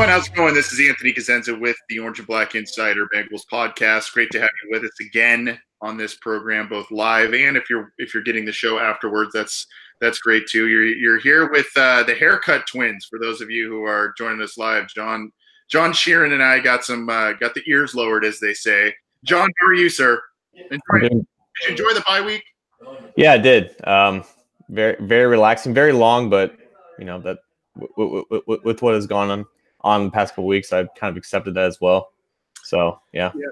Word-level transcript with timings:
Everyone, 0.00 0.18
how's 0.18 0.28
it 0.28 0.34
going? 0.34 0.54
This 0.54 0.72
is 0.72 0.88
Anthony 0.88 1.12
Cosenza 1.12 1.60
with 1.60 1.76
the 1.90 1.98
Orange 1.98 2.20
and 2.20 2.26
Black 2.26 2.54
Insider 2.54 3.06
Bengals 3.14 3.42
podcast. 3.52 4.10
Great 4.14 4.30
to 4.30 4.40
have 4.40 4.48
you 4.64 4.70
with 4.70 4.82
us 4.82 4.98
again 4.98 5.60
on 5.82 5.98
this 5.98 6.14
program, 6.14 6.70
both 6.70 6.90
live 6.90 7.34
and 7.34 7.54
if 7.54 7.68
you're 7.68 7.92
if 7.98 8.14
you're 8.14 8.22
getting 8.22 8.46
the 8.46 8.52
show 8.52 8.78
afterwards, 8.78 9.30
that's 9.34 9.66
that's 10.00 10.18
great 10.18 10.46
too. 10.46 10.68
You're 10.68 10.86
you're 10.86 11.18
here 11.18 11.50
with 11.50 11.66
uh, 11.76 12.02
the 12.04 12.14
haircut 12.14 12.66
twins. 12.66 13.08
For 13.10 13.18
those 13.18 13.42
of 13.42 13.50
you 13.50 13.68
who 13.68 13.82
are 13.82 14.14
joining 14.16 14.40
us 14.40 14.56
live, 14.56 14.88
John 14.88 15.30
John 15.68 15.92
Sheeran 15.92 16.32
and 16.32 16.42
I 16.42 16.60
got 16.60 16.82
some 16.82 17.10
uh, 17.10 17.34
got 17.34 17.52
the 17.52 17.62
ears 17.66 17.94
lowered, 17.94 18.24
as 18.24 18.40
they 18.40 18.54
say. 18.54 18.94
John, 19.26 19.50
how 19.60 19.66
are 19.66 19.74
you, 19.74 19.90
sir? 19.90 20.18
Enjoy, 20.54 20.98
did 20.98 21.12
you 21.12 21.26
enjoy 21.68 21.92
the 21.92 22.02
bye 22.08 22.22
week? 22.22 22.42
Yeah, 23.16 23.34
I 23.34 23.38
did. 23.38 23.74
Um, 23.86 24.24
very 24.70 24.96
very 24.98 25.26
relaxing, 25.26 25.74
very 25.74 25.92
long, 25.92 26.30
but 26.30 26.56
you 26.98 27.04
know 27.04 27.20
that 27.20 27.40
with, 27.98 28.24
with, 28.46 28.64
with 28.64 28.80
what 28.80 28.94
has 28.94 29.06
gone 29.06 29.30
on 29.30 29.46
on 29.82 30.04
the 30.04 30.10
past 30.10 30.34
couple 30.34 30.46
weeks, 30.46 30.72
I've 30.72 30.94
kind 30.94 31.10
of 31.10 31.16
accepted 31.16 31.54
that 31.54 31.66
as 31.66 31.80
well. 31.80 32.12
So 32.64 33.00
yeah. 33.12 33.32
Yep. 33.34 33.50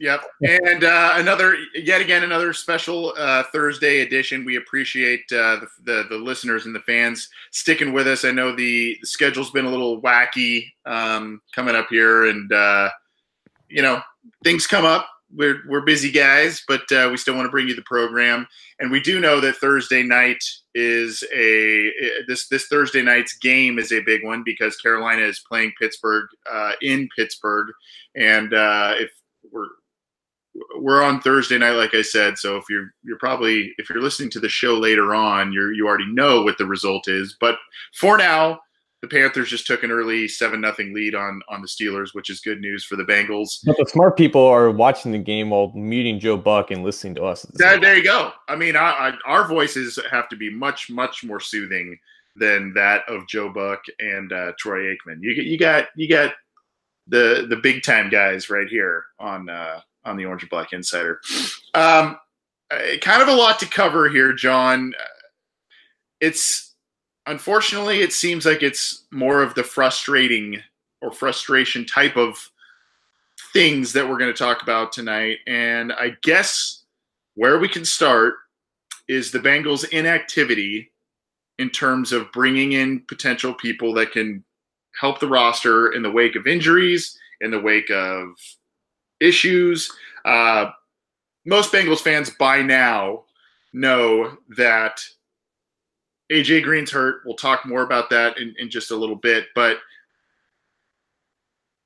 Yep. 0.00 0.24
And 0.64 0.82
uh, 0.84 1.12
another, 1.16 1.58
yet 1.74 2.00
again, 2.00 2.22
another 2.22 2.54
special 2.54 3.12
uh, 3.18 3.42
Thursday 3.52 4.00
edition. 4.00 4.46
We 4.46 4.56
appreciate 4.56 5.20
uh, 5.30 5.60
the, 5.60 5.68
the, 5.84 6.06
the 6.08 6.16
listeners 6.16 6.64
and 6.64 6.74
the 6.74 6.80
fans 6.80 7.28
sticking 7.50 7.92
with 7.92 8.08
us. 8.08 8.24
I 8.24 8.30
know 8.30 8.56
the, 8.56 8.96
the 8.98 9.06
schedule's 9.06 9.50
been 9.50 9.66
a 9.66 9.70
little 9.70 10.00
wacky 10.00 10.72
um, 10.86 11.42
coming 11.54 11.76
up 11.76 11.88
here, 11.90 12.26
and 12.26 12.50
uh, 12.50 12.88
you 13.68 13.82
know 13.82 14.00
things 14.42 14.66
come 14.66 14.86
up. 14.86 15.06
We're 15.34 15.62
we're 15.68 15.82
busy 15.82 16.10
guys, 16.10 16.62
but 16.66 16.90
uh, 16.92 17.08
we 17.10 17.16
still 17.16 17.34
want 17.34 17.46
to 17.46 17.50
bring 17.50 17.68
you 17.68 17.74
the 17.74 17.82
program. 17.82 18.46
And 18.78 18.90
we 18.90 19.00
do 19.00 19.20
know 19.20 19.40
that 19.40 19.56
Thursday 19.56 20.02
night 20.02 20.42
is 20.74 21.22
a 21.34 21.92
this 22.26 22.48
this 22.48 22.66
Thursday 22.66 23.02
night's 23.02 23.36
game 23.38 23.78
is 23.78 23.92
a 23.92 24.02
big 24.02 24.24
one 24.24 24.42
because 24.44 24.76
Carolina 24.76 25.22
is 25.22 25.42
playing 25.48 25.72
Pittsburgh 25.78 26.28
uh, 26.50 26.72
in 26.82 27.08
Pittsburgh, 27.16 27.68
and 28.16 28.52
uh, 28.52 28.94
if 28.98 29.10
we're 29.52 29.68
we're 30.76 31.02
on 31.02 31.20
Thursday 31.20 31.58
night, 31.58 31.72
like 31.72 31.94
I 31.94 32.02
said. 32.02 32.38
So 32.38 32.56
if 32.56 32.64
you're 32.68 32.92
you're 33.02 33.18
probably 33.18 33.72
if 33.78 33.88
you're 33.88 34.02
listening 34.02 34.30
to 34.30 34.40
the 34.40 34.48
show 34.48 34.78
later 34.78 35.14
on, 35.14 35.52
you 35.52 35.70
you 35.70 35.86
already 35.86 36.12
know 36.12 36.42
what 36.42 36.58
the 36.58 36.66
result 36.66 37.08
is. 37.08 37.36
But 37.40 37.56
for 37.94 38.18
now, 38.18 38.60
the 39.02 39.08
Panthers 39.08 39.48
just 39.48 39.66
took 39.66 39.82
an 39.82 39.90
early 39.90 40.28
seven 40.28 40.60
nothing 40.60 40.94
lead 40.94 41.14
on 41.14 41.40
on 41.48 41.62
the 41.62 41.68
Steelers, 41.68 42.10
which 42.12 42.28
is 42.28 42.40
good 42.40 42.60
news 42.60 42.84
for 42.84 42.96
the 42.96 43.04
Bengals. 43.04 43.48
But 43.64 43.76
the 43.78 43.86
smart 43.86 44.16
people 44.16 44.44
are 44.44 44.70
watching 44.70 45.12
the 45.12 45.18
game 45.18 45.50
while 45.50 45.72
muting 45.74 46.20
Joe 46.20 46.36
Buck 46.36 46.70
and 46.70 46.82
listening 46.82 47.14
to 47.16 47.24
us. 47.24 47.42
The 47.42 47.58
that, 47.58 47.80
there 47.80 47.96
you 47.96 48.04
go. 48.04 48.32
I 48.48 48.56
mean, 48.56 48.76
I, 48.76 48.90
I, 48.90 49.12
our 49.24 49.48
voices 49.48 49.98
have 50.10 50.28
to 50.28 50.36
be 50.36 50.50
much 50.50 50.90
much 50.90 51.24
more 51.24 51.40
soothing 51.40 51.98
than 52.36 52.72
that 52.74 53.08
of 53.08 53.26
Joe 53.26 53.48
Buck 53.48 53.80
and 53.98 54.32
uh, 54.32 54.52
Troy 54.58 54.94
Aikman. 54.94 55.18
You 55.20 55.32
you 55.32 55.58
got 55.58 55.88
you 55.96 56.08
got 56.08 56.34
the 57.08 57.46
the 57.48 57.56
big 57.56 57.82
time 57.82 58.10
guys 58.10 58.50
right 58.50 58.68
here 58.68 59.04
on 59.18 59.48
uh, 59.48 59.80
on 60.04 60.16
the 60.16 60.26
Orange 60.26 60.42
and 60.42 60.50
Black 60.50 60.72
Insider. 60.74 61.20
Um, 61.72 62.18
kind 63.00 63.22
of 63.22 63.28
a 63.28 63.34
lot 63.34 63.58
to 63.60 63.66
cover 63.66 64.10
here, 64.10 64.34
John. 64.34 64.92
It's 66.20 66.69
unfortunately, 67.26 68.00
it 68.00 68.12
seems 68.12 68.46
like 68.46 68.62
it's 68.62 69.04
more 69.10 69.42
of 69.42 69.54
the 69.54 69.64
frustrating 69.64 70.62
or 71.00 71.12
frustration 71.12 71.86
type 71.86 72.16
of 72.16 72.50
things 73.52 73.92
that 73.92 74.08
we're 74.08 74.18
going 74.18 74.32
to 74.32 74.38
talk 74.38 74.62
about 74.62 74.92
tonight. 74.92 75.38
And 75.46 75.92
I 75.92 76.16
guess 76.22 76.84
where 77.34 77.58
we 77.58 77.68
can 77.68 77.84
start 77.84 78.34
is 79.08 79.30
the 79.30 79.38
Bengals' 79.38 79.88
inactivity 79.90 80.92
in 81.58 81.70
terms 81.70 82.12
of 82.12 82.30
bringing 82.32 82.72
in 82.72 83.00
potential 83.00 83.52
people 83.54 83.92
that 83.94 84.12
can 84.12 84.44
help 84.98 85.20
the 85.20 85.28
roster 85.28 85.92
in 85.92 86.02
the 86.02 86.10
wake 86.10 86.36
of 86.36 86.46
injuries, 86.46 87.18
in 87.40 87.50
the 87.50 87.60
wake 87.60 87.90
of 87.90 88.28
issues. 89.20 89.90
Uh, 90.24 90.70
most 91.44 91.72
Bengals 91.72 92.00
fans 92.00 92.30
by 92.30 92.62
now 92.62 93.24
know 93.72 94.36
that 94.56 95.02
AJ 96.30 96.62
Green's 96.62 96.90
hurt. 96.90 97.22
We'll 97.24 97.34
talk 97.34 97.66
more 97.66 97.82
about 97.82 98.10
that 98.10 98.38
in, 98.38 98.54
in 98.58 98.70
just 98.70 98.90
a 98.90 98.96
little 98.96 99.16
bit. 99.16 99.46
But 99.54 99.78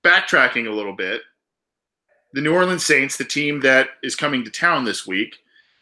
backtracking 0.04 0.66
a 0.66 0.74
little 0.74 0.94
bit, 0.94 1.22
the 2.34 2.40
New 2.40 2.54
Orleans 2.54 2.84
Saints, 2.84 3.16
the 3.16 3.24
team 3.24 3.60
that 3.60 3.90
is 4.02 4.14
coming 4.14 4.44
to 4.44 4.50
town 4.50 4.84
this 4.84 5.06
week, 5.06 5.36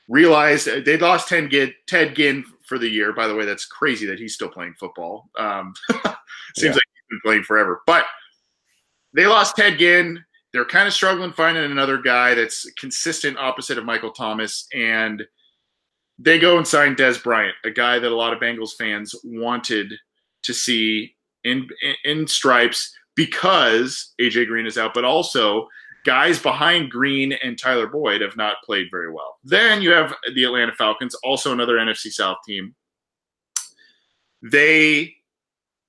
realized 0.08 0.68
they 0.84 0.96
lost 0.96 1.28
Ted 1.28 1.50
Ginn, 1.50 1.74
Ted 1.86 2.14
Ginn 2.14 2.44
for 2.64 2.78
the 2.78 2.88
year. 2.88 3.12
By 3.12 3.26
the 3.26 3.34
way, 3.34 3.44
that's 3.44 3.66
crazy 3.66 4.06
that 4.06 4.18
he's 4.18 4.34
still 4.34 4.48
playing 4.48 4.74
football. 4.78 5.28
Um, 5.36 5.74
seems 5.90 6.04
yeah. 6.62 6.70
like 6.70 6.82
he's 6.82 7.10
been 7.10 7.20
playing 7.24 7.42
forever. 7.42 7.82
But 7.86 8.04
they 9.12 9.26
lost 9.26 9.56
Ted 9.56 9.78
Ginn. 9.78 10.24
They're 10.52 10.64
kind 10.66 10.86
of 10.86 10.92
struggling 10.92 11.32
finding 11.32 11.64
another 11.64 11.98
guy 11.98 12.34
that's 12.34 12.70
consistent 12.72 13.38
opposite 13.38 13.78
of 13.78 13.84
Michael 13.84 14.12
Thomas. 14.12 14.68
And– 14.72 15.24
they 16.22 16.38
go 16.38 16.56
and 16.56 16.66
sign 16.66 16.94
Dez 16.94 17.22
Bryant, 17.22 17.54
a 17.64 17.70
guy 17.70 17.98
that 17.98 18.12
a 18.12 18.16
lot 18.16 18.32
of 18.32 18.40
Bengals 18.40 18.74
fans 18.78 19.14
wanted 19.24 19.92
to 20.44 20.54
see 20.54 21.14
in, 21.44 21.68
in, 21.82 21.94
in 22.04 22.26
stripes 22.26 22.94
because 23.16 24.12
AJ 24.20 24.46
Green 24.46 24.66
is 24.66 24.78
out, 24.78 24.94
but 24.94 25.04
also 25.04 25.68
guys 26.04 26.38
behind 26.38 26.90
Green 26.90 27.32
and 27.32 27.58
Tyler 27.58 27.86
Boyd 27.86 28.20
have 28.20 28.36
not 28.36 28.56
played 28.64 28.86
very 28.90 29.12
well. 29.12 29.38
Then 29.44 29.82
you 29.82 29.90
have 29.90 30.14
the 30.34 30.44
Atlanta 30.44 30.72
Falcons, 30.72 31.14
also 31.16 31.52
another 31.52 31.76
NFC 31.76 32.12
South 32.12 32.38
team. 32.46 32.74
They 34.42 35.14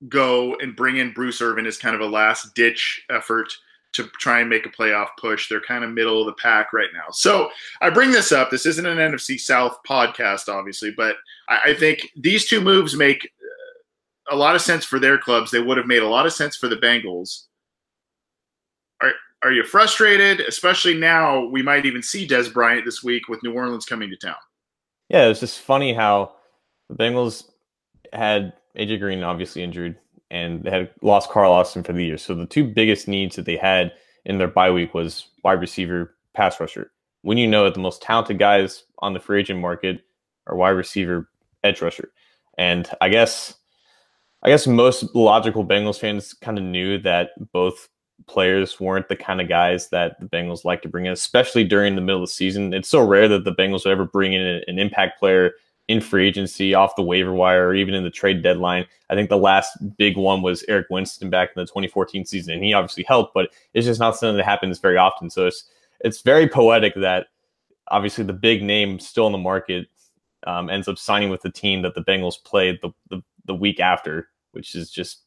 go 0.08 0.56
and 0.56 0.76
bring 0.76 0.96
in 0.96 1.12
Bruce 1.12 1.40
Irvin 1.40 1.66
as 1.66 1.78
kind 1.78 1.94
of 1.94 2.00
a 2.00 2.06
last 2.06 2.54
ditch 2.54 3.04
effort 3.10 3.52
to 3.94 4.04
try 4.18 4.40
and 4.40 4.50
make 4.50 4.66
a 4.66 4.70
playoff 4.70 5.08
push. 5.18 5.48
They're 5.48 5.60
kind 5.60 5.84
of 5.84 5.90
middle 5.90 6.20
of 6.20 6.26
the 6.26 6.40
pack 6.40 6.72
right 6.72 6.90
now. 6.92 7.06
So 7.12 7.50
I 7.80 7.90
bring 7.90 8.10
this 8.10 8.32
up. 8.32 8.50
This 8.50 8.66
isn't 8.66 8.86
an 8.86 8.98
NFC 8.98 9.38
South 9.38 9.78
podcast, 9.88 10.48
obviously, 10.48 10.90
but 10.90 11.16
I, 11.48 11.60
I 11.66 11.74
think 11.74 12.10
these 12.16 12.46
two 12.46 12.60
moves 12.60 12.96
make 12.96 13.24
uh, 13.24 14.34
a 14.34 14.36
lot 14.36 14.54
of 14.54 14.62
sense 14.62 14.84
for 14.84 14.98
their 14.98 15.16
clubs. 15.16 15.50
They 15.50 15.62
would 15.62 15.78
have 15.78 15.86
made 15.86 16.02
a 16.02 16.08
lot 16.08 16.26
of 16.26 16.32
sense 16.32 16.56
for 16.56 16.68
the 16.68 16.76
Bengals. 16.76 17.44
Are 19.00 19.12
are 19.42 19.52
you 19.52 19.64
frustrated? 19.64 20.40
Especially 20.40 20.94
now, 20.94 21.46
we 21.46 21.62
might 21.62 21.86
even 21.86 22.02
see 22.02 22.26
Dez 22.26 22.52
Bryant 22.52 22.84
this 22.84 23.02
week 23.02 23.28
with 23.28 23.42
New 23.42 23.52
Orleans 23.52 23.86
coming 23.86 24.10
to 24.10 24.16
town. 24.16 24.36
Yeah, 25.08 25.26
it's 25.26 25.40
just 25.40 25.60
funny 25.60 25.92
how 25.92 26.32
the 26.88 26.96
Bengals 26.96 27.50
had 28.12 28.54
AJ 28.76 29.00
Green 29.00 29.22
obviously 29.22 29.62
injured 29.62 29.96
and 30.30 30.62
they 30.64 30.70
had 30.70 30.90
lost 31.02 31.30
Carl 31.30 31.50
Lawson 31.50 31.82
for 31.82 31.92
the 31.92 32.04
year. 32.04 32.18
So 32.18 32.34
the 32.34 32.46
two 32.46 32.64
biggest 32.64 33.08
needs 33.08 33.36
that 33.36 33.44
they 33.44 33.56
had 33.56 33.92
in 34.24 34.38
their 34.38 34.48
bye 34.48 34.70
week 34.70 34.94
was 34.94 35.28
wide 35.42 35.60
receiver, 35.60 36.14
pass 36.34 36.58
rusher. 36.58 36.90
when 37.22 37.38
you 37.38 37.46
know 37.46 37.64
that 37.64 37.74
the 37.74 37.80
most 37.80 38.02
talented 38.02 38.38
guys 38.38 38.84
on 38.98 39.14
the 39.14 39.20
free 39.20 39.40
agent 39.40 39.60
market 39.60 40.02
are 40.46 40.56
wide 40.56 40.70
receiver, 40.70 41.28
edge 41.62 41.80
rusher. 41.80 42.10
And 42.58 42.88
I 43.00 43.08
guess 43.08 43.54
I 44.42 44.48
guess 44.48 44.66
most 44.66 45.14
logical 45.14 45.64
Bengals 45.64 45.98
fans 45.98 46.34
kind 46.34 46.58
of 46.58 46.64
knew 46.64 46.98
that 46.98 47.30
both 47.52 47.88
players 48.26 48.78
weren't 48.78 49.08
the 49.08 49.16
kind 49.16 49.40
of 49.40 49.48
guys 49.48 49.88
that 49.88 50.20
the 50.20 50.26
Bengals 50.26 50.64
like 50.64 50.82
to 50.82 50.88
bring 50.88 51.06
in, 51.06 51.12
especially 51.12 51.64
during 51.64 51.94
the 51.94 52.02
middle 52.02 52.22
of 52.22 52.28
the 52.28 52.32
season. 52.32 52.74
It's 52.74 52.88
so 52.88 53.02
rare 53.06 53.26
that 53.28 53.44
the 53.44 53.54
Bengals 53.54 53.84
would 53.84 53.92
ever 53.92 54.04
bring 54.04 54.34
in 54.34 54.62
an 54.66 54.78
impact 54.78 55.18
player 55.18 55.52
in 55.88 56.00
free 56.00 56.26
agency, 56.26 56.74
off 56.74 56.96
the 56.96 57.02
waiver 57.02 57.32
wire, 57.32 57.68
or 57.68 57.74
even 57.74 57.94
in 57.94 58.04
the 58.04 58.10
trade 58.10 58.42
deadline. 58.42 58.86
I 59.10 59.14
think 59.14 59.28
the 59.28 59.36
last 59.36 59.76
big 59.96 60.16
one 60.16 60.40
was 60.40 60.64
Eric 60.68 60.86
Winston 60.90 61.28
back 61.28 61.50
in 61.50 61.60
the 61.60 61.66
2014 61.66 62.24
season, 62.24 62.54
and 62.54 62.64
he 62.64 62.72
obviously 62.72 63.04
helped, 63.04 63.34
but 63.34 63.50
it's 63.74 63.86
just 63.86 64.00
not 64.00 64.16
something 64.16 64.36
that 64.38 64.44
happens 64.44 64.78
very 64.78 64.96
often. 64.96 65.28
So 65.30 65.46
it's 65.46 65.64
it's 66.00 66.22
very 66.22 66.48
poetic 66.48 66.94
that 66.96 67.26
obviously 67.88 68.24
the 68.24 68.32
big 68.32 68.62
name 68.62 68.98
still 68.98 69.26
in 69.26 69.32
the 69.32 69.38
market 69.38 69.88
um, 70.46 70.68
ends 70.70 70.88
up 70.88 70.98
signing 70.98 71.30
with 71.30 71.42
the 71.42 71.50
team 71.50 71.82
that 71.82 71.94
the 71.94 72.02
Bengals 72.02 72.42
played 72.42 72.78
the, 72.82 72.90
the, 73.10 73.22
the 73.46 73.54
week 73.54 73.80
after, 73.80 74.28
which 74.52 74.74
is 74.74 74.90
just 74.90 75.22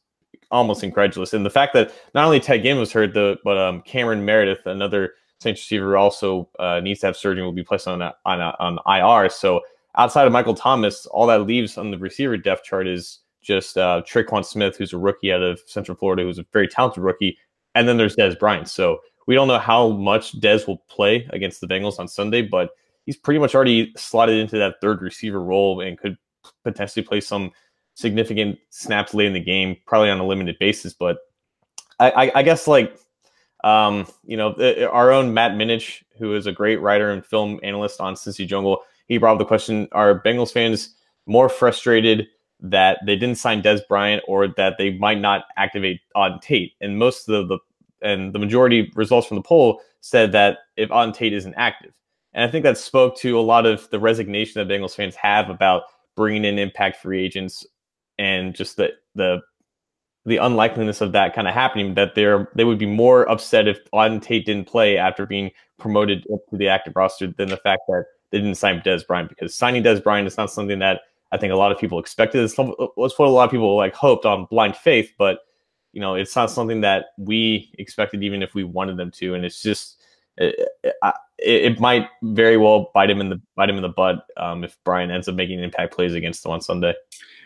almost 0.50 0.84
incredulous. 0.84 1.34
And 1.34 1.44
the 1.44 1.50
fact 1.50 1.74
that 1.74 1.92
not 2.14 2.24
only 2.24 2.40
Ted 2.40 2.62
Ginn 2.62 2.78
was 2.78 2.92
hurt, 2.92 3.14
the, 3.14 3.38
but 3.44 3.58
um, 3.58 3.82
Cameron 3.82 4.24
Meredith, 4.24 4.66
another 4.66 5.14
Saints 5.40 5.60
receiver, 5.60 5.96
also 5.96 6.48
uh, 6.58 6.80
needs 6.80 7.00
to 7.00 7.06
have 7.06 7.16
surgery, 7.16 7.42
will 7.42 7.52
be 7.52 7.64
placed 7.64 7.88
on 7.88 8.02
a, 8.02 8.14
on 8.24 8.40
a, 8.40 8.54
on 8.58 8.78
IR. 8.86 9.28
So 9.30 9.60
outside 9.98 10.26
of 10.26 10.32
Michael 10.32 10.54
Thomas, 10.54 11.06
all 11.06 11.26
that 11.26 11.42
leaves 11.42 11.76
on 11.76 11.90
the 11.90 11.98
receiver 11.98 12.36
depth 12.36 12.64
chart 12.64 12.86
is 12.86 13.18
just 13.42 13.76
uh, 13.76 14.02
Tre'Quan 14.06 14.44
Smith, 14.44 14.76
who's 14.76 14.92
a 14.92 14.98
rookie 14.98 15.32
out 15.32 15.42
of 15.42 15.60
Central 15.66 15.96
Florida, 15.96 16.22
who's 16.22 16.38
a 16.38 16.46
very 16.52 16.68
talented 16.68 17.02
rookie, 17.02 17.36
and 17.74 17.86
then 17.88 17.96
there's 17.96 18.16
Dez 18.16 18.38
Bryant. 18.38 18.68
So 18.68 18.98
we 19.26 19.34
don't 19.34 19.48
know 19.48 19.58
how 19.58 19.90
much 19.90 20.38
Dez 20.40 20.66
will 20.66 20.78
play 20.88 21.28
against 21.30 21.60
the 21.60 21.66
Bengals 21.66 21.98
on 21.98 22.08
Sunday, 22.08 22.42
but 22.42 22.70
he's 23.04 23.16
pretty 23.16 23.40
much 23.40 23.54
already 23.54 23.92
slotted 23.96 24.38
into 24.38 24.56
that 24.58 24.76
third 24.80 25.02
receiver 25.02 25.42
role 25.42 25.80
and 25.80 25.98
could 25.98 26.16
potentially 26.64 27.04
play 27.04 27.20
some 27.20 27.50
significant 27.94 28.58
snaps 28.70 29.12
late 29.12 29.26
in 29.26 29.32
the 29.32 29.40
game, 29.40 29.76
probably 29.86 30.10
on 30.10 30.20
a 30.20 30.26
limited 30.26 30.56
basis. 30.58 30.94
But 30.94 31.18
I, 31.98 32.10
I, 32.10 32.32
I 32.36 32.42
guess 32.42 32.66
like 32.66 32.96
um, 33.64 34.06
you 34.24 34.36
know, 34.36 34.54
our 34.90 35.10
own 35.10 35.34
Matt 35.34 35.52
Minich, 35.52 36.02
who 36.18 36.34
is 36.34 36.46
a 36.46 36.52
great 36.52 36.80
writer 36.80 37.10
and 37.10 37.26
film 37.26 37.58
analyst 37.62 38.00
on 38.00 38.14
Cincy 38.14 38.46
Jungle, 38.46 38.82
he 39.08 39.18
brought 39.18 39.32
up 39.32 39.38
the 39.38 39.44
question: 39.44 39.88
Are 39.92 40.22
Bengals 40.22 40.52
fans 40.52 40.94
more 41.26 41.48
frustrated 41.48 42.26
that 42.60 42.98
they 43.06 43.16
didn't 43.16 43.38
sign 43.38 43.62
Dez 43.62 43.80
Bryant 43.88 44.22
or 44.26 44.48
that 44.56 44.76
they 44.78 44.96
might 44.98 45.20
not 45.20 45.44
activate 45.56 46.00
Auden 46.16 46.40
Tate? 46.40 46.72
And 46.80 46.98
most 46.98 47.28
of 47.28 47.48
the, 47.48 47.58
and 48.02 48.32
the 48.32 48.38
majority 48.38 48.90
results 48.94 49.26
from 49.26 49.36
the 49.36 49.42
poll 49.42 49.80
said 50.00 50.32
that 50.32 50.58
if 50.76 50.88
Auden 50.90 51.14
Tate 51.14 51.32
isn't 51.32 51.54
active, 51.54 51.92
and 52.32 52.44
I 52.44 52.50
think 52.50 52.62
that 52.64 52.78
spoke 52.78 53.16
to 53.18 53.38
a 53.38 53.40
lot 53.40 53.66
of 53.66 53.88
the 53.90 53.98
resignation 53.98 54.66
that 54.66 54.72
Bengals 54.72 54.94
fans 54.94 55.16
have 55.16 55.50
about 55.50 55.82
bringing 56.16 56.44
in 56.44 56.58
impact 56.58 57.00
free 57.00 57.24
agents 57.24 57.66
and 58.18 58.54
just 58.54 58.76
the 58.76 58.90
the 59.14 59.40
the 60.26 60.36
unlikeliness 60.36 61.00
of 61.00 61.12
that 61.12 61.34
kind 61.34 61.48
of 61.48 61.54
happening, 61.54 61.94
that 61.94 62.14
they're 62.14 62.50
they 62.54 62.64
would 62.64 62.78
be 62.78 62.86
more 62.86 63.28
upset 63.30 63.66
if 63.66 63.78
Auden 63.92 64.20
Tate 64.20 64.44
didn't 64.44 64.66
play 64.68 64.98
after 64.98 65.24
being 65.24 65.50
promoted 65.78 66.24
to 66.24 66.56
the 66.56 66.68
active 66.68 66.92
roster 66.96 67.28
than 67.38 67.48
the 67.48 67.56
fact 67.56 67.82
that 67.88 68.04
they 68.30 68.38
didn't 68.38 68.56
sign 68.56 68.80
Dez 68.80 69.06
Bryant 69.06 69.28
because 69.28 69.54
signing 69.54 69.82
Dez 69.82 70.02
Bryant 70.02 70.26
is 70.26 70.36
not 70.36 70.50
something 70.50 70.78
that 70.80 71.02
I 71.32 71.36
think 71.36 71.52
a 71.52 71.56
lot 71.56 71.72
of 71.72 71.78
people 71.78 71.98
expected. 71.98 72.42
It's 72.42 72.56
what 72.56 73.18
a 73.18 73.28
lot 73.28 73.44
of 73.44 73.50
people 73.50 73.76
like 73.76 73.94
hoped 73.94 74.24
on 74.24 74.46
blind 74.46 74.76
faith, 74.76 75.12
but 75.18 75.40
you 75.92 76.00
know, 76.00 76.14
it's 76.14 76.36
not 76.36 76.50
something 76.50 76.80
that 76.82 77.06
we 77.16 77.72
expected 77.78 78.22
even 78.22 78.42
if 78.42 78.54
we 78.54 78.64
wanted 78.64 78.96
them 78.96 79.10
to. 79.12 79.34
And 79.34 79.44
it's 79.44 79.62
just 79.62 80.02
it, 80.36 80.68
it, 80.84 80.94
it 81.38 81.80
might 81.80 82.08
very 82.22 82.56
well 82.56 82.90
bite 82.94 83.10
him 83.10 83.20
in 83.20 83.30
the 83.30 83.40
bite 83.56 83.70
him 83.70 83.76
in 83.76 83.82
the 83.82 83.88
butt 83.88 84.24
um, 84.36 84.64
if 84.64 84.76
Bryant 84.84 85.12
ends 85.12 85.28
up 85.28 85.34
making 85.34 85.60
impact 85.60 85.94
plays 85.94 86.14
against 86.14 86.42
them 86.42 86.52
on 86.52 86.60
Sunday. 86.60 86.94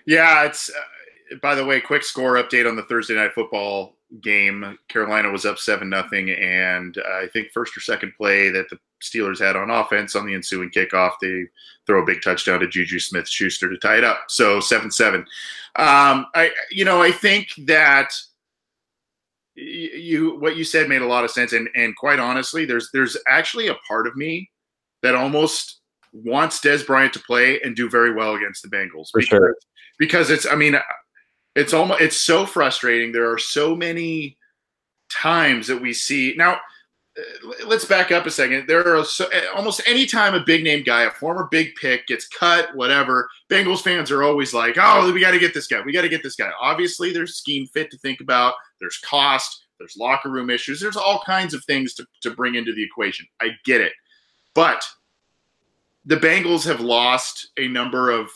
Yeah, 0.07 0.45
it's. 0.45 0.71
Uh, 0.71 1.37
by 1.41 1.55
the 1.55 1.65
way, 1.65 1.81
quick 1.81 2.03
score 2.03 2.35
update 2.35 2.69
on 2.69 2.77
the 2.77 2.83
Thursday 2.83 3.15
night 3.15 3.33
football 3.33 3.97
game. 4.21 4.79
Carolina 4.89 5.31
was 5.31 5.47
up 5.47 5.59
seven 5.59 5.89
nothing, 5.89 6.31
and 6.31 6.99
uh, 6.99 7.23
I 7.23 7.29
think 7.33 7.53
first 7.53 7.75
or 7.77 7.81
second 7.81 8.13
play 8.19 8.51
that 8.51 8.69
the 8.69 8.79
Steelers 9.03 9.41
had 9.41 9.57
on 9.57 9.71
offense 9.71 10.17
on 10.17 10.27
the 10.27 10.35
ensuing 10.35 10.71
kickoff, 10.71 11.13
they 11.21 11.45
throw 11.87 12.03
a 12.03 12.07
big 12.07 12.23
touchdown 12.23 12.61
to 12.61 12.69
Juju 12.69 12.99
Smith 12.99 13.29
Schuster 13.29 13.69
to 13.69 13.79
tie 13.79 13.99
it 13.99 14.05
up. 14.05 14.25
So 14.29 14.61
seven 14.61 14.91
seven. 14.91 15.21
Um, 15.77 16.27
I 16.35 16.51
you 16.71 16.85
know 16.85 17.03
I 17.03 17.13
think 17.13 17.49
that 17.67 18.13
you 19.55 20.39
what 20.39 20.57
you 20.57 20.65
said 20.65 20.89
made 20.89 21.03
a 21.03 21.07
lot 21.07 21.25
of 21.25 21.31
sense, 21.31 21.53
and 21.53 21.69
and 21.75 21.97
quite 21.97 22.19
honestly, 22.19 22.65
there's 22.65 22.91
there's 22.93 23.17
actually 23.29 23.69
a 23.69 23.77
part 23.87 24.07
of 24.07 24.17
me 24.17 24.51
that 25.03 25.15
almost 25.15 25.81
wants 26.13 26.61
Dez 26.61 26.87
Bryant 26.87 27.13
to 27.15 27.21
play 27.21 27.61
and 27.63 27.75
do 27.75 27.89
very 27.89 28.13
well 28.13 28.35
against 28.35 28.63
the 28.63 28.69
Bengals. 28.69 29.09
For 29.11 29.21
because, 29.21 29.29
sure. 29.29 29.57
Because 29.99 30.31
it's 30.31 30.47
I 30.47 30.55
mean 30.55 30.79
it's 31.55 31.75
almost 31.75 32.01
it's 32.01 32.17
so 32.17 32.47
frustrating. 32.47 33.13
There 33.13 33.31
are 33.31 33.39
so 33.39 33.75
many 33.77 34.39
times 35.11 35.67
that 35.67 35.81
we 35.81 35.93
see 35.93 36.35
now 36.37 36.59
let's 37.67 37.85
back 37.85 38.11
up 38.11 38.27
a 38.27 38.31
second. 38.31 38.67
There 38.67 38.97
are 38.97 39.05
so, 39.05 39.27
uh, 39.27 39.55
almost 39.55 39.83
any 39.87 40.07
time 40.07 40.35
a 40.35 40.45
big 40.45 40.65
name 40.65 40.83
guy, 40.83 41.03
a 41.03 41.11
former 41.11 41.49
big 41.51 41.75
pick, 41.75 42.07
gets 42.07 42.27
cut, 42.29 42.75
whatever. 42.75 43.29
Bengals 43.51 43.83
fans 43.83 44.11
are 44.11 44.23
always 44.23 44.55
like, 44.55 44.77
"Oh, 44.81 45.13
we 45.13 45.21
got 45.21 45.33
to 45.33 45.39
get 45.39 45.55
this 45.55 45.67
guy. 45.67 45.81
We 45.83 45.93
got 45.93 46.03
to 46.03 46.09
get 46.09 46.23
this 46.23 46.37
guy." 46.37 46.51
Obviously, 46.61 47.13
there's 47.13 47.37
scheme 47.37 47.67
fit 47.67 47.91
to 47.91 47.99
think 47.99 48.21
about. 48.21 48.55
There's 48.81 48.99
cost. 48.99 49.67
There's 49.79 49.97
locker 49.97 50.31
room 50.31 50.49
issues. 50.49 50.81
There's 50.81 50.97
all 50.97 51.23
kinds 51.27 51.55
of 51.55 51.65
things 51.65 51.95
to, 51.95 52.07
to 52.23 52.31
bring 52.31 52.55
into 52.55 52.73
the 52.73 52.85
equation. 52.85 53.27
I 53.41 53.51
get 53.65 53.81
it, 53.81 53.93
but 54.55 54.89
the 56.05 56.17
Bengals 56.17 56.65
have 56.65 56.81
lost 56.81 57.49
a 57.59 57.69
number 57.69 58.11
of 58.11 58.31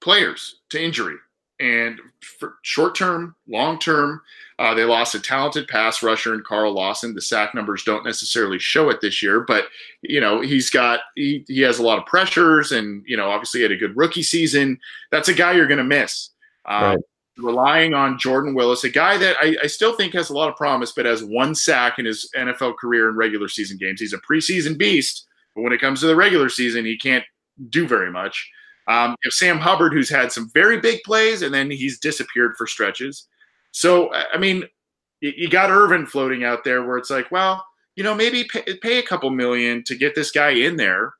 players 0.00 0.60
to 0.70 0.82
injury 0.82 1.16
and 1.58 1.98
for 2.20 2.56
short 2.62 2.94
term, 2.94 3.34
long 3.48 3.78
term, 3.78 4.20
uh, 4.58 4.74
they 4.74 4.84
lost 4.84 5.14
a 5.14 5.20
talented 5.20 5.68
pass 5.68 6.02
rusher 6.02 6.34
in 6.34 6.42
Carl 6.46 6.72
Lawson. 6.72 7.14
The 7.14 7.20
sack 7.20 7.54
numbers 7.54 7.82
don't 7.82 8.04
necessarily 8.04 8.58
show 8.58 8.90
it 8.90 9.00
this 9.00 9.22
year, 9.22 9.40
but 9.40 9.66
you 10.02 10.20
know 10.20 10.40
he's 10.40 10.70
got 10.70 11.00
he, 11.14 11.44
he 11.46 11.60
has 11.62 11.78
a 11.78 11.82
lot 11.82 11.98
of 11.98 12.06
pressures, 12.06 12.72
and 12.72 13.02
you 13.06 13.16
know 13.16 13.28
obviously 13.28 13.62
had 13.62 13.72
a 13.72 13.76
good 13.76 13.96
rookie 13.96 14.22
season. 14.22 14.78
That's 15.10 15.28
a 15.28 15.34
guy 15.34 15.52
you're 15.52 15.66
going 15.66 15.78
to 15.78 15.84
miss. 15.84 16.30
Right. 16.68 16.98
Relying 17.38 17.92
on 17.92 18.18
Jordan 18.18 18.54
Willis, 18.54 18.84
a 18.84 18.88
guy 18.88 19.18
that 19.18 19.36
I, 19.38 19.56
I 19.62 19.66
still 19.66 19.94
think 19.94 20.14
has 20.14 20.30
a 20.30 20.34
lot 20.34 20.48
of 20.48 20.56
promise, 20.56 20.92
but 20.92 21.04
has 21.04 21.22
one 21.22 21.54
sack 21.54 21.98
in 21.98 22.06
his 22.06 22.30
NFL 22.34 22.78
career 22.78 23.10
in 23.10 23.16
regular 23.16 23.48
season 23.48 23.76
games. 23.76 24.00
He's 24.00 24.14
a 24.14 24.18
preseason 24.18 24.78
beast, 24.78 25.26
but 25.54 25.60
when 25.60 25.74
it 25.74 25.80
comes 25.80 26.00
to 26.00 26.06
the 26.06 26.16
regular 26.16 26.48
season, 26.48 26.86
he 26.86 26.96
can't 26.96 27.24
do 27.68 27.86
very 27.86 28.10
much. 28.10 28.50
Um, 28.88 29.10
you 29.10 29.28
have 29.28 29.32
Sam 29.32 29.58
Hubbard, 29.58 29.92
who's 29.92 30.08
had 30.08 30.30
some 30.30 30.50
very 30.54 30.80
big 30.80 31.02
plays, 31.04 31.42
and 31.42 31.52
then 31.52 31.70
he's 31.70 31.98
disappeared 31.98 32.54
for 32.56 32.66
stretches. 32.66 33.26
So, 33.72 34.12
I 34.12 34.38
mean, 34.38 34.64
you 35.20 35.48
got 35.48 35.70
Irvin 35.70 36.06
floating 36.06 36.44
out 36.44 36.64
there 36.64 36.84
where 36.84 36.98
it's 36.98 37.10
like, 37.10 37.30
well, 37.30 37.64
you 37.96 38.04
know, 38.04 38.14
maybe 38.14 38.44
pay, 38.44 38.62
pay, 38.82 38.98
a 38.98 39.02
couple 39.02 39.30
million 39.30 39.82
to 39.84 39.96
get 39.96 40.14
this 40.14 40.30
guy 40.30 40.50
in 40.50 40.76
there 40.76 41.14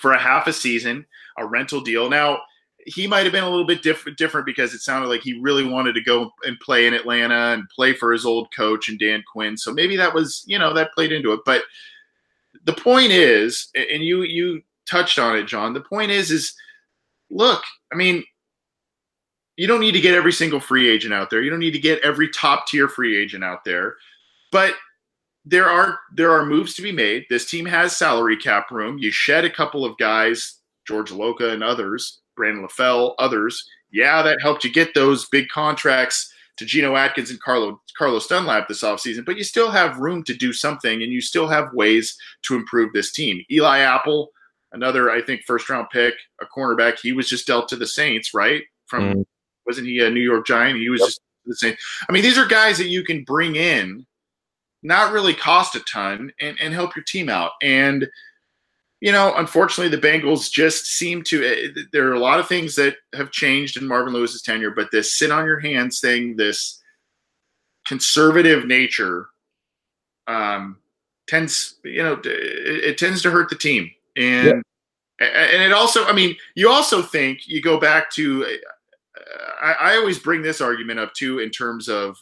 for 0.00 0.12
a 0.12 0.18
half 0.18 0.46
a 0.46 0.52
season, 0.52 1.04
a 1.38 1.46
rental 1.46 1.80
deal. 1.80 2.08
Now, 2.08 2.40
he 2.86 3.06
might 3.06 3.24
have 3.24 3.32
been 3.32 3.44
a 3.44 3.50
little 3.50 3.66
bit 3.66 3.82
diff- 3.82 4.06
different 4.16 4.46
because 4.46 4.72
it 4.72 4.80
sounded 4.80 5.08
like 5.08 5.20
he 5.20 5.38
really 5.40 5.64
wanted 5.64 5.94
to 5.94 6.00
go 6.02 6.30
and 6.44 6.58
play 6.60 6.86
in 6.86 6.94
Atlanta 6.94 7.52
and 7.52 7.68
play 7.68 7.92
for 7.92 8.12
his 8.12 8.24
old 8.24 8.48
coach 8.56 8.88
and 8.88 8.98
Dan 8.98 9.22
Quinn. 9.30 9.56
So 9.56 9.72
maybe 9.72 9.96
that 9.96 10.14
was, 10.14 10.42
you 10.46 10.58
know, 10.58 10.72
that 10.74 10.94
played 10.94 11.12
into 11.12 11.32
it. 11.32 11.40
But 11.44 11.62
the 12.64 12.72
point 12.72 13.12
is, 13.12 13.68
and 13.74 14.02
you 14.02 14.22
you 14.22 14.62
touched 14.88 15.18
on 15.18 15.36
it, 15.36 15.46
John. 15.46 15.72
The 15.72 15.80
point 15.80 16.10
is, 16.10 16.30
is 16.30 16.54
look, 17.30 17.62
I 17.92 17.96
mean, 17.96 18.24
you 19.56 19.66
don't 19.66 19.80
need 19.80 19.92
to 19.92 20.00
get 20.00 20.14
every 20.14 20.32
single 20.32 20.60
free 20.60 20.88
agent 20.88 21.12
out 21.14 21.30
there. 21.30 21.42
You 21.42 21.50
don't 21.50 21.58
need 21.58 21.72
to 21.72 21.78
get 21.78 22.02
every 22.02 22.28
top 22.30 22.66
tier 22.66 22.88
free 22.88 23.16
agent 23.16 23.44
out 23.44 23.64
there. 23.64 23.96
But 24.52 24.74
there 25.44 25.68
are 25.68 25.98
there 26.14 26.32
are 26.32 26.44
moves 26.44 26.74
to 26.74 26.82
be 26.82 26.92
made. 26.92 27.26
This 27.28 27.48
team 27.48 27.66
has 27.66 27.96
salary 27.96 28.36
cap 28.36 28.70
room. 28.70 28.98
You 28.98 29.10
shed 29.10 29.44
a 29.44 29.50
couple 29.50 29.84
of 29.84 29.96
guys, 29.98 30.58
George 30.86 31.10
Iloka 31.10 31.52
and 31.52 31.62
others, 31.62 32.20
Brandon 32.36 32.66
LaFell, 32.66 33.14
others. 33.18 33.68
Yeah, 33.92 34.22
that 34.22 34.40
helped 34.40 34.64
you 34.64 34.72
get 34.72 34.94
those 34.94 35.28
big 35.28 35.48
contracts 35.48 36.32
to 36.56 36.66
Geno 36.66 36.94
Atkins 36.94 37.30
and 37.30 37.40
Carlo, 37.40 37.80
Carlos 37.96 38.26
Dunlap 38.26 38.68
this 38.68 38.82
offseason, 38.82 39.24
but 39.24 39.36
you 39.36 39.44
still 39.44 39.70
have 39.70 39.98
room 39.98 40.22
to 40.24 40.34
do 40.34 40.52
something 40.52 41.02
and 41.02 41.10
you 41.10 41.20
still 41.20 41.48
have 41.48 41.72
ways 41.72 42.16
to 42.42 42.54
improve 42.54 42.92
this 42.92 43.12
team. 43.12 43.42
Eli 43.50 43.78
Apple, 43.78 44.30
another, 44.72 45.10
I 45.10 45.22
think, 45.22 45.42
first 45.46 45.68
round 45.68 45.88
pick, 45.90 46.14
a 46.40 46.46
cornerback. 46.46 46.98
He 47.00 47.12
was 47.12 47.28
just 47.28 47.46
dealt 47.46 47.68
to 47.68 47.76
the 47.76 47.86
Saints, 47.86 48.34
right? 48.34 48.62
From 48.86 49.14
mm. 49.14 49.26
wasn't 49.66 49.86
he 49.86 50.00
a 50.00 50.10
New 50.10 50.20
York 50.20 50.46
Giant? 50.46 50.78
He 50.78 50.88
was 50.88 51.00
yep. 51.00 51.08
just 51.08 51.20
the 51.46 51.54
same. 51.54 51.76
I 52.08 52.12
mean, 52.12 52.22
these 52.22 52.38
are 52.38 52.46
guys 52.46 52.78
that 52.78 52.88
you 52.88 53.04
can 53.04 53.24
bring 53.24 53.56
in, 53.56 54.06
not 54.82 55.12
really 55.12 55.34
cost 55.34 55.74
a 55.74 55.80
ton, 55.80 56.32
and, 56.40 56.56
and 56.60 56.74
help 56.74 56.96
your 56.96 57.04
team 57.04 57.28
out. 57.28 57.52
And 57.62 58.08
you 59.00 59.12
know, 59.12 59.34
unfortunately, 59.36 59.94
the 59.94 60.06
Bengals 60.06 60.50
just 60.50 60.86
seem 60.86 61.22
to. 61.24 61.44
Eh, 61.44 61.80
there 61.92 62.08
are 62.08 62.14
a 62.14 62.20
lot 62.20 62.38
of 62.38 62.46
things 62.46 62.74
that 62.76 62.96
have 63.14 63.30
changed 63.30 63.76
in 63.76 63.88
Marvin 63.88 64.12
Lewis's 64.12 64.42
tenure, 64.42 64.72
but 64.72 64.90
this 64.92 65.16
sit 65.16 65.30
on 65.30 65.46
your 65.46 65.58
hands 65.58 66.00
thing, 66.00 66.36
this 66.36 66.82
conservative 67.86 68.66
nature, 68.66 69.28
um, 70.26 70.78
tends, 71.26 71.76
you 71.82 72.02
know, 72.02 72.20
it, 72.24 72.84
it 72.84 72.98
tends 72.98 73.22
to 73.22 73.30
hurt 73.30 73.48
the 73.48 73.56
team. 73.56 73.90
And 74.16 74.62
yeah. 75.20 75.26
and 75.26 75.62
it 75.62 75.72
also, 75.72 76.04
I 76.04 76.12
mean, 76.12 76.36
you 76.54 76.70
also 76.70 77.02
think 77.02 77.46
you 77.46 77.62
go 77.62 77.78
back 77.78 78.10
to. 78.12 78.58
I, 79.62 79.72
I 79.72 79.96
always 79.96 80.18
bring 80.18 80.42
this 80.42 80.60
argument 80.60 80.98
up 80.98 81.12
too 81.14 81.40
in 81.40 81.50
terms 81.50 81.88
of 81.88 82.16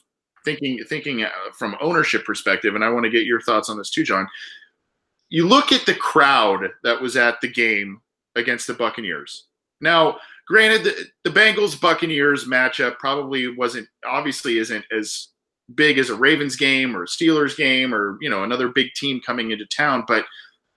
thinking 0.45 0.83
thinking 0.88 1.23
uh, 1.23 1.30
from 1.57 1.76
ownership 1.80 2.25
perspective, 2.25 2.75
and 2.75 2.85
I 2.85 2.90
want 2.90 3.04
to 3.04 3.11
get 3.11 3.26
your 3.26 3.40
thoughts 3.40 3.68
on 3.68 3.78
this 3.78 3.90
too, 3.90 4.04
John. 4.04 4.26
You 5.28 5.47
look 5.47 5.73
at 5.73 5.87
the 5.87 5.95
crowd 5.95 6.71
that 6.85 7.00
was 7.00 7.16
at 7.16 7.40
the 7.40 7.49
game 7.49 8.00
against 8.35 8.66
the 8.66 8.75
Buccaneers. 8.75 9.45
Now, 9.80 10.16
granted, 10.47 10.85
the, 10.85 11.04
the 11.25 11.38
Bengals 11.38 11.78
Buccaneers 11.78 12.47
matchup 12.47 12.99
probably 12.99 13.54
wasn't 13.54 13.88
obviously 14.07 14.59
isn't 14.59 14.85
as 14.90 15.28
big 15.75 15.99
as 15.99 16.09
a 16.09 16.14
Ravens 16.14 16.57
game 16.57 16.97
or 16.97 17.02
a 17.02 17.07
Steelers 17.07 17.57
game 17.57 17.95
or 17.95 18.18
you 18.21 18.30
know 18.30 18.45
another 18.45 18.68
big 18.68 18.92
team 18.95 19.21
coming 19.21 19.50
into 19.50 19.66
town, 19.66 20.04
but 20.09 20.25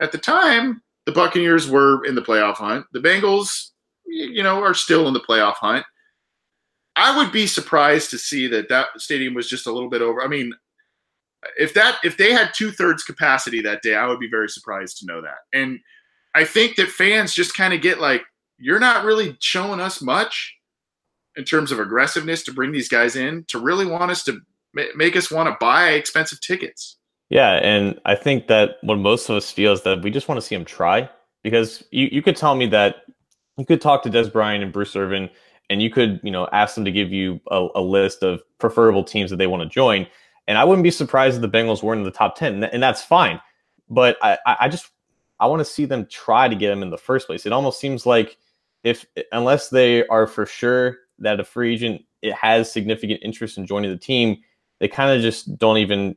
at 0.01 0.11
the 0.11 0.17
time 0.17 0.81
the 1.05 1.11
Buccaneers 1.11 1.69
were 1.69 2.03
in 2.05 2.15
the 2.15 2.21
playoff 2.21 2.55
hunt. 2.55 2.85
The 2.91 2.99
Bengals, 2.99 3.69
you 4.05 4.43
know, 4.43 4.61
are 4.61 4.73
still 4.73 5.07
in 5.07 5.13
the 5.13 5.19
playoff 5.19 5.55
hunt. 5.55 5.85
I 6.95 7.17
would 7.17 7.31
be 7.31 7.47
surprised 7.47 8.09
to 8.11 8.17
see 8.17 8.47
that 8.47 8.69
that 8.69 8.87
stadium 8.97 9.33
was 9.33 9.49
just 9.49 9.67
a 9.67 9.71
little 9.71 9.89
bit 9.89 10.01
over. 10.01 10.21
I 10.21 10.27
mean, 10.27 10.53
if 11.57 11.73
that 11.73 11.97
if 12.03 12.17
they 12.17 12.31
had 12.31 12.53
two 12.53 12.71
thirds 12.71 13.03
capacity 13.03 13.61
that 13.61 13.81
day, 13.81 13.95
I 13.95 14.07
would 14.07 14.19
be 14.19 14.29
very 14.29 14.49
surprised 14.49 14.97
to 14.99 15.05
know 15.05 15.21
that. 15.21 15.37
And 15.53 15.79
I 16.35 16.43
think 16.43 16.75
that 16.75 16.89
fans 16.89 17.33
just 17.33 17.55
kind 17.55 17.73
of 17.73 17.81
get 17.81 17.99
like, 17.99 18.23
you're 18.57 18.79
not 18.79 19.05
really 19.05 19.37
showing 19.39 19.79
us 19.79 20.01
much 20.01 20.55
in 21.35 21.43
terms 21.45 21.71
of 21.71 21.79
aggressiveness 21.79 22.43
to 22.43 22.53
bring 22.53 22.71
these 22.71 22.89
guys 22.89 23.15
in 23.15 23.45
to 23.47 23.59
really 23.59 23.85
want 23.85 24.11
us 24.11 24.23
to 24.25 24.39
make 24.95 25.15
us 25.15 25.31
want 25.31 25.49
to 25.49 25.57
buy 25.59 25.89
expensive 25.91 26.39
tickets. 26.41 26.97
Yeah, 27.31 27.53
and 27.63 27.99
I 28.05 28.15
think 28.15 28.47
that 28.47 28.77
what 28.81 28.97
most 28.99 29.29
of 29.29 29.35
us 29.35 29.49
feel 29.51 29.73
is 29.73 29.81
that 29.83 30.03
we 30.03 30.11
just 30.11 30.27
want 30.27 30.39
to 30.39 30.45
see 30.45 30.55
them 30.55 30.65
try 30.65 31.09
because 31.43 31.83
you, 31.91 32.09
you 32.11 32.21
could 32.21 32.35
tell 32.35 32.55
me 32.55 32.67
that 32.67 32.97
you 33.57 33.65
could 33.65 33.81
talk 33.81 34.03
to 34.03 34.09
Dez 34.09 34.31
Bryant 34.31 34.63
and 34.63 34.71
Bruce 34.71 34.95
Irvin 34.95 35.29
and 35.71 35.81
you 35.81 35.89
could 35.89 36.19
you 36.21 36.29
know 36.29 36.47
ask 36.51 36.75
them 36.75 36.85
to 36.85 36.91
give 36.91 37.11
you 37.11 37.39
a, 37.49 37.67
a 37.75 37.81
list 37.81 38.21
of 38.21 38.43
preferable 38.59 39.03
teams 39.03 39.29
that 39.31 39.37
they 39.37 39.47
want 39.47 39.63
to 39.63 39.69
join 39.69 40.05
and 40.47 40.57
i 40.57 40.63
wouldn't 40.63 40.83
be 40.83 40.91
surprised 40.91 41.37
if 41.37 41.41
the 41.41 41.49
bengals 41.49 41.81
weren't 41.81 41.99
in 41.99 42.05
the 42.05 42.11
top 42.11 42.35
10 42.35 42.65
and 42.65 42.83
that's 42.83 43.01
fine 43.01 43.41
but 43.89 44.17
i 44.21 44.37
i 44.45 44.67
just 44.69 44.89
i 45.39 45.47
want 45.47 45.61
to 45.61 45.65
see 45.65 45.85
them 45.85 46.05
try 46.07 46.47
to 46.47 46.55
get 46.55 46.69
them 46.69 46.83
in 46.83 46.91
the 46.91 46.97
first 46.97 47.25
place. 47.25 47.45
It 47.45 47.53
almost 47.53 47.79
seems 47.79 48.05
like 48.05 48.37
if 48.83 49.05
unless 49.31 49.69
they 49.69 50.05
are 50.07 50.27
for 50.27 50.45
sure 50.45 50.97
that 51.19 51.39
a 51.39 51.43
free 51.43 51.73
agent 51.73 52.03
it 52.21 52.33
has 52.33 52.71
significant 52.71 53.21
interest 53.23 53.57
in 53.57 53.65
joining 53.65 53.91
the 53.91 53.97
team 53.97 54.37
they 54.79 54.87
kind 54.87 55.11
of 55.11 55.21
just 55.21 55.57
don't 55.57 55.77
even 55.77 56.15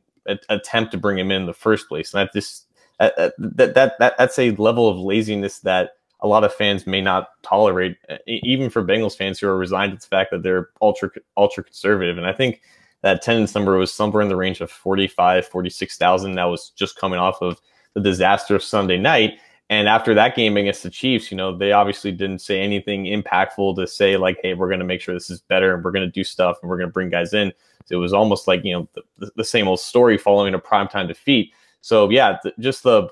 attempt 0.49 0.91
to 0.91 0.97
bring 0.97 1.17
him 1.17 1.31
in, 1.31 1.41
in 1.41 1.45
the 1.45 1.53
first 1.53 1.87
place 1.87 2.13
and 2.13 2.21
that 2.21 2.33
just 2.33 2.67
that, 2.99 3.15
that, 3.37 3.73
that, 3.75 3.99
that 3.99 4.15
that's 4.17 4.39
a 4.39 4.51
level 4.51 4.87
of 4.87 4.97
laziness 4.97 5.59
that 5.59 5.91
a 6.21 6.27
lot 6.27 6.43
of 6.43 6.53
fans 6.53 6.87
may 6.87 7.01
not 7.01 7.29
tolerate, 7.43 7.97
uh, 8.09 8.17
even 8.25 8.69
for 8.69 8.83
Bengals 8.83 9.15
fans 9.15 9.39
who 9.39 9.47
are 9.47 9.57
resigned 9.57 9.91
to 9.91 9.97
the 9.97 10.15
fact 10.15 10.31
that 10.31 10.43
they're 10.43 10.69
ultra 10.81 11.09
ultra 11.37 11.63
conservative. 11.63 12.17
And 12.17 12.25
I 12.25 12.33
think 12.33 12.61
that 13.01 13.17
attendance 13.17 13.53
number 13.53 13.77
was 13.77 13.93
somewhere 13.93 14.23
in 14.23 14.29
the 14.29 14.35
range 14.35 14.61
of 14.61 14.71
45, 14.71 15.47
46,000. 15.47 16.35
That 16.35 16.45
was 16.45 16.71
just 16.71 16.97
coming 16.97 17.19
off 17.19 17.41
of 17.41 17.61
the 17.93 18.01
disaster 18.01 18.55
of 18.55 18.63
Sunday 18.63 18.97
night. 18.97 19.39
And 19.69 19.87
after 19.87 20.13
that 20.13 20.35
game 20.35 20.57
against 20.57 20.83
the 20.83 20.89
Chiefs, 20.89 21.31
you 21.31 21.37
know, 21.37 21.55
they 21.55 21.71
obviously 21.71 22.11
didn't 22.11 22.39
say 22.39 22.61
anything 22.61 23.05
impactful 23.05 23.75
to 23.75 23.87
say, 23.87 24.15
like, 24.15 24.37
hey, 24.41 24.53
we're 24.53 24.67
going 24.67 24.79
to 24.79 24.85
make 24.85 25.01
sure 25.01 25.13
this 25.15 25.29
is 25.29 25.41
better 25.41 25.73
and 25.73 25.83
we're 25.83 25.91
going 25.91 26.05
to 26.05 26.11
do 26.11 26.23
stuff 26.23 26.57
and 26.61 26.69
we're 26.69 26.77
going 26.77 26.89
to 26.89 26.93
bring 26.93 27.09
guys 27.09 27.33
in. 27.33 27.51
It 27.89 27.97
was 27.97 28.13
almost 28.13 28.47
like, 28.47 28.63
you 28.63 28.73
know, 28.73 28.87
the, 29.17 29.31
the 29.35 29.43
same 29.43 29.67
old 29.67 29.79
story 29.79 30.17
following 30.17 30.53
a 30.53 30.59
primetime 30.59 31.07
defeat. 31.07 31.53
So, 31.81 32.09
yeah, 32.09 32.37
th- 32.41 32.55
just 32.59 32.83
the 32.83 33.09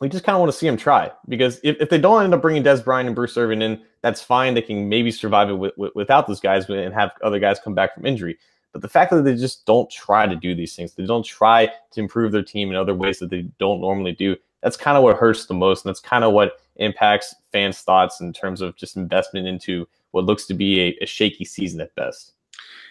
we 0.00 0.08
just 0.08 0.24
kind 0.24 0.34
of 0.34 0.40
want 0.40 0.52
to 0.52 0.58
see 0.58 0.66
them 0.66 0.76
try 0.76 1.10
because 1.28 1.58
if, 1.62 1.76
if 1.80 1.88
they 1.88 1.98
don't 1.98 2.22
end 2.22 2.34
up 2.34 2.42
bringing 2.42 2.62
Dez 2.62 2.84
Bryant 2.84 3.06
and 3.06 3.16
Bruce 3.16 3.36
Irvin 3.36 3.62
in, 3.62 3.80
that's 4.02 4.20
fine. 4.20 4.54
They 4.54 4.62
can 4.62 4.88
maybe 4.88 5.10
survive 5.10 5.48
it 5.48 5.54
with, 5.54 5.72
with, 5.78 5.94
without 5.94 6.26
those 6.26 6.40
guys 6.40 6.68
and 6.68 6.92
have 6.92 7.12
other 7.22 7.38
guys 7.38 7.58
come 7.58 7.74
back 7.74 7.94
from 7.94 8.04
injury. 8.04 8.38
But 8.72 8.82
the 8.82 8.88
fact 8.88 9.10
that 9.10 9.22
they 9.22 9.34
just 9.34 9.64
don't 9.64 9.90
try 9.90 10.26
to 10.26 10.36
do 10.36 10.54
these 10.54 10.76
things, 10.76 10.92
they 10.92 11.06
don't 11.06 11.24
try 11.24 11.70
to 11.92 12.00
improve 12.00 12.32
their 12.32 12.42
team 12.42 12.68
in 12.68 12.76
other 12.76 12.94
ways 12.94 13.18
that 13.20 13.30
they 13.30 13.42
don't 13.58 13.80
normally 13.80 14.12
do, 14.12 14.36
that's 14.62 14.76
kind 14.76 14.98
of 14.98 15.02
what 15.02 15.16
hurts 15.16 15.46
the 15.46 15.54
most. 15.54 15.84
And 15.84 15.90
that's 15.90 16.00
kind 16.00 16.24
of 16.24 16.34
what 16.34 16.60
impacts 16.76 17.34
fans' 17.52 17.80
thoughts 17.80 18.20
in 18.20 18.34
terms 18.34 18.60
of 18.60 18.76
just 18.76 18.96
investment 18.96 19.46
into 19.46 19.88
what 20.10 20.24
looks 20.24 20.44
to 20.46 20.54
be 20.54 20.80
a, 20.80 20.98
a 21.04 21.06
shaky 21.06 21.46
season 21.46 21.80
at 21.80 21.94
best. 21.94 22.32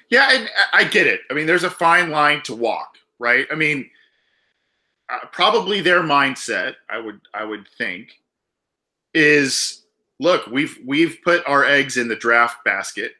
Yeah, 0.09 0.29
and 0.31 0.49
I 0.73 0.83
get 0.83 1.07
it. 1.07 1.21
I 1.29 1.33
mean, 1.33 1.47
there's 1.47 1.63
a 1.63 1.69
fine 1.69 2.11
line 2.11 2.41
to 2.43 2.55
walk, 2.55 2.97
right? 3.19 3.47
I 3.51 3.55
mean, 3.55 3.89
uh, 5.09 5.19
probably 5.31 5.81
their 5.81 6.01
mindset, 6.01 6.75
I 6.89 6.99
would 6.99 7.21
I 7.33 7.43
would 7.43 7.67
think, 7.77 8.09
is 9.13 9.83
look, 10.19 10.47
we've 10.47 10.77
we've 10.85 11.17
put 11.23 11.45
our 11.47 11.65
eggs 11.65 11.97
in 11.97 12.07
the 12.07 12.15
draft 12.15 12.63
basket. 12.63 13.13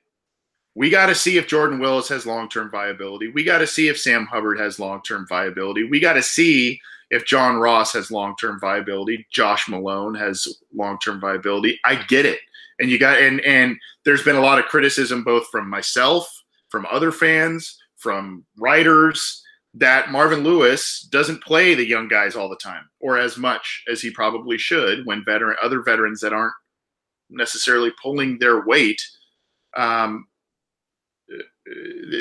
We 0.76 0.90
got 0.90 1.06
to 1.06 1.16
see 1.16 1.38
if 1.38 1.48
Jordan 1.48 1.80
Willis 1.80 2.10
has 2.10 2.26
long-term 2.26 2.70
viability. 2.70 3.30
We 3.30 3.46
got 3.46 3.60
to 3.60 3.68
see 3.68 3.88
if 3.88 3.98
Sam 3.98 4.26
Hubbard 4.26 4.60
has 4.60 4.78
long-term 4.78 5.26
viability. 5.28 5.86
We 5.86 6.02
got 6.02 6.14
to 6.14 6.22
see 6.22 6.82
if 7.12 7.26
John 7.26 7.58
Ross 7.58 7.94
has 7.94 8.12
long-term 8.12 8.60
viability. 8.60 9.26
Josh 9.32 9.70
Malone 9.70 10.16
has 10.16 10.60
long-term 10.74 11.22
viability. 11.22 11.80
I 11.86 11.96
get 11.96 12.26
it. 12.26 12.40
And 12.80 12.90
you 12.90 13.00
got 13.00 13.22
and 13.22 13.40
and 13.42 13.78
there's 14.04 14.24
been 14.24 14.36
a 14.36 14.42
lot 14.42 14.60
of 14.60 14.66
criticism 14.66 15.24
both 15.24 15.48
from 15.48 15.70
myself, 15.70 16.44
from 16.76 16.86
other 16.92 17.14
fans, 17.14 17.78
from 17.96 18.44
writers, 18.58 19.42
that 19.74 20.12
Marvin 20.12 20.44
Lewis 20.44 21.08
doesn't 21.10 21.42
play 21.42 21.74
the 21.74 21.88
young 21.88 22.10
guys 22.10 22.36
all 22.36 22.50
the 22.50 22.58
time 22.58 22.84
or 23.00 23.18
as 23.18 23.38
much 23.38 23.82
as 23.90 24.02
he 24.02 24.12
probably 24.12 24.58
should 24.58 25.06
when 25.06 25.24
veteran 25.24 25.56
other 25.64 25.82
veterans 25.82 26.20
that 26.20 26.34
aren't 26.34 26.54
necessarily 27.30 27.94
pulling 28.02 28.38
their 28.40 28.66
weight 28.66 29.02
um, 29.78 30.28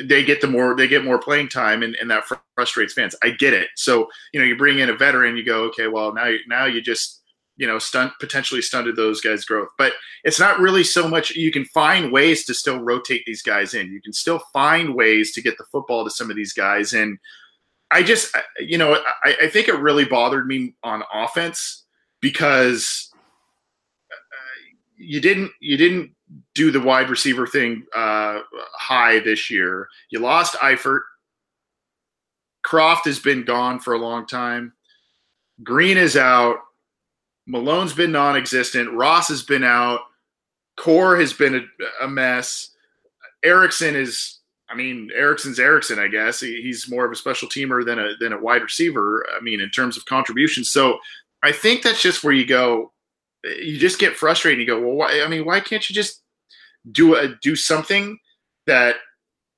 they 0.08 0.24
get 0.24 0.40
the 0.40 0.46
more 0.46 0.76
they 0.76 0.86
get 0.86 1.04
more 1.04 1.18
playing 1.18 1.48
time 1.48 1.82
and, 1.82 1.96
and 1.96 2.08
that 2.10 2.24
frustrates 2.54 2.94
fans. 2.94 3.16
I 3.24 3.30
get 3.30 3.52
it. 3.52 3.68
So 3.74 4.08
you 4.32 4.38
know 4.38 4.46
you 4.46 4.56
bring 4.56 4.78
in 4.78 4.88
a 4.88 4.96
veteran 4.96 5.36
you 5.36 5.44
go 5.44 5.64
okay 5.64 5.88
well 5.88 6.14
now 6.14 6.32
now 6.46 6.66
you 6.66 6.80
just 6.80 7.23
you 7.56 7.66
know 7.66 7.78
stunt 7.78 8.12
potentially 8.20 8.60
stunted 8.60 8.96
those 8.96 9.20
guys 9.20 9.44
growth 9.44 9.68
but 9.78 9.92
it's 10.24 10.40
not 10.40 10.58
really 10.58 10.82
so 10.82 11.08
much 11.08 11.30
you 11.36 11.52
can 11.52 11.64
find 11.66 12.12
ways 12.12 12.44
to 12.44 12.52
still 12.52 12.80
rotate 12.80 13.22
these 13.26 13.42
guys 13.42 13.74
in 13.74 13.92
you 13.92 14.00
can 14.02 14.12
still 14.12 14.40
find 14.52 14.94
ways 14.94 15.32
to 15.32 15.42
get 15.42 15.56
the 15.58 15.64
football 15.70 16.04
to 16.04 16.10
some 16.10 16.30
of 16.30 16.36
these 16.36 16.52
guys 16.52 16.92
and 16.92 17.18
I 17.94 18.02
just, 18.02 18.36
you 18.58 18.76
know, 18.76 19.00
I, 19.22 19.36
I 19.42 19.48
think 19.48 19.68
it 19.68 19.78
really 19.78 20.04
bothered 20.04 20.48
me 20.48 20.74
on 20.82 21.04
offense 21.12 21.84
because 22.20 23.08
uh, 24.10 24.16
you 24.96 25.20
didn't 25.20 25.52
you 25.60 25.76
didn't 25.76 26.10
do 26.56 26.72
the 26.72 26.80
wide 26.80 27.08
receiver 27.08 27.46
thing 27.46 27.84
uh, 27.94 28.40
high 28.76 29.20
this 29.20 29.48
year. 29.48 29.88
You 30.10 30.18
lost 30.18 30.56
Eifert. 30.56 31.02
Croft 32.64 33.04
has 33.04 33.20
been 33.20 33.44
gone 33.44 33.78
for 33.78 33.94
a 33.94 33.98
long 33.98 34.26
time. 34.26 34.72
Green 35.62 35.96
is 35.96 36.16
out. 36.16 36.56
Malone's 37.46 37.92
been 37.92 38.12
non-existent. 38.12 38.92
Ross 38.92 39.28
has 39.28 39.42
been 39.42 39.64
out. 39.64 40.00
Core 40.76 41.16
has 41.16 41.32
been 41.32 41.54
a, 41.54 42.04
a 42.04 42.08
mess. 42.08 42.70
Erickson 43.42 43.94
is 43.94 44.40
I 44.68 44.76
mean, 44.76 45.10
Erickson's 45.14 45.60
Erickson, 45.60 45.98
I 45.98 46.08
guess. 46.08 46.40
He, 46.40 46.62
he's 46.62 46.90
more 46.90 47.04
of 47.04 47.12
a 47.12 47.16
special 47.16 47.48
teamer 47.48 47.84
than 47.84 47.98
a 47.98 48.14
than 48.18 48.32
a 48.32 48.40
wide 48.40 48.62
receiver. 48.62 49.24
I 49.36 49.40
mean, 49.40 49.60
in 49.60 49.70
terms 49.70 49.96
of 49.96 50.04
contributions. 50.06 50.70
So 50.70 50.98
I 51.42 51.52
think 51.52 51.82
that's 51.82 52.02
just 52.02 52.24
where 52.24 52.32
you 52.32 52.46
go. 52.46 52.92
You 53.44 53.78
just 53.78 53.98
get 53.98 54.16
frustrated. 54.16 54.60
You 54.60 54.66
go, 54.66 54.80
well, 54.80 54.96
why, 54.96 55.22
I 55.22 55.28
mean, 55.28 55.44
why 55.44 55.60
can't 55.60 55.88
you 55.88 55.94
just 55.94 56.22
do 56.90 57.14
a 57.14 57.36
do 57.42 57.54
something 57.54 58.18
that 58.66 58.96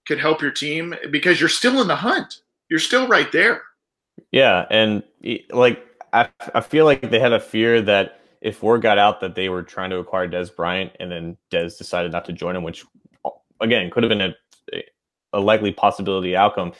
could 0.06 0.18
help 0.18 0.42
your 0.42 0.50
team 0.50 0.94
because 1.10 1.40
you're 1.40 1.48
still 1.48 1.80
in 1.80 1.88
the 1.88 1.96
hunt. 1.96 2.42
You're 2.68 2.80
still 2.80 3.06
right 3.06 3.30
there. 3.30 3.62
Yeah, 4.32 4.66
and 4.70 5.02
like 5.50 5.84
I, 6.16 6.28
I 6.54 6.60
feel 6.60 6.84
like 6.84 7.10
they 7.10 7.20
had 7.20 7.32
a 7.32 7.40
fear 7.40 7.82
that 7.82 8.20
if 8.40 8.62
word 8.62 8.82
got 8.82 8.98
out 8.98 9.20
that 9.20 9.34
they 9.34 9.48
were 9.48 9.62
trying 9.62 9.90
to 9.90 9.98
acquire 9.98 10.28
Dez 10.28 10.54
Bryant 10.54 10.92
and 10.98 11.10
then 11.10 11.36
Dez 11.50 11.76
decided 11.76 12.12
not 12.12 12.24
to 12.26 12.32
join 12.32 12.56
him, 12.56 12.62
which 12.62 12.84
again 13.60 13.90
could 13.90 14.02
have 14.02 14.10
been 14.10 14.20
a 14.20 14.34
a 15.32 15.40
likely 15.40 15.72
possibility 15.72 16.34
outcome. 16.34 16.72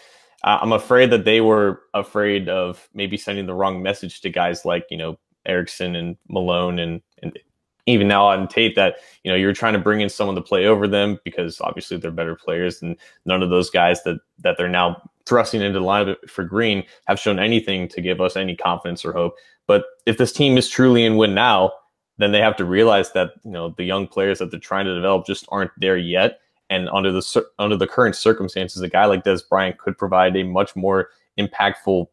Uh, 0.43 0.59
I'm 0.61 0.73
afraid 0.73 1.11
that 1.11 1.25
they 1.25 1.41
were 1.41 1.83
afraid 1.93 2.49
of 2.49 2.89
maybe 2.95 3.17
sending 3.17 3.47
the 3.47 3.55
wrong 3.55 3.83
message 3.83 4.21
to 4.23 4.31
guys 4.31 4.65
like 4.65 4.87
you 4.91 4.97
know 4.97 5.19
Erickson 5.45 5.97
and 5.97 6.17
Malone 6.29 6.79
and 6.79 7.03
and 7.23 7.39
even 7.87 8.09
now 8.09 8.27
on 8.27 8.49
Tate 8.49 8.75
that 8.77 8.97
you 9.23 9.31
know 9.31 9.37
you're 9.37 9.53
trying 9.53 9.75
to 9.75 9.79
bring 9.79 10.01
in 10.01 10.09
someone 10.09 10.37
to 10.37 10.43
play 10.43 10.67
over 10.67 10.89
them 10.89 11.19
because 11.25 11.61
obviously 11.61 11.97
they're 11.97 12.11
better 12.11 12.35
players 12.35 12.81
and 12.81 12.97
none 13.27 13.43
of 13.43 13.51
those 13.51 13.71
guys 13.71 14.03
that 14.05 14.19
that 14.39 14.57
they're 14.57 14.69
now 14.69 15.11
thrusting 15.27 15.61
into 15.61 15.79
the 15.79 15.85
lineup 15.85 16.17
for 16.29 16.45
Green 16.45 16.85
have 17.07 17.21
shown 17.21 17.39
anything 17.39 17.89
to 17.89 18.01
give 18.01 18.21
us 18.21 18.37
any 18.37 18.57
confidence 18.57 19.05
or 19.05 19.13
hope. 19.13 19.35
But 19.67 19.85
if 20.07 20.19
this 20.19 20.33
team 20.33 20.57
is 20.57 20.69
truly 20.69 21.05
in 21.05 21.17
win 21.17 21.35
now, 21.35 21.73
then 22.19 22.33
they 22.33 22.41
have 22.41 22.57
to 22.57 22.65
realize 22.65 23.13
that 23.13 23.33
you 23.45 23.51
know 23.51 23.75
the 23.77 23.85
young 23.85 24.07
players 24.07 24.39
that 24.39 24.51
they're 24.51 24.61
trying 24.61 24.87
to 24.87 24.95
develop 24.95 25.27
just 25.27 25.47
aren't 25.51 25.73
there 25.79 25.97
yet 25.97 26.41
and 26.71 26.89
under 26.91 27.13
the 27.13 27.47
under 27.59 27.77
the 27.77 27.87
current 27.87 28.17
circumstances, 28.17 28.83
a 28.83 28.89
guy 28.89 29.05
like 29.05 29.25
Dez 29.25 29.49
Bryant 29.49 29.79
could 29.79 29.97
provide 29.97 30.37
a 30.37 30.43
much 30.43 30.75
more 30.75 31.11
impactful 31.39 32.07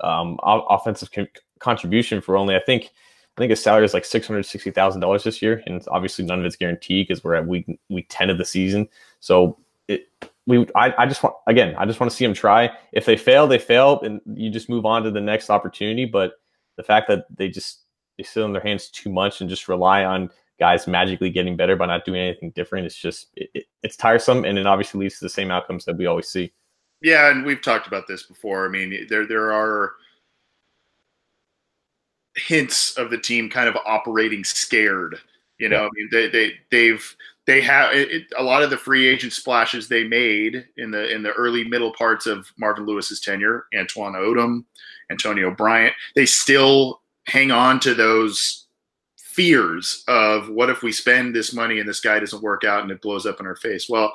um, 0.00 0.38
offensive 0.42 1.10
con- 1.12 1.28
contribution 1.60 2.20
for 2.20 2.36
only 2.36 2.56
I 2.56 2.60
think 2.60 2.90
I 3.36 3.40
think 3.40 3.50
his 3.50 3.62
salary 3.62 3.84
is 3.84 3.94
like 3.94 4.04
six 4.04 4.26
hundred 4.26 4.44
sixty 4.44 4.70
thousand 4.70 5.00
dollars 5.00 5.24
this 5.24 5.40
year, 5.40 5.62
and 5.66 5.82
obviously 5.90 6.24
none 6.24 6.40
of 6.40 6.44
it's 6.44 6.56
guaranteed 6.56 7.08
because 7.08 7.24
we're 7.24 7.34
at 7.34 7.46
week 7.46 7.66
week 7.88 8.06
ten 8.10 8.28
of 8.28 8.38
the 8.38 8.44
season. 8.44 8.88
So 9.20 9.58
it 9.88 10.08
we 10.46 10.66
I, 10.74 10.92
I 10.98 11.06
just 11.06 11.22
want 11.22 11.36
again 11.46 11.74
I 11.78 11.86
just 11.86 12.00
want 12.00 12.10
to 12.10 12.16
see 12.16 12.24
them 12.24 12.34
try. 12.34 12.70
If 12.92 13.06
they 13.06 13.16
fail, 13.16 13.46
they 13.46 13.58
fail, 13.58 14.00
and 14.00 14.20
you 14.34 14.50
just 14.50 14.68
move 14.68 14.84
on 14.84 15.02
to 15.04 15.10
the 15.10 15.20
next 15.20 15.50
opportunity. 15.50 16.04
But 16.04 16.32
the 16.76 16.82
fact 16.82 17.08
that 17.08 17.24
they 17.34 17.48
just 17.48 17.82
they 18.18 18.24
sit 18.24 18.42
on 18.42 18.52
their 18.52 18.62
hands 18.62 18.90
too 18.90 19.10
much 19.10 19.40
and 19.40 19.50
just 19.50 19.68
rely 19.68 20.04
on 20.04 20.30
guys 20.60 20.86
magically 20.86 21.30
getting 21.30 21.56
better 21.56 21.76
by 21.76 21.86
not 21.86 22.04
doing 22.04 22.20
anything 22.20 22.50
different, 22.50 22.86
it's 22.86 22.96
just 22.96 23.28
it, 23.34 23.50
it, 23.54 23.64
it's 23.82 23.96
tiresome, 23.96 24.44
and 24.44 24.58
it 24.58 24.66
obviously 24.66 25.00
leads 25.00 25.18
to 25.18 25.24
the 25.24 25.30
same 25.30 25.50
outcomes 25.50 25.84
that 25.84 25.96
we 25.96 26.06
always 26.06 26.28
see. 26.28 26.52
Yeah, 27.00 27.30
and 27.30 27.44
we've 27.44 27.62
talked 27.62 27.86
about 27.86 28.06
this 28.06 28.22
before. 28.22 28.66
I 28.66 28.68
mean, 28.68 29.06
there 29.08 29.26
there 29.26 29.52
are 29.52 29.92
hints 32.36 32.96
of 32.96 33.10
the 33.10 33.18
team 33.18 33.48
kind 33.48 33.68
of 33.68 33.76
operating 33.86 34.44
scared. 34.44 35.18
You 35.58 35.68
know, 35.68 35.86
I 35.86 35.88
mean, 35.94 36.08
they 36.10 36.28
they 36.28 36.52
they've 36.70 37.16
they 37.46 37.60
have 37.60 37.92
it, 37.92 38.24
a 38.38 38.42
lot 38.42 38.62
of 38.62 38.70
the 38.70 38.76
free 38.76 39.06
agent 39.06 39.32
splashes 39.32 39.88
they 39.88 40.04
made 40.04 40.64
in 40.76 40.90
the 40.90 41.12
in 41.14 41.22
the 41.22 41.32
early 41.32 41.64
middle 41.64 41.92
parts 41.92 42.26
of 42.26 42.46
Marvin 42.56 42.86
Lewis's 42.86 43.20
tenure, 43.20 43.66
Antwan 43.74 44.14
Odom, 44.14 44.64
Antonio 45.10 45.50
Bryant. 45.50 45.94
They 46.14 46.26
still 46.26 47.02
hang 47.26 47.50
on 47.50 47.80
to 47.80 47.94
those 47.94 48.66
fears 49.16 50.04
of 50.06 50.48
what 50.48 50.70
if 50.70 50.82
we 50.82 50.92
spend 50.92 51.34
this 51.34 51.52
money 51.52 51.80
and 51.80 51.88
this 51.88 52.00
guy 52.00 52.20
doesn't 52.20 52.42
work 52.42 52.62
out 52.62 52.82
and 52.82 52.90
it 52.92 53.02
blows 53.02 53.26
up 53.26 53.40
in 53.40 53.46
our 53.46 53.56
face. 53.56 53.88
Well, 53.88 54.12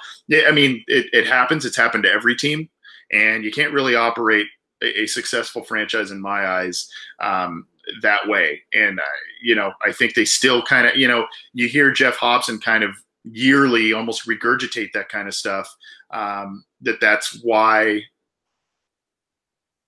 I 0.48 0.52
mean, 0.52 0.84
it, 0.88 1.08
it 1.12 1.28
happens. 1.28 1.66
It's 1.66 1.76
happened 1.76 2.04
to 2.04 2.12
every 2.12 2.36
team, 2.36 2.70
and 3.12 3.44
you 3.44 3.52
can't 3.52 3.74
really 3.74 3.96
operate 3.96 4.48
a, 4.82 5.02
a 5.02 5.06
successful 5.08 5.64
franchise 5.64 6.12
in 6.12 6.22
my 6.22 6.48
eyes 6.48 6.90
um, 7.20 7.68
that 8.02 8.28
way. 8.28 8.62
And, 8.74 9.00
uh, 9.00 9.04
you 9.42 9.56
know, 9.56 9.74
I 9.86 9.92
think 9.92 10.14
they 10.14 10.26
still 10.26 10.62
kind 10.64 10.88
of, 10.88 10.96
you 10.96 11.08
know, 11.08 11.28
you 11.54 11.68
hear 11.68 11.92
Geoff 11.92 12.16
Hobson 12.16 12.60
kind 12.60 12.84
of 12.84 12.92
yearly 13.32 13.94
almost 13.94 14.28
regurgitate 14.28 14.92
that 14.94 15.10
kind 15.10 15.28
of 15.28 15.36
stuff. 15.36 15.74
Um, 16.12 16.64
that 16.82 17.00
that's 17.00 17.40
why, 17.44 18.04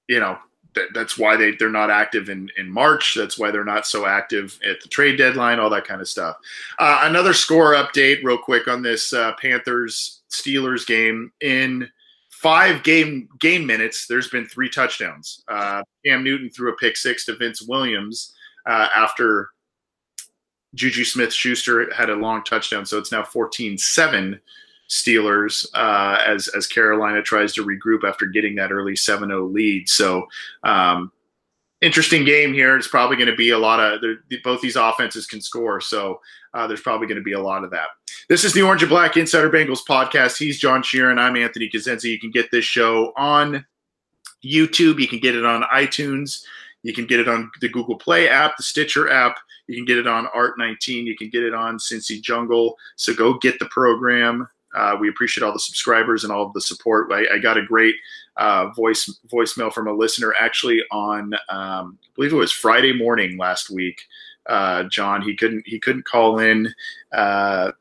you 0.08 0.20
know, 0.20 0.38
that, 0.76 0.88
that's 0.94 1.18
why 1.18 1.36
they, 1.36 1.52
they're 1.52 1.70
not 1.70 1.90
active 1.90 2.30
in, 2.30 2.50
in 2.58 2.70
March. 2.70 3.16
That's 3.16 3.38
why 3.38 3.52
they're 3.52 3.64
not 3.66 3.86
so 3.86 4.06
active 4.06 4.58
at 4.68 4.82
the 4.82 4.90
trade 4.90 5.18
deadline, 5.18 5.60
all 5.60 5.70
that 5.70 5.88
kind 5.88 6.02
of 6.02 6.08
stuff. 6.08 6.38
Uh, 6.80 7.02
another 7.04 7.34
score 7.34 7.74
update, 7.74 8.24
real 8.24 8.38
quick, 8.38 8.68
on 8.68 8.82
this 8.82 9.14
uh, 9.14 9.34
Panthers 9.42 10.22
Steelers 10.30 10.86
game 10.86 11.32
in 11.42 11.90
five 12.30 12.84
game 12.84 13.30
game 13.40 13.66
minutes, 13.66 14.08
there's 14.08 14.30
been 14.30 14.46
three 14.46 14.70
touchdowns. 14.70 15.44
Uh, 15.48 15.84
Cam 16.06 16.24
Newton 16.24 16.50
threw 16.50 16.72
a 16.72 16.78
pick 16.78 16.98
six 16.98 17.26
to 17.26 17.36
Vince 17.36 17.62
Williams 17.62 18.34
uh, 18.66 18.88
after 18.96 19.50
Juju 20.76 21.04
Smith 21.04 21.34
Schuster 21.34 21.94
had 21.94 22.10
a 22.10 22.16
long 22.16 22.44
touchdown. 22.44 22.86
So 22.86 22.98
it's 22.98 23.12
now 23.12 23.24
14 23.24 23.78
7 23.78 24.40
Steelers 24.90 25.66
uh, 25.74 26.22
as, 26.26 26.50
as 26.50 26.68
Carolina 26.68 27.22
tries 27.22 27.54
to 27.54 27.66
regroup 27.66 28.04
after 28.04 28.26
getting 28.26 28.56
that 28.56 28.72
early 28.72 28.96
7 28.96 29.30
0 29.30 29.46
lead. 29.46 29.88
So, 29.88 30.28
um, 30.64 31.12
interesting 31.82 32.26
game 32.26 32.54
here. 32.54 32.76
It's 32.76 32.90
probably 32.90 33.16
going 33.16 33.30
to 33.30 33.36
be 33.36 33.52
a 33.52 33.58
lot 33.58 33.80
of 33.80 34.02
both 34.44 34.60
these 34.62 34.76
offenses 34.76 35.26
can 35.28 35.40
score. 35.40 35.80
So, 35.80 36.20
uh, 36.54 36.68
there's 36.68 36.82
probably 36.82 37.08
going 37.08 37.18
to 37.18 37.24
be 37.24 37.32
a 37.32 37.42
lot 37.42 37.64
of 37.64 37.72
that. 37.72 37.88
This 38.28 38.44
is 38.44 38.54
the 38.54 38.62
Orange 38.62 38.84
and 38.84 38.90
Black 38.90 39.16
Insider 39.16 39.50
Bengals 39.50 39.86
podcast. 39.88 40.38
He's 40.38 40.60
John 40.60 40.84
Sheeran. 40.84 41.18
I'm 41.18 41.38
Anthony 41.38 41.70
Cosenza. 41.70 42.10
You 42.10 42.20
can 42.20 42.32
get 42.32 42.52
this 42.52 42.66
show 42.66 43.14
on 43.16 43.66
YouTube. 44.44 45.00
You 45.00 45.08
can 45.08 45.20
get 45.20 45.36
it 45.36 45.46
on 45.46 45.64
iTunes. 45.64 46.44
You 46.84 46.94
can 46.94 47.06
get 47.06 47.20
it 47.20 47.28
on 47.28 47.52
the 47.62 47.70
Google 47.70 47.98
Play 47.98 48.28
app, 48.28 48.58
the 48.58 48.64
Stitcher 48.64 49.10
app. 49.10 49.38
You 49.68 49.76
can 49.76 49.86
get 49.86 49.98
it 49.98 50.08
on 50.08 50.28
Art19. 50.28 51.06
You 51.06 51.16
can 51.16 51.30
get 51.30 51.44
it 51.44 51.54
on 51.54 51.78
Cincy 51.78 52.22
Jungle. 52.22 52.76
So 52.96 53.14
go 53.14 53.38
get 53.38 53.60
the 53.60 53.68
program. 53.68 54.48
Uh, 54.76 54.98
we 55.00 55.10
appreciate 55.10 55.44
all 55.44 55.54
the 55.54 55.60
subscribers 55.60 56.24
and 56.24 56.32
all 56.32 56.46
of 56.46 56.54
the 56.54 56.62
support. 56.62 57.12
I, 57.12 57.26
I 57.36 57.38
got 57.40 57.58
a 57.58 57.66
great 57.66 57.96
uh, 58.38 58.70
voice 58.70 59.20
voicemail 59.32 59.72
from 59.72 59.88
a 59.88 59.94
listener 59.94 60.34
actually 60.40 60.82
on 60.92 61.34
um, 61.50 62.00
I 62.02 62.08
believe 62.16 62.32
it 62.32 62.38
was 62.38 62.54
Friday 62.54 62.94
morning 62.94 63.38
last 63.38 63.70
week 63.70 64.02
uh, 64.48 64.84
John. 64.84 65.22
He 65.22 65.36
couldn't 65.36 65.64
he 65.66 65.80
couldn't 65.80 66.06
call 66.06 66.40
in 66.40 66.74
uh, 67.12 67.72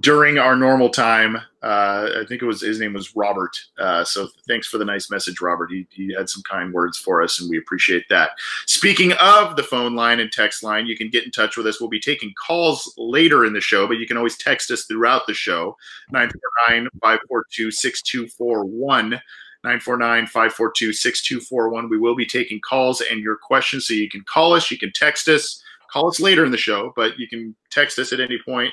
during 0.00 0.38
our 0.38 0.54
normal 0.54 0.90
time. 0.90 1.36
Uh, 1.62 2.10
I 2.20 2.24
think 2.28 2.42
it 2.42 2.46
was 2.46 2.60
his 2.60 2.78
name 2.78 2.92
was 2.92 3.16
Robert. 3.16 3.56
Uh, 3.78 4.04
so 4.04 4.28
thanks 4.46 4.68
for 4.68 4.78
the 4.78 4.84
nice 4.84 5.10
message, 5.10 5.40
Robert. 5.40 5.70
He, 5.70 5.86
he 5.90 6.14
had 6.14 6.28
some 6.28 6.42
kind 6.42 6.72
words 6.72 6.98
for 6.98 7.22
us, 7.22 7.40
and 7.40 7.48
we 7.48 7.58
appreciate 7.58 8.04
that. 8.10 8.32
Speaking 8.66 9.12
of 9.14 9.56
the 9.56 9.62
phone 9.62 9.96
line 9.96 10.20
and 10.20 10.30
text 10.30 10.62
line, 10.62 10.86
you 10.86 10.96
can 10.96 11.08
get 11.08 11.24
in 11.24 11.30
touch 11.30 11.56
with 11.56 11.66
us. 11.66 11.80
We'll 11.80 11.88
be 11.88 12.00
taking 12.00 12.32
calls 12.46 12.92
later 12.98 13.46
in 13.46 13.54
the 13.54 13.60
show, 13.60 13.88
but 13.88 13.98
you 13.98 14.06
can 14.06 14.16
always 14.16 14.36
text 14.36 14.70
us 14.70 14.84
throughout 14.84 15.26
the 15.26 15.34
show 15.34 15.76
949 16.10 16.88
542 17.00 17.70
6241. 17.70 19.20
949-542-6241. 19.66 21.90
We 21.90 21.98
will 21.98 22.14
be 22.14 22.24
taking 22.24 22.60
calls 22.60 23.00
and 23.00 23.20
your 23.20 23.36
questions. 23.36 23.88
So 23.88 23.94
you 23.94 24.08
can 24.08 24.22
call 24.22 24.54
us, 24.54 24.70
you 24.70 24.78
can 24.78 24.92
text 24.92 25.28
us, 25.28 25.60
call 25.90 26.08
us 26.08 26.20
later 26.20 26.44
in 26.44 26.52
the 26.52 26.56
show, 26.56 26.92
but 26.94 27.18
you 27.18 27.26
can 27.26 27.56
text 27.68 27.98
us 27.98 28.12
at 28.12 28.20
any 28.20 28.38
point 28.44 28.72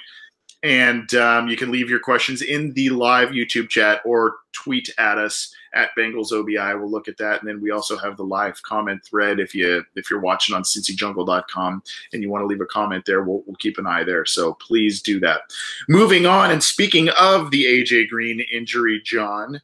and 0.66 1.14
um, 1.14 1.48
you 1.48 1.56
can 1.56 1.72
leave 1.72 1.92
your 1.92 2.00
questions 2.00 2.42
in 2.42 2.74
the 2.74 2.90
live 2.90 3.30
YouTube 3.30 3.70
chat 3.70 4.02
or 4.04 4.38
tweet 4.52 4.90
at 4.98 5.20
us 5.20 5.54
at 5.76 5.92
Bengals 5.96 6.32
OBI. 6.32 6.76
We'll 6.80 6.90
look 6.90 7.08
at 7.08 7.18
that, 7.18 7.40
and 7.40 7.48
then 7.48 7.62
we 7.62 7.70
also 7.70 7.96
have 7.96 8.18
the 8.18 8.24
live 8.24 8.60
comment 8.64 9.06
thread. 9.06 9.40
If 9.40 9.54
you 9.54 9.84
if 9.96 10.10
you're 10.10 10.22
watching 10.22 10.56
on 10.56 10.64
CincyJungle.com 10.64 11.84
and 12.14 12.22
you 12.24 12.32
want 12.32 12.42
to 12.42 12.48
leave 12.48 12.62
a 12.62 12.66
comment 12.66 13.06
there, 13.06 13.22
we'll, 13.22 13.44
we'll 13.46 13.58
keep 13.58 13.78
an 13.78 13.86
eye 13.86 14.04
there. 14.04 14.26
So 14.26 14.54
please 14.54 15.04
do 15.04 15.20
that. 15.20 15.42
Moving 15.88 16.26
on, 16.26 16.50
and 16.50 16.64
speaking 16.64 17.10
of 17.10 17.52
the 17.52 17.66
AJ 17.66 18.10
Green 18.10 18.44
injury, 18.52 19.00
John, 19.06 19.62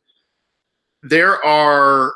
there 1.02 1.44
are 1.44 2.14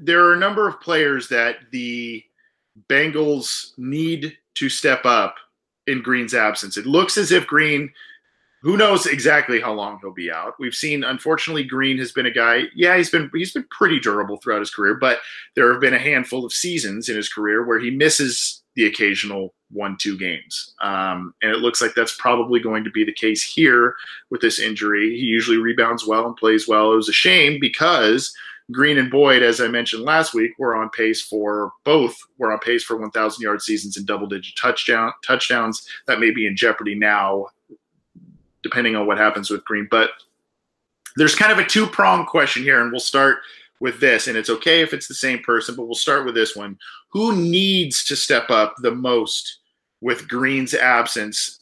there 0.00 0.24
are 0.24 0.34
a 0.34 0.38
number 0.38 0.68
of 0.68 0.80
players 0.80 1.28
that 1.30 1.56
the 1.72 2.22
Bengals 2.88 3.76
need 3.76 4.38
to 4.54 4.68
step 4.68 5.04
up 5.04 5.34
in 5.86 6.02
Green's 6.02 6.34
absence. 6.34 6.76
It 6.76 6.86
looks 6.86 7.18
as 7.18 7.32
if 7.32 7.46
Green, 7.46 7.90
who 8.62 8.76
knows 8.76 9.06
exactly 9.06 9.60
how 9.60 9.72
long 9.72 9.98
he'll 10.00 10.12
be 10.12 10.30
out. 10.30 10.54
We've 10.58 10.74
seen, 10.74 11.04
unfortunately, 11.04 11.64
Green 11.64 11.98
has 11.98 12.12
been 12.12 12.26
a 12.26 12.30
guy. 12.30 12.64
Yeah, 12.74 12.96
he's 12.96 13.10
been 13.10 13.30
he's 13.34 13.52
been 13.52 13.66
pretty 13.70 13.98
durable 13.98 14.36
throughout 14.36 14.60
his 14.60 14.70
career, 14.70 14.94
but 14.94 15.18
there 15.56 15.72
have 15.72 15.80
been 15.80 15.94
a 15.94 15.98
handful 15.98 16.44
of 16.44 16.52
seasons 16.52 17.08
in 17.08 17.16
his 17.16 17.28
career 17.28 17.66
where 17.66 17.80
he 17.80 17.90
misses 17.90 18.62
the 18.74 18.86
occasional 18.86 19.54
one 19.70 19.96
two 19.98 20.18
games. 20.18 20.74
Um, 20.80 21.34
and 21.42 21.50
it 21.50 21.58
looks 21.58 21.82
like 21.82 21.94
that's 21.94 22.16
probably 22.16 22.60
going 22.60 22.84
to 22.84 22.90
be 22.90 23.04
the 23.04 23.12
case 23.12 23.42
here 23.42 23.94
with 24.30 24.40
this 24.40 24.58
injury. 24.58 25.18
He 25.18 25.24
usually 25.24 25.56
rebounds 25.56 26.06
well 26.06 26.26
and 26.26 26.36
plays 26.36 26.68
well. 26.68 26.92
It 26.92 26.96
was 26.96 27.08
a 27.08 27.12
shame 27.12 27.58
because 27.60 28.34
Green 28.72 28.98
and 28.98 29.10
Boyd, 29.10 29.42
as 29.42 29.60
I 29.60 29.68
mentioned 29.68 30.04
last 30.04 30.34
week, 30.34 30.52
were 30.58 30.74
on 30.74 30.90
pace 30.90 31.22
for 31.22 31.72
both 31.84 32.16
were 32.38 32.52
on 32.52 32.58
pace 32.58 32.82
for 32.82 32.96
1,000 32.96 33.42
yard 33.42 33.62
seasons 33.62 33.96
and 33.96 34.06
double 34.06 34.26
digit 34.26 34.56
touchdown 34.56 35.12
touchdowns. 35.24 35.86
That 36.06 36.20
may 36.20 36.30
be 36.30 36.46
in 36.46 36.56
jeopardy 36.56 36.94
now, 36.94 37.46
depending 38.62 38.96
on 38.96 39.06
what 39.06 39.18
happens 39.18 39.50
with 39.50 39.64
Green. 39.64 39.88
But 39.90 40.10
there's 41.16 41.34
kind 41.34 41.52
of 41.52 41.58
a 41.58 41.64
two 41.64 41.86
prong 41.86 42.26
question 42.26 42.62
here, 42.62 42.80
and 42.80 42.90
we'll 42.90 43.00
start 43.00 43.38
with 43.80 44.00
this. 44.00 44.28
And 44.28 44.36
it's 44.36 44.50
okay 44.50 44.80
if 44.80 44.94
it's 44.94 45.08
the 45.08 45.14
same 45.14 45.40
person, 45.40 45.74
but 45.76 45.84
we'll 45.84 45.94
start 45.94 46.24
with 46.24 46.34
this 46.34 46.56
one. 46.56 46.78
Who 47.10 47.36
needs 47.36 48.04
to 48.04 48.16
step 48.16 48.48
up 48.50 48.74
the 48.78 48.94
most 48.94 49.58
with 50.00 50.28
Green's 50.28 50.74
absence, 50.74 51.60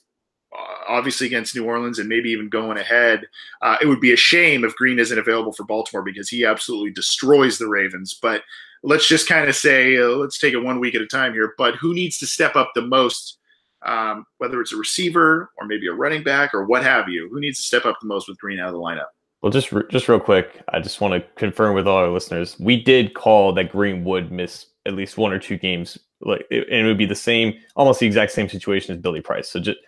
obviously 0.89 1.27
against 1.27 1.55
New 1.55 1.65
Orleans 1.65 1.99
and 1.99 2.09
maybe 2.09 2.31
even 2.31 2.49
going 2.49 2.79
ahead. 2.79 3.27
Uh, 3.63 3.77
it 3.81 3.87
would 3.87 4.01
be 4.01 4.13
a 4.13 4.17
shame 4.17 4.65
if 4.65 4.75
Green 4.75 4.99
isn't 4.99 5.19
available 5.19 5.53
for 5.53 5.65
Baltimore 5.65 6.03
because 6.03 6.29
he 6.29 6.45
absolutely 6.45 6.91
destroys 6.91 7.59
the 7.59 7.69
Ravens. 7.69 8.19
But 8.21 8.43
let's 8.83 9.07
just 9.07 9.29
kind 9.29 9.49
of 9.49 9.55
say, 9.55 9.97
uh, 9.97 10.09
let's 10.09 10.39
take 10.39 10.55
it 10.55 10.59
one 10.65 10.81
week 10.81 10.95
at 10.95 11.03
a 11.03 11.07
time 11.07 11.33
here. 11.33 11.55
But 11.57 11.77
who 11.77 11.95
needs 11.95 12.19
to 12.19 12.27
step 12.27 12.57
up 12.57 12.73
the 12.75 12.83
most? 12.83 13.39
Um, 13.83 14.27
whether 14.37 14.61
it's 14.61 14.75
a 14.75 14.77
receiver 14.77 15.51
or 15.57 15.67
maybe 15.67 15.87
a 15.87 15.93
running 15.95 16.23
back 16.23 16.53
or 16.53 16.67
what 16.67 16.83
have 16.83 17.09
you, 17.09 17.31
who 17.31 17.41
needs 17.41 17.57
to 17.59 17.65
step 17.65 17.87
up 17.87 17.97
the 18.01 18.07
most 18.07 18.29
with 18.29 18.39
Green 18.39 18.61
out 18.61 18.69
of 18.69 18.75
the 18.75 18.79
lineup? 18.79 19.07
Well, 19.41 19.51
just 19.51 19.73
re- 19.73 19.85
just 19.91 20.07
real 20.07 20.21
quick, 20.21 20.63
I 20.69 20.81
just 20.81 21.01
want 21.01 21.15
to 21.15 21.27
confirm 21.37 21.75
with 21.75 21.89
all 21.89 21.97
our 21.97 22.11
listeners, 22.11 22.57
we 22.61 22.83
did 22.83 23.15
call 23.15 23.55
that 23.55 23.73
Green 23.73 24.05
would 24.05 24.31
miss 24.31 24.67
at 24.85 24.93
least 24.93 25.17
one 25.17 25.33
or 25.33 25.39
two 25.39 25.57
games 25.57 25.97
like 26.21 26.47
it, 26.51 26.69
and 26.69 26.85
it 26.85 26.89
would 26.89 26.99
be 26.99 27.07
the 27.07 27.15
same, 27.15 27.55
almost 27.75 28.01
the 28.01 28.07
exact 28.07 28.33
same 28.33 28.51
situation 28.51 28.95
as 28.95 29.01
Billy 29.01 29.23
Price. 29.23 29.49
So 29.49 29.61
just 29.61 29.79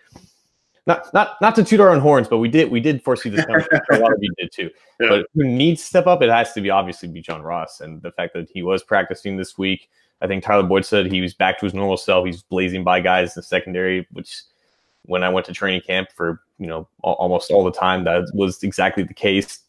not 0.86 1.12
not 1.14 1.36
not 1.40 1.54
to 1.54 1.64
toot 1.64 1.80
our 1.80 1.90
own 1.90 2.00
horns, 2.00 2.28
but 2.28 2.38
we 2.38 2.48
did 2.48 2.70
we 2.70 2.80
did 2.80 3.02
foresee 3.02 3.28
this 3.28 3.44
coming. 3.44 3.64
a 3.92 3.98
lot 3.98 4.12
of 4.12 4.18
you 4.20 4.32
did 4.38 4.50
too. 4.52 4.70
Yeah. 5.00 5.08
But 5.08 5.26
who 5.34 5.44
needs 5.44 5.80
to 5.80 5.86
step 5.86 6.06
up? 6.06 6.22
It 6.22 6.30
has 6.30 6.52
to 6.54 6.60
be 6.60 6.70
obviously 6.70 7.08
be 7.08 7.20
John 7.20 7.42
Ross, 7.42 7.80
and 7.80 8.02
the 8.02 8.10
fact 8.12 8.34
that 8.34 8.48
he 8.52 8.62
was 8.62 8.82
practicing 8.82 9.36
this 9.36 9.56
week. 9.56 9.88
I 10.20 10.28
think 10.28 10.44
Tyler 10.44 10.62
Boyd 10.62 10.84
said 10.84 11.06
he 11.06 11.20
was 11.20 11.34
back 11.34 11.58
to 11.58 11.66
his 11.66 11.74
normal 11.74 11.96
self. 11.96 12.24
He's 12.24 12.42
blazing 12.42 12.84
by 12.84 13.00
guys 13.00 13.30
in 13.30 13.40
the 13.40 13.42
secondary, 13.42 14.06
which 14.12 14.42
when 15.02 15.24
I 15.24 15.28
went 15.28 15.46
to 15.46 15.52
training 15.52 15.80
camp 15.82 16.10
for 16.14 16.40
you 16.58 16.66
know 16.66 16.88
almost 17.02 17.50
all 17.50 17.64
the 17.64 17.72
time, 17.72 18.04
that 18.04 18.24
was 18.34 18.62
exactly 18.62 19.02
the 19.02 19.14
case. 19.14 19.60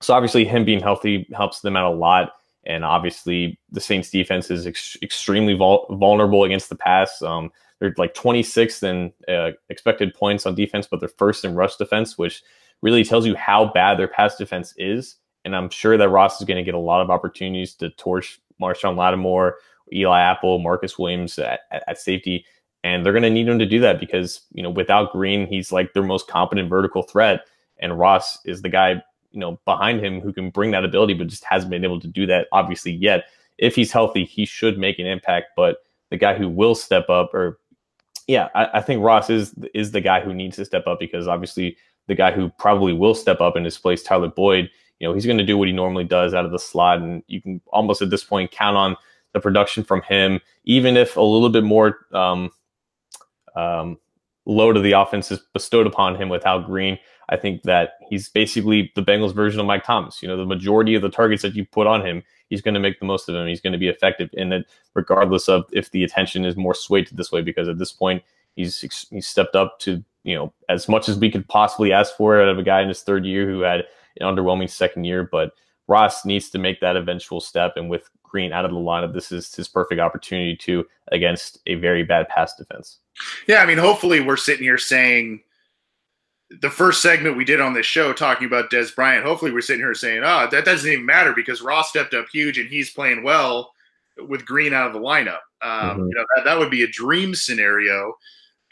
So 0.00 0.14
obviously, 0.14 0.44
him 0.44 0.64
being 0.64 0.80
healthy 0.80 1.26
helps 1.34 1.60
them 1.60 1.76
out 1.76 1.92
a 1.92 1.96
lot. 1.96 2.32
And 2.66 2.84
obviously, 2.84 3.58
the 3.70 3.80
Saints 3.80 4.10
defense 4.10 4.50
is 4.50 4.66
ex- 4.66 4.96
extremely 5.02 5.54
vul- 5.54 5.86
vulnerable 5.90 6.44
against 6.44 6.70
the 6.70 6.76
pass. 6.76 7.20
Um, 7.20 7.52
they're 7.80 7.94
like 7.98 8.14
26th 8.14 8.82
in 8.82 9.12
uh, 9.32 9.52
expected 9.68 10.14
points 10.14 10.46
on 10.46 10.54
defense, 10.54 10.86
but 10.90 11.00
they're 11.00 11.08
first 11.08 11.44
in 11.44 11.54
rush 11.54 11.76
defense, 11.76 12.16
which 12.16 12.42
really 12.82 13.04
tells 13.04 13.26
you 13.26 13.34
how 13.34 13.66
bad 13.72 13.98
their 13.98 14.08
pass 14.08 14.36
defense 14.36 14.74
is. 14.76 15.16
And 15.44 15.54
I'm 15.54 15.70
sure 15.70 15.96
that 15.96 16.08
Ross 16.08 16.40
is 16.40 16.46
going 16.46 16.56
to 16.56 16.62
get 16.64 16.74
a 16.74 16.78
lot 16.78 17.02
of 17.02 17.10
opportunities 17.10 17.74
to 17.76 17.90
torch 17.90 18.40
Marshon 18.60 18.96
Lattimore, 18.96 19.56
Eli 19.92 20.20
Apple, 20.20 20.58
Marcus 20.58 20.98
Williams 20.98 21.38
at, 21.38 21.60
at 21.70 21.98
safety. 21.98 22.44
And 22.82 23.04
they're 23.04 23.12
going 23.12 23.22
to 23.22 23.30
need 23.30 23.48
him 23.48 23.58
to 23.58 23.66
do 23.66 23.80
that 23.80 23.98
because, 23.98 24.42
you 24.52 24.62
know, 24.62 24.70
without 24.70 25.12
Green, 25.12 25.46
he's 25.46 25.72
like 25.72 25.92
their 25.92 26.02
most 26.02 26.28
competent 26.28 26.68
vertical 26.68 27.02
threat. 27.02 27.40
And 27.78 27.98
Ross 27.98 28.38
is 28.44 28.62
the 28.62 28.68
guy, 28.68 29.02
you 29.30 29.40
know, 29.40 29.58
behind 29.64 30.04
him 30.04 30.20
who 30.20 30.32
can 30.32 30.50
bring 30.50 30.70
that 30.72 30.84
ability, 30.84 31.14
but 31.14 31.28
just 31.28 31.44
hasn't 31.44 31.70
been 31.70 31.84
able 31.84 32.00
to 32.00 32.08
do 32.08 32.26
that, 32.26 32.46
obviously, 32.52 32.92
yet. 32.92 33.24
If 33.56 33.74
he's 33.74 33.92
healthy, 33.92 34.24
he 34.24 34.44
should 34.44 34.78
make 34.78 34.98
an 34.98 35.06
impact. 35.06 35.52
But 35.56 35.78
the 36.10 36.16
guy 36.18 36.34
who 36.36 36.48
will 36.48 36.74
step 36.74 37.08
up, 37.08 37.32
or 37.32 37.58
yeah, 38.26 38.48
I, 38.54 38.68
I 38.74 38.80
think 38.80 39.02
Ross 39.02 39.30
is 39.30 39.54
is 39.74 39.92
the 39.92 40.00
guy 40.00 40.20
who 40.20 40.34
needs 40.34 40.56
to 40.56 40.64
step 40.64 40.86
up 40.86 40.98
because 40.98 41.28
obviously 41.28 41.76
the 42.06 42.14
guy 42.14 42.32
who 42.32 42.50
probably 42.58 42.92
will 42.92 43.14
step 43.14 43.40
up 43.40 43.56
in 43.56 43.64
his 43.64 43.78
place, 43.78 44.02
Tyler 44.02 44.28
Boyd, 44.28 44.70
you 44.98 45.08
know, 45.08 45.14
he's 45.14 45.26
going 45.26 45.38
to 45.38 45.44
do 45.44 45.58
what 45.58 45.68
he 45.68 45.72
normally 45.72 46.04
does 46.04 46.34
out 46.34 46.44
of 46.44 46.52
the 46.52 46.58
slot. 46.58 46.98
And 46.98 47.22
you 47.26 47.40
can 47.40 47.60
almost 47.68 48.02
at 48.02 48.10
this 48.10 48.24
point 48.24 48.50
count 48.50 48.76
on 48.76 48.96
the 49.32 49.40
production 49.40 49.84
from 49.84 50.02
him, 50.02 50.40
even 50.64 50.96
if 50.96 51.16
a 51.16 51.20
little 51.20 51.50
bit 51.50 51.64
more 51.64 52.06
um, 52.12 52.50
um, 53.56 53.98
load 54.46 54.76
of 54.76 54.82
the 54.82 54.92
offense 54.92 55.30
is 55.30 55.40
bestowed 55.52 55.86
upon 55.86 56.16
him 56.16 56.28
with 56.28 56.46
Al 56.46 56.62
Green. 56.62 56.98
I 57.30 57.36
think 57.36 57.62
that 57.62 57.94
he's 58.08 58.28
basically 58.28 58.92
the 58.94 59.02
Bengals 59.02 59.34
version 59.34 59.58
of 59.58 59.66
Mike 59.66 59.84
Thomas. 59.84 60.22
You 60.22 60.28
know, 60.28 60.36
the 60.36 60.44
majority 60.44 60.94
of 60.94 61.02
the 61.02 61.08
targets 61.08 61.42
that 61.42 61.54
you 61.54 61.64
put 61.64 61.86
on 61.86 62.04
him, 62.04 62.22
he's 62.54 62.62
going 62.62 62.74
to 62.74 62.80
make 62.80 63.00
the 63.00 63.04
most 63.04 63.28
of 63.28 63.34
him. 63.34 63.48
He's 63.48 63.60
going 63.60 63.72
to 63.72 63.78
be 63.78 63.88
effective 63.88 64.30
in 64.32 64.52
it, 64.52 64.66
regardless 64.94 65.48
of 65.48 65.64
if 65.72 65.90
the 65.90 66.04
attention 66.04 66.44
is 66.44 66.56
more 66.56 66.72
swayed 66.72 67.08
to 67.08 67.16
this 67.16 67.32
way. 67.32 67.42
Because 67.42 67.68
at 67.68 67.78
this 67.78 67.90
point, 67.90 68.22
he's 68.54 69.08
he's 69.10 69.26
stepped 69.26 69.56
up 69.56 69.80
to 69.80 70.04
you 70.22 70.36
know 70.36 70.52
as 70.68 70.88
much 70.88 71.08
as 71.08 71.18
we 71.18 71.32
could 71.32 71.48
possibly 71.48 71.92
ask 71.92 72.16
for 72.16 72.40
out 72.40 72.48
of 72.48 72.58
a 72.58 72.62
guy 72.62 72.80
in 72.80 72.88
his 72.88 73.02
third 73.02 73.26
year 73.26 73.44
who 73.44 73.60
had 73.62 73.80
an 74.20 74.26
underwhelming 74.26 74.70
second 74.70 75.02
year. 75.02 75.24
But 75.24 75.52
Ross 75.88 76.24
needs 76.24 76.48
to 76.50 76.58
make 76.58 76.80
that 76.80 76.96
eventual 76.96 77.40
step, 77.40 77.72
and 77.76 77.90
with 77.90 78.08
Green 78.22 78.52
out 78.52 78.64
of 78.64 78.70
the 78.70 78.76
lineup, 78.76 79.12
this 79.12 79.32
is 79.32 79.52
his 79.52 79.66
perfect 79.66 80.00
opportunity 80.00 80.56
to 80.56 80.86
against 81.10 81.58
a 81.66 81.74
very 81.74 82.04
bad 82.04 82.28
pass 82.28 82.54
defense. 82.54 82.98
Yeah, 83.48 83.62
I 83.62 83.66
mean, 83.66 83.78
hopefully 83.78 84.20
we're 84.20 84.36
sitting 84.36 84.64
here 84.64 84.78
saying 84.78 85.40
the 86.60 86.70
first 86.70 87.02
segment 87.02 87.36
we 87.36 87.44
did 87.44 87.60
on 87.60 87.74
this 87.74 87.86
show 87.86 88.12
talking 88.12 88.46
about 88.46 88.70
Dez 88.70 88.94
Bryant. 88.94 89.24
Hopefully 89.24 89.52
we're 89.52 89.60
sitting 89.60 89.82
here 89.82 89.94
saying, 89.94 90.22
oh, 90.24 90.48
that 90.50 90.64
doesn't 90.64 90.90
even 90.90 91.06
matter 91.06 91.32
because 91.32 91.62
Ross 91.62 91.90
stepped 91.90 92.14
up 92.14 92.26
huge 92.32 92.58
and 92.58 92.68
he's 92.68 92.90
playing 92.90 93.22
well 93.22 93.72
with 94.18 94.46
Green 94.46 94.72
out 94.72 94.86
of 94.86 94.92
the 94.92 95.00
lineup. 95.00 95.40
Um, 95.62 95.70
mm-hmm. 95.70 96.08
You 96.08 96.14
know, 96.14 96.24
that, 96.36 96.44
that 96.44 96.58
would 96.58 96.70
be 96.70 96.82
a 96.82 96.88
dream 96.88 97.34
scenario. 97.34 98.14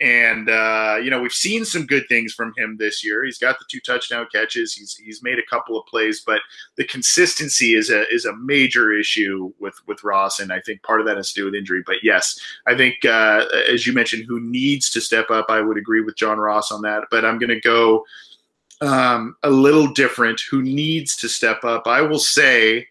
And 0.01 0.49
uh, 0.49 0.99
you 1.03 1.11
know, 1.11 1.21
we've 1.21 1.33
seen 1.33 1.65
some 1.65 1.87
good 1.87 2.05
things 2.09 2.33
from 2.33 2.53
him 2.57 2.77
this 2.77 3.05
year. 3.05 3.25
He's 3.25 3.39
got 3.39 3.59
the 3.59 3.65
two 3.71 3.79
touchdown 3.81 4.27
catches. 4.33 4.73
He's 4.73 4.97
he's 4.97 5.23
made 5.23 5.39
a 5.39 5.47
couple 5.49 5.79
of 5.79 5.87
plays, 5.87 6.23
but 6.27 6.41
the 6.77 6.85
consistency 6.85 7.75
is 7.75 7.91
a 7.91 8.09
is 8.13 8.25
a 8.25 8.35
major 8.37 8.93
issue 8.93 9.53
with 9.61 9.75
with 9.87 10.03
Ross, 10.03 10.41
and 10.41 10.53
I 10.53 10.61
think 10.61 10.83
part 10.83 11.01
of 11.01 11.07
that 11.07 11.19
has 11.19 11.33
to 11.33 11.41
do 11.41 11.45
with 11.45 11.55
injury. 11.55 11.83
But 11.87 11.97
yes, 12.03 12.41
I 12.67 12.77
think 12.77 13.05
uh, 13.05 13.45
as 13.71 13.87
you 13.87 13.93
mentioned, 13.93 14.25
who 14.27 14.41
needs 14.41 14.91
to 14.91 15.01
step 15.01 15.31
up? 15.31 15.47
I 15.49 15.61
would 15.61 15.77
agree 15.77 16.01
with 16.01 16.17
John 16.17 16.39
Ross 16.39 16.73
on 16.73 16.83
that. 16.83 17.05
But 17.11 17.25
I'm 17.25 17.39
going 17.39 17.51
to 17.51 17.61
go 17.61 18.05
um, 18.81 19.37
a 19.43 19.51
little 19.51 19.87
different. 19.93 20.41
Who 20.51 20.63
needs 20.63 21.17
to 21.19 21.29
step 21.29 21.65
up? 21.65 21.87
I 21.87 22.01
will 22.03 22.19
say 22.19 22.89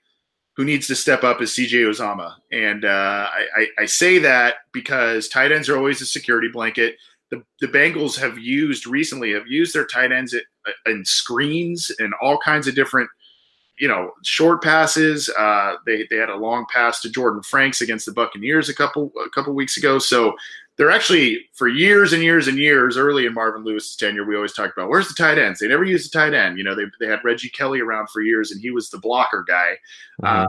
who 0.58 0.66
needs 0.66 0.88
to 0.88 0.96
step 0.96 1.24
up 1.24 1.42
is 1.42 1.52
CJ 1.52 1.72
Uzomah. 1.72 2.36
And 2.52 2.86
uh, 2.86 3.30
I, 3.58 3.68
I, 3.80 3.86
say 3.86 4.20
that 4.20 4.56
because 4.74 5.30
tight 5.30 5.52
ends 5.52 5.70
are 5.70 5.78
always 5.78 6.02
a 6.02 6.06
security 6.06 6.50
blanket. 6.50 6.98
The, 7.30 7.42
the 7.62 7.68
Bengals 7.68 8.20
have 8.20 8.38
used 8.38 8.86
recently 8.86 9.32
have 9.32 9.48
used 9.48 9.74
their 9.74 9.86
tight 9.86 10.12
ends 10.12 10.36
in 10.86 11.06
screens 11.06 11.90
and 12.00 12.14
all 12.22 12.38
kinds 12.38 12.68
of 12.68 12.76
different, 12.76 13.10
you 13.80 13.88
know, 13.88 14.12
short 14.26 14.62
passes. 14.62 15.30
Uh, 15.30 15.76
they, 15.86 16.06
they 16.10 16.18
had 16.18 16.30
a 16.30 16.36
long 16.36 16.66
pass 16.72 17.00
to 17.02 17.10
Jordan 17.10 17.42
Franks 17.42 17.80
against 17.80 18.06
the 18.06 18.12
Buccaneers 18.12 18.68
a 18.68 18.76
couple 18.76 19.14
a 19.26 19.30
couple 19.30 19.54
weeks 19.54 19.78
ago. 19.78 20.00
So 20.00 20.36
they're 20.82 20.90
actually 20.90 21.46
for 21.54 21.68
years 21.68 22.12
and 22.12 22.24
years 22.24 22.48
and 22.48 22.58
years 22.58 22.98
early 22.98 23.28
in 23.28 23.36
Marvin 23.36 23.64
Lewis's 23.64 23.96
tenure, 23.96 24.26
we 24.26 24.36
always 24.36 24.54
talked 24.54 24.76
about 24.76 24.90
where's 24.90 25.08
the 25.08 25.14
tight 25.14 25.38
ends. 25.38 25.60
They 25.60 25.68
never 25.68 25.84
used 25.84 26.08
a 26.08 26.18
tight 26.18 26.34
end. 26.34 26.58
You 26.58 26.64
know, 26.64 26.74
they, 26.74 26.86
they 27.00 27.06
had 27.06 27.24
Reggie 27.24 27.50
Kelly 27.50 27.82
around 27.82 28.10
for 28.10 28.24
years, 28.24 28.52
and 28.52 28.60
he 28.60 28.72
was 28.72 28.90
the 28.90 28.98
blocker 28.98 29.46
guy. 29.48 29.76
Mm-hmm. 30.24 30.26
Uh, 30.26 30.48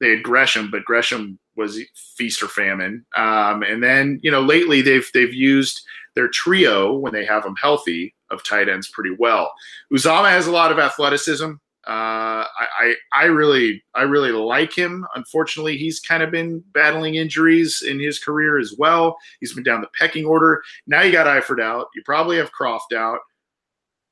they 0.00 0.08
had 0.08 0.22
Gresham, 0.22 0.70
but 0.70 0.86
Gresham 0.86 1.38
was 1.54 1.78
feast 2.16 2.42
or 2.42 2.48
famine. 2.48 3.04
Um, 3.14 3.62
and 3.62 3.82
then 3.82 4.20
you 4.22 4.30
know 4.30 4.40
lately 4.40 4.80
they've 4.80 5.06
they've 5.12 5.34
used 5.34 5.82
their 6.14 6.28
trio 6.28 6.94
when 6.94 7.12
they 7.12 7.26
have 7.26 7.42
them 7.42 7.56
healthy 7.60 8.14
of 8.30 8.42
tight 8.42 8.70
ends 8.70 8.88
pretty 8.88 9.14
well. 9.18 9.52
Uzomah 9.92 10.30
has 10.30 10.46
a 10.46 10.50
lot 10.50 10.72
of 10.72 10.78
athleticism. 10.78 11.52
Uh, 11.86 12.46
I, 12.46 12.94
I, 13.12 13.24
really 13.24 13.82
I 13.94 14.02
really 14.02 14.32
like 14.32 14.72
him. 14.72 15.06
Unfortunately, 15.14 15.76
he's 15.76 16.00
kind 16.00 16.22
of 16.22 16.30
been 16.30 16.62
battling 16.72 17.16
injuries 17.16 17.82
in 17.86 18.00
his 18.00 18.18
career 18.18 18.58
as 18.58 18.74
well. 18.78 19.16
He's 19.40 19.52
been 19.52 19.64
down 19.64 19.80
the 19.80 19.88
pecking 19.98 20.24
order. 20.24 20.62
Now 20.86 21.02
you 21.02 21.12
got 21.12 21.26
Eifert 21.26 21.62
out. 21.62 21.88
You 21.94 22.02
probably 22.04 22.38
have 22.38 22.52
Croft 22.52 22.92
out. 22.92 23.18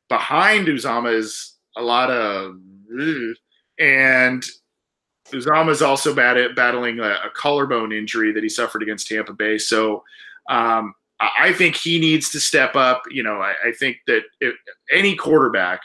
Behind 0.09 0.67
Uzomah 0.67 1.15
is 1.15 1.57
a 1.77 1.83
lot 1.83 2.11
of 2.11 2.57
and 3.79 4.45
Uzomah 5.31 5.71
is 5.71 5.83
also 5.83 6.15
bad 6.15 6.37
at 6.37 6.55
battling 6.55 7.01
a, 7.01 7.17
a, 7.25 7.31
collarbone 7.35 7.93
injury 7.93 8.33
that 8.33 8.43
he 8.43 8.49
suffered 8.49 8.83
against 8.83 9.09
Tampa 9.09 9.33
Bay. 9.33 9.57
So 9.57 10.05
um, 10.51 10.93
I 11.21 11.53
think 11.53 11.77
he 11.77 11.99
needs 11.99 12.31
to 12.31 12.41
step 12.41 12.77
up. 12.77 13.03
You 13.11 13.23
know, 13.23 13.41
I, 13.41 13.55
I 13.67 13.73
think 13.73 13.99
that 14.07 14.23
if, 14.41 14.55
any 14.93 15.15
quarterback 15.15 15.81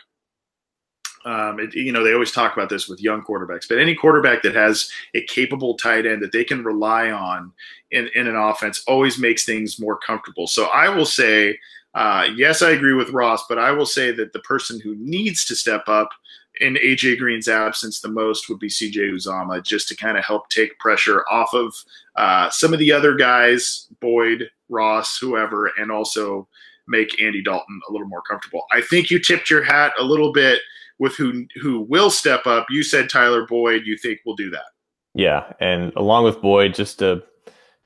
um, 1.28 1.60
it, 1.60 1.76
you 1.76 1.92
know, 1.92 2.06
they 2.06 2.13
always 2.13 2.32
talk 2.32 2.54
about 2.54 2.70
this 2.70 2.88
with 2.88 3.02
young 3.02 3.22
quarterbacks, 3.22 3.68
but 3.68 3.80
any 3.80 3.94
quarterback 3.94 4.44
that 4.44 4.56
has 4.56 4.90
a 5.13 5.22
capable 5.24 5.76
tight 5.76 6.06
end 6.06 6.22
that 6.22 6.32
they 6.32 6.46
can 6.46 6.63
rely 6.63 7.12
on 7.12 7.52
in, 7.92 8.10
in 8.16 8.28
an 8.28 8.38
offense 8.38 8.82
always 8.88 9.20
makes 9.20 9.44
things 9.44 9.78
more 9.78 9.98
comfortable. 9.98 10.48
So 10.48 10.68
I 10.68 10.88
will 10.88 11.06
say, 11.06 11.60
uh, 11.94 12.28
yes, 12.34 12.62
I 12.62 12.70
agree 12.70 12.94
with 12.94 13.10
Ross, 13.10 13.44
but 13.50 13.60
I 13.60 13.72
will 13.72 13.86
say 13.86 14.13
that 14.13 14.32
the 14.32 14.40
person 14.40 14.80
who 14.80 14.96
needs 14.96 15.44
to 15.48 15.56
step 15.56 15.90
up 15.90 16.12
in 16.62 16.76
AJ 16.76 17.18
Green's 17.18 17.50
absence 17.50 18.00
the 18.00 18.08
most 18.08 18.48
would 18.48 18.60
be 18.60 18.70
CJ 18.70 19.12
Uzomah, 19.12 19.62
just 19.62 19.90
to 19.90 19.98
kind 19.98 20.18
of 20.18 20.24
help 20.24 20.48
take 20.48 20.80
pressure 20.80 21.26
off 21.30 21.54
of 21.54 21.76
uh, 22.16 22.50
some 22.52 22.72
of 22.72 22.80
the 22.80 22.94
other 22.94 23.16
guys, 23.16 23.88
Boyd, 24.00 24.50
Ross, 24.70 25.18
whoever, 25.18 25.74
and 25.78 25.92
also 25.92 26.48
make 26.88 27.22
Andy 27.22 27.44
Dalton 27.44 27.82
a 27.90 27.92
little 27.92 28.08
more 28.08 28.22
comfortable. 28.22 28.63
I 28.72 28.80
think 28.80 29.12
you 29.12 29.20
tipped 29.20 29.50
your 29.50 29.62
hat 29.62 29.92
a 30.00 30.04
little 30.06 30.32
bit 30.32 30.62
with 31.00 31.16
who 31.16 31.46
who 31.62 31.82
will 31.82 32.10
step 32.10 32.46
up. 32.46 32.68
You 32.70 32.84
said 32.84 33.10
Tyler 33.10 33.46
Boyd. 33.46 33.84
You 33.86 33.98
think 33.98 34.20
will 34.26 34.36
do 34.36 34.50
that? 34.52 34.66
Yeah, 35.14 35.52
and 35.60 35.92
along 35.96 36.26
with 36.26 36.42
Boyd, 36.42 36.76
just 36.76 37.00
to 37.00 37.24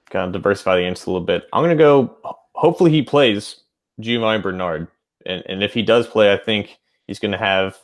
kind 0.10 0.28
of 0.28 0.34
diversify 0.34 0.78
the 0.78 0.84
answer 0.84 1.10
a 1.10 1.14
little 1.14 1.26
bit, 1.26 1.48
I'm 1.54 1.64
going 1.64 1.78
to 1.78 1.82
go. 1.82 2.18
Hopefully, 2.56 2.92
he 2.92 3.02
plays 3.02 3.62
Giovani 4.00 4.42
Bernard, 4.42 4.88
and 5.26 5.44
and 5.48 5.64
if 5.64 5.74
he 5.74 5.82
does 5.82 6.08
play, 6.08 6.34
I 6.34 6.38
think 6.38 6.78
he's 7.08 7.20
going 7.20 7.32
to 7.32 7.38
have. 7.38 7.78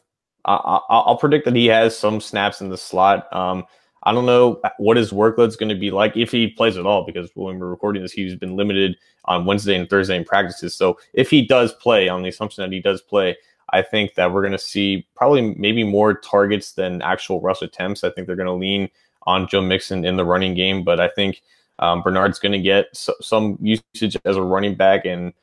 I, 0.46 0.80
will 0.90 1.18
predict 1.18 1.44
that 1.44 1.56
he 1.56 1.66
has 1.66 1.98
some 1.98 2.22
snaps 2.22 2.62
in 2.62 2.70
the 2.70 2.78
slot. 2.78 3.28
Um, 3.36 3.66
I 4.04 4.14
don't 4.14 4.26
know 4.26 4.62
what 4.78 4.96
his 4.96 5.12
workload's 5.12 5.58
going 5.58 5.68
to 5.68 5.76
be 5.76 5.92
like 5.92 6.16
if 6.16 6.32
he 6.32 6.48
plays 6.48 6.78
at 6.78 6.86
all, 6.86 7.06
because 7.06 7.30
when 7.36 7.60
we're 7.60 7.68
recording 7.68 8.02
this, 8.02 8.14
he's 8.14 8.36
been 8.36 8.56
limited 8.56 8.96
on 9.26 9.46
Wednesday 9.46 9.76
and 9.76 9.90
Thursday 9.90 10.16
in 10.16 10.24
practices. 10.24 10.74
So 10.74 10.98
if 11.14 11.30
he 11.30 11.46
does 11.46 11.74
play, 11.74 12.08
on 12.08 12.22
the 12.22 12.30
assumption 12.30 12.64
that 12.64 12.74
he 12.74 12.80
does 12.80 13.02
play, 13.02 13.36
I 13.72 13.82
think 13.82 14.16
that 14.16 14.32
we're 14.32 14.42
going 14.42 14.52
to 14.54 14.58
see 14.58 15.08
probably 15.16 15.54
maybe 15.56 15.84
more 15.84 16.14
targets 16.14 16.74
than 16.74 17.02
actual 17.02 17.42
rush 17.42 17.62
attempts. 17.62 18.04
I 18.04 18.10
think 18.10 18.28
they're 18.28 18.36
going 18.36 18.48
to 18.48 18.54
lean 18.54 18.90
on 19.24 19.48
Joe 19.48 19.62
Mixon 19.62 20.06
in 20.06 20.16
the 20.16 20.26
running 20.26 20.54
game, 20.54 20.84
but 20.84 21.00
I 21.00 21.10
think 21.10 21.42
um, 21.80 22.02
Bernard's 22.02 22.40
going 22.40 22.54
to 22.54 22.60
get 22.60 22.88
so, 22.94 23.14
some 23.22 23.58
usage 23.62 24.18
as 24.26 24.38
a 24.38 24.42
running 24.42 24.76
back 24.76 25.06
and 25.06 25.34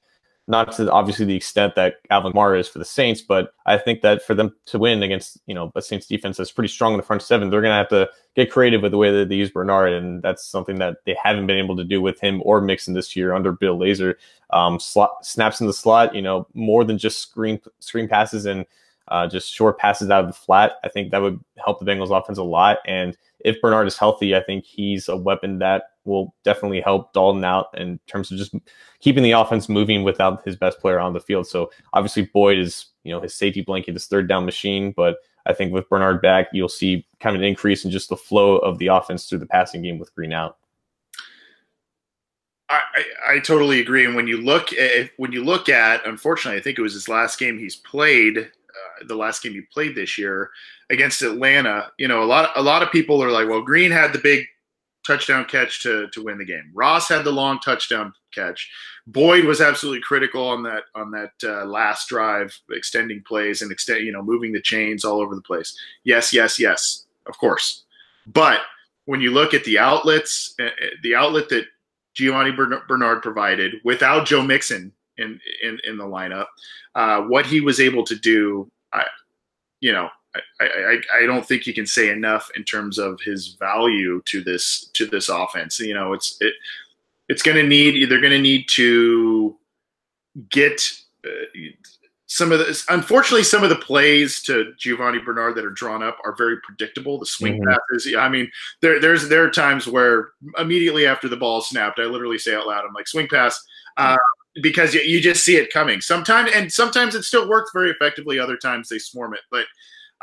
not 0.47 0.73
to 0.73 0.91
obviously 0.91 1.25
the 1.25 1.37
extent 1.37 1.75
that 1.75 1.97
Alvin 2.11 2.33
Kamara 2.33 2.61
is 2.61 2.69
for 2.69 2.79
the 2.79 2.85
Saints, 2.85 3.23
but 3.23 3.55
I 3.65 3.79
think 3.79 4.03
that 4.03 4.23
for 4.23 4.35
them 4.35 4.55
to 4.67 4.79
win 4.79 5.03
against 5.03 5.39
you 5.47 5.55
know 5.55 5.73
a 5.75 5.81
Saints 5.81 6.07
defense 6.07 6.37
that's 6.37 6.53
pretty 6.53 6.69
strong 6.69 6.93
in 6.93 6.97
the 6.99 7.03
front 7.03 7.23
seven, 7.23 7.51
they're 7.51 7.63
going 7.63 7.71
to 7.71 7.77
have 7.77 7.89
to 7.89 8.11
get 8.37 8.51
creative 8.51 8.83
with 8.83 8.93
the 8.93 8.99
way 8.99 9.11
that 9.11 9.29
they 9.29 9.37
use 9.37 9.51
Bernard, 9.51 9.93
and 9.93 10.23
that's 10.23 10.45
something 10.45 10.79
that 10.79 10.99
they 11.07 11.17
haven't 11.23 11.47
been 11.47 11.59
able 11.59 11.77
to 11.77 11.85
do 11.85 12.03
with 12.03 12.21
him 12.21 12.43
or 12.45 12.61
Mixon 12.61 12.95
this 12.95 13.17
year 13.17 13.33
under 13.33 13.53
Bill 13.53 13.79
Lazor. 13.79 14.15
Um, 14.51 14.79
slot, 14.79 15.25
snaps 15.25 15.61
in 15.61 15.67
the 15.67 15.73
slot, 15.73 16.15
you 16.15 16.23
know, 16.23 16.47
more 16.55 16.85
than 16.85 16.99
just 16.99 17.21
screen 17.21 17.61
screen 17.81 18.09
passes 18.09 18.45
and 18.45 18.67
uh, 19.09 19.27
just 19.27 19.53
short 19.53 19.79
passes 19.79 20.11
out 20.11 20.25
of 20.25 20.29
the 20.29 20.37
flat. 20.37 20.73
I 20.85 20.89
think 20.89 21.11
that 21.11 21.23
would 21.23 21.43
help 21.63 21.79
the 21.79 21.87
Bengals 21.87 22.17
offense 22.17 22.39
a 22.39 22.43
lot. 22.43 22.79
And 22.87 23.17
if 23.41 23.61
Bernard 23.61 23.87
is 23.87 23.99
healthy, 23.99 24.35
I 24.35 24.43
think 24.43 24.65
he's 24.65 25.09
a 25.09 25.17
weapon 25.17 25.59
that 25.59 25.91
will 26.05 26.35
definitely 26.45 26.81
help 26.81 27.13
Dalton 27.13 27.45
out 27.45 27.67
in 27.79 27.99
terms 28.07 28.31
of 28.31 28.39
just 28.39 28.55
keeping 29.01 29.23
the 29.23 29.33
offense 29.33 29.69
moving 29.69 30.03
without 30.03 30.45
his 30.45 30.57
best 30.57 30.79
player 30.81 30.99
on 30.99 31.13
the 31.13 31.21
field. 31.21 31.47
So 31.47 31.71
obviously 31.93 32.31
Boyd 32.33 32.59
is, 32.59 32.87
you 33.05 33.13
know, 33.13 33.21
his 33.21 33.35
safety 33.35 33.63
blanket, 33.63 33.95
his 33.95 34.07
third 34.07 34.29
down 34.29 34.45
machine, 34.45 34.93
but 34.93 35.17
I 35.47 35.53
think 35.53 35.73
with 35.73 35.89
Bernard 35.89 36.23
back, 36.23 36.49
you'll 36.53 36.69
see 36.69 37.07
kind 37.21 37.37
of 37.37 37.43
an 37.43 37.49
increase 37.49 37.85
in 37.85 37.91
just 37.91 38.09
the 38.09 38.17
flow 38.17 38.57
of 38.59 38.79
the 38.79 38.89
offense 38.89 39.29
through 39.29 39.39
the 39.39 39.47
passing 39.47 39.83
game 39.83 39.99
with 39.99 40.15
Green 40.15 40.33
out. 40.33 40.57
I, 42.71 42.81
I, 43.29 43.39
totally 43.41 43.81
agree. 43.81 44.07
And 44.07 44.17
when 44.17 44.27
you 44.27 44.39
look 44.39 44.73
at 44.73 45.11
when 45.19 45.33
you 45.33 45.45
look 45.45 45.69
at, 45.69 46.05
unfortunately, 46.07 46.59
I 46.59 46.63
think 46.63 46.79
it 46.79 46.83
was 46.83 46.95
his 46.95 47.09
last 47.09 47.39
game 47.39 47.59
he's 47.59 47.77
played, 47.77 48.51
uh, 48.75 49.05
the 49.07 49.15
last 49.15 49.43
game 49.43 49.53
he 49.53 49.63
played 49.73 49.95
this 49.95 50.19
year 50.19 50.51
against 50.91 51.23
Atlanta. 51.23 51.91
You 51.99 52.09
know, 52.09 52.23
a 52.23 52.25
lot 52.25 52.51
a 52.57 52.63
lot 52.63 52.83
of 52.83 52.91
people 52.91 53.23
are 53.23 53.31
like, 53.31 53.49
well, 53.49 53.63
Green 53.63 53.91
had 53.91 54.13
the 54.13 54.19
big 54.19 54.47
touchdown 55.07 55.45
catch 55.45 55.83
to 55.83 56.09
to 56.09 56.25
win 56.25 56.39
the 56.39 56.45
game. 56.45 56.71
Ross 56.73 57.09
had 57.09 57.25
the 57.25 57.33
long 57.33 57.61
touchdown 57.61 58.13
catch. 58.35 58.71
Boyd 59.07 59.45
was 59.45 59.61
absolutely 59.61 60.01
critical 60.01 60.47
on 60.47 60.63
that 60.65 60.85
on 60.95 61.11
that 61.13 61.33
uh, 61.43 61.65
last 61.65 62.09
drive, 62.09 62.59
extending 62.71 63.23
plays 63.23 63.63
and 63.63 63.71
extend, 63.71 64.05
you 64.05 64.13
know, 64.13 64.23
moving 64.23 64.53
the 64.53 64.63
chains 64.63 65.05
all 65.05 65.21
over 65.21 65.35
the 65.35 65.43
place. 65.43 65.77
Yes, 66.05 66.33
yes, 66.33 66.59
yes, 66.59 67.07
of 67.27 67.39
course. 67.39 67.85
But 68.27 68.61
when 69.05 69.21
you 69.21 69.31
look 69.31 69.55
at 69.55 69.65
the 69.65 69.79
outlets, 69.79 70.55
uh, 70.59 70.65
uh 70.65 70.87
the 71.03 71.15
outlet 71.15 71.49
that 71.51 71.67
Giovani 72.15 72.53
Bernard 72.53 73.23
provided 73.23 73.75
without 73.85 74.27
Joe 74.27 74.43
Mixon 74.43 74.93
in 75.19 75.41
in, 75.63 75.79
in 75.85 75.97
the 75.97 76.05
lineup, 76.05 76.47
uh, 76.95 77.23
what 77.23 77.47
he 77.47 77.61
was 77.61 77.81
able 77.81 78.05
to 78.05 78.17
do, 78.17 78.71
I, 78.93 79.05
you 79.81 79.93
know, 79.93 80.09
I, 80.61 80.65
I, 80.65 81.01
I 81.23 81.27
don't 81.27 81.47
think 81.47 81.67
you 81.67 81.75
can 81.75 81.87
say 81.87 82.11
enough 82.11 82.51
in 82.57 82.65
terms 82.65 82.99
of 82.99 83.21
his 83.21 83.55
value 83.55 84.23
to 84.27 84.43
this 84.43 84.91
to 84.95 85.07
this 85.07 85.29
offense. 85.29 85.79
You 85.79 85.95
know, 85.95 86.13
it's 86.13 86.37
it 86.41 86.55
it's 87.29 87.43
going 87.43 87.57
to 87.57 87.63
need 87.63 88.11
they're 88.11 88.21
going 88.21 88.33
to 88.33 88.39
need 88.39 88.69
to 88.71 89.57
get 90.51 90.83
uh, 91.25 91.29
some 92.27 92.51
of 92.51 92.59
the 92.59 92.85
unfortunately 92.89 93.45
some 93.45 93.63
of 93.63 93.69
the 93.69 93.77
plays 93.77 94.43
to 94.43 94.73
Giovani 94.79 95.25
Bernard 95.25 95.55
that 95.55 95.65
are 95.65 95.71
drawn 95.71 96.03
up 96.03 96.19
are 96.25 96.35
very 96.37 96.57
predictable. 96.63 97.19
The 97.19 97.27
swing 97.27 97.61
mm-hmm. 97.61 97.71
passes, 97.93 98.15
I 98.17 98.29
mean, 98.29 98.51
there 98.81 99.01
there's 99.01 99.29
there 99.29 99.45
are 99.45 99.51
times 99.51 99.87
where 99.87 100.31
immediately 100.59 101.07
after 101.07 101.29
the 101.29 101.37
ball 101.37 101.61
snapped, 101.61 102.01
I 102.01 102.05
literally 102.05 102.39
say 102.39 102.55
out 102.55 102.67
loud, 102.67 102.85
I'm 102.85 102.95
like 102.95 103.07
swing 103.07 103.29
pass. 103.29 103.63
Uh, 103.97 104.17
because 104.63 104.95
you, 104.95 105.01
you 105.01 105.21
just 105.21 105.45
see 105.45 105.57
it 105.57 105.73
coming. 105.73 106.01
Sometimes, 106.01 106.51
and 106.55 106.73
sometimes 106.73 107.15
it 107.15 107.25
still 107.25 107.49
works 107.49 107.71
very 107.73 107.91
effectively. 107.91 108.39
Other 108.39 108.57
times 108.57 108.89
they 108.89 108.99
swarm 108.99 109.35
it, 109.35 109.41
but 109.51 109.67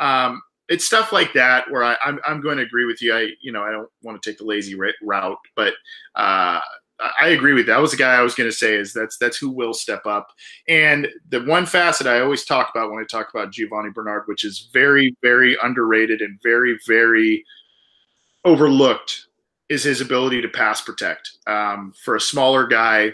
um, 0.03 0.41
it's 0.69 0.85
stuff 0.85 1.11
like 1.11 1.33
that 1.33 1.69
where 1.69 1.83
I, 1.83 1.97
I'm, 2.03 2.19
I'm 2.25 2.41
going 2.41 2.57
to 2.57 2.63
agree 2.63 2.85
with 2.85 3.01
you. 3.01 3.13
I, 3.13 3.31
you 3.41 3.51
know, 3.51 3.63
I 3.63 3.71
don't 3.71 3.89
want 4.03 4.21
to 4.21 4.29
take 4.29 4.37
the 4.37 4.45
lazy 4.45 4.75
route, 4.75 5.37
but 5.55 5.73
uh, 6.15 6.59
I 7.19 7.29
agree 7.29 7.53
with 7.53 7.67
you. 7.67 7.73
that. 7.73 7.81
Was 7.81 7.91
the 7.91 7.97
guy 7.97 8.15
I 8.15 8.21
was 8.21 8.35
going 8.35 8.49
to 8.49 8.55
say 8.55 8.75
is 8.75 8.93
that's 8.93 9.17
that's 9.17 9.37
who 9.37 9.49
will 9.49 9.73
step 9.73 10.05
up. 10.05 10.29
And 10.67 11.07
the 11.29 11.43
one 11.43 11.65
facet 11.65 12.07
I 12.07 12.21
always 12.21 12.45
talk 12.45 12.69
about 12.73 12.91
when 12.91 13.01
I 13.01 13.05
talk 13.05 13.29
about 13.33 13.51
Giovani 13.51 13.91
Bernard, 13.91 14.23
which 14.27 14.43
is 14.43 14.69
very 14.71 15.15
very 15.21 15.57
underrated 15.63 16.21
and 16.21 16.39
very 16.43 16.77
very 16.87 17.43
overlooked, 18.45 19.27
is 19.69 19.83
his 19.83 20.01
ability 20.01 20.41
to 20.41 20.47
pass 20.47 20.81
protect. 20.81 21.31
Um, 21.47 21.93
for 22.03 22.15
a 22.15 22.21
smaller 22.21 22.67
guy, 22.67 23.13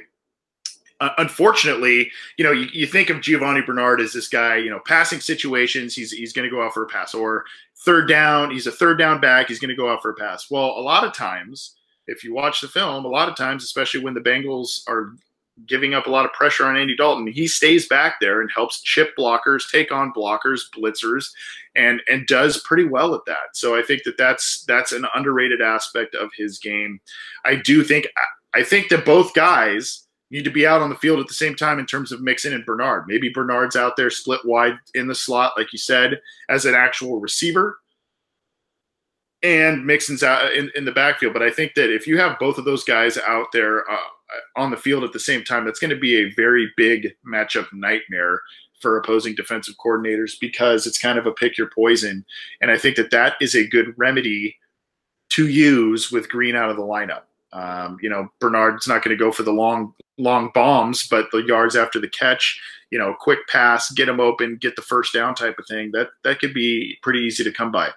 uh, 0.99 1.09
unfortunately, 1.17 2.11
you 2.37 2.43
know, 2.43 2.51
you, 2.51 2.67
you 2.73 2.87
think 2.87 3.09
of 3.09 3.17
Giovani 3.17 3.61
Bernard 3.65 4.01
as 4.01 4.13
this 4.13 4.27
guy, 4.27 4.57
you 4.57 4.69
know, 4.69 4.79
passing 4.85 5.19
situations, 5.19 5.95
he's 5.95 6.11
he's 6.11 6.33
going 6.33 6.49
to 6.49 6.55
go 6.55 6.63
out 6.63 6.73
for 6.73 6.83
a 6.83 6.87
pass, 6.87 7.13
or 7.13 7.45
third 7.85 8.07
down, 8.07 8.51
he's 8.51 8.67
a 8.67 8.71
third 8.71 8.97
down 8.97 9.21
back, 9.21 9.47
he's 9.47 9.59
going 9.59 9.69
to 9.69 9.75
go 9.75 9.91
out 9.91 10.01
for 10.01 10.11
a 10.11 10.15
pass. 10.15 10.49
Well, 10.49 10.65
a 10.65 10.81
lot 10.81 11.03
of 11.03 11.13
times 11.13 11.75
if 12.07 12.23
you 12.23 12.33
watch 12.33 12.61
the 12.61 12.67
film, 12.67 13.05
a 13.05 13.09
lot 13.09 13.29
of 13.29 13.35
times, 13.35 13.63
especially 13.63 14.01
when 14.01 14.13
the 14.13 14.21
Bengals 14.21 14.81
are 14.87 15.13
giving 15.65 15.93
up 15.93 16.05
a 16.05 16.09
lot 16.09 16.25
of 16.25 16.33
pressure 16.33 16.65
on 16.65 16.77
Andy 16.77 16.95
Dalton, 16.95 17.27
he 17.27 17.47
stays 17.47 17.87
back 17.87 18.15
there 18.19 18.41
and 18.41 18.49
helps 18.53 18.81
chip 18.81 19.15
blockers, 19.17 19.69
take 19.71 19.91
on 19.91 20.13
blockers, 20.13 20.61
blitzers, 20.75 21.29
and 21.75 22.01
and 22.09 22.25
does 22.25 22.61
pretty 22.61 22.85
well 22.85 23.13
at 23.13 23.25
that. 23.27 23.53
So 23.55 23.77
I 23.77 23.83
think 23.83 24.03
that 24.03 24.17
that's 24.17 24.63
that's 24.63 24.93
an 24.93 25.05
underrated 25.13 25.61
aspect 25.61 26.15
of 26.15 26.31
his 26.35 26.57
game. 26.57 26.99
I 27.45 27.55
do 27.55 27.83
think 27.83 28.07
I 28.55 28.63
think 28.63 28.89
that 28.89 29.05
both 29.05 29.33
guys 29.33 30.06
need 30.29 30.43
to 30.43 30.51
be 30.51 30.67
out 30.67 30.81
on 30.81 30.89
the 30.89 30.95
field 30.95 31.19
at 31.19 31.27
the 31.27 31.33
same 31.33 31.55
time 31.55 31.79
in 31.79 31.85
terms 31.85 32.11
of 32.11 32.21
Mixon 32.21 32.53
and 32.53 32.65
Bernard. 32.65 33.05
Maybe 33.07 33.29
Bernard's 33.29 33.75
out 33.75 33.95
there 33.95 34.09
split 34.09 34.41
wide 34.43 34.77
in 34.93 35.07
the 35.07 35.15
slot, 35.15 35.53
like 35.57 35.71
you 35.71 35.79
said, 35.79 36.19
as 36.49 36.65
an 36.65 36.75
actual 36.75 37.19
receiver 37.19 37.77
and 39.43 39.85
Mixon's 39.85 40.23
out 40.23 40.53
in, 40.53 40.71
in 40.75 40.85
the 40.85 40.91
backfield. 40.91 41.33
But 41.33 41.43
I 41.43 41.49
think 41.49 41.73
that 41.75 41.93
if 41.93 42.07
you 42.07 42.17
have 42.17 42.39
both 42.39 42.57
of 42.57 42.65
those 42.65 42.83
guys 42.83 43.17
out 43.17 43.47
there 43.53 43.89
uh, 43.89 43.97
on 44.55 44.71
the 44.71 44.77
field 44.77 45.03
at 45.03 45.13
the 45.13 45.19
same 45.19 45.43
time, 45.43 45.65
that's 45.65 45.79
going 45.79 45.91
to 45.91 45.99
be 45.99 46.15
a 46.15 46.33
very 46.33 46.71
big 46.75 47.13
matchup 47.25 47.67
nightmare 47.73 48.41
for 48.81 48.97
opposing 48.97 49.35
defensive 49.35 49.75
coordinators 49.83 50.39
because 50.39 50.85
it's 50.85 50.99
kind 50.99 51.17
of 51.17 51.25
a 51.25 51.31
pick 51.31 51.57
your 51.57 51.69
poison. 51.73 52.25
And 52.61 52.71
I 52.71 52.77
think 52.77 52.95
that 52.97 53.11
that 53.11 53.35
is 53.41 53.55
a 53.55 53.67
good 53.67 53.93
remedy 53.97 54.55
to 55.29 55.47
use 55.47 56.11
with 56.11 56.29
Green 56.29 56.55
out 56.55 56.69
of 56.69 56.77
the 56.77 56.83
lineup. 56.83 57.23
Um, 57.57 57.97
you 58.01 58.09
know, 58.09 58.29
Bernard's 58.39 58.87
not 58.87 59.03
going 59.03 59.17
to 59.17 59.23
go 59.23 59.31
for 59.31 59.41
the 59.41 59.51
long, 59.51 59.93
long 60.17 60.51
bombs, 60.53 61.07
but 61.07 61.27
the 61.31 61.39
yards 61.39 61.75
after 61.75 61.99
the 61.99 62.09
catch, 62.09 62.59
you 62.91 62.99
know, 62.99 63.15
quick 63.19 63.39
pass, 63.47 63.91
get 63.91 64.05
them 64.05 64.19
open, 64.19 64.57
get 64.57 64.75
the 64.75 64.81
first 64.83 65.11
down 65.11 65.33
type 65.33 65.57
of 65.57 65.65
thing. 65.67 65.89
That 65.91 66.09
that 66.23 66.39
could 66.39 66.53
be 66.53 66.97
pretty 67.01 67.19
easy 67.19 67.43
to 67.43 67.51
come 67.51 67.71
by. 67.71 67.89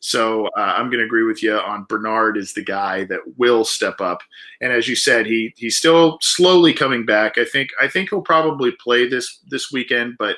So 0.00 0.46
uh, 0.48 0.74
I'm 0.76 0.88
going 0.88 1.00
to 1.00 1.04
agree 1.04 1.24
with 1.24 1.42
you 1.42 1.54
on 1.54 1.86
Bernard 1.88 2.36
is 2.36 2.52
the 2.52 2.64
guy 2.64 3.04
that 3.04 3.20
will 3.38 3.64
step 3.64 4.00
up. 4.00 4.20
And 4.60 4.72
as 4.72 4.88
you 4.88 4.96
said, 4.96 5.26
he 5.26 5.52
he's 5.56 5.76
still 5.76 6.18
slowly 6.22 6.72
coming 6.72 7.04
back. 7.04 7.36
I 7.36 7.44
think 7.44 7.70
I 7.80 7.88
think 7.88 8.08
he'll 8.08 8.22
probably 8.22 8.72
play 8.72 9.06
this 9.06 9.40
this 9.48 9.70
weekend, 9.70 10.16
but 10.18 10.36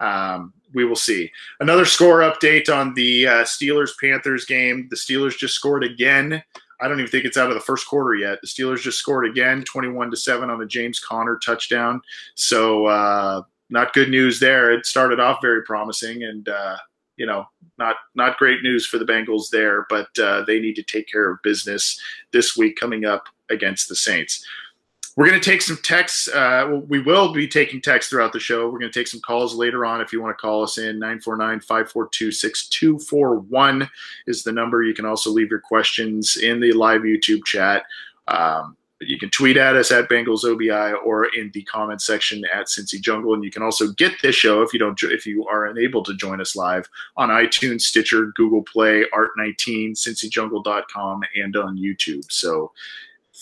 um, 0.00 0.52
we 0.74 0.84
will 0.84 0.96
see. 0.96 1.30
Another 1.60 1.86
score 1.86 2.20
update 2.20 2.74
on 2.74 2.92
the 2.94 3.26
uh, 3.26 3.44
Steelers 3.44 3.92
Panthers 3.98 4.44
game. 4.44 4.88
The 4.90 4.96
Steelers 4.96 5.38
just 5.38 5.54
scored 5.54 5.84
again. 5.84 6.42
I 6.82 6.88
don't 6.88 6.98
even 6.98 7.10
think 7.10 7.24
it's 7.24 7.36
out 7.36 7.48
of 7.48 7.54
the 7.54 7.60
first 7.60 7.86
quarter 7.86 8.14
yet. 8.14 8.40
The 8.40 8.48
Steelers 8.48 8.80
just 8.80 8.98
scored 8.98 9.26
again, 9.26 9.62
21 9.64 10.10
to 10.10 10.16
7 10.16 10.50
on 10.50 10.58
the 10.58 10.66
James 10.66 10.98
Conner 10.98 11.38
touchdown. 11.44 12.02
So, 12.34 12.86
uh, 12.86 13.42
not 13.70 13.94
good 13.94 14.10
news 14.10 14.38
there. 14.38 14.70
It 14.70 14.84
started 14.84 15.18
off 15.18 15.38
very 15.40 15.62
promising, 15.62 16.24
and 16.24 16.46
uh, 16.48 16.76
you 17.16 17.26
know, 17.26 17.46
not 17.78 17.96
not 18.14 18.36
great 18.36 18.62
news 18.62 18.86
for 18.86 18.98
the 18.98 19.04
Bengals 19.04 19.48
there, 19.50 19.86
but 19.88 20.08
uh, 20.18 20.44
they 20.46 20.60
need 20.60 20.76
to 20.76 20.82
take 20.82 21.08
care 21.08 21.30
of 21.30 21.42
business 21.42 21.98
this 22.32 22.56
week 22.56 22.76
coming 22.76 23.04
up 23.04 23.24
against 23.48 23.88
the 23.88 23.96
Saints. 23.96 24.46
We're 25.14 25.28
going 25.28 25.40
to 25.40 25.50
take 25.50 25.60
some 25.60 25.78
texts. 25.82 26.28
Uh, 26.28 26.80
we 26.88 27.00
will 27.00 27.32
be 27.32 27.46
taking 27.46 27.82
texts 27.82 28.08
throughout 28.08 28.32
the 28.32 28.40
show. 28.40 28.70
We're 28.70 28.78
going 28.78 28.90
to 28.90 28.98
take 28.98 29.08
some 29.08 29.20
calls 29.20 29.54
later 29.54 29.84
on. 29.84 30.00
If 30.00 30.12
you 30.12 30.22
want 30.22 30.36
to 30.36 30.40
call 30.40 30.62
us 30.62 30.78
in, 30.78 30.98
949 30.98 31.60
542 31.60 32.32
6241 32.32 33.90
is 34.26 34.42
the 34.42 34.52
number. 34.52 34.82
You 34.82 34.94
can 34.94 35.04
also 35.04 35.30
leave 35.30 35.50
your 35.50 35.60
questions 35.60 36.36
in 36.36 36.60
the 36.60 36.72
live 36.72 37.02
YouTube 37.02 37.44
chat. 37.44 37.84
Um, 38.28 38.76
you 39.00 39.18
can 39.18 39.30
tweet 39.30 39.56
at 39.56 39.76
us 39.76 39.90
at 39.90 40.08
Bengals 40.08 40.44
OBI 40.44 40.94
or 41.04 41.26
in 41.34 41.50
the 41.52 41.62
comment 41.64 42.00
section 42.00 42.44
at 42.52 42.66
Cincy 42.66 43.00
Jungle. 43.00 43.34
And 43.34 43.44
you 43.44 43.50
can 43.50 43.62
also 43.62 43.88
get 43.92 44.12
this 44.22 44.36
show 44.36 44.62
if 44.62 44.72
you 44.72 44.78
don't 44.78 45.00
if 45.02 45.26
you 45.26 45.46
are 45.48 45.66
unable 45.66 46.02
to 46.04 46.14
join 46.14 46.40
us 46.40 46.56
live 46.56 46.88
on 47.16 47.28
iTunes, 47.28 47.82
Stitcher, 47.82 48.26
Google 48.36 48.62
Play, 48.62 49.04
Art19, 49.12 49.92
CincyJungle.com, 49.92 51.22
and 51.34 51.56
on 51.56 51.76
YouTube. 51.76 52.24
So 52.30 52.72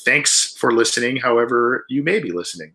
thanks 0.04 0.54
for 0.56 0.72
listening, 0.72 1.16
however 1.16 1.84
you 1.88 2.02
may 2.02 2.18
be 2.20 2.30
listening. 2.30 2.74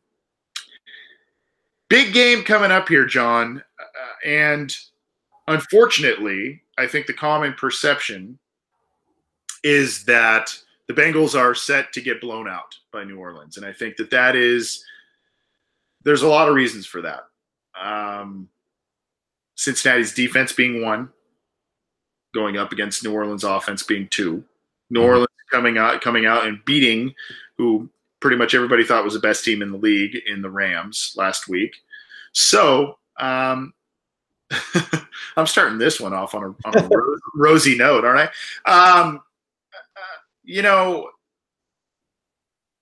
Big 1.90 2.14
game 2.14 2.44
coming 2.44 2.72
up 2.72 2.88
here, 2.90 3.06
John. 3.06 3.64
Uh, 3.80 4.28
and 4.28 4.76
unfortunately, 5.48 6.64
I 6.78 6.88
think 6.88 7.06
the 7.06 7.14
common 7.14 7.54
perception 7.54 8.40
is 9.64 10.06
that– 10.06 10.58
the 10.88 10.94
Bengals 10.94 11.38
are 11.40 11.56
set 11.56 11.94
to 11.94 12.02
get 12.02 12.22
blown 12.22 12.48
out 12.48 12.76
by 12.92 13.04
New 13.04 13.18
Orleans, 13.18 13.58
and 13.58 13.66
I 13.66 13.74
think 13.74 13.98
that 13.98 14.12
that 14.12 14.36
is 14.36 14.84
there's 16.04 16.22
a 16.22 16.28
lot 16.28 16.48
of 16.48 16.56
reasons 16.56 16.86
for 16.86 17.02
that. 17.02 17.24
Um, 17.80 18.50
Cincinnati's 19.56 20.14
defense 20.14 20.54
being 20.54 20.84
one, 20.84 21.10
going 22.34 22.58
up 22.58 22.72
against 22.72 23.04
New 23.04 23.14
Orleans 23.14 23.44
offense 23.44 23.82
being 23.82 24.08
two. 24.10 24.44
New 24.90 25.00
mm-hmm. 25.00 25.10
Orleans 25.10 25.28
coming 25.52 25.78
out 25.78 26.02
coming 26.02 26.26
out 26.26 26.46
and 26.46 26.64
beating 26.66 27.14
who 27.58 27.90
pretty 28.20 28.38
much 28.38 28.56
everybody 28.56 28.84
thought 28.84 29.04
was 29.04 29.14
the 29.14 29.20
best 29.20 29.46
team 29.46 29.62
in 29.62 29.72
the 29.72 29.78
league 29.78 30.18
in 30.28 30.42
the 30.42 30.50
Rams 30.50 31.14
last 31.16 31.48
week. 31.48 31.76
So 32.32 32.98
um, 33.20 33.74
I'm 35.38 35.48
starting 35.48 35.78
this 35.78 36.00
one 36.00 36.14
off 36.14 36.36
on 36.36 36.44
a, 36.44 36.68
on 36.68 36.78
a 36.78 36.90
rosy 37.36 37.78
note, 37.78 38.06
aren't 38.06 38.32
I? 38.66 38.72
Um, 38.72 39.22
you 40.44 40.62
know, 40.62 41.10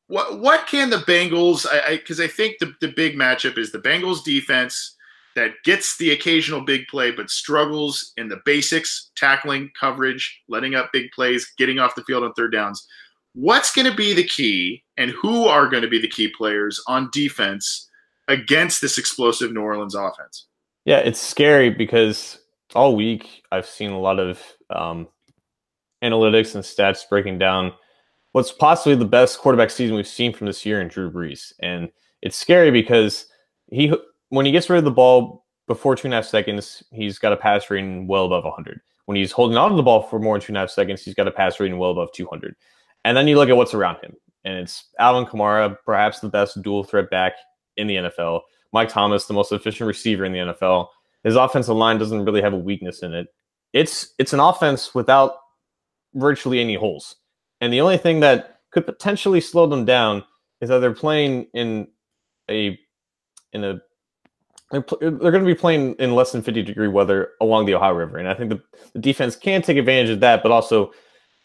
what 0.08 0.39
what 0.39 0.68
can 0.68 0.89
the 0.89 0.98
Bengals? 0.98 1.66
I 1.70 1.98
because 1.98 2.20
I, 2.20 2.26
I, 2.26 2.28
think 2.28 2.60
the 2.60 2.74
the 2.82 2.89
big 2.89 3.16
matchup 3.16 3.58
is 3.58 3.72
the 3.72 3.80
Bengals 3.80 4.24
defense 4.24 4.96
that 5.36 5.52
gets 5.63 5.98
the 5.98 6.12
occasional 6.12 6.62
big 6.62 6.88
play 6.89 7.12
but 7.12 7.30
struggles 7.30 8.13
in 8.17 8.28
the 8.28 8.41
basics, 8.46 9.12
tackling, 9.15 9.72
coverage, 9.80 10.41
letting 10.48 10.76
up 10.76 10.89
big 10.93 11.12
plays, 11.12 11.52
getting 11.58 11.80
off 11.80 11.96
the 11.96 12.04
field 12.04 12.24
on 12.24 12.34
third 12.34 12.52
downs. 12.52 12.86
What's 13.34 13.74
going 13.74 13.89
to 13.89 13.96
be 13.96 14.13
the 14.13 14.24
key, 14.24 14.84
and 14.98 15.10
who 15.12 15.46
are 15.46 15.67
going 15.67 15.82
to 15.82 15.89
be 15.89 16.00
the 16.00 16.08
key 16.08 16.32
players 16.38 16.82
on 16.88 17.10
defense 17.12 17.89
against 18.28 18.80
this 18.80 18.98
explosive 18.98 19.52
New 19.52 19.62
Orleans 19.62 19.96
offense? 19.96 20.46
Yeah, 20.86 21.00
it's 21.00 21.19
scary 21.19 21.69
because 21.69 22.39
all 22.76 22.96
week 22.96 23.41
I've 23.52 23.65
seen 23.65 23.91
a 23.91 24.00
lot 24.00 24.19
of 24.19 24.39
um, 24.69 25.08
analytics 26.04 26.54
and 26.54 26.63
stats 26.63 27.08
breaking 27.10 27.39
down 27.39 27.72
what's 28.34 28.52
possibly 28.52 28.96
the 28.96 29.06
best 29.06 29.39
quarterback 29.39 29.69
season 29.69 29.96
we've 29.96 30.08
seen 30.08 30.34
from 30.34 30.48
this 30.48 30.65
year 30.65 30.82
in 30.82 30.88
Drew 30.88 31.12
Brees, 31.12 31.54
and 31.60 31.89
it's 32.22 32.38
scary 32.38 32.72
because 32.72 33.26
he 33.72 33.93
when 34.34 34.48
he 34.48 34.52
gets 34.52 34.67
rid 34.67 34.80
of 34.80 34.84
the 34.84 34.89
ball 34.89 35.46
before 35.67 35.96
two 35.96 36.08
and 36.08 36.13
a 36.13 36.17
half 36.17 36.26
seconds, 36.26 36.82
he's 36.91 37.19
got 37.19 37.34
a 37.34 37.38
pass 37.38 37.69
rating 37.69 38.08
well 38.08 38.26
above 38.26 38.43
100. 38.43 38.82
When 39.06 39.15
he's 39.15 39.32
holding 39.32 39.58
on 39.58 39.69
to 39.69 39.76
the 39.76 39.84
ball 39.84 40.02
for 40.02 40.17
more 40.17 40.34
than 40.34 40.41
two 40.41 40.50
and 40.50 40.58
a 40.58 40.62
half 40.62 40.72
seconds, 40.72 41.04
he's 41.04 41.13
got 41.13 41.28
a 41.28 41.32
pass 41.32 41.60
rating 41.60 41.78
well 41.78 41.91
above 41.91 42.12
200. 42.13 42.56
And 43.06 43.15
then 43.15 43.28
you 43.28 43.36
look 43.36 43.50
at 43.50 43.58
what's 43.58 43.76
around 43.76 43.98
him, 44.04 44.15
and 44.43 44.56
it's 44.56 44.86
Alvin 44.98 45.30
Kamara, 45.30 45.78
perhaps 45.86 46.19
the 46.19 46.30
best 46.30 46.60
dual 46.63 46.84
threat 46.84 47.12
back 47.12 47.34
in 47.78 47.86
the 47.86 47.96
NFL. 47.96 48.41
Mike 48.72 48.89
Thomas, 48.89 49.28
the 49.28 49.36
most 49.36 49.52
efficient 49.52 49.88
receiver 49.88 50.26
in 50.26 50.32
the 50.32 50.39
NFL. 50.39 50.88
His 51.24 51.36
offensive 51.36 51.76
line 51.76 52.00
doesn't 52.00 52.26
really 52.26 52.41
have 52.41 52.54
a 52.54 52.58
weakness 52.58 53.04
in 53.04 53.13
it. 53.13 53.28
It's 53.72 54.15
it's 54.17 54.34
an 54.34 54.39
offense 54.39 54.96
without 54.96 55.36
virtually 56.15 56.60
any 56.60 56.74
holes. 56.74 57.17
And 57.62 57.72
the 57.72 57.82
only 57.82 57.98
thing 57.98 58.19
that 58.22 58.62
could 58.72 58.88
potentially 58.88 59.41
slow 59.41 59.67
them 59.67 59.86
down 59.86 60.24
is 60.60 60.69
that 60.69 60.80
they're 60.80 60.91
playing 60.91 61.48
in 61.54 61.88
a 62.50 62.80
in 63.54 63.63
a 63.63 63.80
they're, 64.71 64.82
going 64.82 65.34
to 65.34 65.45
be 65.45 65.56
playing 65.56 65.93
in 65.95 66.15
less 66.15 66.32
than 66.32 66.41
50 66.41 66.63
degree 66.63 66.88
weather 66.88 67.32
along 67.41 67.65
the 67.65 67.76
Ohio 67.76 67.93
River. 67.93 68.17
And 68.17 68.28
I 68.28 68.34
think 68.34 68.49
the, 68.49 68.62
the 68.93 68.99
defense 68.99 69.36
can 69.36 69.62
take 69.62 69.78
advantage 69.78 70.10
of 70.10 70.19
that, 70.21 70.41
but 70.41 70.52
also 70.52 70.91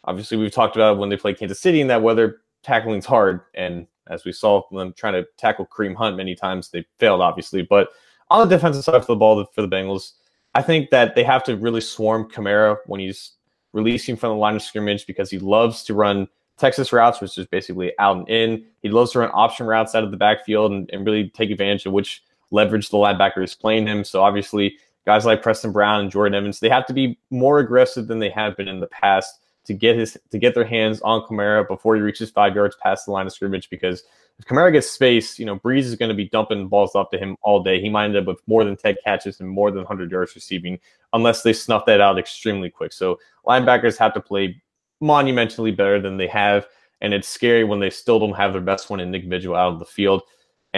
obviously 0.04 0.38
we've 0.38 0.52
talked 0.52 0.76
about 0.76 0.98
when 0.98 1.10
they 1.10 1.16
play 1.16 1.34
Kansas 1.34 1.60
City 1.60 1.80
in 1.80 1.88
that 1.88 2.02
weather, 2.02 2.40
tackling's 2.62 3.06
hard. 3.06 3.40
And 3.54 3.86
as 4.08 4.24
we 4.24 4.32
saw 4.32 4.62
them 4.72 4.94
trying 4.96 5.12
to 5.14 5.26
tackle 5.36 5.66
Kareem 5.66 5.94
Hunt 5.94 6.16
many 6.16 6.34
times, 6.34 6.70
they 6.70 6.86
failed 6.98 7.20
obviously. 7.20 7.62
But 7.62 7.90
on 8.30 8.48
the 8.48 8.56
defensive 8.56 8.84
side 8.84 8.94
of 8.94 9.06
the 9.06 9.16
ball 9.16 9.44
for 9.54 9.62
the 9.62 9.68
Bengals, 9.68 10.12
I 10.54 10.62
think 10.62 10.90
that 10.90 11.14
they 11.14 11.24
have 11.24 11.44
to 11.44 11.56
really 11.56 11.80
swarm 11.80 12.30
Kamara 12.30 12.78
when 12.86 13.00
he's 13.00 13.32
releasing 13.72 14.16
from 14.16 14.30
the 14.30 14.36
line 14.36 14.56
of 14.56 14.62
scrimmage 14.62 15.06
because 15.06 15.30
he 15.30 15.38
loves 15.38 15.84
to 15.84 15.94
run 15.94 16.26
Texas 16.56 16.92
routes, 16.92 17.20
which 17.20 17.38
is 17.38 17.46
basically 17.46 17.92
out 17.98 18.16
and 18.16 18.28
in. 18.28 18.64
He 18.82 18.88
loves 18.88 19.12
to 19.12 19.20
run 19.20 19.30
option 19.32 19.66
routes 19.66 19.94
out 19.94 20.04
of 20.04 20.10
the 20.10 20.16
backfield 20.16 20.72
and, 20.72 20.88
and 20.92 21.04
really 21.06 21.28
take 21.28 21.50
advantage 21.50 21.86
of 21.86 21.92
which 21.92 22.22
leverage 22.50 22.88
the 22.88 22.96
linebacker 22.96 23.42
is 23.42 23.54
playing 23.54 23.86
him. 23.86 24.04
So 24.04 24.22
obviously, 24.22 24.76
guys 25.06 25.24
like 25.24 25.42
Preston 25.42 25.72
Brown 25.72 26.00
and 26.00 26.10
Jordan 26.10 26.34
Evans, 26.34 26.60
they 26.60 26.68
have 26.68 26.86
to 26.86 26.92
be 26.92 27.18
more 27.30 27.58
aggressive 27.58 28.06
than 28.06 28.18
they 28.18 28.30
have 28.30 28.56
been 28.56 28.68
in 28.68 28.80
the 28.80 28.86
past 28.88 29.40
to 29.68 29.74
get 29.74 29.96
his 29.96 30.16
to 30.30 30.38
get 30.38 30.54
their 30.54 30.64
hands 30.64 31.00
on 31.02 31.22
Kamara 31.22 31.66
before 31.68 31.94
he 31.94 32.00
reaches 32.00 32.30
five 32.30 32.54
yards 32.54 32.76
past 32.82 33.04
the 33.04 33.12
line 33.12 33.26
of 33.26 33.32
scrimmage. 33.32 33.68
Because 33.68 34.02
if 34.38 34.46
Kamara 34.46 34.72
gets 34.72 34.88
space, 34.90 35.38
you 35.38 35.44
know 35.44 35.58
Brees 35.58 35.80
is 35.80 35.94
going 35.94 36.08
to 36.08 36.14
be 36.14 36.28
dumping 36.28 36.68
balls 36.68 36.94
off 36.94 37.10
to 37.10 37.18
him 37.18 37.36
all 37.42 37.62
day. 37.62 37.80
He 37.80 37.90
might 37.90 38.06
end 38.06 38.16
up 38.16 38.24
with 38.24 38.40
more 38.46 38.64
than 38.64 38.76
ten 38.76 38.96
catches 39.04 39.40
and 39.40 39.48
more 39.48 39.70
than 39.70 39.80
100 39.80 40.10
yards 40.10 40.34
receiving, 40.34 40.78
unless 41.12 41.42
they 41.42 41.52
snuff 41.52 41.84
that 41.84 42.00
out 42.00 42.18
extremely 42.18 42.70
quick. 42.70 42.94
So 42.94 43.18
linebackers 43.46 43.98
have 43.98 44.14
to 44.14 44.20
play 44.20 44.60
monumentally 45.00 45.70
better 45.70 46.00
than 46.00 46.16
they 46.16 46.28
have, 46.28 46.66
and 47.02 47.12
it's 47.12 47.28
scary 47.28 47.64
when 47.64 47.78
they 47.78 47.90
still 47.90 48.18
don't 48.18 48.32
have 48.32 48.52
their 48.52 48.62
best 48.62 48.88
one 48.88 49.00
in 49.00 49.10
Nick 49.10 49.24
Vigil 49.24 49.54
out 49.54 49.74
of 49.74 49.78
the 49.78 49.84
field. 49.84 50.22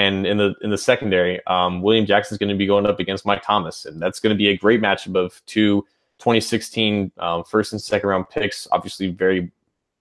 And 0.00 0.26
in 0.26 0.38
the 0.38 0.54
in 0.62 0.70
the 0.70 0.78
secondary, 0.78 1.44
um, 1.46 1.82
William 1.82 2.06
Jackson 2.06 2.34
is 2.34 2.38
going 2.38 2.48
to 2.48 2.54
be 2.54 2.66
going 2.66 2.86
up 2.86 3.00
against 3.00 3.26
Mike 3.26 3.42
Thomas, 3.44 3.84
and 3.84 4.00
that's 4.00 4.18
going 4.18 4.34
to 4.34 4.38
be 4.38 4.48
a 4.48 4.56
great 4.56 4.80
matchup 4.80 5.14
of 5.14 5.42
two 5.44 5.82
2016 6.20 7.12
um, 7.18 7.44
first 7.44 7.72
and 7.72 7.82
second 7.82 8.08
round 8.08 8.30
picks. 8.30 8.66
Obviously, 8.72 9.08
very 9.08 9.52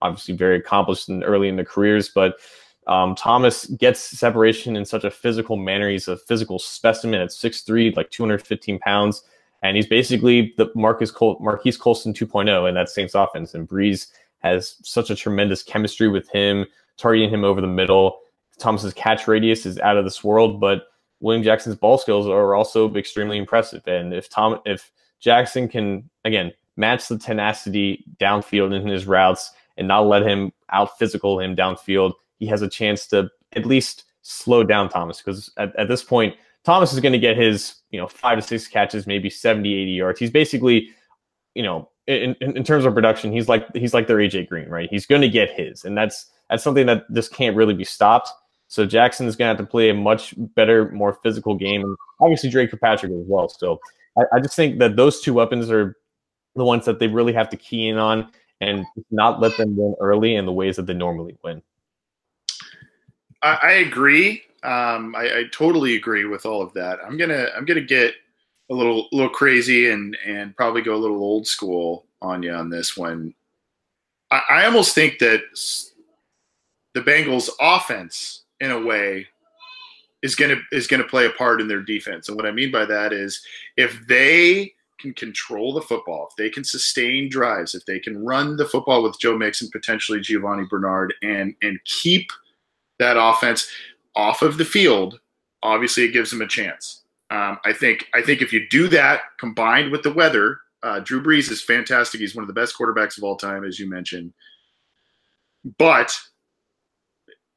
obviously 0.02 0.34
very 0.34 0.56
accomplished 0.56 1.10
and 1.10 1.22
early 1.26 1.50
in 1.50 1.58
their 1.58 1.66
careers, 1.66 2.08
but 2.08 2.36
um, 2.88 3.14
Thomas 3.14 3.66
gets 3.66 4.00
separation 4.00 4.78
in 4.78 4.86
such 4.86 5.04
a 5.04 5.12
physical 5.12 5.58
manner. 5.58 5.90
He's 5.90 6.08
a 6.08 6.16
physical 6.16 6.60
specimen 6.60 7.20
at 7.20 7.32
6'3", 7.32 7.98
like 7.98 8.10
215 8.10 8.80
pounds, 8.80 9.22
and 9.64 9.76
he's 9.76 9.86
basically 9.86 10.54
the 10.56 10.72
Marcus 10.76 11.12
Col- 11.12 11.38
Marquise 11.42 11.76
Colston 11.76 12.14
2.0 12.14 12.70
in 12.70 12.76
that 12.76 12.88
Saints 12.88 13.16
offense. 13.16 13.54
And 13.54 13.68
Brees 13.68 14.08
has 14.40 14.78
such 14.82 15.10
a 15.10 15.16
tremendous 15.16 15.62
chemistry 15.62 16.08
with 16.08 16.30
him, 16.30 16.66
targeting 16.96 17.30
him 17.30 17.44
over 17.44 17.60
the 17.60 17.68
middle. 17.68 18.22
Thomas's 18.60 18.94
catch 18.94 19.28
radius 19.28 19.66
is 19.66 19.80
out 19.80 19.98
of 19.98 20.04
this 20.04 20.24
world, 20.24 20.60
but 20.60 20.84
William 21.20 21.44
Jackson's 21.44 21.76
ball 21.76 21.98
skills 21.98 22.28
are 22.28 22.56
also 22.56 22.94
extremely 22.96 23.38
impressive. 23.38 23.86
And 23.88 24.14
if 24.14 24.30
Tom, 24.30 24.60
if 24.66 24.92
Jackson 25.20 25.68
can 25.68 26.10
again 26.24 26.52
match 26.78 27.08
the 27.08 27.18
tenacity 27.18 28.06
downfield 28.20 28.74
in 28.74 28.88
his 28.88 29.06
routes 29.06 29.52
and 29.78 29.88
not 29.88 30.08
let 30.08 30.24
him 30.24 30.52
out 30.72 30.98
physical 30.98 31.40
him 31.40 31.56
downfield, 31.56 32.14
he 32.38 32.48
has 32.48 32.62
a 32.62 32.70
chance 32.70 33.08
to 33.08 33.30
at 33.54 33.66
least 33.66 34.06
slow 34.22 34.64
down 34.64 34.90
Thomas 34.90 35.22
because 35.22 35.52
at, 35.58 35.76
at 35.76 35.88
this 35.88 36.04
point, 36.04 36.36
Thomas 36.64 36.94
is 36.94 37.00
going 37.00 37.14
to 37.14 37.20
get 37.20 37.38
his 37.38 37.76
you 37.92 38.00
know 38.00 38.08
five 38.08 38.38
to 38.38 38.42
six 38.42 38.68
catches, 38.68 39.08
maybe 39.08 39.30
70, 39.30 39.74
80 39.74 39.92
yards. 39.92 40.20
He's 40.20 40.32
basically, 40.32 40.90
you 41.54 41.64
know, 41.64 41.90
in, 42.08 42.36
in, 42.42 42.58
in 42.58 42.64
terms 42.64 42.86
of 42.86 42.94
production, 42.94 43.32
he's 43.32 43.48
like 43.48 43.66
he's 43.76 43.94
like 43.94 44.08
their 44.08 44.18
AJ 44.18 44.50
Green, 44.50 44.70
right? 44.70 44.90
He's 44.90 45.06
going 45.06 45.22
to 45.22 45.30
get 45.30 45.52
his, 45.52 45.86
and 45.86 45.98
that's 45.98 46.28
that's 46.50 46.64
something 46.64 46.86
that 46.88 47.12
just 47.14 47.34
can't 47.34 47.56
really 47.56 47.74
be 47.74 47.84
stopped. 47.84 48.30
So 48.70 48.86
Jackson 48.86 49.26
is 49.28 49.36
going 49.36 49.48
to 49.48 49.58
have 49.58 49.66
to 49.66 49.70
play 49.70 49.90
a 49.90 49.96
much 49.96 50.36
better, 50.38 50.92
more 50.92 51.14
physical 51.24 51.56
game, 51.56 51.82
and 51.82 51.98
obviously 52.22 52.52
Dre 52.52 52.68
Kirkpatrick 52.68 53.12
as 53.12 53.26
well. 53.28 53.50
So 53.50 53.80
I, 54.18 54.38
I 54.38 54.40
just 54.40 54.56
think 54.56 54.78
that 54.78 54.96
those 54.96 55.22
two 55.22 55.34
weapons 55.34 55.72
are 55.72 55.98
the 56.56 56.64
ones 56.64 56.86
that 56.86 57.00
they 57.00 57.08
really 57.08 57.34
have 57.34 57.50
to 57.50 57.58
key 57.58 57.88
in 57.88 57.98
on 57.98 58.32
and 58.62 58.86
not 59.10 59.42
let 59.42 59.58
them 59.58 59.76
win 59.76 59.96
early 60.00 60.36
in 60.36 60.46
the 60.46 60.52
ways 60.52 60.76
that 60.76 60.86
they 60.86 60.94
normally 60.94 61.36
win. 61.44 61.64
I, 63.42 63.60
I 63.62 63.72
agree. 63.72 64.44
Um, 64.62 65.16
I, 65.16 65.40
I, 65.40 65.44
totally 65.54 65.96
agree 65.96 66.26
with 66.26 66.46
all 66.46 66.62
of 66.62 66.74
that. 66.74 67.00
I'm 67.04 67.16
gonna 67.16 67.48
I'm 67.56 67.64
gonna 67.64 67.80
get 67.80 68.14
a 68.70 68.74
little 68.74 69.08
little 69.14 69.30
crazy 69.30 69.90
and 69.90 70.18
and 70.26 70.54
probably 70.56 70.82
go 70.82 70.96
a 70.96 70.98
little 70.98 71.24
old 71.24 71.48
school 71.48 72.06
on 72.22 72.44
you 72.44 72.52
on 72.52 72.70
this 72.70 72.98
one. 72.98 73.34
I, 74.32 74.42
I 74.50 74.66
almost 74.66 74.94
think 74.94 75.20
that 75.20 75.42
the 76.94 77.00
Bengals' 77.00 77.50
offense 77.62 78.44
in 78.60 78.72
a 78.72 78.80
way 78.80 79.28
is 80.22 80.36
going 80.36 80.56
to 80.56 80.62
is 80.76 80.88
going 80.88 81.02
to 81.02 81.08
play 81.08 81.26
a 81.26 81.32
part 81.32 81.62
in 81.62 81.68
their 81.68 81.82
defense. 81.82 82.28
And 82.28 82.36
what 82.36 82.46
I 82.46 82.52
mean 82.52 82.72
by 82.72 82.86
that 82.86 83.14
is 83.14 83.42
if 83.78 84.00
they 84.08 84.74
can 85.00 85.14
control 85.14 85.74
the 85.74 85.82
football, 85.82 86.28
if 86.30 86.36
they 86.36 86.50
can 86.50 86.64
sustain 86.64 87.30
drives, 87.30 87.74
if 87.74 87.86
they 87.86 88.00
can 88.00 88.24
run 88.24 88.58
the 88.58 88.66
football 88.66 89.02
with 89.02 89.20
Joe 89.20 89.38
Mixon, 89.38 89.70
potentially 89.72 90.20
Giovani 90.20 90.68
Bernard, 90.70 91.14
and 91.22 91.56
and 91.62 91.80
keep 91.86 92.32
that 93.00 93.18
offense 93.18 93.70
off 94.16 94.42
of 94.42 94.58
the 94.58 94.66
field, 94.66 95.20
obviously 95.64 96.04
it 96.04 96.12
gives 96.12 96.32
them 96.32 96.42
a 96.42 96.48
chance. 96.48 97.04
Um, 97.32 97.60
I 97.64 97.74
think 97.74 98.08
I 98.14 98.22
think 98.22 98.42
if 98.42 98.52
you 98.52 98.68
do 98.70 98.88
that 98.90 99.22
combined 99.40 99.92
with 99.92 100.04
the 100.04 100.14
weather, 100.14 100.60
uh, 100.84 101.00
Drew 101.00 101.22
Brees 101.22 101.52
is 101.52 101.62
fantastic. 101.62 102.20
He's 102.20 102.36
one 102.36 102.44
of 102.44 102.48
the 102.48 102.54
best 102.54 102.78
quarterbacks 102.78 103.18
of 103.18 103.24
all 103.24 103.38
time, 103.38 103.64
as 103.64 103.80
you 103.80 103.90
mentioned. 103.90 104.34
But 105.78 106.18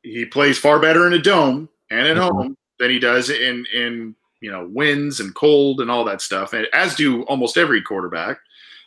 he 0.02 0.24
plays 0.24 0.58
far 0.58 0.78
better 0.78 1.06
in 1.06 1.12
a 1.12 1.18
dome 1.18 1.68
and 1.90 2.06
at 2.06 2.16
mm-hmm. 2.16 2.34
home 2.34 2.56
than 2.78 2.90
he 2.90 2.98
does 2.98 3.30
in 3.30 3.66
in 3.74 4.14
you 4.40 4.50
know 4.50 4.68
winds 4.70 5.20
and 5.20 5.34
cold 5.34 5.80
and 5.80 5.90
all 5.90 6.04
that 6.04 6.20
stuff, 6.20 6.52
and 6.52 6.66
as 6.72 6.94
do 6.94 7.22
almost 7.24 7.56
every 7.56 7.82
quarterback. 7.82 8.38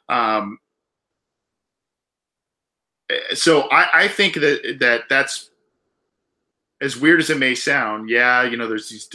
Um, 0.09 0.59
so 3.33 3.69
I, 3.69 3.87
I 3.93 4.07
think 4.07 4.35
that 4.35 4.77
that 4.79 5.03
that's 5.09 5.49
as 6.81 6.97
weird 6.97 7.21
as 7.21 7.29
it 7.29 7.37
may 7.37 7.55
sound, 7.55 8.09
yeah, 8.09 8.43
you 8.43 8.57
know, 8.57 8.67
there's 8.67 8.89
these, 8.89 9.09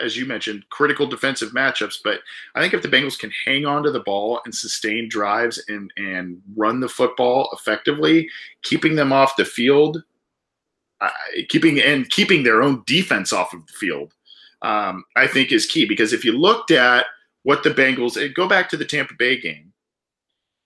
as 0.00 0.16
you 0.16 0.26
mentioned, 0.26 0.64
critical 0.70 1.06
defensive 1.06 1.50
matchups. 1.50 1.98
But 2.02 2.20
I 2.54 2.60
think 2.60 2.72
if 2.72 2.82
the 2.82 2.88
Bengals 2.88 3.18
can 3.18 3.32
hang 3.44 3.66
on 3.66 3.82
to 3.82 3.90
the 3.90 4.00
ball 4.00 4.40
and 4.44 4.54
sustain 4.54 5.08
drives 5.08 5.62
and 5.68 5.92
and 5.96 6.40
run 6.56 6.80
the 6.80 6.88
football 6.88 7.50
effectively, 7.52 8.28
keeping 8.62 8.94
them 8.94 9.12
off 9.12 9.36
the 9.36 9.44
field, 9.44 10.02
uh, 11.00 11.10
keeping 11.48 11.80
and 11.80 12.08
keeping 12.10 12.42
their 12.42 12.62
own 12.62 12.82
defense 12.86 13.32
off 13.32 13.54
of 13.54 13.66
the 13.66 13.72
field, 13.72 14.14
um, 14.62 15.04
I 15.16 15.26
think 15.26 15.52
is 15.52 15.66
key. 15.66 15.86
Because 15.86 16.12
if 16.12 16.24
you 16.24 16.32
looked 16.32 16.70
at 16.70 17.06
what 17.42 17.62
the 17.62 17.70
Bengals, 17.70 18.34
go 18.34 18.48
back 18.48 18.68
to 18.70 18.76
the 18.76 18.84
Tampa 18.84 19.14
Bay 19.14 19.40
game. 19.40 19.72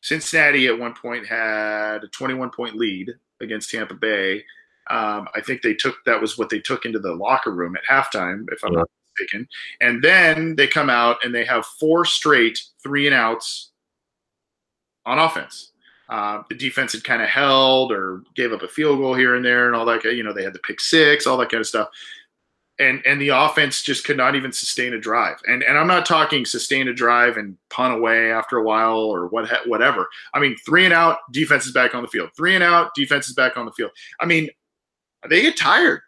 Cincinnati 0.03 0.67
at 0.67 0.79
one 0.79 0.95
point 0.95 1.27
had 1.27 2.05
a 2.05 2.09
21 2.09 2.51
point 2.51 2.77
lead 2.77 3.13
against 3.41 3.71
Tampa 3.71 3.95
Bay 3.95 4.45
um, 4.91 5.29
I 5.35 5.41
think 5.41 5.63
they 5.63 5.75
took 5.75 5.97
that 6.05 6.21
was 6.21 6.37
what 6.37 6.51
they 6.51 6.61
took 6.61 6.85
into 6.85 6.99
the 6.99 7.15
locker 7.15 7.51
room 7.51 7.77
at 7.77 7.85
halftime, 7.85 8.47
if 8.53 8.63
I'm 8.63 8.73
yeah. 8.73 8.81
not 8.81 8.91
mistaken. 9.17 9.49
And 9.81 10.03
then 10.03 10.57
they 10.57 10.67
come 10.67 10.91
out 10.91 11.25
and 11.25 11.35
they 11.35 11.45
have 11.45 11.65
four 11.65 12.05
straight 12.05 12.61
three 12.83 13.07
and 13.07 13.15
outs 13.15 13.71
on 15.07 15.19
offense. 15.19 15.73
Uh, 16.09 16.43
the 16.49 16.55
defense 16.55 16.93
had 16.93 17.05
kind 17.05 17.23
of 17.23 17.29
held 17.29 17.91
or 17.91 18.23
gave 18.35 18.53
up 18.53 18.63
a 18.63 18.69
field 18.69 18.99
goal 18.99 19.15
here 19.15 19.35
and 19.37 19.45
there 19.45 19.67
and 19.67 19.75
all 19.75 19.87
that. 19.87 20.05
You 20.05 20.23
know, 20.23 20.33
they 20.33 20.45
had 20.45 20.53
the 20.53 20.59
pick 20.61 20.81
six, 20.81 21.27
all 21.27 21.37
that 21.39 21.51
kind 21.51 21.61
of 21.61 21.67
stuff. 21.67 21.89
And 22.79 23.03
and 23.07 23.21
the 23.21 23.29
offense 23.29 23.83
just 23.83 24.05
could 24.05 24.17
not 24.17 24.35
even 24.35 24.53
sustain 24.53 24.95
a 24.95 24.99
drive. 24.99 25.37
And 25.47 25.63
and 25.63 25.79
I'm 25.79 25.87
not 25.87 26.05
talking 26.05 26.45
sustain 26.45 26.89
a 26.89 26.93
drive 26.93 27.37
and 27.37 27.57
punt 27.71 27.95
away 27.95 28.33
after 28.33 28.59
a 28.59 28.65
while 28.65 28.99
or 28.99 29.29
what 29.29 29.49
whatever. 29.67 30.09
I 30.35 30.41
mean, 30.41 30.57
three 30.67 30.85
and 30.85 30.93
out, 30.93 31.19
defense 31.31 31.67
is 31.67 31.73
back 31.73 31.95
on 31.95 32.03
the 32.03 32.09
field. 32.09 32.31
Three 32.37 32.55
and 32.55 32.65
out, 32.65 32.91
defense 32.95 33.29
is 33.29 33.35
back 33.35 33.57
on 33.57 33.65
the 33.65 33.73
field. 33.73 33.93
I 34.21 34.27
mean, 34.27 34.49
they 35.29 35.41
get 35.41 35.57
tired. 35.57 36.01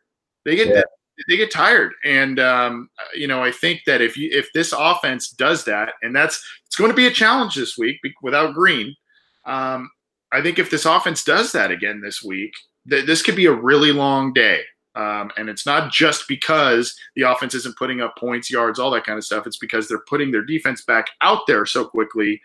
They 0.45 0.57
get 0.57 0.69
yeah. 0.69 0.83
they 1.29 1.37
get 1.37 1.51
tired, 1.51 1.93
and 2.05 2.39
um, 2.39 2.89
you 3.15 3.27
know 3.29 3.43
I 3.43 3.51
think 3.51 3.83
that 3.87 4.01
if 4.01 4.17
you 4.17 4.29
if 4.33 4.53
this 4.53 4.73
offense 4.77 5.31
does 5.31 5.65
that, 5.65 5.95
and 6.03 6.15
that's 6.15 6.43
it's 6.67 6.77
going 6.77 6.91
to 6.91 6.97
be 6.97 7.07
a 7.07 7.11
challenge 7.11 7.55
this 7.55 7.79
week 7.79 8.01
without 8.23 8.55
Green. 8.55 8.95
Um, 9.47 9.91
I 10.33 10.43
think 10.43 10.59
if 10.59 10.71
this 10.71 10.85
offense 10.85 11.25
does 11.25 11.53
that 11.53 11.71
again 11.71 12.01
this 12.03 12.23
week, 12.23 12.53
th- 12.91 13.07
this 13.07 13.23
could 13.23 13.37
be 13.37 13.47
a 13.47 13.53
really 13.53 13.93
long 13.93 14.33
day. 14.33 14.61
Um, 14.95 15.31
and 15.37 15.49
it's 15.49 15.67
not 15.67 15.93
just 15.93 16.27
because 16.27 16.97
the 17.15 17.23
offense 17.23 17.55
isn't 17.55 17.77
putting 17.77 18.01
up 18.01 18.17
points, 18.17 18.51
yards, 18.51 18.79
all 18.79 18.91
that 18.93 19.05
kind 19.05 19.19
of 19.19 19.25
stuff. 19.25 19.47
It's 19.47 19.59
because 19.59 19.89
they're 19.89 20.03
putting 20.09 20.31
their 20.31 20.45
defense 20.45 20.83
back 20.83 21.09
out 21.21 21.41
there 21.47 21.67
so 21.67 21.85
quickly 21.85 22.41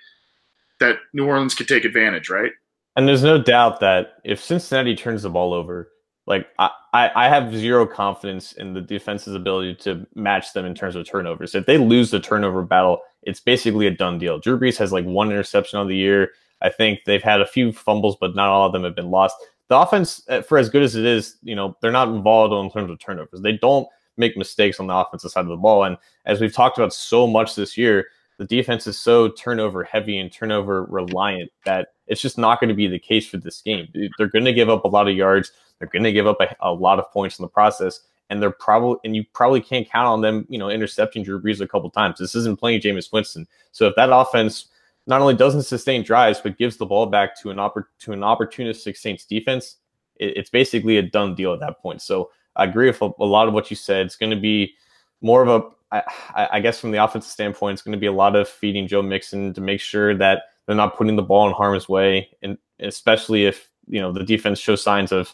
that 0.80 0.97
New 1.14 1.26
Orleans 1.26 1.56
can 1.56 1.66
take 1.66 1.86
advantage, 1.86 2.30
right? 2.30 2.52
And 2.97 3.08
there's 3.08 3.24
no 3.24 3.41
doubt 3.41 3.80
that 3.80 4.16
if 4.26 4.43
Cincinnati 4.43 4.95
turns 4.95 5.24
the 5.24 5.30
ball 5.30 5.54
over, 5.54 5.89
like 6.28 6.47
I, 6.60 6.70
I 6.93 7.30
have 7.30 7.56
zero 7.56 7.88
confidence 7.88 8.52
in 8.52 8.74
the 8.74 8.82
defense's 8.82 9.34
ability 9.34 9.76
to 9.76 10.06
match 10.16 10.54
them 10.54 10.66
in 10.66 10.76
terms 10.76 10.95
of 10.95 11.08
turnovers. 11.08 11.56
If 11.56 11.66
they 11.66 11.78
lose 11.78 12.12
the 12.12 12.20
turnover 12.20 12.64
battle, 12.64 12.99
it's 13.24 13.39
basically 13.39 13.88
a 13.88 13.91
done 13.91 14.18
deal. 14.18 14.39
Drew 14.39 14.60
Brees 14.60 14.78
has 14.78 14.91
like 14.91 15.06
one 15.06 15.30
interception 15.32 15.80
on 15.80 15.88
the 15.88 15.95
year. 15.95 16.32
I 16.62 16.70
think 16.70 17.01
they've 17.05 17.24
had 17.24 17.41
a 17.41 17.47
few 17.47 17.72
fumbles, 17.72 18.18
but 18.20 18.36
not 18.36 18.49
all 18.49 18.68
of 18.68 18.74
them 18.74 18.84
have 18.84 18.95
been 18.95 19.12
lost. 19.12 19.36
The 19.68 19.78
offense, 19.78 20.22
uh, 20.30 20.41
for 20.41 20.57
as 20.57 20.70
good 20.70 20.84
as 20.84 20.95
it 20.95 21.05
is, 21.05 21.38
you 21.43 21.55
know, 21.55 21.78
they're 21.82 21.91
not 21.91 22.09
involved 22.09 22.53
in 22.53 22.72
terms 22.72 22.91
of 22.91 22.99
turnovers. 22.99 23.41
They 23.41 23.53
don't 23.53 23.88
make 24.18 24.38
mistakes 24.38 24.80
on 24.80 24.88
the 24.88 24.95
offensive 24.95 25.32
side 25.32 25.41
of 25.41 25.47
the 25.47 25.55
ball. 25.55 25.86
And 25.86 25.97
as 26.26 26.41
we've 26.41 26.53
talked 26.53 26.78
about 26.78 26.93
so 26.93 27.26
much 27.26 27.55
this 27.55 27.78
year, 27.78 28.07
the 28.38 28.45
defense 28.45 28.88
is 28.88 28.97
so 28.97 29.30
turnover 29.30 29.84
heavy 29.84 30.18
and 30.18 30.32
turnover 30.32 30.86
reliant 30.86 31.51
that 31.66 31.89
it's 32.07 32.22
just 32.22 32.38
not 32.38 32.59
going 32.59 32.70
to 32.70 32.76
be 32.76 32.88
the 32.88 32.99
case 32.99 33.28
for 33.28 33.38
this 33.38 33.62
game. 33.62 33.88
They're 34.18 34.28
going 34.28 34.45
to 34.45 34.53
give 34.53 34.70
up 34.70 34.84
a 34.84 34.88
lot 34.88 35.07
of 35.07 35.16
yards. 35.16 35.51
They're 35.78 35.88
going 35.88 36.03
to 36.03 36.12
give 36.12 36.28
up 36.28 36.41
a, 36.41 36.55
a, 36.59 36.74
lot 36.74 36.99
of 36.99 37.12
points 37.12 37.38
in 37.38 37.43
the 37.43 37.49
process, 37.49 38.01
and 38.30 38.41
they're 38.41 38.51
probably 38.51 38.97
and 39.03 39.16
you 39.16 39.24
probably 39.34 39.62
can't 39.62 39.89
count 39.89 40.07
on 40.07 40.22
them, 40.22 40.45
you 40.49 40.57
know, 40.57 40.70
intercepting 40.70 41.24
Drew 41.24 41.41
Brees 41.41 41.62
a 41.62 41.68
couple 41.68 41.89
times. 41.89 42.18
This 42.18 42.36
isn't 42.36 42.59
playing 42.59 42.82
Jameis 42.82 43.14
Winston, 43.14 43.47
so 43.72 43.88
if 43.88 43.95
that 43.95 44.09
offense 44.12 44.66
not 45.08 45.22
only 45.22 45.36
doesn't 45.36 45.64
sustain 45.64 46.04
drives 46.04 46.39
but 46.39 46.58
gives 46.58 46.78
the 46.78 46.86
ball 46.86 47.06
back 47.06 47.39
to 47.41 47.49
an 47.49 47.58
oppor- 47.58 47.86
to 47.99 48.14
an 48.14 48.20
opportunistic 48.20 48.97
Saints 48.97 49.26
defense, 49.26 49.78
it, 50.18 50.38
it's 50.38 50.49
basically 50.49 50.97
a 50.97 51.02
done 51.02 51.36
deal 51.36 51.54
at 51.54 51.60
that 51.60 51.82
point. 51.82 52.02
So 52.02 52.30
I 52.56 52.66
agree 52.66 52.88
with 52.88 53.02
a, 53.02 53.12
a 53.20 53.26
lot 53.26 53.47
of 53.47 53.54
what 53.54 53.70
you 53.70 53.76
said. 53.76 54.06
It's 54.06 54.16
going 54.16 54.32
to 54.32 54.39
be 54.39 54.74
more 55.22 55.41
of 55.41 55.49
a 55.49 55.70
I, 55.91 56.47
I, 56.54 56.60
guess 56.62 56.80
from 56.80 56.91
the 56.91 57.04
offensive 57.04 57.32
standpoint, 57.32 57.74
it's 57.74 57.82
going 57.82 57.91
to 57.91 57.99
be 57.99 58.08
a 58.08 58.14
lot 58.14 58.36
of 58.36 58.47
feeding 58.47 58.88
Joe 58.88 59.02
Mixon 59.02 59.54
to 59.54 59.62
make 59.62 59.82
sure 59.82 60.16
that 60.16 60.43
they're 60.66 60.76
not 60.76 60.95
putting 60.95 61.18
the 61.18 61.22
ball 61.22 61.47
in 61.47 61.54
harm's 61.54 61.89
way, 61.89 62.30
and 62.41 62.58
especially 62.80 63.45
if 63.45 63.70
you 63.88 63.99
know 63.99 64.12
the 64.12 64.24
defense 64.24 64.60
shows 64.60 64.82
signs 64.82 65.12
of 65.12 65.34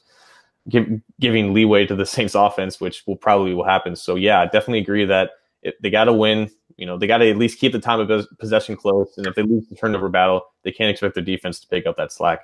give, 0.69 0.87
giving 1.19 1.53
leeway 1.53 1.85
to 1.85 1.95
the 1.95 2.05
Saints 2.05 2.33
offense, 2.33 2.81
which 2.81 3.05
will 3.05 3.15
probably 3.15 3.53
will 3.53 3.65
happen. 3.65 3.95
So 3.95 4.15
yeah, 4.15 4.41
I 4.41 4.45
definitely 4.45 4.79
agree 4.79 5.05
that 5.05 5.31
it, 5.67 5.75
they 5.81 5.89
got 5.89 6.05
to 6.05 6.13
win. 6.13 6.49
You 6.77 6.85
know, 6.85 6.97
they 6.97 7.07
got 7.07 7.19
to 7.19 7.29
at 7.29 7.37
least 7.37 7.59
keep 7.59 7.71
the 7.71 7.79
time 7.79 7.99
of 7.99 8.27
possession 8.39 8.75
close, 8.75 9.17
and 9.17 9.25
if 9.27 9.35
they 9.35 9.41
lose 9.43 9.67
the 9.67 9.75
turnover 9.75 10.09
battle, 10.09 10.41
they 10.63 10.71
can't 10.71 10.89
expect 10.89 11.15
their 11.15 11.23
defense 11.23 11.59
to 11.59 11.67
pick 11.67 11.85
up 11.85 11.97
that 11.97 12.11
slack. 12.11 12.41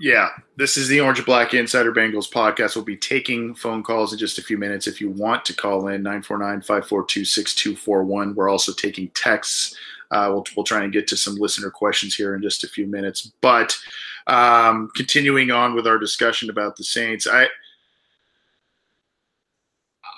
Yeah, 0.00 0.30
this 0.56 0.76
is 0.76 0.88
the 0.88 1.00
Orange 1.00 1.24
Black 1.24 1.54
Insider 1.54 1.92
Bengals 1.92 2.30
podcast. 2.30 2.74
We'll 2.74 2.84
be 2.84 2.96
taking 2.96 3.54
phone 3.54 3.82
calls 3.82 4.12
in 4.12 4.18
just 4.18 4.38
a 4.38 4.42
few 4.42 4.56
minutes. 4.56 4.86
If 4.86 5.00
you 5.00 5.10
want 5.10 5.44
to 5.44 5.54
call 5.54 5.88
in, 5.88 6.02
949 6.02 6.62
542 6.62 7.24
6241. 7.24 8.34
We're 8.34 8.48
also 8.48 8.72
taking 8.72 9.08
texts. 9.08 9.76
Uh, 10.10 10.28
we'll, 10.30 10.44
we'll 10.56 10.64
try 10.64 10.82
and 10.82 10.92
get 10.92 11.06
to 11.08 11.16
some 11.16 11.36
listener 11.36 11.70
questions 11.70 12.14
here 12.14 12.34
in 12.34 12.42
just 12.42 12.64
a 12.64 12.68
few 12.68 12.86
minutes. 12.86 13.32
But 13.40 13.76
um, 14.26 14.88
continuing 14.96 15.50
on 15.50 15.74
with 15.74 15.86
our 15.86 15.98
discussion 15.98 16.48
about 16.48 16.76
the 16.76 16.84
Saints, 16.84 17.26
I 17.26 17.48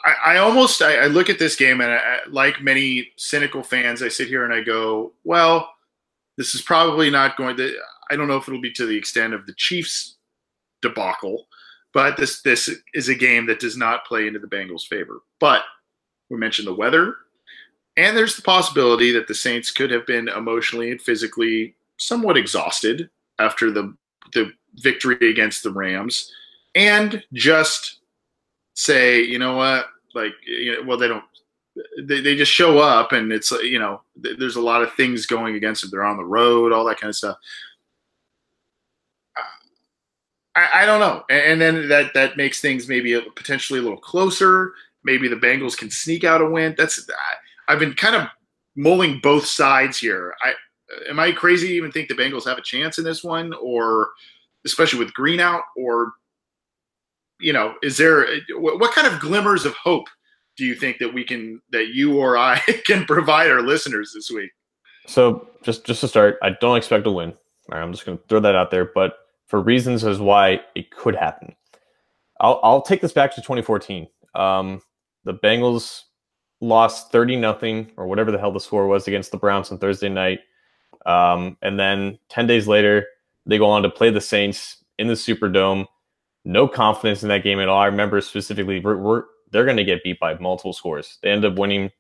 I, 0.05 0.34
I 0.34 0.36
almost 0.38 0.82
I, 0.82 0.96
I, 0.96 1.07
look 1.07 1.30
at 1.30 1.38
this 1.38 1.57
game 1.57 1.80
and 1.80 1.92
I, 1.92 2.18
like 2.28 2.62
many 2.62 3.12
cynical 3.16 3.62
fans, 3.62 4.02
I 4.02 4.09
sit 4.09 4.28
here 4.28 4.44
and 4.44 4.52
I 4.52 4.61
go, 4.61 5.12
well, 5.24 5.70
this 6.36 6.55
is 6.55 6.62
probably 6.62 7.11
not 7.11 7.36
going 7.36 7.57
to. 7.57 7.74
I 8.11 8.16
don't 8.16 8.28
know 8.28 8.36
if 8.36 8.46
it'll 8.46 8.61
be 8.61 8.72
to 8.72 8.86
the 8.86 8.96
extent 8.96 9.32
of 9.32 9.46
the 9.46 9.55
Chiefs 9.57 10.16
debacle, 10.82 11.46
but 11.92 12.16
this 12.16 12.42
this 12.42 12.70
is 12.92 13.09
a 13.09 13.14
game 13.14 13.46
that 13.46 13.61
does 13.61 13.76
not 13.76 14.05
play 14.05 14.26
into 14.26 14.38
the 14.38 14.46
Bengals' 14.46 14.86
favor. 14.86 15.22
But 15.40 15.62
we 16.28 16.36
mentioned 16.36 16.68
the 16.68 16.74
weather, 16.74 17.16
and 17.96 18.16
there's 18.16 18.36
the 18.36 18.42
possibility 18.42 19.12
that 19.12 19.26
the 19.26 19.34
Saints 19.34 19.70
could 19.70 19.90
have 19.90 20.07
been 20.07 20.28
emotionally 20.28 20.90
and 20.90 21.00
physically 21.00 21.76
somewhat 21.96 22.36
exhausted 22.36 23.09
after 23.38 23.70
the 23.70 23.96
the 24.32 24.52
victory 24.76 25.30
against 25.30 25.62
the 25.62 25.70
Rams, 25.70 26.30
and 26.74 27.22
just 27.32 28.00
say, 28.74 29.22
you 29.22 29.38
know 29.38 29.57
what, 29.57 29.86
like, 30.14 30.32
you 30.46 30.72
know, 30.72 30.82
well, 30.86 30.98
they 30.98 31.08
don't. 31.08 31.24
They, 32.00 32.20
they 32.20 32.36
just 32.36 32.52
show 32.52 32.78
up 32.78 33.10
and 33.10 33.32
it's 33.32 33.50
you 33.50 33.80
know 33.80 34.00
there's 34.14 34.54
a 34.54 34.60
lot 34.60 34.82
of 34.82 34.94
things 34.94 35.26
going 35.26 35.56
against 35.56 35.82
them. 35.82 35.90
They're 35.90 36.04
on 36.04 36.16
the 36.16 36.24
road, 36.24 36.72
all 36.72 36.84
that 36.84 37.00
kind 37.00 37.08
of 37.08 37.16
stuff. 37.16 37.36
I, 40.56 40.82
I 40.82 40.86
don't 40.86 41.00
know, 41.00 41.24
and, 41.28 41.52
and 41.52 41.60
then 41.60 41.88
that 41.88 42.14
that 42.14 42.36
makes 42.36 42.60
things 42.60 42.88
maybe 42.88 43.14
a, 43.14 43.22
potentially 43.22 43.80
a 43.80 43.82
little 43.82 43.98
closer. 43.98 44.72
Maybe 45.02 45.28
the 45.28 45.36
Bengals 45.36 45.76
can 45.76 45.90
sneak 45.90 46.24
out 46.24 46.40
a 46.40 46.46
win. 46.46 46.74
That's 46.78 47.08
I've 47.68 47.78
been 47.78 47.94
kind 47.94 48.16
of 48.16 48.28
mulling 48.76 49.20
both 49.20 49.46
sides 49.46 49.98
here. 49.98 50.34
I 50.42 50.52
am 51.08 51.18
I 51.18 51.32
crazy 51.32 51.68
to 51.68 51.74
even 51.74 51.92
think 51.92 52.08
the 52.08 52.14
Bengals 52.14 52.46
have 52.46 52.58
a 52.58 52.62
chance 52.62 52.98
in 52.98 53.04
this 53.04 53.24
one, 53.24 53.52
or 53.60 54.10
especially 54.64 54.98
with 54.98 55.14
Green 55.14 55.40
out, 55.40 55.62
or 55.76 56.12
you 57.41 57.53
know, 57.53 57.74
is 57.82 57.97
there 57.97 58.26
what 58.53 58.95
kind 58.95 59.07
of 59.07 59.20
glimmers 59.20 59.64
of 59.64 59.74
hope 59.74 60.07
do 60.57 60.64
you 60.64 60.74
think 60.74 60.99
that 60.99 61.12
we 61.12 61.24
can 61.24 61.61
that 61.70 61.89
you 61.89 62.16
or 62.16 62.37
I 62.37 62.59
can 62.87 63.05
provide 63.05 63.51
our 63.51 63.62
listeners 63.62 64.12
this 64.14 64.30
week? 64.30 64.51
So 65.07 65.49
just 65.62 65.85
just 65.85 66.01
to 66.01 66.09
start, 66.09 66.39
I 66.43 66.51
don't 66.61 66.76
expect 66.76 67.07
a 67.07 67.11
win. 67.11 67.35
I'm 67.72 67.93
just 67.93 68.05
going 68.05 68.18
to 68.18 68.24
throw 68.28 68.41
that 68.41 68.55
out 68.55 68.70
there, 68.70 68.91
but 68.95 69.16
for 69.47 69.61
reasons 69.61 70.05
as 70.05 70.18
why 70.18 70.61
it 70.74 70.91
could 70.91 71.16
happen. 71.16 71.55
I'll 72.41 72.61
I'll 72.62 72.82
take 72.82 73.01
this 73.01 73.12
back 73.12 73.35
to 73.35 73.41
2014. 73.41 74.07
Um, 74.35 74.82
the 75.24 75.35
Bengals 75.35 76.03
lost 76.61 77.12
30 77.12 77.37
nothing 77.37 77.91
or 77.97 78.07
whatever 78.07 78.30
the 78.30 78.39
hell 78.39 78.53
the 78.53 78.61
score 78.61 78.87
was 78.87 79.07
against 79.07 79.30
the 79.30 79.37
Browns 79.37 79.70
on 79.70 79.78
Thursday 79.78 80.09
night. 80.09 80.41
Um, 81.07 81.57
and 81.62 81.78
then 81.78 82.18
10 82.30 82.47
days 82.47 82.66
later, 82.66 83.07
they 83.47 83.59
go 83.59 83.68
on 83.68 83.82
to 83.82 83.91
play 83.91 84.11
the 84.11 84.20
Saints 84.20 84.82
in 84.99 85.07
the 85.07 85.14
Superdome. 85.14 85.87
No 86.45 86.68
confidence 86.68 87.22
in 87.22 87.28
that 87.30 87.42
game 87.42 87.61
at 87.61 87.68
all. 87.68 87.80
I 87.80 87.86
remember 87.86 88.20
specifically, 88.20 88.80
we're, 88.80 88.97
we're 88.97 89.24
they're 89.51 89.64
going 89.64 89.76
to 89.76 89.84
get 89.84 90.03
beat 90.03 90.18
by 90.18 90.36
multiple 90.38 90.72
scores. 90.72 91.18
They 91.22 91.30
end 91.30 91.45
up 91.45 91.57
winning 91.57 91.90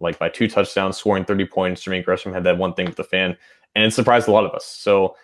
like 0.00 0.18
by 0.18 0.28
two 0.28 0.48
touchdowns, 0.48 0.96
scoring 0.96 1.24
30 1.24 1.46
points. 1.46 1.84
Jermaine 1.84 2.04
Gresham 2.04 2.32
had 2.32 2.44
that 2.44 2.58
one 2.58 2.74
thing 2.74 2.86
with 2.86 2.96
the 2.96 3.04
fan, 3.04 3.36
and 3.74 3.84
it 3.84 3.92
surprised 3.92 4.28
a 4.28 4.32
lot 4.32 4.44
of 4.44 4.52
us. 4.52 4.66
So 4.66 5.16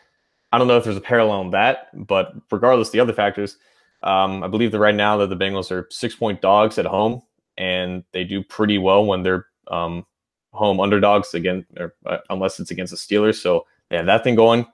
I 0.53 0.59
don't 0.59 0.69
know 0.69 0.77
if 0.77 0.85
there's 0.85 0.97
a 0.97 1.03
parallel 1.03 1.43
in 1.43 1.51
that, 1.51 1.89
but 2.07 2.33
regardless, 2.51 2.91
the 2.91 3.01
other 3.01 3.13
factors, 3.13 3.57
um, 4.03 4.43
I 4.43 4.49
believe 4.49 4.73
that 4.73 4.79
right 4.81 4.95
now 4.95 5.17
that 5.19 5.29
the 5.29 5.37
Bengals 5.37 5.71
are 5.71 5.87
six 5.91 6.15
point 6.15 6.41
dogs 6.41 6.79
at 6.79 6.87
home 6.87 7.23
and 7.59 8.05
they 8.13 8.25
do 8.25 8.43
pretty 8.43 8.79
well 8.79 9.05
when 9.05 9.23
they're 9.23 9.47
um, 9.71 10.07
home 10.53 10.81
underdogs 10.81 11.35
again, 11.35 11.67
or, 11.79 11.95
uh, 12.07 12.19
unless 12.31 12.59
it's 12.59 12.71
against 12.71 12.93
the 12.93 12.97
Steelers. 12.97 13.37
So 13.37 13.67
they 13.89 13.97
have 13.97 14.07
that 14.07 14.25
thing 14.25 14.35
going. 14.35 14.67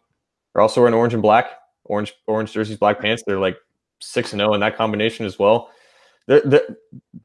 They're 0.52 0.62
also 0.62 0.80
wearing 0.80 0.94
orange 0.94 1.12
and 1.12 1.22
black, 1.22 1.46
orange 1.84 2.14
orange 2.26 2.52
jerseys, 2.52 2.78
black 2.78 3.00
pants. 3.00 3.22
They're 3.26 3.40
like 3.40 3.58
six 4.00 4.32
and 4.32 4.40
zero 4.40 4.50
oh 4.50 4.54
in 4.54 4.60
that 4.60 4.76
combination 4.76 5.26
as 5.26 5.38
well. 5.38 5.70
There, 6.26 6.42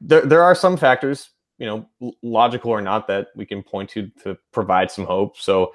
there, 0.00 0.20
there, 0.20 0.42
are 0.42 0.54
some 0.54 0.76
factors, 0.76 1.30
you 1.58 1.66
know, 1.66 2.14
logical 2.22 2.70
or 2.70 2.80
not, 2.80 3.08
that 3.08 3.28
we 3.34 3.44
can 3.44 3.62
point 3.62 3.90
to 3.90 4.08
to 4.22 4.36
provide 4.52 4.90
some 4.90 5.04
hope. 5.04 5.36
So 5.38 5.74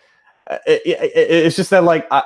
uh, 0.50 0.58
it, 0.66 0.82
it, 0.86 1.12
it's 1.16 1.56
just 1.56 1.70
that 1.72 1.84
like 1.84 2.08
I, 2.10 2.24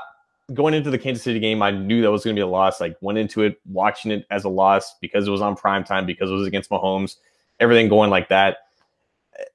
going 0.53 0.74
into 0.74 0.91
the 0.91 0.99
Kansas 0.99 1.24
City 1.24 1.39
game, 1.39 1.61
I 1.61 1.72
knew 1.72 2.01
that 2.03 2.11
was 2.11 2.24
going 2.24 2.36
to 2.36 2.39
be 2.39 2.43
a 2.43 2.47
loss. 2.47 2.80
Like 2.80 2.97
went 3.01 3.17
into 3.17 3.41
it 3.41 3.59
watching 3.65 4.11
it 4.11 4.26
as 4.30 4.43
a 4.43 4.49
loss 4.49 4.95
because 5.01 5.28
it 5.28 5.32
was 5.32 5.41
on 5.41 5.55
prime 5.55 5.84
time 5.84 6.05
because 6.05 6.30
it 6.30 6.34
was 6.34 6.47
against 6.47 6.69
Mahomes 6.69 7.15
everything 7.61 7.88
going 7.88 8.09
like 8.09 8.28
that. 8.28 8.57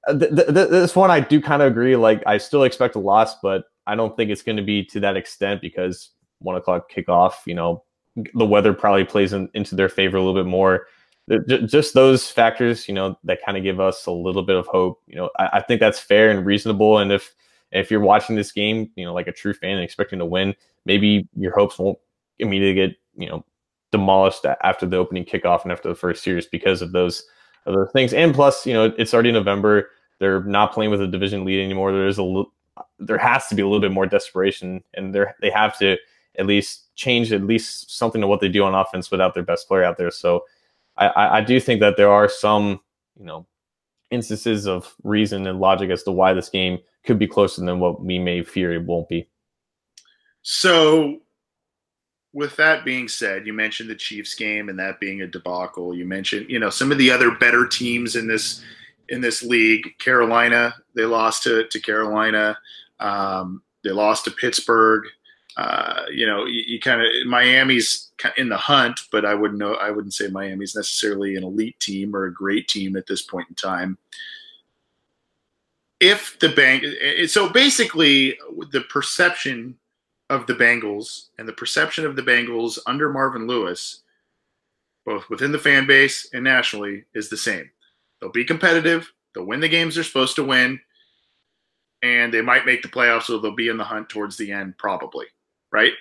Uh, 0.07 0.17
th- 0.17 0.35
th- 0.35 0.69
this 0.69 0.95
one, 0.95 1.11
I 1.11 1.19
do 1.19 1.39
kind 1.39 1.61
of 1.61 1.71
agree. 1.71 1.95
Like, 1.95 2.23
I 2.25 2.39
still 2.39 2.63
expect 2.63 2.95
a 2.95 2.99
loss, 2.99 3.35
but 3.43 3.65
I 3.85 3.95
don't 3.95 4.15
think 4.17 4.31
it's 4.31 4.41
going 4.41 4.57
to 4.57 4.63
be 4.63 4.83
to 4.85 4.99
that 5.01 5.17
extent 5.17 5.61
because 5.61 6.09
one 6.39 6.55
o'clock 6.55 6.89
kickoff, 6.91 7.33
you 7.45 7.53
know, 7.53 7.83
the 8.33 8.45
weather 8.45 8.73
probably 8.73 9.05
plays 9.05 9.33
in, 9.33 9.49
into 9.53 9.75
their 9.75 9.89
favor 9.89 10.17
a 10.17 10.21
little 10.21 10.41
bit 10.41 10.49
more. 10.49 10.87
Just 11.65 11.93
those 11.93 12.29
factors, 12.29 12.87
you 12.87 12.93
know, 12.93 13.17
that 13.25 13.39
kind 13.45 13.57
of 13.57 13.63
give 13.63 13.79
us 13.79 14.05
a 14.05 14.11
little 14.11 14.43
bit 14.43 14.55
of 14.55 14.65
hope. 14.67 15.01
You 15.07 15.17
know, 15.17 15.29
I, 15.37 15.49
I 15.53 15.61
think 15.61 15.79
that's 15.79 15.99
fair 15.99 16.29
and 16.29 16.45
reasonable. 16.45 16.99
And 16.99 17.11
if 17.11 17.33
if 17.71 17.91
you're 17.91 17.99
watching 17.99 18.35
this 18.35 18.51
game, 18.51 18.89
you 18.95 19.03
know, 19.03 19.13
like 19.13 19.27
a 19.27 19.33
true 19.33 19.53
fan 19.53 19.71
and 19.71 19.83
expecting 19.83 20.19
to 20.19 20.25
win, 20.25 20.55
maybe 20.85 21.27
your 21.35 21.53
hopes 21.53 21.77
won't 21.77 21.97
immediately 22.39 22.87
get, 22.87 22.97
you 23.17 23.29
know, 23.29 23.43
demolished 23.91 24.45
after 24.63 24.85
the 24.85 24.97
opening 24.97 25.25
kickoff 25.25 25.63
and 25.63 25.71
after 25.71 25.89
the 25.89 25.95
first 25.95 26.23
series 26.23 26.45
because 26.45 26.81
of 26.81 26.93
those 26.93 27.23
other 27.65 27.87
things. 27.91 28.13
And 28.13 28.33
plus, 28.33 28.65
you 28.65 28.73
know, 28.73 28.93
it's 28.97 29.13
already 29.13 29.31
November. 29.33 29.89
They're 30.19 30.43
not 30.43 30.73
playing 30.73 30.91
with 30.91 31.01
a 31.01 31.07
division 31.07 31.43
lead 31.43 31.61
anymore. 31.61 31.91
There's 31.91 32.19
a 32.19 32.43
there 32.99 33.17
has 33.17 33.47
to 33.47 33.55
be 33.55 33.61
a 33.61 33.65
little 33.65 33.81
bit 33.81 33.91
more 33.91 34.05
desperation, 34.05 34.83
and 34.93 35.13
they 35.13 35.25
they 35.41 35.49
have 35.49 35.77
to 35.79 35.97
at 36.37 36.45
least 36.45 36.95
change 36.95 37.31
at 37.31 37.43
least 37.43 37.95
something 37.95 38.21
to 38.21 38.27
what 38.27 38.41
they 38.41 38.49
do 38.49 38.63
on 38.63 38.73
offense 38.73 39.11
without 39.11 39.33
their 39.33 39.43
best 39.43 39.67
player 39.67 39.83
out 39.83 39.97
there. 39.97 40.11
So 40.11 40.43
I, 40.97 41.37
I 41.37 41.41
do 41.41 41.59
think 41.59 41.79
that 41.81 41.95
there 41.95 42.11
are 42.11 42.27
some, 42.27 42.79
you 43.19 43.25
know, 43.25 43.45
instances 44.09 44.67
of 44.67 44.95
reason 45.03 45.47
and 45.47 45.59
logic 45.59 45.89
as 45.89 46.03
to 46.03 46.11
why 46.11 46.33
this 46.33 46.49
game 46.49 46.79
could 47.05 47.19
be 47.19 47.27
closer 47.27 47.63
than 47.63 47.79
what 47.79 48.03
we 48.03 48.19
may 48.19 48.43
fear 48.43 48.73
it 48.73 48.83
won't 48.83 49.07
be. 49.07 49.27
So, 50.41 51.19
with 52.33 52.55
that 52.57 52.85
being 52.85 53.07
said, 53.07 53.47
you 53.47 53.53
mentioned 53.53 53.89
the 53.89 53.95
Chiefs 53.95 54.35
game 54.35 54.69
and 54.69 54.79
that 54.79 54.99
being 54.99 55.21
a 55.21 55.27
debacle. 55.27 55.95
You 55.95 56.05
mentioned, 56.05 56.49
you 56.49 56.59
know, 56.59 56.69
some 56.69 56.91
of 56.91 56.97
the 56.97 57.11
other 57.11 57.31
better 57.31 57.67
teams 57.67 58.15
in 58.15 58.27
this 58.27 58.63
in 59.09 59.21
this 59.21 59.43
league. 59.43 59.97
Carolina, 59.99 60.75
they 60.95 61.05
lost 61.05 61.43
to 61.43 61.67
to 61.67 61.79
Carolina. 61.79 62.57
Um, 62.99 63.61
they 63.83 63.91
lost 63.91 64.25
to 64.25 64.31
Pittsburgh. 64.31 65.03
Uh, 65.57 66.03
you 66.11 66.27
know, 66.27 66.45
you, 66.45 66.63
you 66.67 66.79
kind 66.79 67.01
of 67.01 67.07
Miami's 67.25 68.11
in 68.37 68.47
the 68.47 68.57
hunt, 68.57 69.01
but 69.11 69.25
I 69.25 69.33
wouldn't 69.33 69.59
know. 69.59 69.73
I 69.73 69.89
wouldn't 69.89 70.13
say 70.13 70.27
Miami's 70.27 70.75
necessarily 70.75 71.35
an 71.35 71.43
elite 71.43 71.79
team 71.79 72.15
or 72.15 72.25
a 72.25 72.33
great 72.33 72.67
team 72.67 72.95
at 72.95 73.07
this 73.07 73.23
point 73.23 73.49
in 73.49 73.55
time. 73.55 73.97
If 75.99 76.37
the 76.37 76.49
bank, 76.49 76.85
so 77.27 77.49
basically, 77.49 78.37
the 78.71 78.81
perception 78.81 79.75
of 80.29 80.45
the 80.45 80.53
Bengals 80.53 81.29
and 81.39 81.47
the 81.47 81.53
perception 81.53 82.05
of 82.05 82.15
the 82.15 82.21
Bengals 82.21 82.77
under 82.85 83.11
Marvin 83.11 83.47
Lewis, 83.47 84.03
both 85.07 85.27
within 85.27 85.51
the 85.51 85.57
fan 85.57 85.87
base 85.87 86.29
and 86.33 86.43
nationally, 86.43 87.05
is 87.15 87.29
the 87.29 87.37
same. 87.37 87.67
They'll 88.21 88.31
be 88.31 88.45
competitive. 88.45 89.11
They'll 89.33 89.45
win 89.45 89.59
the 89.59 89.69
games 89.69 89.95
they're 89.95 90.03
supposed 90.03 90.35
to 90.35 90.43
win, 90.43 90.79
and 92.03 92.31
they 92.31 92.41
might 92.43 92.67
make 92.67 92.83
the 92.83 92.89
playoffs, 92.89 93.23
so 93.23 93.39
they'll 93.39 93.55
be 93.55 93.69
in 93.69 93.77
the 93.77 93.83
hunt 93.83 94.07
towards 94.07 94.37
the 94.37 94.51
end, 94.51 94.77
probably 94.77 95.25
right? 95.71 95.93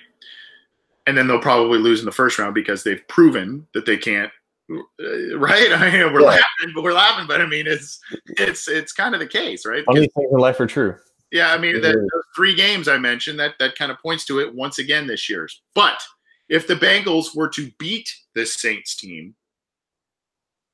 And 1.06 1.16
then 1.16 1.26
they'll 1.26 1.40
probably 1.40 1.78
lose 1.78 2.00
in 2.00 2.06
the 2.06 2.12
first 2.12 2.38
round 2.38 2.54
because 2.54 2.82
they've 2.82 3.06
proven 3.08 3.66
that 3.74 3.86
they 3.86 3.96
can't. 3.96 4.30
Uh, 4.70 5.38
right? 5.38 5.72
I 5.72 5.90
mean, 5.90 6.12
we're 6.12 6.20
yeah. 6.20 6.26
laughing, 6.28 6.72
but 6.74 6.82
we're 6.82 6.92
laughing. 6.92 7.26
But 7.26 7.40
I 7.40 7.46
mean, 7.46 7.66
it's 7.66 8.00
it's 8.26 8.68
it's 8.68 8.92
kind 8.92 9.14
of 9.14 9.20
the 9.20 9.26
case, 9.26 9.64
right? 9.64 9.84
Only 9.88 10.08
things 10.08 10.30
in 10.32 10.38
life 10.38 10.58
are 10.60 10.66
true. 10.66 10.96
Yeah, 11.32 11.52
I 11.52 11.58
mean, 11.58 11.80
the, 11.80 12.08
three 12.36 12.54
games 12.54 12.86
I 12.86 12.98
mentioned 12.98 13.38
that 13.40 13.54
that 13.58 13.74
kind 13.76 13.90
of 13.90 13.98
points 13.98 14.24
to 14.26 14.38
it 14.40 14.54
once 14.54 14.78
again 14.78 15.06
this 15.06 15.28
year. 15.28 15.48
But 15.74 16.00
if 16.48 16.66
the 16.66 16.76
Bengals 16.76 17.34
were 17.34 17.48
to 17.50 17.70
beat 17.78 18.14
this 18.34 18.54
Saints 18.54 18.94
team 18.94 19.34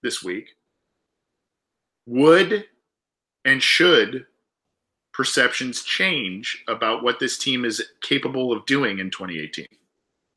this 0.03 0.23
week, 0.23 0.51
would 2.07 2.67
and 3.45 3.63
should 3.63 4.27
perceptions 5.13 5.83
change 5.83 6.63
about 6.69 7.03
what 7.03 7.21
this 7.21 7.39
team 7.39 7.65
is 7.65 7.83
capable 8.03 8.53
of 8.53 8.65
doing 8.67 8.99
in 8.99 9.11
2018? 9.11 9.67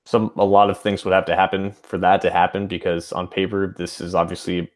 Some 0.05 0.31
a 0.37 0.45
lot 0.45 0.69
of 0.69 0.79
things 0.79 1.03
would 1.03 1.13
have 1.13 1.25
to 1.25 1.35
happen 1.35 1.71
for 1.71 1.97
that 1.97 2.21
to 2.21 2.29
happen 2.29 2.67
because 2.67 3.11
on 3.11 3.27
paper 3.27 3.73
this 3.77 3.99
is 3.99 4.13
obviously 4.13 4.69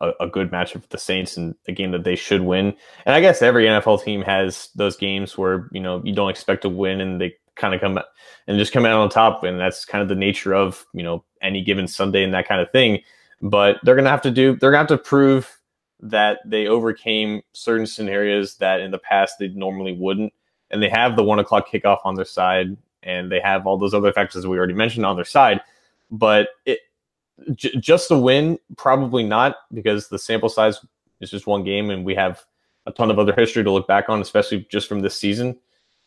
a, 0.00 0.12
a 0.20 0.26
good 0.26 0.50
matchup 0.50 0.82
for 0.82 0.88
the 0.88 0.98
Saints 0.98 1.36
and 1.36 1.54
a 1.66 1.72
game 1.72 1.90
that 1.90 2.04
they 2.04 2.16
should 2.16 2.42
win. 2.42 2.74
And 3.04 3.14
I 3.14 3.20
guess 3.20 3.42
every 3.42 3.66
NFL 3.66 4.02
team 4.04 4.22
has 4.22 4.68
those 4.74 4.96
games 4.96 5.36
where 5.36 5.68
you 5.72 5.80
know 5.80 6.02
you 6.04 6.14
don't 6.14 6.30
expect 6.30 6.62
to 6.62 6.68
win 6.68 7.00
and 7.00 7.20
they 7.20 7.34
kind 7.56 7.74
of 7.74 7.80
come 7.80 7.98
and 8.46 8.58
just 8.58 8.72
come 8.72 8.86
out 8.86 9.00
on 9.00 9.08
top, 9.08 9.42
and 9.42 9.58
that's 9.58 9.84
kind 9.84 10.02
of 10.02 10.08
the 10.08 10.14
nature 10.14 10.54
of 10.54 10.86
you 10.92 11.02
know 11.02 11.24
any 11.42 11.62
given 11.62 11.88
Sunday 11.88 12.22
and 12.22 12.34
that 12.34 12.48
kind 12.48 12.60
of 12.60 12.70
thing. 12.70 13.00
But 13.42 13.78
they're 13.82 13.96
gonna 13.96 14.10
have 14.10 14.22
to 14.22 14.30
do 14.30 14.56
they're 14.56 14.70
gonna 14.70 14.88
have 14.88 14.88
to 14.88 14.98
prove 14.98 15.55
that 16.00 16.40
they 16.44 16.66
overcame 16.66 17.42
certain 17.52 17.86
scenarios 17.86 18.56
that 18.56 18.80
in 18.80 18.90
the 18.90 18.98
past 18.98 19.38
they 19.38 19.48
normally 19.48 19.92
wouldn't. 19.92 20.32
And 20.70 20.82
they 20.82 20.88
have 20.88 21.16
the 21.16 21.22
one 21.22 21.38
o'clock 21.38 21.68
kickoff 21.68 21.98
on 22.04 22.16
their 22.16 22.24
side, 22.24 22.76
and 23.02 23.30
they 23.30 23.40
have 23.40 23.66
all 23.66 23.78
those 23.78 23.94
other 23.94 24.12
factors 24.12 24.46
we 24.46 24.58
already 24.58 24.74
mentioned 24.74 25.06
on 25.06 25.16
their 25.16 25.24
side. 25.24 25.60
But 26.10 26.48
it 26.64 26.80
j- 27.54 27.76
just 27.78 28.10
a 28.10 28.18
win, 28.18 28.58
probably 28.76 29.22
not, 29.22 29.56
because 29.72 30.08
the 30.08 30.18
sample 30.18 30.48
size 30.48 30.84
is 31.20 31.30
just 31.30 31.46
one 31.46 31.64
game, 31.64 31.90
and 31.90 32.04
we 32.04 32.14
have 32.14 32.44
a 32.86 32.92
ton 32.92 33.10
of 33.10 33.18
other 33.18 33.34
history 33.34 33.64
to 33.64 33.70
look 33.70 33.86
back 33.86 34.08
on, 34.08 34.20
especially 34.20 34.66
just 34.70 34.88
from 34.88 35.00
this 35.00 35.18
season. 35.18 35.56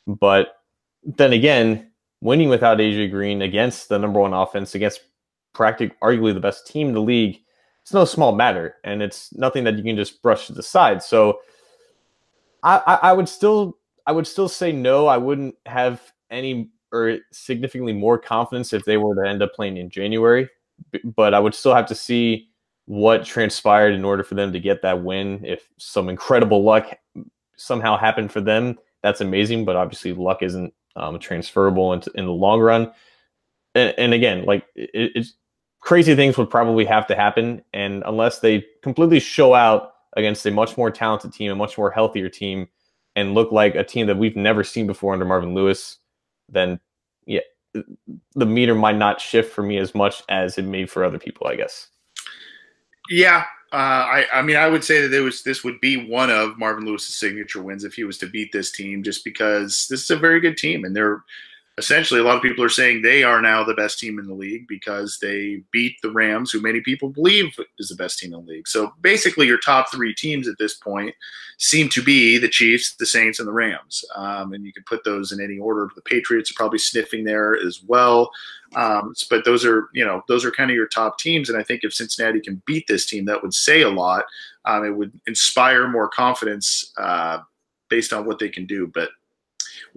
But 0.07 0.59
then 1.03 1.33
again, 1.33 1.91
winning 2.21 2.49
without 2.49 2.77
AJ 2.79 3.11
Green 3.11 3.41
against 3.41 3.89
the 3.89 3.99
number 3.99 4.19
one 4.19 4.33
offense, 4.33 4.75
against 4.75 5.01
practically 5.53 5.95
arguably 6.01 6.33
the 6.33 6.39
best 6.39 6.67
team 6.67 6.89
in 6.89 6.93
the 6.93 7.01
league, 7.01 7.39
it's 7.89 7.93
no 7.95 8.05
small 8.05 8.35
matter, 8.35 8.75
and 8.83 9.01
it's 9.01 9.33
nothing 9.33 9.63
that 9.63 9.75
you 9.75 9.83
can 9.83 9.95
just 9.95 10.21
brush 10.21 10.45
to 10.45 10.53
the 10.53 10.61
side. 10.61 11.01
So, 11.01 11.39
I, 12.61 12.83
I, 12.85 12.95
I 13.09 13.13
would 13.13 13.27
still 13.27 13.79
I 14.05 14.11
would 14.11 14.27
still 14.27 14.47
say 14.47 14.71
no. 14.71 15.07
I 15.07 15.17
wouldn't 15.17 15.55
have 15.65 15.99
any 16.29 16.69
or 16.91 17.17
significantly 17.31 17.93
more 17.93 18.19
confidence 18.19 18.73
if 18.73 18.85
they 18.85 18.97
were 18.97 19.15
to 19.15 19.27
end 19.27 19.41
up 19.41 19.55
playing 19.55 19.77
in 19.77 19.89
January, 19.89 20.47
but 21.03 21.33
I 21.33 21.39
would 21.39 21.55
still 21.55 21.73
have 21.73 21.87
to 21.87 21.95
see 21.95 22.49
what 22.85 23.25
transpired 23.25 23.95
in 23.95 24.05
order 24.05 24.23
for 24.23 24.35
them 24.35 24.53
to 24.53 24.59
get 24.59 24.83
that 24.83 25.03
win. 25.03 25.43
If 25.43 25.67
some 25.77 26.09
incredible 26.09 26.63
luck 26.63 26.95
somehow 27.57 27.97
happened 27.97 28.31
for 28.31 28.41
them, 28.41 28.77
that's 29.01 29.21
amazing. 29.21 29.65
But 29.65 29.77
obviously, 29.77 30.13
luck 30.13 30.43
isn't 30.43 30.71
um, 30.95 31.17
transferable 31.17 31.93
in, 31.93 32.03
in 32.13 32.25
the 32.27 32.31
long 32.31 32.59
run. 32.59 32.91
And, 33.73 33.95
and 33.97 34.13
again, 34.13 34.45
like 34.45 34.67
it, 34.75 35.11
it's 35.15 35.33
crazy 35.79 36.15
things 36.15 36.37
would 36.37 36.49
probably 36.49 36.85
have 36.85 37.07
to 37.07 37.15
happen. 37.15 37.63
And 37.73 38.03
unless 38.05 38.39
they 38.39 38.65
completely 38.81 39.19
show 39.19 39.53
out 39.53 39.93
against 40.17 40.45
a 40.45 40.51
much 40.51 40.77
more 40.77 40.91
talented 40.91 41.33
team, 41.33 41.51
a 41.51 41.55
much 41.55 41.77
more 41.77 41.91
healthier 41.91 42.29
team, 42.29 42.67
and 43.15 43.33
look 43.33 43.51
like 43.51 43.75
a 43.75 43.83
team 43.83 44.07
that 44.07 44.17
we've 44.17 44.35
never 44.35 44.63
seen 44.63 44.87
before 44.87 45.13
under 45.13 45.25
Marvin 45.25 45.53
Lewis, 45.53 45.97
then 46.47 46.79
yeah, 47.25 47.41
the 48.35 48.45
meter 48.45 48.75
might 48.75 48.97
not 48.97 49.21
shift 49.21 49.53
for 49.53 49.63
me 49.63 49.77
as 49.77 49.93
much 49.93 50.23
as 50.29 50.57
it 50.57 50.63
may 50.63 50.85
for 50.85 51.03
other 51.03 51.19
people, 51.19 51.47
I 51.47 51.55
guess. 51.55 51.87
Yeah, 53.09 53.45
uh, 53.71 53.75
I, 53.75 54.25
I 54.33 54.41
mean, 54.41 54.55
I 54.55 54.67
would 54.67 54.83
say 54.83 55.05
that 55.05 55.21
was 55.21 55.43
this 55.43 55.63
would 55.63 55.79
be 55.79 56.09
one 56.09 56.29
of 56.29 56.57
Marvin 56.57 56.85
Lewis's 56.85 57.15
signature 57.15 57.61
wins 57.61 57.83
if 57.83 57.93
he 57.93 58.03
was 58.03 58.17
to 58.19 58.27
beat 58.27 58.51
this 58.51 58.71
team, 58.71 59.03
just 59.03 59.23
because 59.23 59.87
this 59.89 60.01
is 60.03 60.11
a 60.11 60.17
very 60.17 60.39
good 60.39 60.57
team 60.57 60.83
and 60.83 60.95
they're 60.95 61.23
essentially 61.79 62.19
a 62.19 62.23
lot 62.23 62.35
of 62.35 62.43
people 62.43 62.63
are 62.63 62.69
saying 62.69 63.01
they 63.01 63.23
are 63.23 63.41
now 63.41 63.63
the 63.63 63.73
best 63.73 63.97
team 63.97 64.19
in 64.19 64.27
the 64.27 64.33
league 64.33 64.67
because 64.67 65.17
they 65.19 65.63
beat 65.71 65.95
the 66.03 66.11
Rams, 66.11 66.51
who 66.51 66.61
many 66.61 66.81
people 66.81 67.09
believe 67.09 67.57
is 67.79 67.89
the 67.89 67.95
best 67.95 68.19
team 68.19 68.33
in 68.33 68.45
the 68.45 68.51
league. 68.51 68.67
So 68.67 68.93
basically, 69.01 69.47
your 69.47 69.57
top 69.57 69.91
three 69.91 70.13
teams 70.13 70.47
at 70.47 70.57
this 70.59 70.75
point 70.75 71.15
seem 71.57 71.89
to 71.89 72.03
be 72.03 72.37
the 72.37 72.49
Chiefs, 72.49 72.95
the 72.95 73.05
Saints, 73.05 73.39
and 73.39 73.47
the 73.47 73.53
Rams. 73.53 74.03
Um, 74.15 74.53
and 74.53 74.65
you 74.65 74.73
can 74.73 74.83
put 74.83 75.03
those 75.03 75.31
in 75.31 75.41
any 75.41 75.57
order. 75.57 75.89
The 75.95 76.01
Patriots 76.01 76.51
are 76.51 76.55
probably 76.55 76.79
sniffing 76.79 77.23
there 77.23 77.55
as 77.55 77.81
well. 77.83 78.29
Um, 78.75 79.13
but 79.29 79.45
those 79.45 79.65
are, 79.65 79.89
you 79.93 80.05
know, 80.05 80.21
those 80.27 80.45
are 80.45 80.51
kind 80.51 80.69
of 80.69 80.75
your 80.75 80.87
top 80.87 81.17
teams. 81.17 81.49
And 81.49 81.57
I 81.57 81.63
think 81.63 81.83
if 81.83 81.93
Cincinnati 81.93 82.39
can 82.39 82.61
beat 82.65 82.85
this 82.87 83.05
team, 83.05 83.25
that 83.25 83.41
would 83.41 83.53
say 83.53 83.81
a 83.81 83.89
lot. 83.89 84.25
Um, 84.65 84.85
it 84.85 84.91
would 84.91 85.11
inspire 85.27 85.87
more 85.87 86.07
confidence 86.07 86.91
uh, 86.97 87.39
based 87.89 88.13
on 88.13 88.25
what 88.25 88.39
they 88.39 88.49
can 88.49 88.65
do. 88.65 88.87
But 88.87 89.09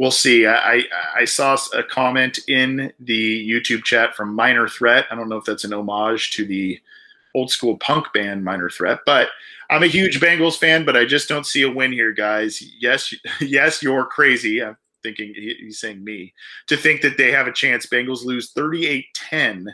we'll 0.03 0.11
see. 0.11 0.48
I, 0.48 0.82
I 1.14 1.24
saw 1.24 1.57
a 1.72 1.84
comment 1.84 2.40
in 2.48 2.92
the 2.98 3.48
YouTube 3.48 3.84
chat 3.84 4.16
from 4.16 4.34
Minor 4.34 4.66
Threat. 4.66 5.07
I 5.12 5.14
don't 5.14 5.28
know 5.28 5.36
if 5.36 5.44
that's 5.44 5.62
an 5.62 5.72
homage 5.72 6.32
to 6.32 6.44
the 6.44 6.80
old 7.36 7.53
school 7.53 7.76
punk 7.76 8.12
band 8.12 8.44
Minor 8.44 8.68
Threat, 8.68 8.98
but 9.07 9.28
I'm 9.70 9.84
a 9.84 9.86
huge 9.86 10.18
Bengals 10.18 10.59
fan, 10.59 10.84
but 10.84 10.96
I 10.96 11.05
just 11.05 11.28
don't 11.28 11.46
see 11.46 11.62
a 11.62 11.70
win 11.70 11.92
here, 11.92 12.11
guys. 12.11 12.61
Yes, 12.80 13.14
yes, 13.40 13.80
you're 13.80 14.05
crazy. 14.05 14.61
I'm 14.61 14.76
thinking 15.05 15.34
he's 15.36 15.78
saying 15.78 16.03
me 16.03 16.34
to 16.66 16.76
think 16.76 17.03
that 17.03 17.16
they 17.16 17.30
have 17.30 17.46
a 17.46 17.53
chance. 17.53 17.86
Bengals 17.86 18.24
lose 18.24 18.50
38 18.50 19.07
10. 19.14 19.68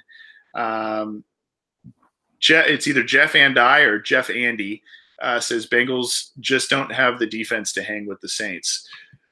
Um, 0.55 1.25
it's 2.39 2.87
either 2.87 3.03
Jeff 3.03 3.35
and 3.35 3.59
I 3.59 3.79
or 3.81 3.99
Jeff 3.99 4.29
Andy 4.29 4.83
uh, 5.23 5.41
says 5.41 5.67
Bengals 5.67 6.33
just 6.39 6.69
don't 6.69 6.93
have 6.93 7.19
the 7.19 7.27
defense 7.27 7.73
to 7.73 7.83
hang 7.83 8.07
with 8.07 8.21
the 8.21 8.29
Saints. 8.29 8.87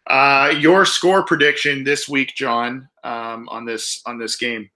Uh, 0.07 0.55
your 0.59 0.85
score 0.85 1.25
prediction 1.25 1.83
this 1.83 2.09
week, 2.09 2.35
John, 2.37 2.89
um, 3.03 3.49
on 3.49 3.65
this 3.65 4.03
on 4.07 4.19
this 4.19 4.37
game. 4.37 4.71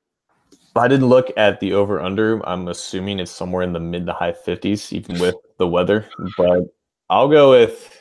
I 0.77 0.89
didn't 0.89 1.09
look 1.09 1.31
at 1.37 1.61
the 1.61 1.73
over 1.73 2.01
under. 2.01 2.47
I'm 2.49 2.69
assuming 2.69 3.19
it's 3.19 3.31
somewhere 3.31 3.63
in 3.63 3.73
the 3.73 3.81
mid 3.81 4.07
to 4.07 4.13
high 4.13 4.33
50s, 4.33 4.93
even 4.93 5.19
with 5.19 5.35
the 5.59 5.67
weather. 5.67 6.09
But 6.37 6.63
I'll 7.09 7.29
go 7.29 7.51
with 7.51 8.01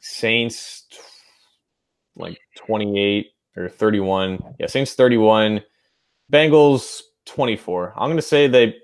Saints 0.00 0.84
like 2.16 2.38
28 2.56 3.26
or 3.56 3.68
31. 3.68 4.42
Yeah, 4.58 4.66
Saints 4.66 4.94
31, 4.94 5.62
Bengals 6.32 7.02
24. 7.26 7.92
I'm 7.96 8.08
going 8.08 8.16
to 8.16 8.22
say 8.22 8.46
they 8.46 8.76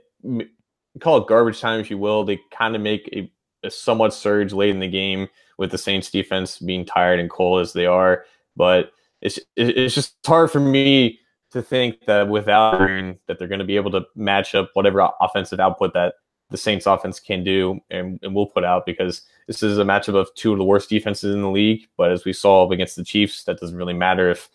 call 1.00 1.18
it 1.18 1.28
garbage 1.28 1.60
time 1.60 1.80
if 1.80 1.90
you 1.90 1.98
will. 1.98 2.24
They 2.24 2.38
kind 2.50 2.76
of 2.76 2.82
make 2.82 3.08
a, 3.12 3.30
a 3.64 3.70
somewhat 3.70 4.14
surge 4.14 4.52
late 4.52 4.70
in 4.70 4.80
the 4.80 4.88
game 4.88 5.28
with 5.58 5.70
the 5.70 5.78
Saints 5.78 6.10
defense 6.10 6.58
being 6.58 6.84
tired 6.84 7.20
and 7.20 7.30
cold 7.30 7.60
as 7.60 7.72
they 7.72 7.86
are. 7.86 8.24
But 8.56 8.92
it's 9.20 9.38
it's 9.56 9.94
just 9.94 10.16
hard 10.26 10.50
for 10.50 10.60
me 10.60 11.20
to 11.52 11.62
think 11.62 12.06
that 12.06 12.28
without 12.28 12.78
Green 12.78 13.18
that 13.26 13.38
they're 13.38 13.48
going 13.48 13.58
to 13.58 13.64
be 13.64 13.76
able 13.76 13.90
to 13.92 14.02
match 14.16 14.54
up 14.54 14.70
whatever 14.74 15.08
offensive 15.20 15.60
output 15.60 15.94
that 15.94 16.14
the 16.50 16.56
Saints 16.56 16.86
offense 16.86 17.18
can 17.18 17.42
do 17.42 17.80
and, 17.90 18.18
and 18.22 18.34
will 18.34 18.46
put 18.46 18.64
out 18.64 18.84
because 18.86 19.22
this 19.46 19.62
is 19.62 19.78
a 19.78 19.84
matchup 19.84 20.14
of 20.14 20.32
two 20.34 20.52
of 20.52 20.58
the 20.58 20.64
worst 20.64 20.88
defenses 20.88 21.34
in 21.34 21.42
the 21.42 21.50
league. 21.50 21.86
But 21.96 22.12
as 22.12 22.24
we 22.24 22.32
saw 22.32 22.70
against 22.70 22.96
the 22.96 23.04
Chiefs, 23.04 23.44
that 23.44 23.58
doesn't 23.58 23.76
really 23.76 23.94
matter 23.94 24.30
if 24.30 24.48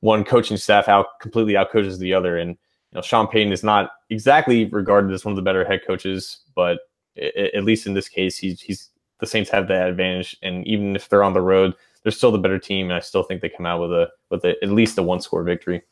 one 0.00 0.24
coaching 0.24 0.56
staff 0.56 0.88
out 0.88 1.20
completely 1.20 1.54
outcoaches 1.54 1.98
the 1.98 2.14
other. 2.14 2.36
And 2.36 2.50
you 2.50 2.56
know, 2.96 3.02
Sean 3.02 3.26
Payton 3.26 3.52
is 3.52 3.62
not 3.62 3.90
exactly 4.10 4.66
regarded 4.66 5.12
as 5.12 5.24
one 5.24 5.32
of 5.32 5.36
the 5.36 5.42
better 5.42 5.64
head 5.64 5.80
coaches, 5.86 6.40
but 6.54 6.78
at 7.16 7.64
least 7.64 7.86
in 7.86 7.94
this 7.94 8.08
case, 8.08 8.36
he's 8.36 8.60
he's 8.60 8.90
the 9.20 9.26
Saints 9.26 9.50
have 9.50 9.68
that 9.68 9.88
advantage, 9.88 10.36
and 10.42 10.66
even 10.66 10.96
if 10.96 11.08
they're 11.08 11.24
on 11.24 11.32
the 11.32 11.40
road, 11.40 11.74
they're 12.02 12.12
still 12.12 12.32
the 12.32 12.38
better 12.38 12.58
team, 12.58 12.86
and 12.86 12.94
I 12.94 13.00
still 13.00 13.22
think 13.22 13.40
they 13.40 13.48
come 13.48 13.66
out 13.66 13.80
with 13.80 13.92
a 13.92 14.10
with 14.30 14.44
a, 14.44 14.54
at 14.62 14.70
least 14.70 14.98
a 14.98 15.02
one 15.02 15.20
score 15.20 15.42
victory. 15.42 15.82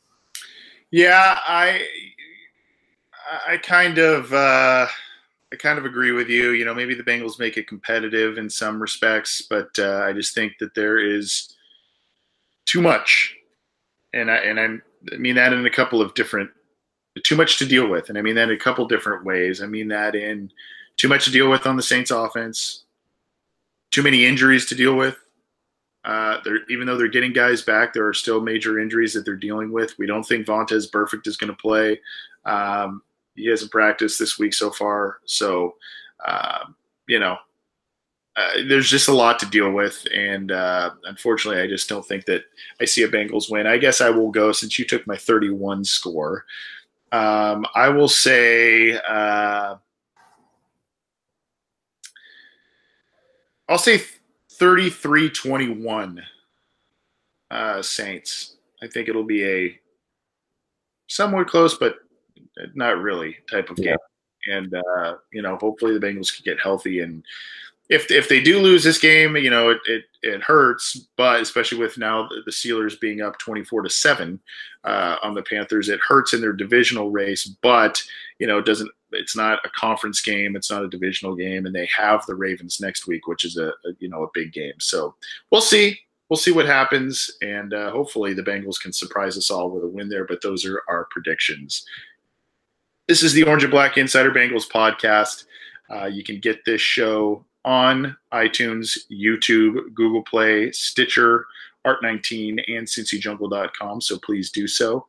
Yeah, 0.91 1.39
I 1.45 1.87
I 3.47 3.57
kind 3.57 3.97
of 3.97 4.31
uh, 4.33 4.87
I 5.51 5.55
kind 5.57 5.79
of 5.79 5.85
agree 5.85 6.11
with 6.11 6.29
you. 6.29 6.51
You 6.51 6.65
know, 6.65 6.73
maybe 6.73 6.93
the 6.93 7.03
Bengals 7.03 7.39
make 7.39 7.57
it 7.57 7.67
competitive 7.67 8.37
in 8.37 8.49
some 8.49 8.81
respects, 8.81 9.41
but 9.41 9.69
uh, 9.79 10.03
I 10.05 10.13
just 10.13 10.35
think 10.35 10.53
that 10.59 10.75
there 10.75 10.97
is 10.99 11.55
too 12.65 12.81
much, 12.81 13.35
and 14.13 14.29
I 14.29 14.37
and 14.37 14.59
I 14.59 15.17
mean 15.17 15.35
that 15.35 15.53
in 15.53 15.65
a 15.65 15.69
couple 15.69 16.01
of 16.01 16.13
different 16.13 16.51
too 17.23 17.35
much 17.35 17.57
to 17.59 17.65
deal 17.65 17.87
with, 17.87 18.09
and 18.09 18.17
I 18.17 18.21
mean 18.21 18.35
that 18.35 18.49
in 18.49 18.55
a 18.55 18.59
couple 18.59 18.87
different 18.87 19.25
ways. 19.25 19.61
I 19.61 19.65
mean 19.65 19.87
that 19.89 20.15
in 20.15 20.51
too 21.03 21.09
much 21.09 21.25
to 21.25 21.31
deal 21.31 21.49
with 21.49 21.67
on 21.67 21.75
the 21.75 21.83
Saints 21.83 22.11
offense, 22.11 22.85
too 23.91 24.01
many 24.01 24.25
injuries 24.25 24.67
to 24.67 24.73
deal 24.73 24.95
with. 24.95 25.17
Uh, 26.05 26.39
even 26.69 26.87
though 26.87 26.95
they're 26.95 27.09
getting 27.09 27.33
guys 27.33 27.61
back, 27.61 27.91
there 27.91 28.07
are 28.07 28.13
still 28.13 28.39
major 28.39 28.79
injuries 28.79 29.13
that 29.13 29.25
they're 29.25 29.35
dealing 29.35 29.69
with. 29.73 29.97
We 29.99 30.07
don't 30.07 30.23
think 30.23 30.47
Vontaze 30.47 30.89
Burfict 30.89 31.27
is 31.27 31.35
going 31.35 31.49
to 31.49 31.57
play. 31.57 31.99
Um, 32.45 33.01
he 33.35 33.47
hasn't 33.47 33.69
practiced 33.69 34.17
this 34.17 34.39
week 34.39 34.53
so 34.53 34.71
far, 34.71 35.17
so 35.25 35.75
uh, 36.25 36.67
you 37.09 37.19
know 37.19 37.35
uh, 38.37 38.63
there's 38.69 38.89
just 38.89 39.09
a 39.09 39.13
lot 39.13 39.39
to 39.39 39.45
deal 39.45 39.71
with, 39.71 40.07
and 40.15 40.53
uh, 40.53 40.91
unfortunately, 41.03 41.61
I 41.61 41.67
just 41.67 41.89
don't 41.89 42.05
think 42.05 42.23
that 42.27 42.43
I 42.79 42.85
see 42.85 43.03
a 43.03 43.09
Bengals 43.09 43.51
win. 43.51 43.67
I 43.67 43.77
guess 43.77 43.99
I 43.99 44.09
will 44.09 44.31
go 44.31 44.53
since 44.53 44.79
you 44.79 44.85
took 44.85 45.05
my 45.05 45.17
31 45.17 45.83
score. 45.83 46.45
Um, 47.11 47.65
I 47.75 47.89
will 47.89 48.07
say 48.07 48.97
uh, 49.05 49.75
I'll 53.73 53.79
say 53.79 54.03
33 54.51 55.31
21 55.31 56.23
uh, 57.49 57.81
Saints. 57.81 58.57
I 58.83 58.87
think 58.87 59.09
it'll 59.09 59.23
be 59.23 59.43
a 59.43 59.79
somewhat 61.07 61.47
close, 61.47 61.75
but 61.75 61.95
not 62.75 63.01
really 63.01 63.35
type 63.49 63.71
of 63.71 63.77
game. 63.77 63.97
And, 64.45 64.75
uh, 64.75 65.15
you 65.31 65.41
know, 65.41 65.57
hopefully 65.59 65.97
the 65.97 66.05
Bengals 66.05 66.35
can 66.35 66.43
get 66.45 66.61
healthy. 66.61 66.99
And 66.99 67.23
if, 67.89 68.11
if 68.11 68.29
they 68.29 68.43
do 68.43 68.59
lose 68.59 68.83
this 68.83 68.99
game, 68.99 69.35
you 69.37 69.49
know, 69.49 69.71
it, 69.71 69.79
it, 69.87 70.03
it 70.23 70.41
hurts, 70.41 71.07
but 71.17 71.41
especially 71.41 71.77
with 71.77 71.97
now 71.97 72.27
the, 72.45 72.51
Steelers 72.51 72.99
being 72.99 73.21
up 73.21 73.37
24 73.39 73.83
to 73.83 73.89
7 73.89 74.39
uh, 74.85 75.17
on 75.21 75.33
the 75.33 75.43
Panthers, 75.43 75.89
it 75.89 75.99
hurts 75.99 76.33
in 76.33 76.41
their 76.41 76.53
divisional 76.53 77.11
race, 77.11 77.45
but, 77.61 78.01
you 78.39 78.47
know, 78.47 78.57
it 78.57 78.65
doesn't 78.65 78.89
it's 79.13 79.35
not 79.35 79.59
a 79.63 79.69
conference 79.69 80.21
game, 80.21 80.55
it's 80.55 80.71
not 80.71 80.83
a 80.83 80.89
divisional 80.89 81.35
game, 81.35 81.65
and 81.65 81.75
they 81.75 81.87
have 81.95 82.25
the 82.25 82.35
Ravens 82.35 82.81
next 82.81 83.07
week, 83.07 83.27
which 83.27 83.45
is 83.45 83.57
a, 83.57 83.67
a 83.67 83.93
you 83.99 84.09
know 84.09 84.23
a 84.23 84.29
big 84.33 84.51
game. 84.51 84.73
So 84.79 85.15
we'll 85.51 85.61
see. 85.61 85.99
We'll 86.29 86.37
see 86.37 86.51
what 86.51 86.65
happens, 86.65 87.29
and 87.41 87.73
uh, 87.73 87.91
hopefully 87.91 88.33
the 88.33 88.41
Bengals 88.41 88.81
can 88.81 88.91
surprise 88.91 89.37
us 89.37 89.51
all 89.51 89.69
with 89.69 89.83
a 89.83 89.87
win 89.87 90.09
there. 90.09 90.25
But 90.25 90.41
those 90.41 90.65
are 90.65 90.81
our 90.89 91.07
predictions. 91.11 91.85
This 93.07 93.21
is 93.21 93.33
the 93.33 93.43
Orange 93.43 93.63
and 93.63 93.71
Black 93.71 93.97
Insider 93.97 94.31
Bengals 94.31 94.67
podcast. 94.67 95.45
Uh, 95.93 96.05
you 96.05 96.23
can 96.23 96.39
get 96.39 96.65
this 96.65 96.81
show 96.81 97.45
on 97.65 98.15
iTunes, 98.33 98.97
YouTube, 99.11 99.93
Google 99.93 100.23
Play, 100.23 100.71
Stitcher, 100.71 101.45
Art19, 101.85 102.63
and 102.67 102.87
CincyJungle.com. 102.87 104.01
So 104.01 104.17
please 104.19 104.49
do 104.51 104.67
so. 104.67 105.05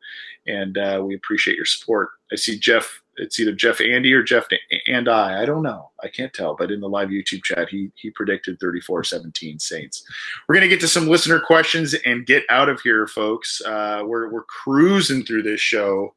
And 0.47 0.77
uh, 0.77 1.03
we 1.05 1.15
appreciate 1.15 1.57
your 1.57 1.67
support. 1.67 2.11
I 2.33 2.37
see 2.37 2.59
Jeff 2.59 3.03
it's 3.17 3.39
either 3.39 3.53
Jeff 3.53 3.81
Andy 3.81 4.13
or 4.13 4.23
Jeff 4.23 4.47
and 4.87 5.09
I. 5.09 5.43
I 5.43 5.45
don't 5.45 5.63
know. 5.63 5.91
I 6.03 6.09
can't 6.09 6.33
tell. 6.33 6.55
But 6.57 6.71
in 6.71 6.81
the 6.81 6.89
live 6.89 7.09
YouTube 7.09 7.43
chat, 7.43 7.69
he 7.69 7.91
he 7.95 8.11
predicted 8.11 8.59
34-17 8.61 9.61
Saints. 9.61 10.05
We're 10.49 10.55
gonna 10.55 10.69
get 10.69 10.81
to 10.81 10.89
some 10.89 11.09
listener 11.09 11.41
questions 11.41 11.95
and 11.95 12.27
get 12.27 12.45
out 12.51 12.69
of 12.69 12.81
here, 12.81 13.07
folks. 13.07 13.63
Uh, 13.65 14.03
we're 14.05 14.31
we're 14.31 14.45
cruising 14.45 15.25
through 15.25 15.43
this 15.43 15.61
show 15.61 16.15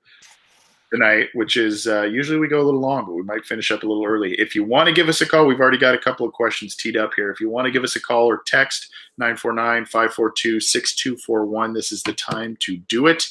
tonight, 0.92 1.30
which 1.34 1.58
is 1.58 1.88
uh, 1.88 2.04
usually 2.04 2.40
we 2.40 2.48
go 2.48 2.62
a 2.62 2.64
little 2.64 2.80
long, 2.80 3.06
but 3.06 3.14
we 3.14 3.24
might 3.24 3.46
finish 3.46 3.72
up 3.72 3.84
a 3.84 3.88
little 3.88 4.06
early. 4.06 4.34
If 4.36 4.56
you 4.56 4.64
want 4.64 4.88
to 4.88 4.94
give 4.94 5.10
us 5.10 5.22
a 5.22 5.26
call, 5.26 5.46
we've 5.46 5.60
already 5.60 5.78
got 5.78 5.96
a 5.96 6.00
couple 6.00 6.26
of 6.26 6.34
questions 6.34 6.76
teed 6.76 6.98
up 6.98 7.12
here. 7.16 7.30
If 7.30 7.40
you 7.40 7.50
want 7.50 7.66
to 7.66 7.72
give 7.72 7.84
us 7.84 7.96
a 7.96 8.02
call 8.02 8.26
or 8.26 8.42
text 8.46 8.92
949 9.18 9.86
542 9.86 10.60
6241, 10.60 11.74
this 11.74 11.92
is 11.92 12.04
the 12.04 12.14
time 12.14 12.56
to 12.62 12.78
do 12.78 13.08
it. 13.08 13.28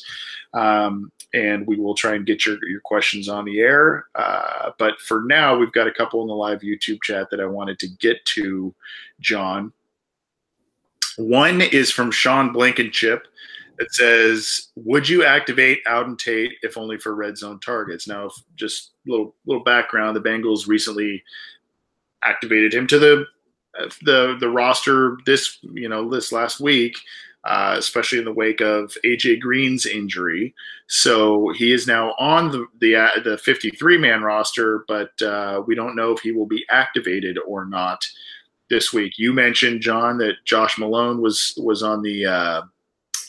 Um, 0.55 1.11
and 1.35 1.67
we 1.67 1.77
will 1.77 1.95
try 1.95 2.15
and 2.15 2.27
get 2.27 2.47
your, 2.47 2.57
your 2.69 2.81
questions 2.81 3.29
on 3.29 3.45
the 3.45 3.61
air. 3.61 4.07
Uh, 4.15 4.71
but 4.79 4.99
for 5.01 5.23
now, 5.25 5.57
we've 5.57 5.73
got 5.73 5.89
a 5.89 5.93
couple 5.93 6.23
in 6.23 6.29
the 6.29 6.35
live 6.35 6.61
YouTube 6.61 7.03
chat 7.03 7.29
that 7.31 7.41
I 7.41 7.47
wanted 7.47 7.79
to 7.81 7.89
get 7.89 8.25
to, 8.27 8.75
John. 9.21 9.73
One 11.17 11.63
is 11.63 11.91
from 11.91 12.11
Sean 12.11 12.53
Blankenship 12.53 13.27
that 13.79 13.93
says, 13.95 14.68
"Would 14.77 15.09
you 15.09 15.24
activate 15.24 15.85
Auden 15.85 16.18
Tate 16.18 16.53
if 16.62 16.77
only 16.77 16.99
for 16.99 17.14
red 17.14 17.39
zone 17.39 17.61
targets?" 17.61 18.07
Now, 18.07 18.31
just 18.57 18.93
little 19.07 19.35
little 19.47 19.64
background: 19.64 20.16
the 20.16 20.20
Bengals 20.20 20.66
recently 20.66 21.22
activated 22.22 22.74
him 22.74 22.87
to 22.89 22.99
the 22.99 23.27
the 24.03 24.37
the 24.41 24.49
roster 24.49 25.18
this 25.27 25.59
you 25.62 25.89
know 25.89 26.09
this 26.09 26.33
last 26.33 26.61
week 26.61 26.97
uh, 27.47 27.77
especially 27.79 28.18
in 28.18 28.24
the 28.24 28.33
wake 28.33 28.61
of 28.61 28.97
AJ 29.05 29.41
Green's 29.41 29.87
injury. 29.87 30.53
So 30.89 31.51
he 31.51 31.72
is 31.72 31.87
now 31.87 32.12
on 32.18 32.51
the 32.51 32.66
the, 32.81 32.97
uh, 32.97 33.20
the 33.24 33.39
53 33.39 33.99
man 33.99 34.22
roster, 34.22 34.85
but 34.89 35.11
uh, 35.22 35.62
we 35.64 35.74
don't 35.74 35.97
know 35.97 36.12
if 36.12 36.20
he 36.20 36.33
will 36.33 36.47
be 36.47 36.64
activated 36.70 37.39
or 37.47 37.64
not 37.64 38.05
this 38.68 38.93
week. 38.93 39.12
You 39.16 39.33
mentioned 39.33 39.81
John 39.81 40.18
that 40.18 40.45
Josh 40.45 40.77
Malone 40.77 41.20
was 41.20 41.55
was 41.57 41.85
on 41.85 42.03
the 42.03 42.27
uh, 42.27 42.62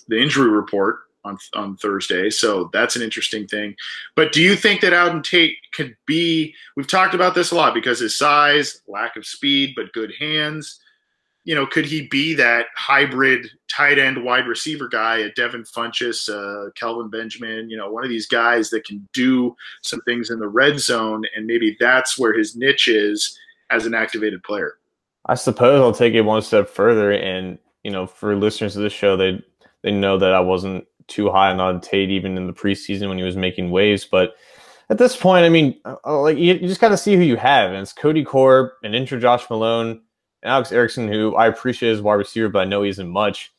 the 0.07 0.21
injury 0.21 0.49
report 0.49 0.99
on 1.23 1.37
on 1.53 1.77
Thursday, 1.77 2.29
so 2.29 2.69
that's 2.73 2.95
an 2.95 3.01
interesting 3.01 3.47
thing. 3.47 3.75
But 4.15 4.31
do 4.31 4.41
you 4.41 4.55
think 4.55 4.81
that 4.81 4.93
Auden 4.93 5.23
Tate 5.23 5.57
could 5.73 5.95
be? 6.05 6.53
We've 6.75 6.87
talked 6.87 7.13
about 7.13 7.35
this 7.35 7.51
a 7.51 7.55
lot 7.55 7.73
because 7.73 7.99
his 7.99 8.17
size, 8.17 8.81
lack 8.87 9.15
of 9.15 9.25
speed, 9.25 9.73
but 9.75 9.93
good 9.93 10.13
hands 10.19 10.79
you 11.47 11.55
know, 11.55 11.65
could 11.65 11.85
he 11.85 12.07
be 12.07 12.33
that 12.33 12.65
hybrid 12.75 13.47
tight 13.73 13.97
end 13.97 14.21
wide 14.25 14.47
receiver 14.47 14.89
guy, 14.89 15.19
a 15.19 15.31
Devin 15.31 15.63
Funchess, 15.63 16.27
uh, 16.27 16.71
Kelvin 16.71 17.09
Benjamin, 17.09 17.69
you 17.69 17.77
know, 17.77 17.89
one 17.89 18.03
of 18.03 18.09
these 18.09 18.27
guys 18.27 18.69
that 18.71 18.83
can 18.83 19.07
do 19.13 19.55
some 19.81 20.01
things 20.01 20.29
in 20.29 20.39
the 20.39 20.47
red 20.49 20.77
zone, 20.77 21.23
and 21.33 21.45
maybe 21.45 21.77
that's 21.79 22.19
where 22.19 22.37
his 22.37 22.57
niche 22.57 22.89
is 22.89 23.39
as 23.69 23.85
an 23.85 23.93
activated 23.93 24.43
player. 24.43 24.73
I 25.25 25.35
suppose 25.35 25.79
I'll 25.79 25.93
take 25.93 26.15
it 26.15 26.21
one 26.21 26.41
step 26.41 26.67
further, 26.67 27.13
and 27.13 27.57
you 27.81 27.91
know, 27.91 28.07
for 28.07 28.35
listeners 28.35 28.75
of 28.75 28.83
this 28.83 28.91
show, 28.91 29.15
they 29.15 29.41
they 29.83 29.91
know 29.91 30.17
that 30.17 30.33
I 30.33 30.39
wasn't 30.39 30.85
too 31.07 31.29
high 31.29 31.51
on 31.51 31.81
Tate 31.81 32.09
even 32.09 32.37
in 32.37 32.47
the 32.47 32.53
preseason 32.53 33.07
when 33.07 33.17
he 33.17 33.23
was 33.23 33.37
making 33.37 33.71
waves, 33.71 34.05
but 34.05 34.35
at 34.89 34.97
this 34.97 35.15
point, 35.15 35.45
I 35.45 35.49
mean, 35.49 35.79
uh, 35.85 36.21
like 36.21 36.37
you, 36.37 36.53
you 36.53 36.67
just 36.67 36.81
got 36.81 36.89
to 36.89 36.97
see 36.97 37.15
who 37.15 37.23
you 37.23 37.35
have, 37.35 37.71
and 37.71 37.81
it's 37.81 37.93
Cody 37.93 38.23
Core, 38.23 38.73
and 38.83 38.95
intro 38.95 39.19
Josh 39.19 39.49
Malone 39.49 40.01
and 40.41 40.51
Alex 40.51 40.71
Erickson, 40.71 41.07
who 41.07 41.35
I 41.35 41.47
appreciate 41.47 41.91
as 41.91 42.01
wide 42.01 42.15
receiver, 42.15 42.49
but 42.49 42.59
I 42.59 42.65
know 42.65 42.83
he 42.83 42.89
isn't 42.89 43.09
much. 43.09 43.51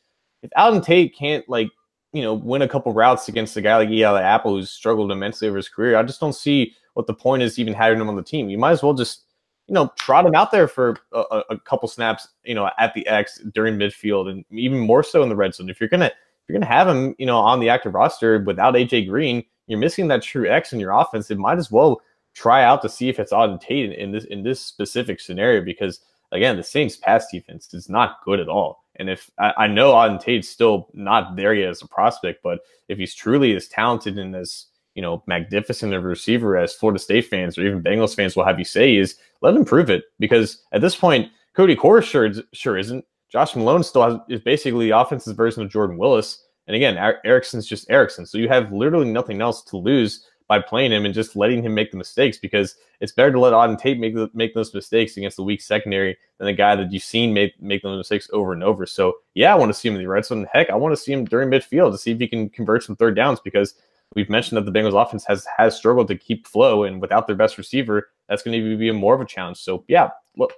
If 0.42 0.50
Auden 0.56 0.84
Tate 0.84 1.16
can't 1.16 1.46
like 1.48 1.68
you 2.12 2.22
know 2.22 2.34
win 2.34 2.62
a 2.62 2.68
couple 2.68 2.92
routes 2.92 3.28
against 3.28 3.56
a 3.56 3.60
guy 3.60 3.76
like 3.76 3.90
Eli 3.90 4.22
Apple 4.22 4.52
who's 4.52 4.70
struggled 4.70 5.12
immensely 5.12 5.48
over 5.48 5.58
his 5.58 5.68
career, 5.68 5.96
I 5.96 6.02
just 6.02 6.20
don't 6.20 6.34
see 6.34 6.74
what 6.94 7.06
the 7.06 7.14
point 7.14 7.42
is 7.42 7.58
even 7.58 7.74
having 7.74 8.00
him 8.00 8.08
on 8.08 8.16
the 8.16 8.22
team. 8.22 8.48
You 8.48 8.58
might 8.58 8.72
as 8.72 8.82
well 8.82 8.94
just 8.94 9.24
you 9.68 9.74
know 9.74 9.92
trot 9.96 10.26
him 10.26 10.34
out 10.34 10.50
there 10.50 10.66
for 10.66 10.96
a, 11.12 11.42
a 11.50 11.58
couple 11.60 11.88
snaps, 11.88 12.28
you 12.44 12.54
know, 12.54 12.70
at 12.78 12.94
the 12.94 13.06
X 13.06 13.40
during 13.52 13.76
midfield, 13.76 14.30
and 14.30 14.44
even 14.50 14.78
more 14.78 15.02
so 15.02 15.22
in 15.22 15.28
the 15.28 15.36
red 15.36 15.54
zone. 15.54 15.70
If 15.70 15.80
you're 15.80 15.88
gonna 15.88 16.06
if 16.06 16.12
you're 16.48 16.58
gonna 16.58 16.72
have 16.72 16.88
him, 16.88 17.14
you 17.18 17.26
know, 17.26 17.38
on 17.38 17.60
the 17.60 17.68
active 17.68 17.94
roster 17.94 18.40
without 18.40 18.74
AJ 18.74 19.08
Green, 19.08 19.44
you're 19.66 19.78
missing 19.78 20.08
that 20.08 20.22
true 20.22 20.50
X 20.50 20.72
in 20.72 20.80
your 20.80 20.92
offense. 20.92 21.30
It 21.30 21.38
might 21.38 21.58
as 21.58 21.70
well 21.70 22.00
try 22.34 22.64
out 22.64 22.82
to 22.82 22.88
see 22.88 23.08
if 23.08 23.18
it's 23.18 23.32
Auden 23.32 23.60
Tate 23.60 23.92
in, 23.92 24.12
this 24.12 24.24
in 24.24 24.42
this 24.42 24.60
specific 24.60 25.20
scenario 25.20 25.62
because 25.64 26.00
again, 26.32 26.56
the 26.56 26.62
Saints 26.62 26.96
pass 26.96 27.26
defense 27.30 27.72
is 27.74 27.88
not 27.88 28.22
good 28.24 28.40
at 28.40 28.48
all. 28.48 28.84
And 28.96 29.08
if 29.08 29.30
I, 29.38 29.52
I 29.56 29.66
know 29.66 29.92
Auden 29.92 30.20
Tate's 30.20 30.48
still 30.48 30.88
not 30.92 31.36
there 31.36 31.54
yet 31.54 31.70
as 31.70 31.82
a 31.82 31.88
prospect, 31.88 32.42
but 32.42 32.60
if 32.88 32.98
he's 32.98 33.14
truly 33.14 33.54
as 33.54 33.68
talented 33.68 34.18
and 34.18 34.34
as 34.34 34.66
you 34.98 35.02
know 35.02 35.22
magnificent 35.28 35.94
of 35.94 36.02
a 36.02 36.08
receiver 36.08 36.56
as 36.56 36.74
Florida 36.74 36.98
State 36.98 37.28
fans 37.28 37.56
or 37.56 37.64
even 37.64 37.84
Bengals 37.84 38.16
fans 38.16 38.34
will 38.34 38.44
have 38.44 38.58
you 38.58 38.64
say 38.64 38.96
is, 38.96 39.14
let 39.42 39.54
him 39.54 39.64
prove 39.64 39.90
it. 39.90 40.02
Because 40.18 40.64
at 40.72 40.80
this 40.80 40.96
point, 40.96 41.30
Cody 41.54 41.76
Core 41.76 42.02
sure 42.02 42.32
sure 42.52 42.76
isn't. 42.76 43.04
Josh 43.30 43.54
Malone 43.54 43.84
still 43.84 44.02
has, 44.02 44.18
is 44.28 44.40
basically 44.40 44.86
the 44.86 44.98
offensive 44.98 45.36
version 45.36 45.62
of 45.62 45.70
Jordan 45.70 45.98
Willis. 45.98 46.42
And 46.66 46.74
again, 46.74 46.96
Erickson's 47.24 47.64
just 47.64 47.88
Erickson. 47.88 48.26
So 48.26 48.38
you 48.38 48.48
have 48.48 48.72
literally 48.72 49.08
nothing 49.08 49.40
else 49.40 49.62
to 49.66 49.76
lose 49.76 50.26
by 50.48 50.58
playing 50.60 50.90
him 50.90 51.04
and 51.04 51.14
just 51.14 51.36
letting 51.36 51.62
him 51.62 51.74
make 51.74 51.92
the 51.92 51.96
mistakes 51.96 52.38
because 52.38 52.74
it's 52.98 53.12
better 53.12 53.30
to 53.30 53.38
let 53.38 53.52
Auden 53.52 53.78
Tate 53.78 54.00
make 54.00 54.16
make 54.34 54.52
those 54.52 54.74
mistakes 54.74 55.16
against 55.16 55.36
the 55.36 55.44
weak 55.44 55.60
secondary 55.60 56.18
than 56.38 56.46
the 56.46 56.52
guy 56.52 56.74
that 56.74 56.90
you've 56.90 57.04
seen 57.04 57.32
make 57.32 57.52
make 57.62 57.82
those 57.82 57.98
mistakes 57.98 58.28
over 58.32 58.52
and 58.52 58.64
over. 58.64 58.84
So 58.84 59.18
yeah, 59.34 59.52
I 59.52 59.56
want 59.56 59.68
to 59.68 59.78
see 59.78 59.88
him 59.88 59.94
in 59.94 60.02
the 60.02 60.08
red 60.08 60.24
zone. 60.24 60.48
Heck, 60.52 60.70
I 60.70 60.74
want 60.74 60.90
to 60.90 61.00
see 61.00 61.12
him 61.12 61.24
during 61.24 61.50
midfield 61.50 61.92
to 61.92 61.98
see 61.98 62.10
if 62.10 62.18
he 62.18 62.26
can 62.26 62.48
convert 62.48 62.82
some 62.82 62.96
third 62.96 63.14
downs 63.14 63.38
because 63.38 63.74
we've 64.18 64.28
mentioned 64.28 64.56
that 64.56 64.70
the 64.70 64.76
Bengals 64.76 65.00
offense 65.00 65.24
has 65.26 65.46
has 65.56 65.76
struggled 65.76 66.08
to 66.08 66.16
keep 66.16 66.46
flow, 66.46 66.82
and 66.82 67.00
without 67.00 67.28
their 67.28 67.36
best 67.36 67.56
receiver, 67.56 68.10
that's 68.28 68.42
going 68.42 68.60
to 68.60 68.76
be 68.76 68.90
more 68.90 69.14
of 69.14 69.20
a 69.20 69.24
challenge. 69.24 69.58
So 69.58 69.84
yeah, 69.86 70.10
let, 70.36 70.50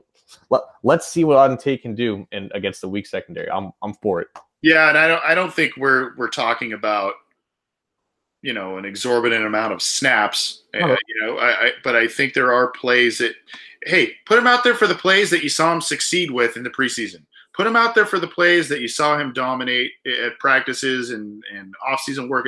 let, 0.49 0.63
let's 0.83 1.07
see 1.07 1.25
what 1.25 1.61
Tate 1.61 1.83
can 1.83 1.95
do 1.95 2.27
in, 2.33 2.51
against 2.55 2.81
the 2.81 2.89
weak 2.89 3.07
secondary. 3.07 3.51
I'm 3.51 3.73
I'm 3.83 3.93
for 3.95 4.23
it. 4.23 4.29
Yeah, 4.63 4.89
and 4.89 4.97
I 4.97 5.09
don't 5.09 5.23
I 5.25 5.35
don't 5.35 5.53
think 5.53 5.77
we're 5.77 6.17
we're 6.17 6.29
talking 6.29 6.73
about 6.73 7.13
you 8.41 8.55
know 8.55 8.79
an 8.79 8.87
exorbitant 8.87 9.45
amount 9.45 9.75
of 9.75 9.83
snaps. 9.83 10.63
Uh, 10.75 10.97
you 11.07 11.21
know, 11.21 11.37
I, 11.37 11.67
I, 11.67 11.73
but 11.85 11.97
I 11.97 12.09
think 12.09 12.33
there 12.33 12.53
are 12.53 12.69
plays 12.69 13.19
that 13.19 13.35
hey, 13.85 14.15
put 14.25 14.39
him 14.39 14.47
out 14.47 14.65
there 14.65 14.75
for 14.75 14.87
the 14.87 14.95
plays 14.95 15.29
that 15.31 15.43
you 15.43 15.51
saw 15.51 15.73
him 15.73 15.83
succeed 15.83 16.31
with 16.31 16.57
in 16.57 16.63
the 16.63 16.71
preseason. 16.71 17.25
Put 17.61 17.67
him 17.67 17.77
out 17.77 17.95
there 17.95 18.07
for 18.07 18.19
the 18.19 18.27
plays 18.27 18.71
that 18.71 18.81
you 18.81 18.89
saw 18.89 19.19
him 19.19 19.35
dominate 19.35 19.91
at 20.07 20.39
practices 20.39 21.11
and 21.11 21.45
and 21.55 21.75
off-season 21.87 22.27
work. 22.27 22.47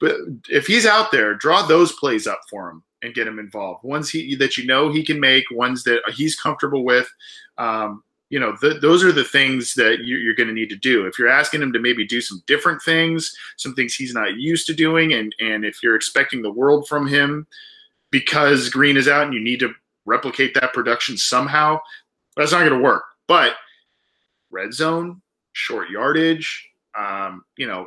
But 0.00 0.16
if 0.48 0.66
he's 0.66 0.86
out 0.86 1.12
there, 1.12 1.34
draw 1.34 1.66
those 1.66 1.92
plays 1.92 2.26
up 2.26 2.40
for 2.48 2.70
him 2.70 2.82
and 3.02 3.12
get 3.12 3.26
him 3.26 3.38
involved. 3.38 3.84
Ones 3.84 4.08
he 4.08 4.34
that 4.36 4.56
you 4.56 4.64
know 4.64 4.90
he 4.90 5.04
can 5.04 5.20
make, 5.20 5.44
ones 5.50 5.84
that 5.84 6.00
he's 6.14 6.34
comfortable 6.34 6.82
with. 6.82 7.06
Um, 7.58 8.04
you 8.30 8.40
know, 8.40 8.56
th- 8.56 8.80
those 8.80 9.04
are 9.04 9.12
the 9.12 9.22
things 9.22 9.74
that 9.74 9.98
you, 10.02 10.30
are 10.30 10.34
going 10.34 10.48
to 10.48 10.54
need 10.54 10.70
to 10.70 10.76
do. 10.76 11.04
If 11.04 11.18
you're 11.18 11.28
asking 11.28 11.60
him 11.60 11.74
to 11.74 11.78
maybe 11.78 12.06
do 12.06 12.22
some 12.22 12.42
different 12.46 12.80
things, 12.80 13.36
some 13.58 13.74
things 13.74 13.94
he's 13.94 14.14
not 14.14 14.38
used 14.38 14.66
to 14.68 14.72
doing, 14.72 15.12
and 15.12 15.34
and 15.40 15.66
if 15.66 15.82
you're 15.82 15.94
expecting 15.94 16.40
the 16.40 16.50
world 16.50 16.88
from 16.88 17.06
him 17.06 17.46
because 18.10 18.70
Green 18.70 18.96
is 18.96 19.08
out 19.08 19.24
and 19.24 19.34
you 19.34 19.44
need 19.44 19.60
to 19.60 19.74
replicate 20.06 20.54
that 20.54 20.72
production 20.72 21.18
somehow, 21.18 21.80
that's 22.34 22.52
not 22.52 22.60
going 22.60 22.80
to 22.80 22.82
work. 22.82 23.04
But 23.28 23.56
red 24.54 24.72
zone, 24.72 25.20
short 25.52 25.90
yardage, 25.90 26.68
um, 26.96 27.44
you 27.56 27.66
know, 27.66 27.86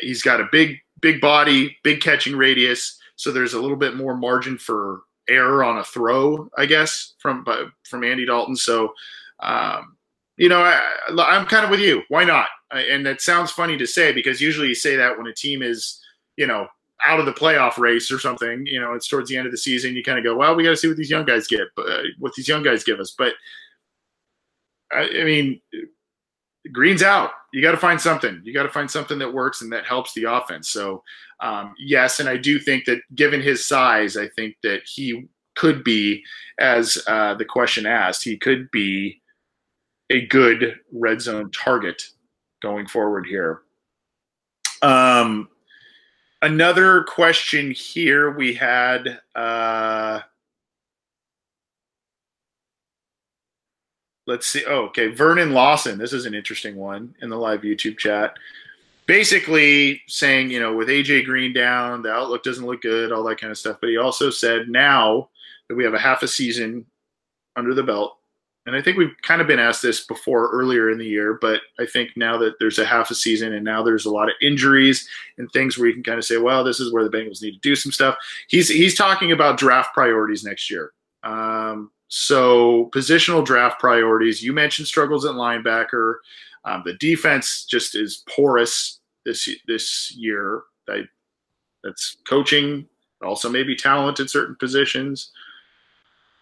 he's 0.00 0.22
got 0.22 0.40
a 0.40 0.48
big 0.50 0.78
big 1.00 1.20
body, 1.20 1.76
big 1.82 2.00
catching 2.00 2.36
radius, 2.36 2.98
so 3.16 3.30
there's 3.30 3.54
a 3.54 3.60
little 3.60 3.76
bit 3.76 3.96
more 3.96 4.16
margin 4.16 4.58
for 4.58 5.02
error 5.28 5.62
on 5.62 5.78
a 5.78 5.84
throw, 5.84 6.48
I 6.56 6.66
guess, 6.66 7.14
from 7.18 7.46
from 7.84 8.04
Andy 8.04 8.26
Dalton. 8.26 8.56
So 8.56 8.94
um, 9.40 9.96
you 10.36 10.48
know, 10.48 10.62
I, 10.62 10.80
I'm 11.18 11.46
kind 11.46 11.64
of 11.64 11.70
with 11.70 11.80
you. 11.80 12.02
Why 12.08 12.24
not? 12.24 12.48
And 12.70 13.04
that 13.04 13.20
sounds 13.20 13.50
funny 13.50 13.76
to 13.76 13.86
say 13.86 14.12
because 14.12 14.40
usually 14.40 14.68
you 14.68 14.74
say 14.74 14.96
that 14.96 15.16
when 15.18 15.26
a 15.26 15.34
team 15.34 15.62
is, 15.62 16.00
you 16.36 16.46
know, 16.46 16.66
out 17.04 17.20
of 17.20 17.26
the 17.26 17.32
playoff 17.32 17.78
race 17.78 18.10
or 18.10 18.18
something. 18.18 18.66
You 18.66 18.80
know, 18.80 18.94
it's 18.94 19.08
towards 19.08 19.28
the 19.28 19.36
end 19.36 19.46
of 19.46 19.52
the 19.52 19.58
season. 19.58 19.94
You 19.94 20.02
kind 20.02 20.18
of 20.18 20.24
go, 20.24 20.36
well, 20.36 20.54
we 20.54 20.64
got 20.64 20.70
to 20.70 20.76
see 20.76 20.88
what 20.88 20.96
these 20.96 21.10
young 21.10 21.24
guys 21.24 21.46
get, 21.46 21.68
but 21.76 21.86
uh, 21.86 22.02
what 22.18 22.34
these 22.34 22.48
young 22.48 22.62
guys 22.62 22.84
give 22.84 23.00
us. 23.00 23.14
But 23.16 23.34
I, 24.92 25.08
I 25.20 25.24
mean, 25.24 25.60
Green's 26.72 27.02
out. 27.02 27.30
You 27.52 27.62
got 27.62 27.72
to 27.72 27.78
find 27.78 28.00
something. 28.00 28.40
You 28.44 28.54
got 28.54 28.64
to 28.64 28.70
find 28.70 28.90
something 28.90 29.18
that 29.18 29.32
works 29.32 29.62
and 29.62 29.72
that 29.72 29.86
helps 29.86 30.12
the 30.14 30.24
offense. 30.24 30.70
So, 30.70 31.02
um, 31.40 31.74
yes, 31.78 32.20
and 32.20 32.28
I 32.28 32.36
do 32.36 32.58
think 32.58 32.84
that 32.84 33.00
given 33.14 33.40
his 33.40 33.66
size, 33.66 34.16
I 34.16 34.28
think 34.28 34.56
that 34.62 34.82
he 34.84 35.28
could 35.56 35.82
be, 35.82 36.22
as 36.58 36.98
uh, 37.06 37.34
the 37.34 37.44
question 37.44 37.86
asked, 37.86 38.22
he 38.22 38.36
could 38.36 38.70
be 38.70 39.20
a 40.10 40.26
good 40.26 40.78
red 40.92 41.20
zone 41.20 41.50
target 41.50 42.02
going 42.62 42.86
forward 42.86 43.26
here. 43.26 43.62
Um, 44.82 45.48
another 46.42 47.04
question 47.04 47.70
here 47.70 48.30
we 48.30 48.54
had. 48.54 49.20
Uh, 49.34 50.20
let's 54.30 54.46
see. 54.46 54.64
Oh, 54.66 54.84
okay. 54.86 55.08
Vernon 55.08 55.52
Lawson. 55.52 55.98
This 55.98 56.12
is 56.12 56.24
an 56.24 56.34
interesting 56.34 56.76
one 56.76 57.14
in 57.20 57.28
the 57.28 57.36
live 57.36 57.62
YouTube 57.62 57.98
chat. 57.98 58.36
Basically 59.06 60.00
saying, 60.06 60.50
you 60.50 60.60
know, 60.60 60.72
with 60.72 60.88
AJ 60.88 61.24
Green 61.24 61.52
down, 61.52 62.02
the 62.02 62.12
outlook 62.12 62.44
doesn't 62.44 62.64
look 62.64 62.80
good, 62.80 63.10
all 63.10 63.24
that 63.24 63.40
kind 63.40 63.50
of 63.50 63.58
stuff. 63.58 63.78
But 63.80 63.90
he 63.90 63.96
also 63.96 64.30
said 64.30 64.68
now 64.68 65.28
that 65.68 65.74
we 65.74 65.82
have 65.82 65.94
a 65.94 65.98
half 65.98 66.22
a 66.22 66.28
season 66.28 66.86
under 67.56 67.74
the 67.74 67.82
belt, 67.82 68.18
and 68.66 68.76
I 68.76 68.82
think 68.82 68.98
we've 68.98 69.16
kind 69.22 69.40
of 69.40 69.48
been 69.48 69.58
asked 69.58 69.82
this 69.82 70.06
before 70.06 70.50
earlier 70.50 70.90
in 70.90 70.98
the 70.98 71.06
year, 71.06 71.38
but 71.40 71.62
I 71.80 71.86
think 71.86 72.10
now 72.14 72.38
that 72.38 72.54
there's 72.60 72.78
a 72.78 72.84
half 72.84 73.10
a 73.10 73.16
season 73.16 73.54
and 73.54 73.64
now 73.64 73.82
there's 73.82 74.04
a 74.04 74.12
lot 74.12 74.28
of 74.28 74.34
injuries 74.40 75.08
and 75.38 75.50
things 75.50 75.76
where 75.76 75.88
you 75.88 75.94
can 75.94 76.04
kind 76.04 76.18
of 76.18 76.24
say, 76.24 76.36
well, 76.36 76.62
this 76.62 76.78
is 76.78 76.92
where 76.92 77.02
the 77.02 77.10
Bengals 77.10 77.42
need 77.42 77.54
to 77.54 77.60
do 77.60 77.74
some 77.74 77.90
stuff. 77.90 78.16
He's 78.48 78.68
he's 78.68 78.94
talking 78.94 79.32
about 79.32 79.58
draft 79.58 79.92
priorities 79.92 80.44
next 80.44 80.70
year. 80.70 80.92
Um, 81.24 81.90
so 82.10 82.90
positional 82.92 83.44
draft 83.44 83.80
priorities. 83.80 84.42
You 84.42 84.52
mentioned 84.52 84.86
struggles 84.86 85.24
at 85.24 85.32
linebacker. 85.32 86.16
Um, 86.66 86.82
the 86.84 86.94
defense 86.94 87.64
just 87.64 87.94
is 87.94 88.22
porous 88.28 89.00
this 89.24 89.48
this 89.66 90.12
year. 90.14 90.64
That, 90.86 91.08
that's 91.82 92.18
coaching, 92.28 92.86
also 93.24 93.48
maybe 93.48 93.74
talent 93.74 94.20
at 94.20 94.28
certain 94.28 94.56
positions 94.56 95.30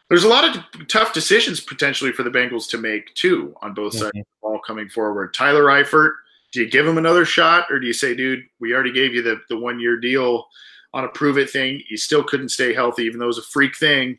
there's 0.08 0.24
a 0.24 0.28
lot 0.28 0.44
of 0.44 0.88
tough 0.88 1.12
decisions 1.12 1.60
potentially 1.60 2.12
for 2.12 2.22
the 2.22 2.30
Bengals 2.30 2.68
to 2.70 2.78
make 2.78 3.14
too 3.14 3.54
on 3.60 3.74
both 3.74 3.92
sides 3.92 4.06
of 4.06 4.12
the 4.12 4.24
ball 4.40 4.58
coming 4.66 4.88
forward. 4.88 5.34
Tyler 5.34 5.64
Eifert, 5.64 6.12
do 6.52 6.60
you 6.62 6.70
give 6.70 6.86
him 6.86 6.96
another 6.96 7.24
shot 7.24 7.66
or 7.70 7.78
do 7.78 7.86
you 7.86 7.92
say, 7.92 8.14
dude, 8.14 8.44
we 8.58 8.72
already 8.72 8.92
gave 8.92 9.14
you 9.14 9.22
the, 9.22 9.40
the 9.50 9.58
one 9.58 9.78
year 9.78 9.98
deal 9.98 10.46
on 10.94 11.04
a 11.04 11.08
prove 11.08 11.36
it 11.36 11.50
thing. 11.50 11.82
You 11.90 11.98
still 11.98 12.24
couldn't 12.24 12.48
stay 12.48 12.72
healthy, 12.72 13.04
even 13.04 13.18
though 13.18 13.26
it 13.26 13.28
was 13.28 13.38
a 13.38 13.42
freak 13.42 13.76
thing. 13.76 14.18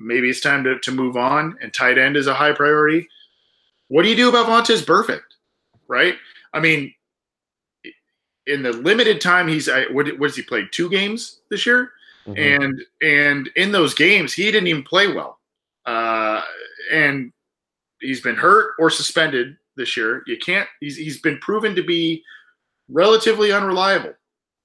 Maybe 0.00 0.30
it's 0.30 0.40
time 0.40 0.64
to, 0.64 0.78
to 0.78 0.92
move 0.92 1.16
on 1.16 1.56
and 1.60 1.72
tight 1.72 1.98
end 1.98 2.16
is 2.16 2.26
a 2.26 2.34
high 2.34 2.52
priority. 2.52 3.06
What 3.88 4.02
do 4.02 4.08
you 4.08 4.16
do 4.16 4.28
about 4.28 4.46
Vontaze 4.46 4.84
Burfict? 4.84 5.20
Right? 5.88 6.14
I 6.54 6.60
mean, 6.60 6.94
in 8.46 8.62
the 8.62 8.72
limited 8.72 9.20
time 9.20 9.46
he's 9.46 9.68
what, 9.90 10.06
what 10.18 10.30
has 10.30 10.36
he 10.36 10.42
played? 10.42 10.68
Two 10.72 10.88
games 10.88 11.40
this 11.50 11.66
year? 11.66 11.92
Mm-hmm. 12.26 12.62
And 12.62 12.82
and 13.02 13.50
in 13.56 13.72
those 13.72 13.94
games, 13.94 14.32
he 14.32 14.44
didn't 14.44 14.68
even 14.68 14.82
play 14.82 15.12
well. 15.12 15.38
Uh, 15.86 16.42
and 16.92 17.32
he's 18.00 18.20
been 18.20 18.36
hurt 18.36 18.74
or 18.78 18.90
suspended 18.90 19.56
this 19.76 19.96
year. 19.96 20.22
You 20.26 20.38
can't. 20.38 20.68
He's 20.80 20.96
he's 20.96 21.20
been 21.20 21.38
proven 21.38 21.74
to 21.74 21.82
be 21.82 22.22
relatively 22.88 23.52
unreliable 23.52 24.14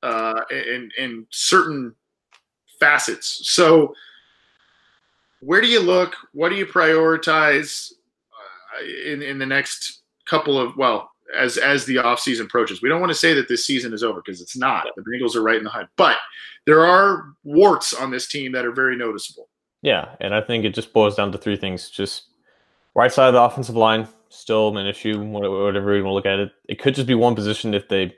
uh, 0.03 0.41
in 0.51 0.91
in 0.97 1.25
certain 1.31 1.95
facets. 2.79 3.49
So, 3.49 3.93
where 5.45 5.61
do 5.61 5.67
you 5.67 5.79
look? 5.79 6.15
What 6.33 6.49
do 6.49 6.55
you 6.55 6.65
prioritize 6.65 7.91
uh, 8.33 9.11
in 9.11 9.21
in 9.21 9.37
the 9.37 9.45
next 9.45 10.01
couple 10.25 10.59
of 10.59 10.75
well? 10.77 11.11
As 11.35 11.57
as 11.57 11.85
the 11.85 11.95
offseason 11.95 12.41
approaches, 12.41 12.81
we 12.81 12.89
don't 12.89 12.99
want 12.99 13.11
to 13.11 13.17
say 13.17 13.33
that 13.33 13.47
this 13.47 13.65
season 13.65 13.93
is 13.93 14.03
over 14.03 14.21
because 14.23 14.41
it's 14.41 14.57
not. 14.57 14.87
The 14.95 15.01
Bengals 15.01 15.35
are 15.35 15.41
right 15.41 15.57
in 15.57 15.63
the 15.63 15.69
hunt, 15.69 15.89
but 15.97 16.17
there 16.65 16.85
are 16.85 17.33
warts 17.43 17.93
on 17.93 18.11
this 18.11 18.27
team 18.27 18.51
that 18.51 18.65
are 18.65 18.71
very 18.71 18.95
noticeable. 18.95 19.49
Yeah, 19.81 20.15
and 20.19 20.33
I 20.33 20.41
think 20.41 20.65
it 20.65 20.73
just 20.73 20.93
boils 20.93 21.15
down 21.15 21.31
to 21.31 21.37
three 21.37 21.57
things: 21.57 21.89
just 21.89 22.25
right 22.93 23.11
side 23.11 23.27
of 23.27 23.33
the 23.33 23.41
offensive 23.41 23.75
line 23.75 24.07
still 24.35 24.77
an 24.77 24.85
issue, 24.85 25.19
whatever 25.21 25.95
you 25.95 26.03
want 26.03 26.11
to 26.11 26.15
look 26.15 26.25
at 26.25 26.39
it. 26.39 26.51
It 26.67 26.79
could 26.79 26.95
just 26.95 27.07
be 27.07 27.15
one 27.15 27.35
position 27.35 27.73
if 27.73 27.87
they 27.87 28.15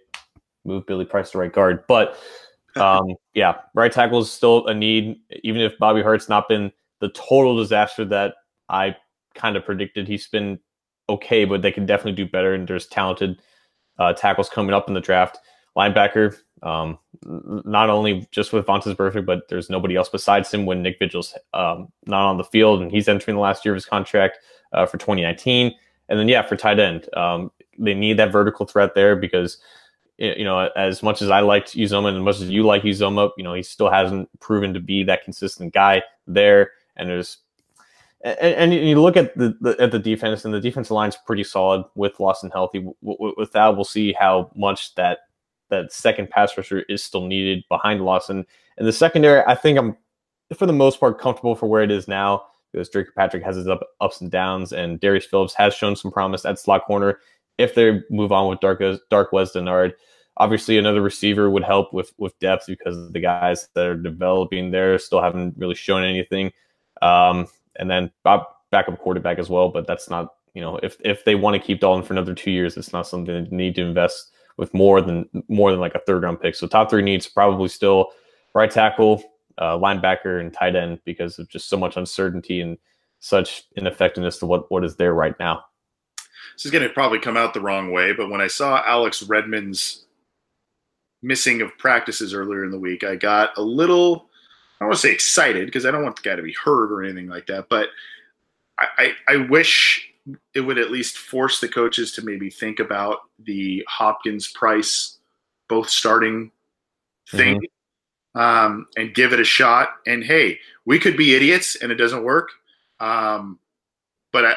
move 0.65 0.85
Billy 0.85 1.05
Price 1.05 1.31
to 1.31 1.37
right 1.37 1.51
guard, 1.51 1.83
but 1.87 2.17
um, 2.75 3.15
yeah, 3.33 3.55
right 3.73 3.91
tackle 3.91 4.19
is 4.19 4.31
still 4.31 4.67
a 4.67 4.73
need. 4.73 5.19
Even 5.43 5.61
if 5.61 5.77
Bobby 5.77 6.01
Hart's 6.01 6.29
not 6.29 6.47
been 6.47 6.71
the 6.99 7.09
total 7.09 7.57
disaster 7.57 8.05
that 8.05 8.35
I 8.69 8.95
kind 9.35 9.55
of 9.55 9.65
predicted, 9.65 10.07
he's 10.07 10.27
been 10.27 10.59
okay, 11.09 11.45
but 11.45 11.61
they 11.61 11.71
can 11.71 11.85
definitely 11.85 12.23
do 12.23 12.29
better. 12.29 12.53
And 12.53 12.67
there's 12.67 12.87
talented 12.87 13.41
uh, 13.99 14.13
tackles 14.13 14.49
coming 14.49 14.73
up 14.73 14.87
in 14.87 14.93
the 14.93 15.01
draft. 15.01 15.39
Linebacker, 15.77 16.35
um, 16.63 16.97
not 17.23 17.89
only 17.89 18.27
just 18.31 18.51
with 18.51 18.65
Vontaze 18.65 18.95
Burfict, 18.95 19.27
but 19.27 19.47
there's 19.47 19.69
nobody 19.69 19.95
else 19.95 20.09
besides 20.09 20.51
him 20.51 20.65
when 20.65 20.81
Nick 20.81 20.97
Vigil's 20.97 21.37
um, 21.53 21.89
not 22.07 22.27
on 22.27 22.37
the 22.37 22.43
field 22.43 22.81
and 22.81 22.91
he's 22.91 23.07
entering 23.07 23.35
the 23.35 23.41
last 23.41 23.63
year 23.63 23.73
of 23.73 23.77
his 23.77 23.85
contract 23.85 24.39
uh, 24.73 24.87
for 24.87 24.97
2019. 24.97 25.73
And 26.09 26.19
then, 26.19 26.27
yeah, 26.27 26.41
for 26.41 26.55
tight 26.55 26.79
end, 26.79 27.07
um, 27.15 27.51
they 27.77 27.93
need 27.93 28.17
that 28.17 28.31
vertical 28.31 28.65
threat 28.65 28.95
there 28.95 29.15
because, 29.15 29.59
you 30.17 30.43
know, 30.43 30.69
as 30.75 31.03
much 31.03 31.21
as 31.21 31.29
I 31.29 31.41
liked 31.41 31.75
Uzomah 31.75 32.07
and 32.07 32.17
as 32.17 32.23
much 32.23 32.41
as 32.41 32.49
you 32.49 32.63
like 32.63 32.81
Uzomah, 32.81 33.29
you 33.37 33.43
know, 33.43 33.53
he 33.53 33.61
still 33.61 33.91
hasn't 33.91 34.27
proven 34.39 34.73
to 34.73 34.79
be 34.79 35.03
that 35.03 35.23
consistent 35.23 35.75
guy 35.75 36.01
there. 36.25 36.71
And 36.97 37.09
there's, 37.09 37.37
and, 38.21 38.73
and 38.73 38.73
you 38.73 39.01
look 39.01 39.15
at 39.15 39.37
the, 39.37 39.55
the, 39.61 39.75
at 39.79 39.91
the 39.91 39.99
defense, 39.99 40.43
and 40.43 40.53
the 40.53 40.59
defensive 40.59 40.91
line's 40.91 41.17
pretty 41.25 41.43
solid 41.43 41.85
with 41.95 42.19
Lawson 42.19 42.49
healthy. 42.51 42.85
With 43.01 43.51
that, 43.53 43.75
we'll 43.75 43.85
see 43.85 44.13
how 44.13 44.51
much 44.55 44.95
that 44.95 45.19
that 45.69 45.91
second 45.91 46.29
pass 46.29 46.57
rusher 46.57 46.81
is 46.89 47.03
still 47.03 47.27
needed 47.27 47.63
behind 47.69 48.01
Lawson. 48.01 48.45
And 48.77 48.87
the 48.87 48.93
secondary, 48.93 49.43
I 49.45 49.55
think 49.55 49.77
I'm 49.77 49.97
for 50.55 50.65
the 50.65 50.73
most 50.73 50.99
part 50.99 51.19
comfortable 51.19 51.55
for 51.55 51.67
where 51.67 51.83
it 51.83 51.91
is 51.91 52.07
now 52.07 52.45
because 52.71 52.89
Dre 52.89 53.03
Kirkpatrick 53.03 53.43
has 53.43 53.55
his 53.55 53.67
up, 53.67 53.81
ups 54.01 54.21
and 54.21 54.31
downs, 54.31 54.71
and 54.71 54.99
Darius 54.99 55.25
Phillips 55.25 55.53
has 55.55 55.73
shown 55.73 55.95
some 55.95 56.11
promise 56.11 56.45
at 56.45 56.59
slot 56.59 56.85
corner. 56.85 57.19
If 57.57 57.75
they 57.75 58.01
move 58.09 58.31
on 58.31 58.49
with 58.49 58.59
Dark 58.59 58.79
Darqueze 58.79 59.53
Dennard, 59.53 59.93
obviously 60.37 60.77
another 60.77 61.01
receiver 61.01 61.49
would 61.49 61.63
help 61.63 61.93
with 61.93 62.13
with 62.17 62.37
depth 62.39 62.65
because 62.67 63.11
the 63.11 63.19
guys 63.19 63.67
that 63.73 63.87
are 63.87 63.95
developing 63.95 64.71
there 64.71 64.97
still 64.99 65.21
haven't 65.21 65.55
really 65.57 65.75
shown 65.75 66.03
anything. 66.03 66.51
Um, 67.01 67.47
and 67.77 67.89
then 67.89 68.11
backup 68.23 68.99
quarterback 68.99 69.39
as 69.39 69.49
well, 69.49 69.69
but 69.69 69.87
that's 69.87 70.09
not 70.09 70.33
you 70.53 70.61
know 70.61 70.77
if 70.81 70.97
if 71.05 71.23
they 71.25 71.35
want 71.35 71.55
to 71.55 71.65
keep 71.65 71.79
Dalton 71.79 72.03
for 72.03 72.13
another 72.13 72.33
two 72.33 72.51
years, 72.51 72.77
it's 72.77 72.93
not 72.93 73.07
something 73.07 73.43
they 73.43 73.55
need 73.55 73.75
to 73.75 73.85
invest 73.85 74.31
with 74.57 74.73
more 74.73 75.01
than 75.01 75.29
more 75.47 75.71
than 75.71 75.79
like 75.79 75.95
a 75.95 75.99
third 75.99 76.23
round 76.23 76.41
pick. 76.41 76.55
So 76.55 76.67
top 76.67 76.89
three 76.89 77.03
needs 77.03 77.27
probably 77.27 77.69
still 77.69 78.11
right 78.53 78.69
tackle, 78.69 79.23
uh, 79.59 79.77
linebacker, 79.77 80.41
and 80.41 80.51
tight 80.53 80.75
end 80.75 80.99
because 81.05 81.39
of 81.39 81.47
just 81.47 81.69
so 81.69 81.77
much 81.77 81.95
uncertainty 81.95 82.61
and 82.61 82.77
such 83.19 83.65
ineffectiveness 83.75 84.39
to 84.39 84.45
what 84.45 84.69
what 84.71 84.83
is 84.83 84.95
there 84.95 85.13
right 85.13 85.35
now. 85.39 85.63
This 86.55 86.65
is 86.65 86.71
going 86.71 86.87
to 86.87 86.93
probably 86.93 87.19
come 87.19 87.37
out 87.37 87.53
the 87.53 87.61
wrong 87.61 87.91
way, 87.91 88.13
but 88.13 88.29
when 88.29 88.41
I 88.41 88.47
saw 88.47 88.83
Alex 88.85 89.21
Redmond's 89.23 90.05
missing 91.21 91.61
of 91.61 91.77
practices 91.77 92.33
earlier 92.33 92.63
in 92.63 92.71
the 92.71 92.79
week, 92.79 93.03
I 93.03 93.15
got 93.15 93.55
a 93.57 93.61
little. 93.61 94.29
I 94.79 94.83
don't 94.83 94.89
want 94.89 94.99
to 94.99 95.07
say 95.07 95.13
excited 95.13 95.65
because 95.65 95.85
I 95.85 95.91
don't 95.91 96.03
want 96.03 96.17
the 96.17 96.21
guy 96.21 96.35
to 96.35 96.43
be 96.43 96.53
hurt 96.53 96.91
or 96.91 97.03
anything 97.03 97.27
like 97.27 97.47
that, 97.47 97.67
but 97.67 97.89
I, 98.79 98.87
I, 99.27 99.33
I 99.33 99.37
wish 99.37 100.07
it 100.53 100.61
would 100.61 100.77
at 100.77 100.91
least 100.91 101.17
force 101.17 101.59
the 101.59 101.67
coaches 101.67 102.11
to 102.13 102.21
maybe 102.21 102.49
think 102.49 102.79
about 102.79 103.19
the 103.39 103.83
Hopkins 103.87 104.47
Price 104.49 105.17
both 105.67 105.89
starting 105.89 106.51
thing 107.29 107.61
mm-hmm. 108.35 108.39
um, 108.39 108.87
and 108.97 109.15
give 109.15 109.33
it 109.33 109.39
a 109.39 109.45
shot. 109.45 109.89
And 110.05 110.23
hey, 110.23 110.59
we 110.85 110.99
could 110.99 111.17
be 111.17 111.35
idiots 111.35 111.75
and 111.75 111.91
it 111.91 111.95
doesn't 111.95 112.23
work. 112.23 112.49
Um, 112.99 113.59
but 114.31 114.45
I, 114.45 114.53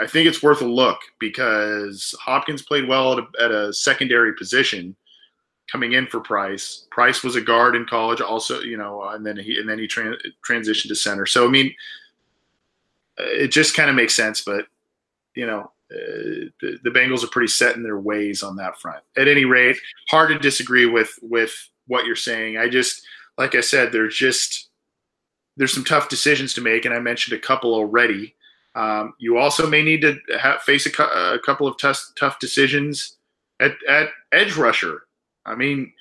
I 0.00 0.06
think 0.06 0.28
it's 0.28 0.42
worth 0.42 0.60
a 0.60 0.66
look 0.66 0.98
because 1.18 2.14
Hopkins 2.20 2.62
played 2.62 2.88
well 2.88 3.12
at 3.12 3.18
a, 3.18 3.44
at 3.44 3.50
a 3.50 3.72
secondary 3.72 4.34
position 4.34 4.96
coming 5.70 5.92
in 5.92 6.06
for 6.06 6.20
Price. 6.20 6.86
Price 6.90 7.22
was 7.22 7.36
a 7.36 7.40
guard 7.40 7.74
in 7.76 7.86
college, 7.86 8.20
also, 8.20 8.60
you 8.60 8.76
know, 8.76 9.02
and 9.08 9.24
then 9.24 9.36
he 9.36 9.58
and 9.58 9.68
then 9.68 9.78
he 9.78 9.86
tra- 9.86 10.16
transitioned 10.46 10.88
to 10.88 10.94
center. 10.94 11.26
So 11.26 11.46
I 11.46 11.50
mean, 11.50 11.74
it 13.18 13.48
just 13.48 13.76
kind 13.76 13.90
of 13.90 13.96
makes 13.96 14.14
sense. 14.14 14.42
But 14.42 14.66
you 15.34 15.46
know, 15.46 15.70
uh, 15.92 16.50
the, 16.60 16.78
the 16.82 16.90
Bengals 16.90 17.24
are 17.24 17.28
pretty 17.28 17.48
set 17.48 17.76
in 17.76 17.82
their 17.82 17.98
ways 17.98 18.42
on 18.42 18.56
that 18.56 18.80
front. 18.80 19.02
At 19.16 19.28
any 19.28 19.44
rate, 19.44 19.76
hard 20.08 20.30
to 20.30 20.38
disagree 20.38 20.86
with 20.86 21.18
with 21.22 21.52
what 21.86 22.06
you're 22.06 22.16
saying. 22.16 22.56
I 22.56 22.68
just, 22.68 23.02
like 23.36 23.54
I 23.54 23.60
said, 23.60 23.92
there's 23.92 24.16
just 24.16 24.70
there's 25.56 25.72
some 25.72 25.84
tough 25.84 26.08
decisions 26.08 26.54
to 26.54 26.60
make, 26.60 26.84
and 26.84 26.94
I 26.94 26.98
mentioned 26.98 27.36
a 27.36 27.40
couple 27.40 27.74
already. 27.74 28.34
Um, 28.74 29.14
you 29.18 29.38
also 29.38 29.68
may 29.68 29.82
need 29.82 30.00
to 30.00 30.18
have, 30.40 30.62
face 30.62 30.84
a, 30.86 30.90
cu- 30.90 31.02
a, 31.04 31.38
couple 31.44 31.68
of 31.68 31.78
tough, 31.78 32.02
tough 32.18 32.40
decisions 32.40 33.16
at, 33.60 33.72
at 33.88 34.08
edge 34.32 34.56
rusher. 34.56 35.04
I 35.46 35.54
mean, 35.54 35.92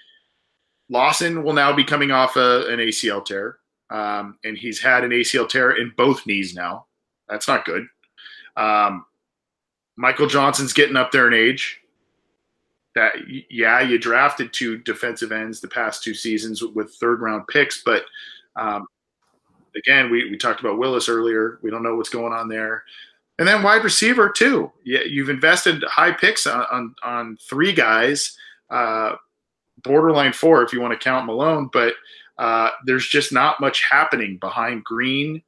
Lawson 0.89 1.43
will 1.43 1.53
now 1.53 1.73
be 1.73 1.83
coming 1.83 2.11
off 2.11 2.35
a, 2.35 2.67
an 2.67 2.79
ACL 2.79 3.25
tear, 3.25 3.57
um, 3.89 4.37
and 4.43 4.57
he's 4.57 4.81
had 4.81 5.03
an 5.03 5.11
ACL 5.11 5.47
tear 5.47 5.71
in 5.71 5.93
both 5.97 6.25
knees 6.25 6.53
now. 6.55 6.85
That's 7.27 7.47
not 7.47 7.65
good. 7.65 7.87
Um, 8.55 9.05
Michael 9.95 10.27
Johnson's 10.27 10.73
getting 10.73 10.95
up 10.95 11.11
there 11.11 11.27
in 11.27 11.33
age. 11.33 11.79
That 12.95 13.13
yeah, 13.49 13.81
you 13.81 13.97
drafted 13.97 14.53
two 14.53 14.77
defensive 14.77 15.31
ends 15.31 15.59
the 15.59 15.67
past 15.67 16.03
two 16.03 16.13
seasons 16.13 16.61
with 16.61 16.93
third 16.93 17.21
round 17.21 17.47
picks, 17.47 17.81
but 17.83 18.05
um, 18.55 18.85
again, 19.75 20.11
we, 20.11 20.29
we 20.29 20.37
talked 20.37 20.59
about 20.59 20.77
Willis 20.77 21.09
earlier. 21.09 21.59
We 21.61 21.71
don't 21.71 21.81
know 21.81 21.95
what's 21.95 22.09
going 22.09 22.33
on 22.33 22.47
there. 22.47 22.83
And 23.39 23.47
then 23.47 23.63
wide 23.63 23.83
receiver 23.83 24.29
too. 24.29 24.71
Yeah, 24.83 25.01
you've 25.07 25.29
invested 25.29 25.83
high 25.83 26.11
picks 26.11 26.45
on 26.45 26.65
on, 26.71 26.95
on 27.03 27.37
three 27.41 27.73
guys, 27.73 28.37
uh, 28.69 29.15
borderline 29.83 30.33
four 30.33 30.63
if 30.63 30.73
you 30.73 30.81
want 30.81 30.93
to 30.93 31.03
count 31.03 31.25
Malone, 31.25 31.69
but 31.71 31.93
uh, 32.37 32.69
there's 32.85 33.07
just 33.07 33.31
not 33.31 33.59
much 33.59 33.83
happening 33.83 34.37
behind 34.37 34.83
Green 34.83 35.41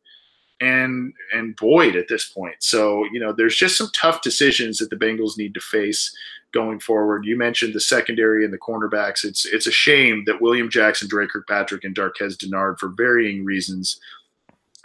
and 0.61 1.13
and 1.33 1.55
Boyd 1.55 1.95
at 1.95 2.07
this 2.07 2.25
point. 2.25 2.55
So 2.59 3.05
you 3.11 3.19
know, 3.19 3.33
there's 3.33 3.55
just 3.55 3.77
some 3.77 3.89
tough 3.93 4.21
decisions 4.21 4.77
that 4.79 4.89
the 4.89 4.95
Bengals 4.95 5.37
need 5.37 5.53
to 5.53 5.59
face 5.59 6.15
going 6.53 6.79
forward. 6.79 7.25
You 7.25 7.37
mentioned 7.37 7.73
the 7.73 7.79
secondary 7.79 8.45
and 8.45 8.53
the 8.53 8.57
cornerbacks. 8.57 9.23
It's 9.25 9.45
it's 9.45 9.67
a 9.67 9.71
shame 9.71 10.23
that 10.25 10.41
William 10.41 10.69
Jackson, 10.69 11.07
Dre 11.07 11.27
Kirkpatrick, 11.27 11.83
and 11.83 11.95
Darqueze 11.95 12.37
Dennard, 12.37 12.79
for 12.79 12.89
varying 12.89 13.43
reasons, 13.43 13.99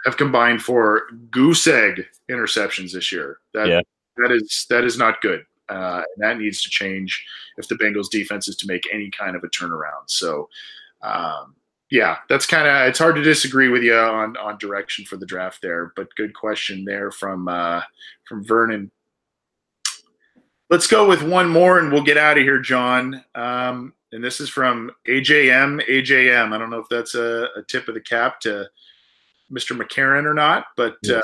have 0.05 0.17
combined 0.17 0.61
for 0.61 1.03
goose 1.29 1.65
egg 1.67 2.05
interceptions 2.29 2.91
this 2.91 3.11
year. 3.11 3.39
That 3.53 3.67
yeah. 3.67 3.81
that 4.17 4.31
is 4.31 4.65
that 4.69 4.83
is 4.83 4.97
not 4.97 5.21
good. 5.21 5.45
Uh, 5.71 6.03
and 6.15 6.23
that 6.23 6.37
needs 6.37 6.61
to 6.61 6.69
change 6.69 7.25
if 7.57 7.67
the 7.67 7.75
Bengals 7.75 8.09
defense 8.09 8.47
is 8.49 8.57
to 8.57 8.67
make 8.67 8.87
any 8.91 9.09
kind 9.09 9.37
of 9.37 9.43
a 9.43 9.47
turnaround. 9.47 10.07
So, 10.07 10.49
um, 11.01 11.55
yeah, 11.89 12.17
that's 12.27 12.45
kind 12.45 12.67
of 12.67 12.87
it's 12.89 12.99
hard 12.99 13.15
to 13.15 13.21
disagree 13.21 13.69
with 13.69 13.81
you 13.81 13.95
on 13.95 14.35
on 14.37 14.57
direction 14.57 15.05
for 15.05 15.17
the 15.17 15.25
draft 15.25 15.61
there. 15.61 15.93
But 15.95 16.13
good 16.15 16.33
question 16.33 16.83
there 16.83 17.11
from 17.11 17.47
uh, 17.47 17.81
from 18.27 18.43
Vernon. 18.45 18.91
Let's 20.69 20.87
go 20.87 21.07
with 21.07 21.21
one 21.21 21.49
more 21.49 21.79
and 21.79 21.91
we'll 21.91 22.03
get 22.03 22.17
out 22.17 22.37
of 22.37 22.43
here, 22.43 22.59
John. 22.59 23.23
Um, 23.35 23.93
and 24.13 24.23
this 24.23 24.39
is 24.39 24.49
from 24.49 24.91
AJM. 25.07 25.85
AJM. 25.89 26.53
I 26.53 26.57
don't 26.57 26.69
know 26.69 26.79
if 26.79 26.89
that's 26.89 27.15
a, 27.15 27.49
a 27.57 27.63
tip 27.67 27.89
of 27.89 27.93
the 27.93 28.01
cap 28.01 28.39
to 28.41 28.69
Mr. 29.51 29.77
McCarron 29.77 30.25
or 30.25 30.33
not, 30.33 30.65
but 30.77 30.95
yeah. 31.03 31.19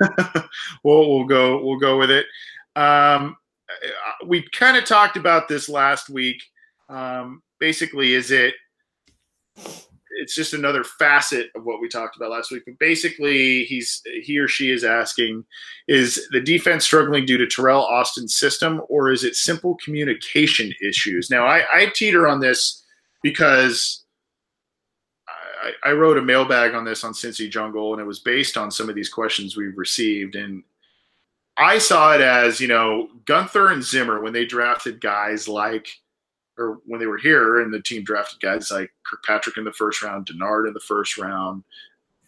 uh, 0.00 0.42
we'll, 0.84 1.10
we'll 1.10 1.26
go 1.26 1.62
we'll 1.62 1.78
go 1.78 1.98
with 1.98 2.10
it. 2.10 2.26
Um, 2.76 3.36
we 4.26 4.42
kind 4.52 4.76
of 4.76 4.84
talked 4.84 5.16
about 5.16 5.48
this 5.48 5.68
last 5.68 6.08
week. 6.08 6.42
Um, 6.88 7.42
basically, 7.58 8.14
is 8.14 8.30
it 8.30 8.54
it's 10.14 10.34
just 10.34 10.52
another 10.52 10.84
facet 10.84 11.50
of 11.54 11.64
what 11.64 11.80
we 11.80 11.88
talked 11.88 12.16
about 12.16 12.30
last 12.30 12.50
week. 12.50 12.62
But 12.66 12.78
basically, 12.78 13.64
he's 13.64 14.02
he 14.22 14.38
or 14.38 14.48
she 14.48 14.70
is 14.70 14.84
asking: 14.84 15.44
Is 15.88 16.28
the 16.30 16.40
defense 16.40 16.84
struggling 16.84 17.26
due 17.26 17.38
to 17.38 17.46
Teryl 17.46 17.82
Austin's 17.82 18.34
system, 18.34 18.82
or 18.88 19.10
is 19.10 19.24
it 19.24 19.36
simple 19.36 19.76
communication 19.82 20.72
issues? 20.82 21.30
Now, 21.30 21.46
I, 21.46 21.64
I 21.72 21.86
teeter 21.94 22.28
on 22.28 22.40
this 22.40 22.84
because 23.22 24.04
I, 25.62 25.90
I 25.90 25.92
wrote 25.92 26.18
a 26.18 26.22
mailbag 26.22 26.74
on 26.74 26.84
this 26.84 27.04
on 27.04 27.12
Cincy 27.12 27.50
Jungle, 27.50 27.92
and 27.92 28.00
it 28.00 28.06
was 28.06 28.20
based 28.20 28.56
on 28.56 28.70
some 28.70 28.88
of 28.88 28.94
these 28.94 29.08
questions 29.08 29.56
we've 29.56 29.78
received, 29.78 30.36
and 30.36 30.62
I 31.56 31.78
saw 31.78 32.14
it 32.14 32.20
as 32.20 32.60
you 32.60 32.68
know 32.68 33.08
Guenther 33.24 33.72
and 33.72 33.82
Zimmer 33.82 34.20
when 34.20 34.32
they 34.32 34.44
drafted 34.44 35.00
guys 35.00 35.48
like 35.48 35.88
or 36.58 36.80
when 36.86 37.00
they 37.00 37.06
were 37.06 37.18
here 37.18 37.60
and 37.60 37.72
the 37.72 37.80
team 37.80 38.04
drafted 38.04 38.40
guys 38.40 38.70
like 38.70 38.90
Kirkpatrick 39.04 39.56
in 39.56 39.64
the 39.64 39.72
first 39.72 40.02
round, 40.02 40.26
Dennard 40.26 40.68
in 40.68 40.74
the 40.74 40.80
first 40.80 41.16
round, 41.16 41.64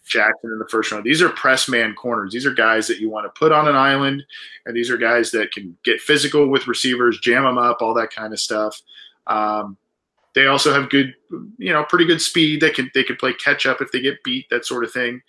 Jackson 0.05 0.51
in 0.51 0.59
the 0.59 0.67
first 0.69 0.91
round. 0.91 1.03
These 1.03 1.21
are 1.21 1.29
press 1.29 1.69
man 1.69 1.93
corners. 1.93 2.33
These 2.33 2.45
are 2.45 2.53
guys 2.53 2.87
that 2.87 2.99
you 2.99 3.09
want 3.09 3.25
to 3.25 3.39
put 3.39 3.51
on 3.51 3.67
an 3.67 3.75
island, 3.75 4.23
and 4.65 4.75
these 4.75 4.89
are 4.89 4.97
guys 4.97 5.31
that 5.31 5.51
can 5.51 5.77
get 5.83 6.01
physical 6.01 6.47
with 6.47 6.67
receivers, 6.67 7.19
jam 7.19 7.43
them 7.43 7.57
up, 7.57 7.81
all 7.81 7.93
that 7.95 8.11
kind 8.11 8.33
of 8.33 8.39
stuff. 8.39 8.81
Um, 9.27 9.77
they 10.33 10.47
also 10.47 10.73
have 10.73 10.89
good, 10.89 11.13
you 11.57 11.71
know, 11.71 11.85
pretty 11.85 12.05
good 12.05 12.21
speed. 12.21 12.61
They 12.61 12.71
can 12.71 12.91
they 12.93 13.03
can 13.03 13.15
play 13.15 13.33
catch 13.33 13.65
up 13.65 13.81
if 13.81 13.91
they 13.91 14.01
get 14.01 14.23
beat, 14.23 14.49
that 14.49 14.65
sort 14.65 14.83
of 14.83 14.91
thing 14.91 15.21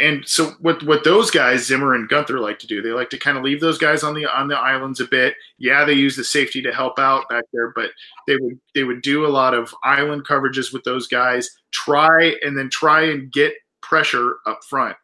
and 0.00 0.26
so 0.26 0.52
what 0.60 0.82
what 0.84 1.04
those 1.04 1.30
guys 1.30 1.66
Zimmer 1.66 1.94
and 1.94 2.08
Guenther 2.08 2.40
like 2.40 2.58
to 2.60 2.66
do, 2.66 2.80
they 2.80 2.90
like 2.90 3.10
to 3.10 3.18
kind 3.18 3.36
of 3.36 3.44
leave 3.44 3.60
those 3.60 3.78
guys 3.78 4.02
on 4.02 4.14
the 4.14 4.26
on 4.26 4.48
the 4.48 4.56
islands 4.56 5.00
a 5.00 5.04
bit. 5.04 5.34
Yeah, 5.58 5.84
they 5.84 5.92
use 5.92 6.16
the 6.16 6.24
safety 6.24 6.62
to 6.62 6.72
help 6.72 6.98
out 6.98 7.28
back 7.28 7.44
there, 7.52 7.70
but 7.74 7.90
they 8.26 8.36
would 8.36 8.58
they 8.74 8.84
would 8.84 9.02
do 9.02 9.26
a 9.26 9.28
lot 9.28 9.52
of 9.52 9.74
island 9.84 10.26
coverages 10.26 10.72
with 10.72 10.84
those 10.84 11.06
guys, 11.06 11.50
try 11.70 12.34
and 12.42 12.56
then 12.56 12.70
try 12.70 13.02
and 13.02 13.30
get 13.30 13.54
pressure 13.82 14.36
up 14.46 14.64
front. 14.64 14.96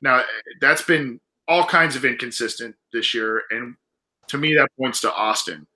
Now 0.00 0.22
that's 0.60 0.82
been 0.82 1.20
all 1.46 1.64
kinds 1.64 1.94
of 1.94 2.04
inconsistent 2.04 2.74
this 2.92 3.14
year, 3.14 3.42
and 3.50 3.76
to 4.28 4.38
me 4.38 4.54
that 4.54 4.68
points 4.78 5.00
to 5.02 5.12
Austin. 5.12 5.66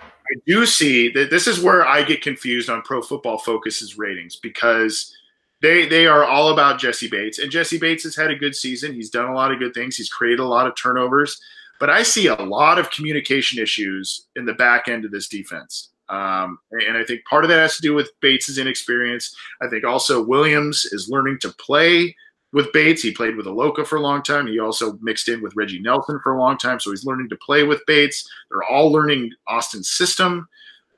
I 0.00 0.36
do 0.46 0.66
see 0.66 1.10
that 1.12 1.30
this 1.30 1.46
is 1.46 1.60
where 1.60 1.86
I 1.86 2.02
get 2.02 2.22
confused 2.22 2.68
on 2.68 2.82
Pro 2.82 3.00
Football 3.00 3.38
Focus's 3.38 3.96
ratings 3.96 4.36
because 4.36 5.14
they 5.60 5.86
they 5.86 6.06
are 6.06 6.24
all 6.24 6.50
about 6.50 6.78
Jessie 6.78 7.08
Bates, 7.08 7.38
and 7.38 7.50
Jessie 7.50 7.78
Bates 7.78 8.04
has 8.04 8.16
had 8.16 8.30
a 8.30 8.36
good 8.36 8.54
season. 8.54 8.94
He's 8.94 9.10
done 9.10 9.28
a 9.28 9.34
lot 9.34 9.52
of 9.52 9.58
good 9.58 9.74
things. 9.74 9.96
He's 9.96 10.08
created 10.08 10.40
a 10.40 10.44
lot 10.44 10.66
of 10.66 10.74
turnovers, 10.76 11.40
but 11.80 11.90
I 11.90 12.02
see 12.02 12.26
a 12.28 12.34
lot 12.34 12.78
of 12.78 12.90
communication 12.90 13.60
issues 13.62 14.26
in 14.36 14.44
the 14.44 14.54
back 14.54 14.88
end 14.88 15.04
of 15.04 15.10
this 15.10 15.28
defense. 15.28 15.90
Um, 16.08 16.58
and 16.70 16.96
I 16.96 17.04
think 17.04 17.24
part 17.28 17.44
of 17.44 17.50
that 17.50 17.58
has 17.58 17.76
to 17.76 17.82
do 17.82 17.94
with 17.94 18.10
Bates's 18.20 18.56
inexperience. 18.58 19.34
I 19.60 19.68
think 19.68 19.84
also 19.84 20.24
Williams 20.24 20.86
is 20.86 21.10
learning 21.10 21.38
to 21.40 21.50
play 21.50 22.14
with 22.52 22.72
Bates. 22.72 23.02
He 23.02 23.12
played 23.12 23.36
with 23.36 23.46
Iloka 23.46 23.86
for 23.86 23.96
a 23.96 24.00
long 24.00 24.22
time. 24.22 24.46
He 24.46 24.58
also 24.58 24.98
mixed 25.02 25.28
in 25.28 25.42
with 25.42 25.54
Reggie 25.54 25.80
Nelson 25.80 26.18
for 26.22 26.34
a 26.34 26.40
long 26.40 26.56
time, 26.56 26.80
so 26.80 26.90
he's 26.90 27.04
learning 27.04 27.28
to 27.28 27.36
play 27.36 27.62
with 27.64 27.84
Bates. 27.86 28.26
They're 28.50 28.64
all 28.64 28.90
learning 28.90 29.32
Austin's 29.46 29.90
system. 29.90 30.48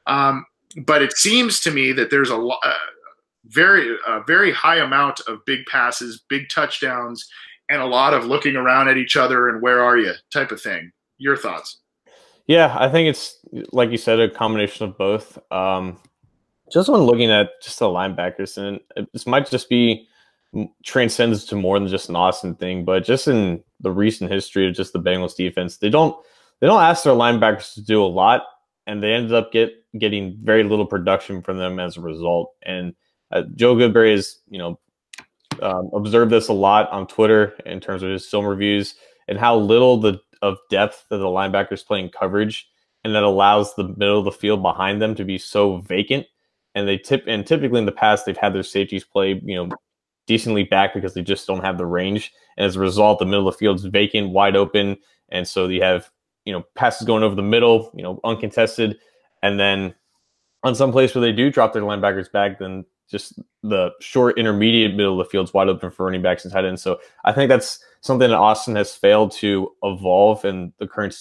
Um, 0.07 0.47
but 0.87 1.03
it 1.03 1.17
seems 1.17 1.61
to 1.61 1.71
me 1.71 1.93
that 1.93 2.11
there's 2.11 2.31
a 2.31 2.37
lot. 2.37 2.61
Uh, 2.65 2.75
very 3.51 3.96
very 4.26 4.53
high 4.53 4.78
amount 4.78 5.20
of 5.26 5.44
big 5.44 5.66
passes, 5.66 6.22
big 6.28 6.48
touchdowns, 6.48 7.28
and 7.68 7.80
a 7.80 7.86
lot 7.86 8.14
of 8.14 8.24
looking 8.26 8.57
around 8.57 8.88
at 8.88 8.96
each 8.96 9.16
other 9.16 9.48
and 9.48 9.62
where 9.62 9.82
are 9.82 9.98
you 9.98 10.12
type 10.32 10.51
of 10.51 10.61
thing. 10.61 10.90
Your 11.18 11.36
thoughts? 11.36 11.78
Yeah, 12.46 12.74
I 12.78 12.88
think 12.88 13.09
it's 13.09 13.38
like 13.72 13.90
you 13.90 13.96
said, 13.96 14.18
a 14.18 14.28
combination 14.28 14.88
of 14.88 14.98
both. 14.98 15.38
Um, 15.53 15.98
just 16.72 16.88
when 16.88 17.03
looking 17.03 17.30
at 17.30 17.51
just 17.62 17.78
the 17.78 17.86
linebackers, 17.86 18.57
and 18.57 18.80
this 19.12 19.26
might 19.26 19.48
just 19.51 19.68
be 19.68 20.07
transcends 20.84 21.44
to 21.44 21.57
more 21.57 21.78
than 21.78 21.88
just 21.88 22.09
an 22.09 22.16
Austin 22.16 22.55
thing, 22.55 22.84
but 22.84 23.05
just 23.05 23.28
in 23.28 23.62
the 23.80 23.90
recent 23.90 24.30
history 24.30 24.68
of 24.68 24.74
just 24.74 24.92
the 24.92 25.01
Bengals 25.01 25.36
defense, 25.36 25.76
they 25.78 25.90
don't 25.90 26.16
they 26.61 26.66
don't 26.66 26.82
ask 26.82 27.05
their 27.05 27.14
linebackers 27.14 27.74
to 27.74 27.82
do 27.82 28.03
a 28.03 28.07
lot, 28.07 28.42
and 28.86 29.03
they 29.03 29.12
ended 29.12 29.32
up 29.32 29.53
get 29.53 29.72
getting 29.98 30.36
very 30.42 30.64
little 30.64 30.86
production 30.86 31.42
from 31.42 31.59
them 31.59 31.78
as 31.78 31.96
a 31.96 32.01
result. 32.01 32.55
And 32.62 32.94
uh, 33.33 33.43
Joe 33.55 33.74
Goodberry 33.74 34.12
has, 34.12 34.39
you 34.49 34.59
know, 34.59 34.78
um, 35.62 35.91
observed 35.95 36.31
this 36.31 36.49
a 36.49 36.53
lot 36.53 36.91
on 36.91 37.07
Twitter 37.07 37.55
in 37.66 37.81
terms 37.81 38.03
of 38.03 38.11
his 38.11 38.26
film 38.26 38.47
reviews 38.47 38.95
and 39.28 39.39
how 39.39 39.57
little 39.57 39.99
the 39.99 40.20
of 40.43 40.59
depth 40.70 41.05
that 41.11 41.18
the 41.18 41.24
linebackers 41.24 41.85
play 41.85 42.01
in 42.01 42.09
coverage, 42.09 42.68
and 43.05 43.14
that 43.14 43.22
allows 43.22 43.74
the 43.74 43.89
middle 43.97 44.18
of 44.18 44.24
the 44.24 44.33
field 44.33 44.62
behind 44.62 45.01
them 45.01 45.14
to 45.14 45.24
be 45.24 45.39
so 45.39 45.78
vacant. 45.78 46.26
And 46.74 46.87
they 46.87 46.99
tip 46.99 47.24
and 47.26 47.47
typically 47.47 47.78
in 47.78 47.87
the 47.87 47.93
past 47.93 48.24
they've 48.24 48.37
had 48.37 48.55
their 48.55 48.62
safeties 48.62 49.05
play, 49.05 49.41
you 49.45 49.57
know, 49.57 49.68
decently 50.26 50.62
back 50.64 50.95
because 50.95 51.14
they 51.14 51.22
just 51.22 51.47
don't 51.47 51.64
have 51.64 51.78
the 51.78 51.87
range. 51.87 52.33
And 52.57 52.64
as 52.64 52.76
a 52.76 52.81
result, 52.81 53.18
the 53.18 53.26
middle 53.26 53.49
of 53.49 53.55
the 53.55 53.59
field 53.59 53.78
is 53.78 53.85
vacant, 53.85 54.31
wide 54.31 54.57
open, 54.57 54.97
and 55.31 55.47
so 55.47 55.66
you 55.68 55.83
have 55.83 56.11
you 56.45 56.53
know 56.53 56.64
passes 56.74 57.07
going 57.07 57.22
over 57.22 57.35
the 57.35 57.43
middle, 57.43 57.91
you 57.95 58.03
know, 58.03 58.20
uncontested, 58.24 58.99
and 59.43 59.59
then 59.59 59.95
on 60.62 60.74
some 60.74 60.93
place 60.93 61.14
where 61.14 61.22
they 61.22 61.33
do 61.33 61.51
drop 61.51 61.72
their 61.72 61.83
linebackers 61.83 62.31
back, 62.31 62.59
then 62.59 62.85
just 63.11 63.39
the 63.63 63.91
short 64.01 64.39
intermediate 64.39 64.95
middle 64.95 65.21
of 65.21 65.27
the 65.27 65.31
field's 65.31 65.53
wide 65.53 65.69
open 65.69 65.91
for 65.91 66.07
running 66.07 66.23
backs 66.23 66.45
and 66.45 66.53
tight 66.53 66.65
ends. 66.65 66.83
So 66.83 67.01
I 67.25 67.33
think 67.33 67.49
that's 67.49 67.83
something 68.01 68.31
that 68.31 68.37
Austin 68.37 68.77
has 68.77 68.95
failed 68.95 69.33
to 69.33 69.73
evolve 69.83 70.45
in 70.45 70.73
the 70.79 70.87
current 70.87 71.17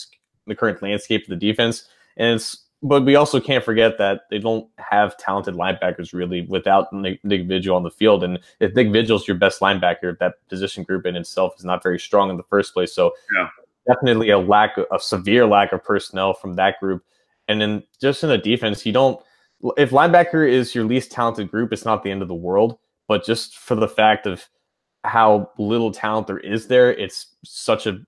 the 0.47 0.55
current 0.55 0.81
landscape 0.81 1.23
of 1.23 1.29
the 1.29 1.35
defense. 1.35 1.87
And 2.17 2.35
it's 2.35 2.65
but 2.81 3.03
we 3.03 3.15
also 3.15 3.41
can't 3.41 3.63
forget 3.63 3.97
that 3.97 4.21
they 4.29 4.39
don't 4.39 4.67
have 4.77 5.17
talented 5.17 5.55
linebackers 5.55 6.13
really 6.13 6.43
without 6.43 6.91
Nick, 6.93 7.23
Nick 7.25 7.45
Vigil 7.45 7.75
on 7.75 7.83
the 7.83 7.91
field. 7.91 8.23
And 8.23 8.39
if 8.61 8.73
Nick 8.73 8.91
Vigil's 8.91 9.27
your 9.27 9.35
best 9.35 9.59
linebacker, 9.59 10.17
that 10.19 10.35
position 10.47 10.83
group 10.83 11.05
in 11.05 11.17
itself 11.17 11.55
is 11.57 11.65
not 11.65 11.83
very 11.83 11.99
strong 11.99 12.29
in 12.29 12.37
the 12.37 12.43
first 12.43 12.73
place. 12.73 12.93
So 12.93 13.11
yeah. 13.35 13.49
definitely 13.85 14.29
a 14.29 14.37
lack, 14.37 14.77
a 14.77 14.99
severe 14.99 15.45
lack 15.45 15.73
of 15.73 15.83
personnel 15.83 16.33
from 16.33 16.55
that 16.55 16.79
group. 16.79 17.03
And 17.49 17.59
then 17.59 17.83
just 17.99 18.23
in 18.23 18.29
the 18.29 18.37
defense, 18.37 18.85
you 18.85 18.93
don't 18.93 19.21
if 19.77 19.91
linebacker 19.91 20.49
is 20.49 20.73
your 20.73 20.85
least 20.85 21.11
talented 21.11 21.51
group, 21.51 21.73
it's 21.73 21.85
not 21.85 22.03
the 22.03 22.11
end 22.11 22.21
of 22.21 22.27
the 22.27 22.35
world. 22.35 22.77
But 23.07 23.25
just 23.25 23.57
for 23.57 23.75
the 23.75 23.87
fact 23.87 24.25
of 24.25 24.45
how 25.03 25.51
little 25.57 25.91
talent 25.91 26.27
there 26.27 26.39
is 26.39 26.67
there, 26.67 26.93
it's 26.93 27.35
such 27.43 27.87
a 27.87 27.99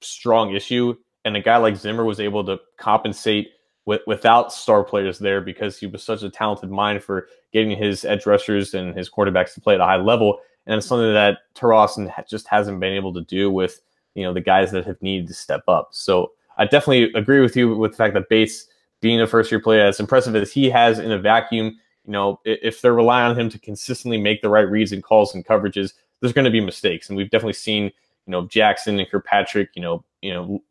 strong 0.00 0.54
issue. 0.54 0.94
And 1.24 1.36
a 1.36 1.40
guy 1.40 1.56
like 1.56 1.76
Zimmer 1.76 2.04
was 2.04 2.20
able 2.20 2.44
to 2.44 2.58
compensate 2.78 3.50
with, 3.86 4.02
without 4.06 4.52
star 4.52 4.84
players 4.84 5.18
there 5.18 5.40
because 5.40 5.78
he 5.78 5.86
was 5.86 6.02
such 6.02 6.22
a 6.22 6.30
talented 6.30 6.70
mind 6.70 7.02
for 7.02 7.28
getting 7.52 7.76
his 7.76 8.04
edge 8.04 8.26
rushers 8.26 8.74
and 8.74 8.96
his 8.96 9.08
quarterbacks 9.08 9.54
to 9.54 9.60
play 9.60 9.74
at 9.74 9.80
a 9.80 9.84
high 9.84 9.96
level. 9.96 10.40
And 10.66 10.76
it's 10.76 10.86
something 10.86 11.12
that 11.14 11.38
Austin 11.62 12.12
just 12.28 12.46
hasn't 12.48 12.80
been 12.80 12.92
able 12.92 13.14
to 13.14 13.22
do 13.22 13.50
with 13.50 13.80
you 14.14 14.24
know 14.24 14.34
the 14.34 14.40
guys 14.40 14.72
that 14.72 14.84
have 14.84 15.00
needed 15.00 15.28
to 15.28 15.34
step 15.34 15.62
up. 15.68 15.90
So 15.92 16.32
I 16.58 16.64
definitely 16.64 17.12
agree 17.14 17.40
with 17.40 17.56
you 17.56 17.76
with 17.76 17.92
the 17.92 17.96
fact 17.96 18.14
that 18.14 18.28
Bates 18.28 18.66
being 19.00 19.20
a 19.20 19.26
first 19.26 19.50
year 19.50 19.60
player, 19.60 19.84
as 19.84 20.00
impressive 20.00 20.34
as 20.34 20.52
he 20.52 20.70
has 20.70 20.98
in 20.98 21.12
a 21.12 21.18
vacuum, 21.18 21.78
you 22.04 22.12
know, 22.12 22.40
if 22.44 22.80
they're 22.80 22.94
relying 22.94 23.30
on 23.30 23.38
him 23.38 23.48
to 23.50 23.58
consistently 23.58 24.18
make 24.18 24.42
the 24.42 24.48
right 24.48 24.68
reads 24.68 24.92
and 24.92 25.02
calls 25.02 25.34
and 25.34 25.44
coverages, 25.46 25.92
there's 26.20 26.32
going 26.32 26.44
to 26.44 26.50
be 26.50 26.60
mistakes. 26.60 27.08
And 27.08 27.16
we've 27.16 27.30
definitely 27.30 27.52
seen, 27.52 27.84
you 27.84 28.30
know, 28.30 28.46
Jackson 28.46 28.98
and 28.98 29.08
Kirkpatrick, 29.08 29.70
you 29.74 29.82
know, 29.82 30.04
you 30.22 30.32
know, 30.32 30.62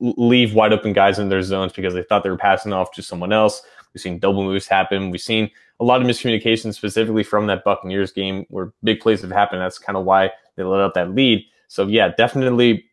leave 0.00 0.54
wide 0.54 0.72
open 0.72 0.92
guys 0.92 1.18
in 1.18 1.28
their 1.28 1.42
zones 1.42 1.72
because 1.72 1.94
they 1.94 2.02
thought 2.02 2.22
they 2.22 2.30
were 2.30 2.36
passing 2.36 2.72
off 2.72 2.92
to 2.92 3.02
someone 3.02 3.32
else. 3.32 3.62
We've 3.92 4.00
seen 4.00 4.18
double 4.18 4.42
moves 4.42 4.66
happen. 4.66 5.10
We've 5.10 5.20
seen 5.20 5.50
a 5.80 5.84
lot 5.84 6.00
of 6.00 6.06
miscommunication 6.06 6.74
specifically 6.74 7.22
from 7.22 7.46
that 7.46 7.64
Buccaneers 7.64 8.12
game 8.12 8.46
where 8.48 8.72
big 8.82 9.00
plays 9.00 9.20
have 9.22 9.30
happened. 9.30 9.60
That's 9.60 9.78
kind 9.78 9.96
of 9.96 10.04
why 10.04 10.30
they 10.56 10.64
let 10.64 10.80
up 10.80 10.94
that 10.94 11.14
lead. 11.14 11.44
So 11.68 11.86
yeah, 11.86 12.10
definitely 12.16 12.86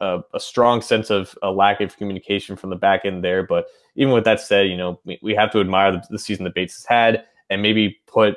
a, 0.00 0.20
a, 0.34 0.40
strong 0.40 0.80
sense 0.80 1.10
of 1.10 1.36
a 1.42 1.50
lack 1.50 1.80
of 1.80 1.96
communication 1.96 2.56
from 2.56 2.70
the 2.70 2.76
back 2.76 3.04
end 3.04 3.22
there. 3.22 3.42
But 3.42 3.66
even 3.96 4.12
with 4.12 4.24
that 4.24 4.40
said, 4.40 4.68
you 4.68 4.76
know, 4.76 5.00
we, 5.04 5.18
we 5.22 5.34
have 5.34 5.50
to 5.52 5.60
admire 5.60 5.92
the, 5.92 6.02
the, 6.10 6.18
season 6.18 6.44
that 6.44 6.54
Bates 6.54 6.74
has 6.74 6.86
had 6.86 7.24
and 7.50 7.62
maybe 7.62 7.98
put 8.06 8.36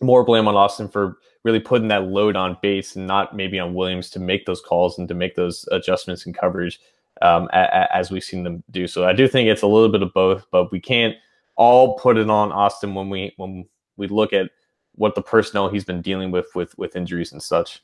more 0.00 0.24
blame 0.24 0.46
on 0.46 0.54
Austin 0.54 0.88
for 0.88 1.18
really 1.44 1.60
putting 1.60 1.88
that 1.88 2.04
load 2.04 2.36
on 2.36 2.56
Bates 2.62 2.96
and 2.96 3.06
not 3.06 3.34
maybe 3.34 3.58
on 3.58 3.74
Williams 3.74 4.10
to 4.10 4.20
make 4.20 4.46
those 4.46 4.60
calls 4.60 4.98
and 4.98 5.08
to 5.08 5.14
make 5.14 5.34
those 5.34 5.66
adjustments 5.72 6.26
in 6.26 6.32
coverage 6.32 6.80
um, 7.22 7.48
a, 7.52 7.60
a, 7.60 7.96
as 7.96 8.10
we've 8.10 8.24
seen 8.24 8.44
them 8.44 8.62
do. 8.70 8.86
So 8.86 9.06
I 9.06 9.12
do 9.12 9.26
think 9.26 9.48
it's 9.48 9.62
a 9.62 9.66
little 9.66 9.88
bit 9.88 10.02
of 10.02 10.12
both, 10.12 10.46
but 10.50 10.70
we 10.70 10.80
can't 10.80 11.14
all 11.56 11.98
put 11.98 12.18
it 12.18 12.28
on 12.28 12.52
Austin 12.52 12.94
when 12.94 13.08
we 13.08 13.32
when 13.36 13.66
we 13.96 14.08
look 14.08 14.32
at 14.32 14.50
what 14.92 15.14
the 15.14 15.22
personnel 15.22 15.68
he's 15.68 15.84
been 15.84 16.02
dealing 16.02 16.30
with 16.30 16.54
with 16.54 16.76
with 16.78 16.96
injuries 16.96 17.32
and 17.32 17.42
such. 17.42 17.82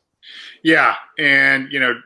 Yeah, 0.63 0.95
and 1.19 1.73
you 1.73 1.81
know, 1.81 2.01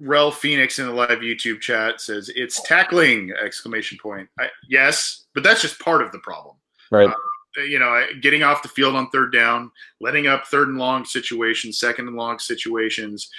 Rel 0.00 0.30
Phoenix 0.30 0.78
in 0.78 0.86
the 0.86 0.92
live 0.92 1.20
YouTube 1.20 1.60
chat 1.60 2.00
says 2.00 2.30
it's 2.34 2.62
tackling 2.62 3.32
exclamation 3.42 3.98
point. 4.00 4.28
I, 4.38 4.48
yes, 4.68 5.24
but 5.34 5.42
that's 5.42 5.62
just 5.62 5.80
part 5.80 6.02
of 6.02 6.12
the 6.12 6.18
problem. 6.18 6.56
Right. 6.90 7.08
Uh, 7.08 7.62
you 7.62 7.78
know, 7.78 8.04
getting 8.20 8.42
off 8.42 8.62
the 8.62 8.68
field 8.68 8.96
on 8.96 9.08
third 9.10 9.32
down, 9.32 9.70
letting 10.00 10.26
up 10.26 10.46
third 10.46 10.68
and 10.68 10.78
long 10.78 11.04
situations, 11.04 11.78
second 11.78 12.08
and 12.08 12.16
long 12.16 12.38
situations, 12.38 13.30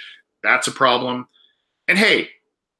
that's 0.42 0.68
a 0.68 0.72
problem. 0.72 1.28
And 1.88 1.98
hey, 1.98 2.30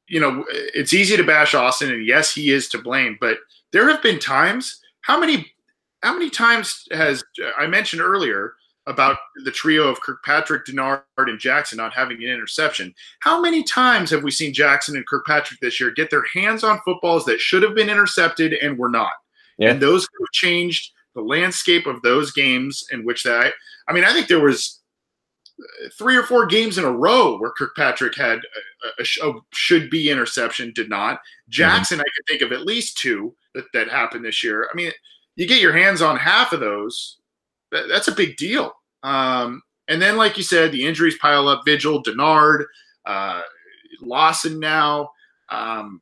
you 0.09 0.21
know, 0.21 0.45
it's 0.49 0.95
easy 0.95 1.17
to 1.17 1.25
bash 1.25 1.55
Austin, 1.55 1.93
and 1.93 2.07
yes, 2.07 2.35
he 2.35 2.51
is 2.51 2.69
to 2.71 2.79
blame. 2.79 3.19
But 3.21 3.39
there 3.73 3.89
have 3.91 4.03
been 4.03 4.19
times. 4.19 4.81
How 5.03 5.19
many? 5.19 5.53
How 6.03 6.13
many 6.13 6.31
times 6.31 6.87
has 6.93 7.25
I 7.59 7.67
mentioned 7.67 8.03
earlier? 8.03 8.55
About 8.89 9.17
the 9.45 9.51
trio 9.51 9.89
of 9.89 10.01
Kirkpatrick, 10.01 10.65
Dennard, 10.65 11.03
and 11.19 11.41
Jackson 11.41 11.77
not 11.77 11.93
having 11.93 12.23
an 12.23 12.31
interception. 12.31 12.95
How 13.19 13.41
many 13.41 13.65
times 13.65 14.11
have 14.11 14.23
we 14.23 14.31
seen 14.31 14.55
Jackson 14.55 14.97
and 14.97 15.07
Kirkpatrick 15.07 15.59
this 15.59 15.81
year 15.81 15.91
get 15.91 16.09
their 16.09 16.25
hands 16.33 16.63
on 16.63 16.81
footballs 16.85 17.25
that 17.25 17.41
should 17.41 17.65
have 17.65 17.75
been 17.75 17.91
intercepted 17.91 18.53
and 18.53 18.79
were 18.79 18.89
not? 18.89 19.13
Yeah. 19.59 19.71
And 19.71 19.83
those 19.83 20.03
have 20.03 20.33
changed 20.33 20.93
the 21.17 21.21
landscape 21.21 21.87
of 21.87 22.01
those 22.03 22.31
games 22.31 22.85
in 22.93 23.05
which 23.05 23.25
that. 23.25 23.55
I 23.89 23.93
mean, 23.93 24.05
I 24.05 24.13
think 24.13 24.29
there 24.29 24.41
was 24.41 24.81
three 25.99 26.17
or 26.17 26.23
four 26.23 26.47
games 26.47 26.79
in 26.79 26.85
a 26.85 26.91
row 26.91 27.39
where 27.39 27.53
Kirkpatrick 27.53 28.15
had 28.17 28.39
a, 28.39 29.03
a, 29.03 29.31
a 29.31 29.33
should 29.53 29.91
be 29.91 30.11
interception, 30.11 30.73
did 30.75 30.89
not. 30.89 31.21
Jackson, 31.49 31.99
mm-hmm. 31.99 32.03
I 32.03 32.13
could 32.15 32.27
think 32.29 32.43
of 32.43 32.53
at 32.53 32.67
least 32.67 32.99
two 32.99 33.35
that, 33.55 33.65
that 33.73 33.89
happened 33.89 34.25
this 34.25 34.45
year. 34.45 34.69
I 34.71 34.77
mean, 34.77 34.93
you 35.35 35.47
get 35.47 35.61
your 35.61 35.73
hands 35.73 36.03
on 36.03 36.17
half 36.17 36.53
of 36.53 36.61
those 36.61 37.19
that, 37.73 37.89
that's 37.89 38.09
a 38.09 38.15
big 38.15 38.37
deal. 38.37 38.73
Um, 39.03 39.63
and 39.89 40.01
then, 40.03 40.17
like 40.17 40.37
you 40.37 40.43
said, 40.43 40.73
the 40.73 40.85
injuries 40.85 41.19
pile 41.19 41.49
up. 41.49 41.63
Vigil, 41.65 42.03
Dennard, 42.03 42.65
uh, 43.05 43.43
Lawson 44.01 44.59
now, 44.59 45.11
um, 45.49 46.01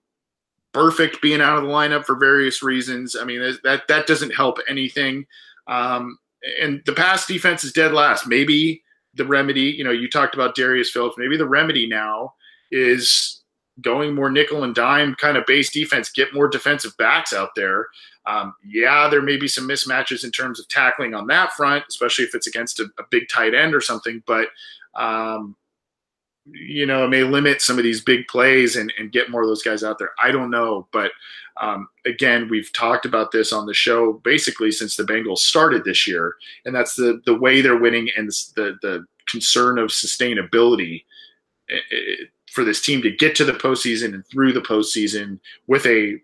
Burfict 0.72 1.20
being 1.20 1.40
out 1.40 1.58
of 1.58 1.64
the 1.64 1.70
lineup 1.70 2.04
for 2.04 2.16
various 2.16 2.62
reasons. 2.62 3.16
I 3.16 3.24
mean, 3.24 3.40
that 3.62 3.86
that 3.88 4.06
doesn't 4.06 4.34
help 4.34 4.58
anything. 4.68 5.26
Um, 5.66 6.18
and 6.60 6.82
the 6.86 6.92
pass 6.92 7.26
defense 7.26 7.64
is 7.64 7.72
dead 7.72 7.92
last. 7.92 8.26
Maybe 8.26 8.82
the 9.14 9.24
remedy, 9.24 9.62
you 9.62 9.84
know, 9.84 9.90
you 9.90 10.08
talked 10.08 10.34
about 10.34 10.54
Darius 10.54 10.90
Phillips. 10.90 11.16
Maybe 11.16 11.36
the 11.36 11.48
remedy 11.48 11.86
now 11.86 12.34
is 12.70 13.42
going 13.80 14.14
more 14.14 14.30
nickel 14.30 14.64
and 14.64 14.74
dime 14.74 15.14
kind 15.14 15.36
of 15.36 15.46
base 15.46 15.70
defense, 15.70 16.10
get 16.10 16.34
more 16.34 16.48
defensive 16.48 16.96
backs 16.96 17.32
out 17.32 17.50
there. 17.56 17.86
Um, 18.26 18.54
yeah, 18.64 19.08
there 19.08 19.22
may 19.22 19.36
be 19.36 19.48
some 19.48 19.68
mismatches 19.68 20.24
in 20.24 20.30
terms 20.30 20.58
of 20.58 20.68
tackling 20.68 21.14
on 21.14 21.26
that 21.26 21.52
front, 21.52 21.84
especially 21.88 22.24
if 22.24 22.34
it's 22.34 22.46
against 22.46 22.80
a, 22.80 22.84
a 22.98 23.02
big 23.10 23.28
tight 23.28 23.54
end 23.54 23.74
or 23.74 23.80
something. 23.80 24.22
But 24.26 24.48
um, 24.94 25.56
you 26.46 26.86
know, 26.86 27.04
it 27.04 27.08
may 27.08 27.22
limit 27.22 27.62
some 27.62 27.78
of 27.78 27.84
these 27.84 28.02
big 28.02 28.26
plays 28.28 28.76
and, 28.76 28.92
and 28.98 29.12
get 29.12 29.30
more 29.30 29.42
of 29.42 29.48
those 29.48 29.62
guys 29.62 29.82
out 29.82 29.98
there. 29.98 30.10
I 30.22 30.30
don't 30.30 30.50
know, 30.50 30.86
but 30.92 31.12
um, 31.60 31.88
again, 32.04 32.48
we've 32.50 32.72
talked 32.72 33.06
about 33.06 33.30
this 33.30 33.52
on 33.52 33.66
the 33.66 33.74
show 33.74 34.14
basically 34.24 34.70
since 34.70 34.96
the 34.96 35.04
Bengals 35.04 35.38
started 35.38 35.84
this 35.84 36.06
year, 36.06 36.36
and 36.64 36.74
that's 36.74 36.94
the 36.94 37.22
the 37.26 37.34
way 37.34 37.60
they're 37.60 37.78
winning 37.78 38.08
and 38.16 38.28
the 38.56 38.76
the 38.82 39.04
concern 39.30 39.78
of 39.78 39.88
sustainability 39.88 41.04
eh, 41.70 41.76
eh, 41.92 42.24
for 42.50 42.64
this 42.64 42.82
team 42.82 43.00
to 43.02 43.10
get 43.10 43.34
to 43.36 43.44
the 43.44 43.52
postseason 43.52 44.14
and 44.14 44.26
through 44.26 44.52
the 44.52 44.60
postseason 44.60 45.38
with 45.66 45.86
a 45.86 46.20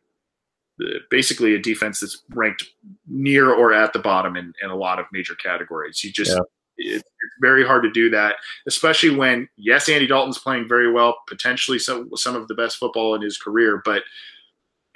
basically 1.10 1.54
a 1.54 1.58
defense 1.58 2.00
that's 2.00 2.22
ranked 2.30 2.64
near 3.06 3.52
or 3.52 3.72
at 3.72 3.92
the 3.92 3.98
bottom 3.98 4.36
in, 4.36 4.52
in 4.62 4.70
a 4.70 4.76
lot 4.76 4.98
of 4.98 5.06
major 5.12 5.34
categories. 5.34 6.02
You 6.02 6.12
just 6.12 6.32
yeah. 6.78 6.96
it's 6.96 7.10
very 7.40 7.64
hard 7.64 7.82
to 7.82 7.90
do 7.90 8.10
that, 8.10 8.36
especially 8.66 9.14
when 9.14 9.48
yes, 9.56 9.88
Andy 9.88 10.06
Dalton's 10.06 10.38
playing 10.38 10.68
very 10.68 10.90
well, 10.90 11.16
potentially 11.28 11.78
some 11.78 12.10
some 12.16 12.36
of 12.36 12.48
the 12.48 12.54
best 12.54 12.76
football 12.78 13.14
in 13.14 13.22
his 13.22 13.38
career, 13.38 13.82
but 13.84 14.02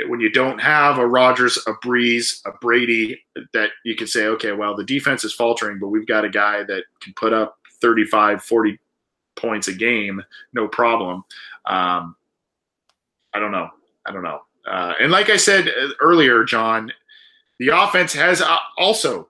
when 0.09 0.21
you 0.21 0.31
don't 0.31 0.61
have 0.61 0.99
a 0.99 1.07
Rodgers, 1.07 1.57
a 1.67 1.73
Brees, 1.75 2.41
a 2.47 2.53
Brady, 2.61 3.23
that 3.53 3.71
you 3.85 3.95
can 3.95 4.07
say, 4.07 4.27
okay, 4.27 4.53
well, 4.53 4.75
the 4.75 4.85
defense 4.85 5.25
is 5.25 5.33
faltering, 5.33 5.79
but 5.79 5.89
we've 5.89 6.07
got 6.07 6.25
a 6.25 6.29
guy 6.29 6.65
that 6.65 6.85
can 7.01 7.13
put 7.15 7.33
up 7.33 7.59
35, 7.81 8.43
40 8.43 8.79
points 9.37 9.69
a 9.69 9.73
game, 9.73 10.23
no 10.53 10.67
problem. 10.67 11.25
Um, 11.67 12.17
I 13.33 13.39
don't 13.39 13.53
know. 13.53 13.69
I 14.07 14.13
don't 14.13 14.23
know. 14.23 14.41
Uh, 14.67 14.95
and 15.01 15.13
like 15.13 15.31
I 15.31 15.37
said 15.37 15.69
uh, 15.69 15.89
earlier, 16.01 16.45
John, 16.45 16.93
the 17.59 17.69
offense 17.69 18.13
has 18.15 18.41
uh, 18.41 18.57
also 18.79 19.29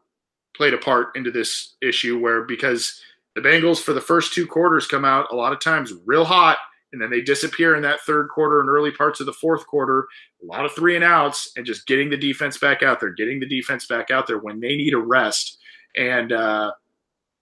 played 0.57 0.75
a 0.75 0.79
part 0.79 1.17
into 1.17 1.31
this 1.31 1.75
issue 1.83 2.19
where 2.19 2.43
because 2.43 3.01
the 3.35 3.41
Bengals 3.41 3.81
for 3.81 3.93
the 3.93 4.01
first 4.01 4.33
two 4.33 4.47
quarters 4.47 4.87
come 4.87 5.05
out 5.05 5.33
a 5.33 5.37
lot 5.37 5.53
of 5.53 5.61
times 5.61 5.93
real 6.07 6.25
hot 6.25 6.59
and 6.95 7.03
then 7.03 7.11
they 7.11 7.21
disappear 7.21 7.75
in 7.75 7.83
that 7.83 8.01
third 8.03 8.29
quarter 8.29 8.61
and 8.61 8.71
early 8.71 8.93
parts 8.93 9.19
of 9.19 9.27
the 9.27 9.33
fourth 9.33 9.67
quarter. 9.67 10.07
A 10.43 10.47
lot 10.47 10.65
of 10.65 10.73
three 10.73 10.95
and 10.95 11.05
outs, 11.05 11.51
and 11.57 11.67
just 11.67 11.89
getting 11.89 12.09
the 12.09 12.17
defense 12.17 12.57
back 12.57 12.85
out 12.85 13.01
there, 13.01 13.11
getting 13.11 13.41
the 13.41 13.49
defense 13.49 13.87
back 13.87 14.13
out 14.13 14.29
there 14.29 14.39
when 14.39 14.61
they 14.61 14.77
need 14.77 14.95
a 14.95 14.99
rest. 14.99 15.59
And 15.97 16.33
uh, 16.33 16.71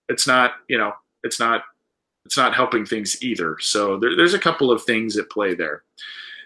it's 0.09 0.27
not, 0.27 0.53
you 0.69 0.79
know, 0.79 0.93
it's 1.23 1.39
not, 1.39 1.65
it's 2.25 2.39
not 2.39 2.55
helping 2.55 2.87
things 2.87 3.23
either. 3.23 3.59
So 3.61 3.99
there, 3.99 4.17
there's 4.17 4.33
a 4.33 4.39
couple 4.39 4.71
of 4.71 4.85
things 4.85 5.19
at 5.19 5.29
play 5.29 5.55
there. 5.55 5.83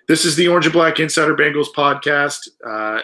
This 0.08 0.24
is 0.24 0.36
the 0.36 0.46
Orange 0.46 0.66
and 0.66 0.72
Black 0.72 1.00
Insider 1.00 1.34
Bengals 1.34 1.66
podcast. 1.74 2.48
Uh, 2.64 3.02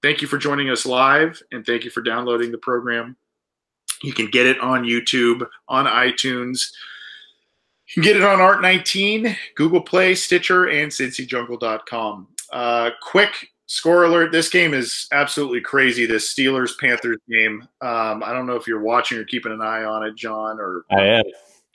thank 0.00 0.22
you 0.22 0.28
for 0.28 0.38
joining 0.38 0.70
us 0.70 0.86
live, 0.86 1.42
and 1.50 1.66
thank 1.66 1.84
you 1.84 1.90
for 1.90 2.02
downloading 2.02 2.52
the 2.52 2.58
program. 2.58 3.16
You 4.02 4.12
can 4.12 4.30
get 4.30 4.46
it 4.46 4.60
on 4.60 4.84
YouTube, 4.84 5.44
on 5.66 5.86
iTunes. 5.86 6.70
You 7.88 7.94
can 7.94 8.02
get 8.02 8.16
it 8.16 8.22
on 8.22 8.38
Art19, 8.38 9.36
Google 9.56 9.80
Play, 9.80 10.14
Stitcher, 10.14 10.68
and 10.68 10.90
CincyJungle.com. 10.90 12.28
Uh, 12.52 12.90
quick 13.02 13.48
score 13.66 14.04
alert. 14.04 14.30
This 14.30 14.48
game 14.48 14.72
is 14.72 15.08
absolutely 15.10 15.62
crazy. 15.62 16.06
This 16.06 16.32
Steelers 16.32 16.78
Panthers 16.78 17.18
game. 17.28 17.66
Um, 17.80 18.22
I 18.22 18.32
don't 18.32 18.46
know 18.46 18.54
if 18.54 18.68
you're 18.68 18.82
watching 18.82 19.18
or 19.18 19.24
keeping 19.24 19.50
an 19.50 19.60
eye 19.60 19.82
on 19.82 20.04
it, 20.04 20.14
John, 20.14 20.60
or 20.60 20.84
I 20.92 21.02
am. 21.02 21.24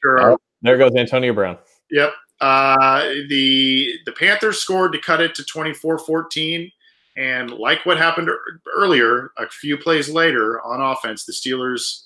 Sure. 0.02 0.38
There 0.62 0.78
goes 0.78 0.96
Antonio 0.96 1.34
Brown. 1.34 1.58
Yep. 1.92 2.14
Uh, 2.42 3.10
the 3.28 4.00
the 4.06 4.12
Panthers 4.14 4.60
scored 4.60 4.94
to 4.94 5.00
cut 5.00 5.22
it 5.22 5.36
to 5.36 5.44
24-14. 5.44 6.72
And 7.18 7.52
like 7.52 7.86
what 7.86 7.98
happened 7.98 8.30
earlier, 8.76 9.32
a 9.38 9.50
few 9.50 9.78
plays 9.78 10.10
later 10.10 10.62
on 10.62 10.80
offense, 10.80 11.26
the 11.26 11.34
Steelers 11.34 12.06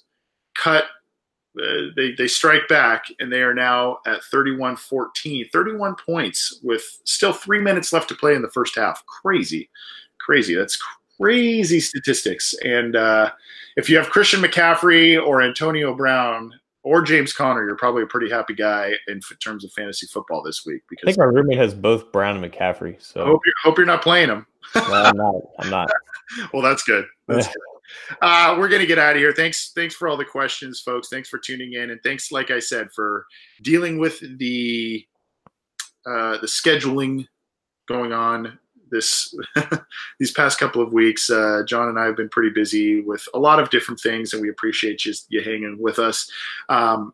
cut 0.58 0.86
uh, 1.62 1.92
they, 1.96 2.14
they 2.14 2.28
strike 2.28 2.68
back 2.68 3.06
and 3.20 3.32
they 3.32 3.44
are 3.44 3.54
now 3.54 4.00
at 4.08 4.22
31-14 4.34 5.52
31 5.52 5.96
points 6.04 6.60
with 6.64 6.84
still 7.04 7.32
three 7.32 7.60
minutes 7.60 7.94
left 7.94 8.10
to 8.10 8.16
play 8.16 8.34
in 8.34 8.42
the 8.42 8.50
first 8.50 8.76
half. 8.76 9.06
Crazy. 9.06 9.70
Crazy. 10.20 10.56
That's 10.56 10.82
crazy 11.20 11.80
statistics. 11.80 12.56
And 12.66 12.96
uh, 12.96 13.32
if 13.76 13.90
you 13.90 13.98
have 13.98 14.10
christian 14.10 14.42
mccaffrey 14.42 15.24
or 15.24 15.42
antonio 15.42 15.94
brown 15.94 16.54
or 16.84 17.02
james 17.02 17.34
conner 17.34 17.66
you're 17.66 17.76
probably 17.76 18.04
a 18.04 18.08
pretty 18.08 18.30
happy 18.30 18.54
guy 18.54 18.94
in 19.08 19.20
terms 19.42 19.64
of 19.64 19.72
fantasy 19.74 20.08
football 20.08 20.44
this 20.44 20.66
week 20.66 20.82
because 20.90 21.06
i 21.06 21.12
think 21.12 21.18
my 21.18 21.26
roommate 21.26 21.58
has 21.58 21.74
both 21.74 22.12
brown 22.12 22.42
and 22.42 22.54
mccaffrey 22.54 23.02
so 23.02 23.22
I 23.22 23.26
hope, 23.26 23.42
you're, 23.46 23.54
hope 23.64 23.78
you're 23.78 23.88
not 23.88 24.02
playing 24.02 24.28
them 24.28 24.46
no, 24.76 24.82
i'm 24.82 25.18
not. 25.18 25.36
I'm 25.60 25.70
not. 25.70 25.90
Well 26.52 26.64
that's 26.64 26.84
good. 26.84 27.06
That's 27.28 27.48
good. 27.54 27.56
Uh, 28.22 28.56
we're 28.58 28.70
gonna 28.70 28.86
get 28.86 28.98
out 28.98 29.16
of 29.16 29.18
here. 29.18 29.34
Thanks, 29.34 29.72
thanks 29.76 29.96
for 29.96 30.08
all 30.08 30.18
the 30.18 30.26
questions, 30.26 30.80
folks. 30.80 31.10
Thanks 31.10 31.30
for 31.30 31.38
tuning 31.38 31.74
in, 31.74 31.92
and 31.92 32.02
thanks, 32.04 32.32
like 32.32 32.50
I 32.50 32.60
said, 32.60 32.92
for 32.92 33.26
dealing 33.62 34.00
with 34.00 34.20
the 34.40 35.06
uh, 36.06 36.38
the 36.38 36.48
scheduling 36.48 37.28
going 37.88 38.14
on 38.14 38.58
this 38.94 39.36
these 40.20 40.32
past 40.32 40.60
couple 40.60 40.82
of 40.82 40.94
weeks. 40.94 41.30
Uh, 41.30 41.64
John 41.68 41.90
and 41.90 42.00
I 42.00 42.06
have 42.06 42.16
been 42.16 42.30
pretty 42.30 42.52
busy 42.52 43.02
with 43.02 43.28
a 43.34 43.40
lot 43.40 43.60
of 43.60 43.70
different 43.70 44.00
things, 44.00 44.34
and 44.34 44.42
we 44.42 44.50
appreciate 44.50 45.06
you, 45.06 45.14
you 45.30 45.42
hanging 45.42 45.78
with 45.80 46.00
us. 46.00 46.32
Um, 46.70 47.14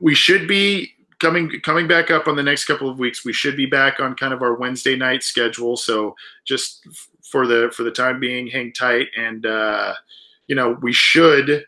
we 0.00 0.14
should 0.14 0.46
be 0.48 0.92
coming 1.20 1.50
coming 1.62 1.86
back 1.86 2.10
up 2.10 2.26
on 2.26 2.36
the 2.36 2.42
next 2.42 2.64
couple 2.64 2.90
of 2.90 2.98
weeks. 2.98 3.24
We 3.24 3.32
should 3.32 3.56
be 3.56 3.66
back 3.66 4.00
on 4.00 4.16
kind 4.16 4.34
of 4.34 4.42
our 4.42 4.54
Wednesday 4.54 4.96
night 4.96 5.22
schedule. 5.22 5.76
So 5.76 6.16
just 6.44 6.86
for 7.22 7.46
the 7.46 7.70
for 7.74 7.84
the 7.84 7.90
time 7.90 8.18
being, 8.18 8.48
hang 8.48 8.72
tight, 8.72 9.08
and 9.16 9.46
uh, 9.46 9.94
you 10.48 10.56
know 10.56 10.76
we 10.82 10.92
should. 10.92 11.64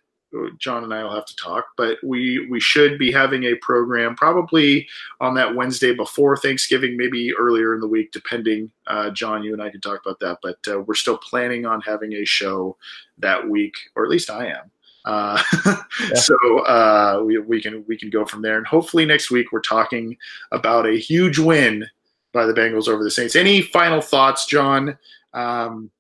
John 0.58 0.84
and 0.84 0.92
I 0.94 1.02
will 1.02 1.14
have 1.14 1.26
to 1.26 1.36
talk, 1.36 1.66
but 1.76 1.98
we 2.02 2.46
we 2.50 2.60
should 2.60 2.98
be 2.98 3.12
having 3.12 3.44
a 3.44 3.54
program 3.56 4.14
probably 4.14 4.88
on 5.20 5.34
that 5.34 5.54
Wednesday 5.54 5.94
before 5.94 6.36
Thanksgiving, 6.36 6.96
maybe 6.96 7.32
earlier 7.38 7.74
in 7.74 7.80
the 7.80 7.88
week, 7.88 8.12
depending. 8.12 8.70
Uh, 8.86 9.10
John, 9.10 9.42
you 9.42 9.52
and 9.52 9.62
I 9.62 9.70
can 9.70 9.80
talk 9.80 10.00
about 10.04 10.20
that, 10.20 10.38
but 10.42 10.58
uh, 10.68 10.80
we're 10.80 10.94
still 10.94 11.18
planning 11.18 11.66
on 11.66 11.80
having 11.80 12.12
a 12.14 12.24
show 12.24 12.76
that 13.18 13.48
week, 13.48 13.74
or 13.94 14.04
at 14.04 14.10
least 14.10 14.30
I 14.30 14.46
am. 14.46 14.70
Uh, 15.04 15.42
yeah. 15.66 15.76
So 16.14 16.58
uh, 16.60 17.22
we, 17.24 17.38
we 17.38 17.60
can 17.60 17.84
we 17.86 17.96
can 17.96 18.10
go 18.10 18.24
from 18.24 18.42
there, 18.42 18.56
and 18.56 18.66
hopefully 18.66 19.04
next 19.04 19.30
week 19.30 19.52
we're 19.52 19.60
talking 19.60 20.16
about 20.52 20.86
a 20.86 20.98
huge 20.98 21.38
win 21.38 21.86
by 22.32 22.46
the 22.46 22.54
Bengals 22.54 22.88
over 22.88 23.04
the 23.04 23.10
Saints. 23.10 23.36
Any 23.36 23.60
final 23.60 24.00
thoughts, 24.00 24.46
John? 24.46 24.96
um, 25.34 25.90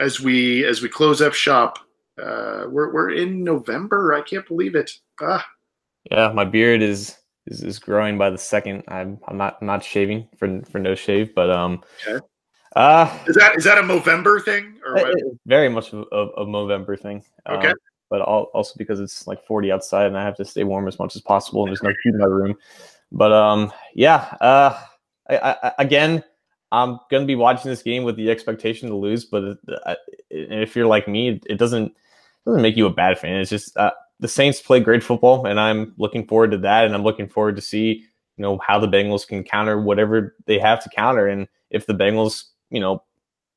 as 0.00 0.20
we 0.20 0.64
as 0.64 0.82
we 0.82 0.88
close 0.88 1.20
up 1.20 1.34
shop. 1.34 1.78
Uh, 2.20 2.66
we're 2.68 2.92
we're 2.92 3.10
in 3.10 3.44
November. 3.44 4.14
I 4.14 4.22
can't 4.22 4.46
believe 4.46 4.74
it. 4.74 4.90
Ah. 5.20 5.46
Yeah, 6.10 6.32
my 6.32 6.44
beard 6.44 6.82
is 6.82 7.16
is, 7.46 7.62
is 7.62 7.78
growing 7.78 8.18
by 8.18 8.30
the 8.30 8.38
second. 8.38 8.84
I'm 8.88 9.18
I'm 9.28 9.36
not 9.36 9.58
I'm 9.60 9.66
not 9.66 9.84
shaving 9.84 10.28
for 10.38 10.62
for 10.70 10.78
no 10.78 10.94
shave, 10.94 11.34
but 11.34 11.50
um. 11.50 11.82
Okay. 12.06 12.24
Uh, 12.74 13.18
is 13.26 13.36
that 13.36 13.56
is 13.56 13.64
that 13.64 13.78
a 13.78 13.86
November 13.86 14.38
thing 14.38 14.78
or 14.84 14.94
what? 14.94 15.14
very 15.46 15.68
much 15.68 15.94
of 15.94 16.06
a 16.12 16.44
November 16.44 16.94
thing? 16.94 17.24
Okay. 17.48 17.68
Um, 17.68 17.74
but 18.10 18.20
also 18.20 18.72
because 18.76 19.00
it's 19.00 19.26
like 19.26 19.44
40 19.46 19.72
outside 19.72 20.06
and 20.06 20.16
I 20.16 20.22
have 20.22 20.36
to 20.36 20.44
stay 20.44 20.62
warm 20.62 20.86
as 20.86 20.98
much 20.98 21.16
as 21.16 21.22
possible 21.22 21.62
and 21.62 21.70
there's 21.70 21.82
no 21.82 21.90
heat 22.02 22.10
in 22.10 22.18
my 22.18 22.26
room. 22.26 22.54
But 23.10 23.32
um, 23.32 23.72
yeah. 23.94 24.36
Uh, 24.40 24.78
I, 25.28 25.56
I, 25.62 25.72
again, 25.78 26.22
I'm 26.72 26.98
going 27.10 27.22
to 27.22 27.26
be 27.26 27.34
watching 27.34 27.70
this 27.70 27.82
game 27.82 28.04
with 28.04 28.16
the 28.16 28.30
expectation 28.30 28.88
to 28.88 28.96
lose, 28.96 29.24
but 29.24 29.58
if 30.30 30.76
you're 30.76 30.86
like 30.86 31.08
me, 31.08 31.40
it 31.46 31.58
doesn't 31.58 31.96
doesn't 32.46 32.62
make 32.62 32.76
you 32.76 32.86
a 32.86 32.92
bad 32.92 33.18
fan. 33.18 33.40
It's 33.40 33.50
just 33.50 33.76
uh, 33.76 33.92
the 34.20 34.28
Saints 34.28 34.60
play 34.60 34.80
great 34.80 35.02
football, 35.02 35.46
and 35.46 35.60
I'm 35.60 35.94
looking 35.98 36.26
forward 36.26 36.52
to 36.52 36.58
that, 36.58 36.86
and 36.86 36.94
I'm 36.94 37.02
looking 37.02 37.28
forward 37.28 37.56
to 37.56 37.62
see 37.62 38.04
you 38.36 38.42
know 38.42 38.58
how 38.66 38.78
the 38.78 38.88
Bengals 38.88 39.26
can 39.26 39.42
counter 39.42 39.80
whatever 39.80 40.34
they 40.46 40.58
have 40.58 40.82
to 40.84 40.90
counter, 40.90 41.26
and 41.26 41.48
if 41.70 41.86
the 41.86 41.94
Bengals, 41.94 42.44
you 42.70 42.80
know, 42.80 43.02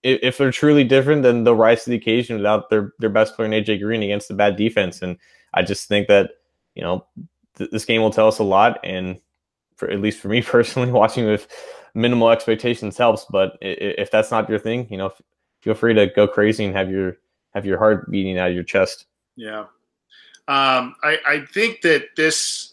if, 0.04 0.20
if 0.22 0.38
they're 0.38 0.52
truly 0.52 0.84
different, 0.84 1.24
then 1.24 1.44
they'll 1.44 1.56
rise 1.56 1.84
to 1.84 1.92
the 1.92 1.96
occasion 1.96 2.38
without 2.38 2.70
their 2.70 2.94
their 3.00 3.10
best 3.10 3.36
player, 3.36 3.50
AJ 3.50 3.82
Green, 3.82 4.04
against 4.04 4.28
the 4.28 4.34
bad 4.34 4.56
defense, 4.56 5.02
and 5.02 5.18
I 5.54 5.62
just 5.62 5.88
think 5.88 6.08
that 6.08 6.32
you 6.76 6.82
know 6.82 7.06
th- 7.58 7.72
this 7.72 7.86
game 7.86 8.02
will 8.02 8.12
tell 8.12 8.28
us 8.28 8.40
a 8.40 8.44
lot, 8.44 8.80
and 8.84 9.20
for 9.76 9.90
at 9.90 10.02
least 10.02 10.20
for 10.20 10.30
me 10.30 10.42
personally, 10.44 10.92
watching 10.92 11.26
with 11.26 11.48
minimal 11.94 12.30
expectations 12.30 12.98
helps. 12.98 13.26
But 13.30 13.58
if 13.62 14.12
that's 14.12 14.32
not 14.32 14.50
your 14.50 14.60
thing, 14.60 14.88
you 14.90 14.98
know, 14.98 15.12
feel 15.62 15.76
free 15.76 15.94
to 15.94 16.08
go 16.08 16.28
crazy 16.28 16.66
and 16.66 16.76
have 16.76 16.90
your 16.90 17.18
have 17.54 17.66
your 17.66 17.78
heart 17.78 18.10
beating 18.12 18.38
out 18.38 18.50
of 18.50 18.56
your 18.56 18.64
chest. 18.64 19.06
Yeah, 19.36 19.66
um, 20.48 20.96
I, 21.04 21.18
I 21.26 21.46
think 21.52 21.82
that 21.82 22.16
this 22.16 22.70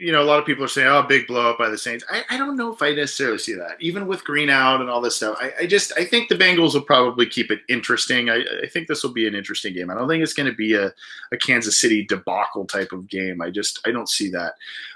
you 0.00 0.12
know, 0.12 0.22
a 0.22 0.24
lot 0.24 0.38
of 0.38 0.46
people 0.46 0.64
are 0.64 0.68
saying, 0.68 0.88
"Oh, 0.88 1.02
big 1.02 1.26
blow 1.26 1.50
up 1.50 1.58
by 1.58 1.68
the 1.68 1.76
Saints." 1.76 2.04
I, 2.10 2.24
I 2.30 2.38
don't 2.38 2.56
know 2.56 2.72
if 2.72 2.80
I 2.80 2.92
necessarily 2.92 3.36
see 3.36 3.52
that. 3.54 3.76
Even 3.80 4.06
with 4.06 4.24
Green 4.24 4.48
out 4.48 4.80
and 4.80 4.88
all 4.88 5.02
this 5.02 5.16
stuff, 5.16 5.36
I, 5.38 5.52
I 5.60 5.66
just 5.66 5.92
I 5.96 6.06
think 6.06 6.28
the 6.28 6.36
Bengals 6.36 6.72
will 6.72 6.80
probably 6.80 7.26
keep 7.26 7.50
it 7.50 7.60
interesting. 7.68 8.30
I, 8.30 8.42
I 8.62 8.66
think 8.66 8.88
this 8.88 9.02
will 9.02 9.12
be 9.12 9.28
an 9.28 9.34
interesting 9.34 9.74
game. 9.74 9.90
I 9.90 9.94
don't 9.94 10.08
think 10.08 10.22
it's 10.22 10.32
going 10.32 10.48
to 10.48 10.56
be 10.56 10.72
a, 10.72 10.86
a 11.32 11.36
Kansas 11.36 11.78
City 11.78 12.06
debacle 12.06 12.64
type 12.64 12.92
of 12.92 13.08
game. 13.08 13.42
I 13.42 13.50
just 13.50 13.86
I 13.86 13.90
don't 13.90 14.08
see 14.08 14.30
that. 14.30 14.54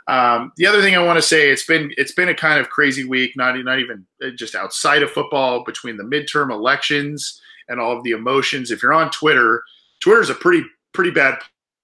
Um, 0.08 0.52
the 0.56 0.66
other 0.66 0.80
thing 0.80 0.96
I 0.96 1.04
want 1.04 1.18
to 1.18 1.22
say, 1.22 1.50
it's 1.50 1.66
been 1.66 1.92
it's 1.98 2.12
been 2.12 2.30
a 2.30 2.34
kind 2.34 2.58
of 2.58 2.70
crazy 2.70 3.04
week. 3.04 3.36
Not 3.36 3.62
not 3.62 3.80
even 3.80 4.06
uh, 4.24 4.30
just 4.30 4.54
outside 4.54 5.02
of 5.02 5.10
football, 5.10 5.64
between 5.64 5.98
the 5.98 6.04
midterm 6.04 6.50
elections 6.50 7.42
and 7.68 7.80
all 7.80 7.96
of 7.96 8.04
the 8.04 8.12
emotions. 8.12 8.70
If 8.70 8.82
you're 8.82 8.94
on 8.94 9.10
Twitter, 9.10 9.62
Twitter 10.00 10.20
is 10.20 10.30
a 10.30 10.34
pretty 10.34 10.64
pretty 10.92 11.10
bad 11.10 11.38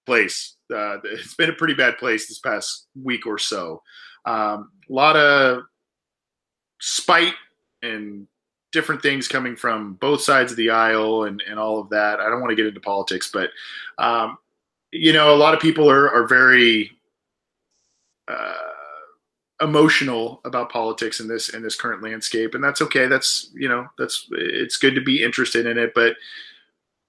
place 0.06 0.56
uh, 0.74 0.98
it's 1.04 1.34
been 1.34 1.50
a 1.50 1.54
pretty 1.54 1.74
bad 1.74 1.98
place 1.98 2.28
this 2.28 2.38
past 2.38 2.86
week 3.02 3.26
or 3.26 3.38
so. 3.38 3.82
Um, 4.24 4.70
a 4.88 4.92
lot 4.92 5.16
of 5.16 5.62
spite 6.80 7.34
and 7.82 8.26
different 8.72 9.02
things 9.02 9.26
coming 9.26 9.56
from 9.56 9.94
both 9.94 10.20
sides 10.20 10.52
of 10.52 10.56
the 10.56 10.70
aisle 10.70 11.24
and, 11.24 11.42
and 11.48 11.58
all 11.58 11.80
of 11.80 11.88
that. 11.90 12.20
I 12.20 12.28
don't 12.28 12.40
want 12.40 12.50
to 12.50 12.56
get 12.56 12.66
into 12.66 12.80
politics, 12.80 13.30
but 13.32 13.50
um, 13.98 14.38
you 14.92 15.12
know, 15.12 15.34
a 15.34 15.36
lot 15.36 15.54
of 15.54 15.60
people 15.60 15.90
are, 15.90 16.10
are 16.10 16.26
very 16.26 16.90
uh, 18.28 18.54
emotional 19.60 20.40
about 20.44 20.70
politics 20.70 21.20
in 21.20 21.28
this 21.28 21.50
in 21.50 21.62
this 21.62 21.76
current 21.76 22.02
landscape, 22.02 22.54
and 22.54 22.62
that's 22.62 22.82
okay. 22.82 23.06
That's 23.06 23.50
you 23.54 23.68
know, 23.68 23.86
that's 23.98 24.26
it's 24.32 24.76
good 24.76 24.94
to 24.94 25.00
be 25.00 25.22
interested 25.22 25.66
in 25.66 25.78
it, 25.78 25.92
but 25.94 26.16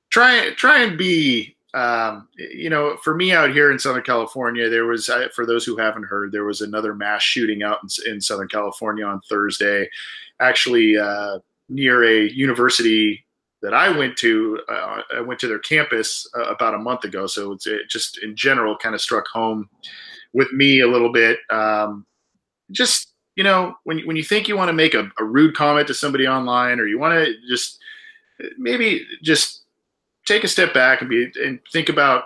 try 0.10 0.52
try 0.56 0.84
and 0.84 0.98
be 0.98 1.56
um, 1.73 2.28
you 2.36 2.69
know, 2.69 2.98
for 2.98 3.15
me 3.15 3.32
out 3.32 3.52
here 3.52 3.72
in 3.72 3.80
Southern 3.80 4.03
California, 4.03 4.69
there 4.69 4.86
was, 4.86 5.10
for 5.34 5.45
those 5.45 5.64
who 5.64 5.78
haven't 5.78 6.03
heard, 6.03 6.32
there 6.32 6.44
was 6.44 6.61
another 6.61 6.94
mass 6.94 7.22
shooting 7.22 7.64
out 7.64 7.80
in, 7.84 8.14
in 8.14 8.22
Southern 8.22 8.49
California 8.49 9.06
on 9.06 9.22
Thursday, 9.22 9.90
actually 10.41 10.98
uh, 10.98 11.40
near 11.69 12.03
a 12.03 12.30
university 12.30 13.26
that 13.61 13.73
I 13.73 13.90
went 13.90 14.18
to. 14.18 14.60
Uh, 14.68 15.02
I 15.15 15.22
went 15.22 15.40
to 15.41 15.48
their 15.48 15.60
campus 15.60 16.28
uh, 16.36 16.44
about 16.45 16.73
a 16.73 16.80
month 16.80 17.06
ago, 17.06 17.26
so 17.26 17.53
it 17.53 17.90
just 17.90 18.22
in 18.22 18.36
general 18.36 18.76
kind 18.78 18.95
of 18.95 19.02
struck 19.02 19.28
home 19.28 19.69
with 20.34 20.52
me 20.52 20.82
a 20.82 20.88
little 20.88 21.11
bit. 21.11 21.40
Um, 21.49 22.06
just 22.72 23.11
you 23.35 23.43
know, 23.43 23.76
when 23.84 23.99
when 24.02 24.15
you 24.15 24.23
think 24.23 24.48
you 24.48 24.57
want 24.57 24.69
to 24.69 24.73
make 24.73 24.93
a, 24.93 25.10
a 25.19 25.23
rude 25.23 25.56
comment 25.56 25.88
to 25.88 25.93
somebody 25.93 26.27
online, 26.27 26.80
or 26.80 26.88
you 26.88 26.99
want 26.99 27.14
to 27.14 27.34
just 27.49 27.80
maybe 28.57 29.06
just 29.22 29.64
take 30.26 30.43
a 30.43 30.48
step 30.48 30.73
back 30.73 31.02
and 31.02 31.10
be 31.10 31.31
and 31.43 31.60
think 31.72 31.89
about 31.89 32.26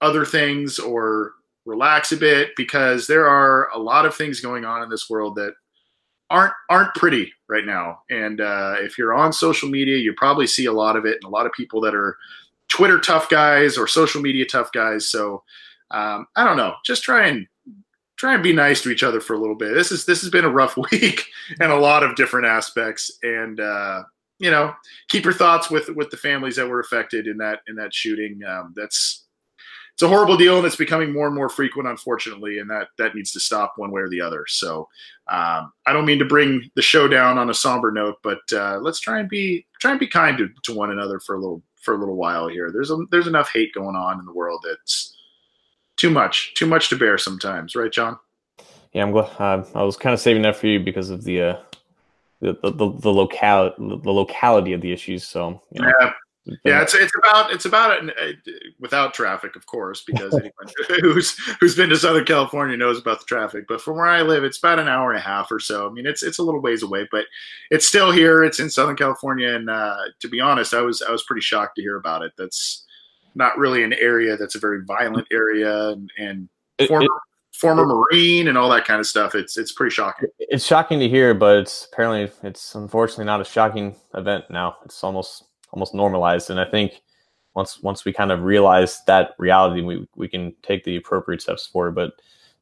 other 0.00 0.24
things 0.24 0.78
or 0.78 1.32
relax 1.64 2.12
a 2.12 2.16
bit 2.16 2.50
because 2.56 3.06
there 3.06 3.28
are 3.28 3.70
a 3.70 3.78
lot 3.78 4.04
of 4.04 4.14
things 4.14 4.40
going 4.40 4.64
on 4.64 4.82
in 4.82 4.90
this 4.90 5.08
world 5.08 5.36
that 5.36 5.54
aren't 6.28 6.52
aren't 6.68 6.94
pretty 6.94 7.32
right 7.48 7.64
now. 7.64 8.00
And 8.10 8.40
uh, 8.40 8.76
if 8.78 8.98
you're 8.98 9.14
on 9.14 9.32
social 9.32 9.68
media, 9.68 9.96
you 9.96 10.12
probably 10.14 10.46
see 10.46 10.66
a 10.66 10.72
lot 10.72 10.96
of 10.96 11.06
it, 11.06 11.16
and 11.22 11.24
a 11.24 11.34
lot 11.34 11.46
of 11.46 11.52
people 11.52 11.80
that 11.82 11.94
are 11.94 12.18
Twitter 12.68 12.98
tough 12.98 13.28
guys 13.28 13.78
or 13.78 13.86
social 13.86 14.20
media 14.20 14.44
tough 14.46 14.70
guys. 14.72 15.08
So 15.08 15.42
um, 15.90 16.26
I 16.36 16.44
don't 16.44 16.56
know. 16.56 16.74
Just 16.84 17.02
try 17.02 17.28
and 17.28 17.46
try 18.22 18.34
and 18.34 18.42
be 18.42 18.52
nice 18.52 18.80
to 18.80 18.90
each 18.90 19.02
other 19.02 19.20
for 19.20 19.34
a 19.34 19.38
little 19.38 19.56
bit. 19.56 19.74
This 19.74 19.90
is 19.90 20.04
this 20.04 20.20
has 20.20 20.30
been 20.30 20.44
a 20.44 20.50
rough 20.50 20.76
week 20.92 21.26
and 21.60 21.72
a 21.72 21.76
lot 21.76 22.04
of 22.04 22.14
different 22.14 22.46
aspects. 22.46 23.18
And 23.24 23.58
uh, 23.58 24.04
you 24.38 24.50
know, 24.50 24.72
keep 25.08 25.24
your 25.24 25.32
thoughts 25.32 25.70
with 25.70 25.88
with 25.88 26.10
the 26.10 26.16
families 26.16 26.54
that 26.54 26.68
were 26.68 26.78
affected 26.78 27.26
in 27.26 27.36
that 27.38 27.60
in 27.66 27.74
that 27.76 27.92
shooting. 27.92 28.40
Um, 28.48 28.74
that's 28.76 29.24
it's 29.94 30.04
a 30.04 30.08
horrible 30.08 30.36
deal 30.36 30.56
and 30.56 30.64
it's 30.64 30.76
becoming 30.76 31.12
more 31.12 31.26
and 31.26 31.34
more 31.34 31.48
frequent 31.48 31.88
unfortunately 31.88 32.60
and 32.60 32.70
that 32.70 32.88
that 32.96 33.14
needs 33.14 33.30
to 33.32 33.40
stop 33.40 33.74
one 33.76 33.90
way 33.90 34.00
or 34.00 34.08
the 34.08 34.22
other 34.22 34.46
so 34.48 34.88
um, 35.28 35.70
i 35.84 35.92
don't 35.92 36.06
mean 36.06 36.18
to 36.18 36.24
bring 36.24 36.66
the 36.76 36.80
show 36.80 37.06
down 37.06 37.36
on 37.36 37.50
a 37.50 37.54
somber 37.54 37.92
note 37.92 38.16
but 38.22 38.40
uh, 38.54 38.78
let's 38.80 39.00
try 39.00 39.20
and 39.20 39.28
be 39.28 39.66
try 39.82 39.90
and 39.90 40.00
be 40.00 40.06
kind 40.06 40.38
to, 40.38 40.48
to 40.62 40.72
one 40.72 40.90
another 40.90 41.20
for 41.20 41.36
a 41.36 41.38
little 41.38 41.62
for 41.82 41.94
a 41.94 41.98
little 41.98 42.16
while 42.16 42.48
here 42.48 42.70
there's 42.72 42.90
a, 42.90 42.96
there's 43.10 43.26
enough 43.26 43.50
hate 43.52 43.74
going 43.74 43.94
on 43.94 44.18
in 44.18 44.24
the 44.24 44.32
world 44.32 44.64
that's 44.66 45.14
too 45.96 46.10
much 46.10 46.54
too 46.54 46.66
much 46.66 46.88
to 46.88 46.96
bear 46.96 47.18
sometimes 47.18 47.74
right 47.74 47.92
john 47.92 48.18
yeah 48.92 49.02
i'm 49.02 49.10
glad 49.10 49.30
uh, 49.38 49.64
i 49.74 49.82
was 49.82 49.96
kind 49.96 50.14
of 50.14 50.20
saving 50.20 50.42
that 50.42 50.56
for 50.56 50.66
you 50.66 50.80
because 50.80 51.10
of 51.10 51.24
the 51.24 51.40
uh 51.42 51.56
the 52.40 52.58
the, 52.62 52.70
the, 52.70 52.92
the 52.98 53.10
locale 53.10 53.72
the 53.78 54.12
locality 54.12 54.72
of 54.72 54.80
the 54.80 54.92
issues 54.92 55.26
so 55.26 55.60
you 55.72 55.82
know. 55.82 55.92
yeah 56.00 56.12
yeah, 56.64 56.82
it's 56.82 56.94
it's 56.94 57.12
about 57.16 57.52
it's 57.52 57.66
about 57.66 58.02
it 58.02 58.16
uh, 58.20 58.50
without 58.80 59.14
traffic, 59.14 59.54
of 59.54 59.64
course, 59.66 60.02
because 60.02 60.34
anyone 60.34 60.50
who's 61.00 61.38
who's 61.60 61.76
been 61.76 61.88
to 61.90 61.96
Southern 61.96 62.24
California 62.24 62.76
knows 62.76 62.98
about 62.98 63.20
the 63.20 63.26
traffic. 63.26 63.66
But 63.68 63.80
from 63.80 63.96
where 63.96 64.08
I 64.08 64.22
live, 64.22 64.42
it's 64.42 64.58
about 64.58 64.80
an 64.80 64.88
hour 64.88 65.10
and 65.10 65.18
a 65.18 65.22
half 65.22 65.52
or 65.52 65.60
so. 65.60 65.88
I 65.88 65.92
mean, 65.92 66.04
it's 66.04 66.24
it's 66.24 66.38
a 66.38 66.42
little 66.42 66.60
ways 66.60 66.82
away, 66.82 67.06
but 67.12 67.26
it's 67.70 67.86
still 67.86 68.10
here. 68.10 68.42
It's 68.42 68.58
in 68.58 68.70
Southern 68.70 68.96
California, 68.96 69.54
and 69.54 69.70
uh, 69.70 69.96
to 70.18 70.28
be 70.28 70.40
honest, 70.40 70.74
I 70.74 70.80
was 70.80 71.00
I 71.00 71.12
was 71.12 71.22
pretty 71.22 71.42
shocked 71.42 71.76
to 71.76 71.82
hear 71.82 71.96
about 71.96 72.22
it. 72.22 72.32
That's 72.36 72.86
not 73.34 73.58
really 73.58 73.82
an 73.82 73.92
area 73.94 74.36
that's 74.36 74.54
a 74.54 74.58
very 74.58 74.84
violent 74.84 75.26
area, 75.30 75.88
and, 75.88 76.10
and 76.18 76.48
it, 76.78 76.88
former 76.88 77.06
it, 77.06 77.10
former 77.52 77.86
Marine 77.86 78.48
and 78.48 78.58
all 78.58 78.68
that 78.70 78.84
kind 78.84 79.00
of 79.00 79.06
stuff. 79.06 79.34
It's 79.34 79.56
it's 79.56 79.72
pretty 79.72 79.92
shocking. 79.92 80.28
It's 80.38 80.66
shocking 80.66 80.98
to 81.00 81.08
hear, 81.08 81.34
but 81.34 81.58
it's 81.58 81.88
apparently 81.92 82.30
it's 82.42 82.74
unfortunately 82.74 83.24
not 83.24 83.40
a 83.40 83.44
shocking 83.44 83.96
event 84.14 84.44
now. 84.50 84.76
It's 84.84 85.02
almost 85.04 85.44
almost 85.72 85.94
normalized. 85.94 86.50
And 86.50 86.60
I 86.60 86.64
think 86.64 87.02
once 87.54 87.82
once 87.82 88.04
we 88.04 88.12
kind 88.12 88.32
of 88.32 88.42
realize 88.42 89.02
that 89.06 89.34
reality, 89.38 89.82
we 89.82 90.06
we 90.16 90.28
can 90.28 90.54
take 90.62 90.84
the 90.84 90.96
appropriate 90.96 91.42
steps 91.42 91.66
forward. 91.66 91.94
But 91.94 92.12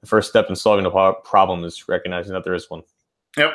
the 0.01 0.07
first 0.07 0.31
step 0.31 0.47
in 0.49 0.57
solving 0.57 0.87
a 0.87 1.13
problem 1.25 1.65
is 1.65 1.89
recognizing 1.89 2.33
that 2.33 2.45
there 2.45 2.55
is 2.55 2.71
one. 2.71 2.83
Yep, 3.37 3.53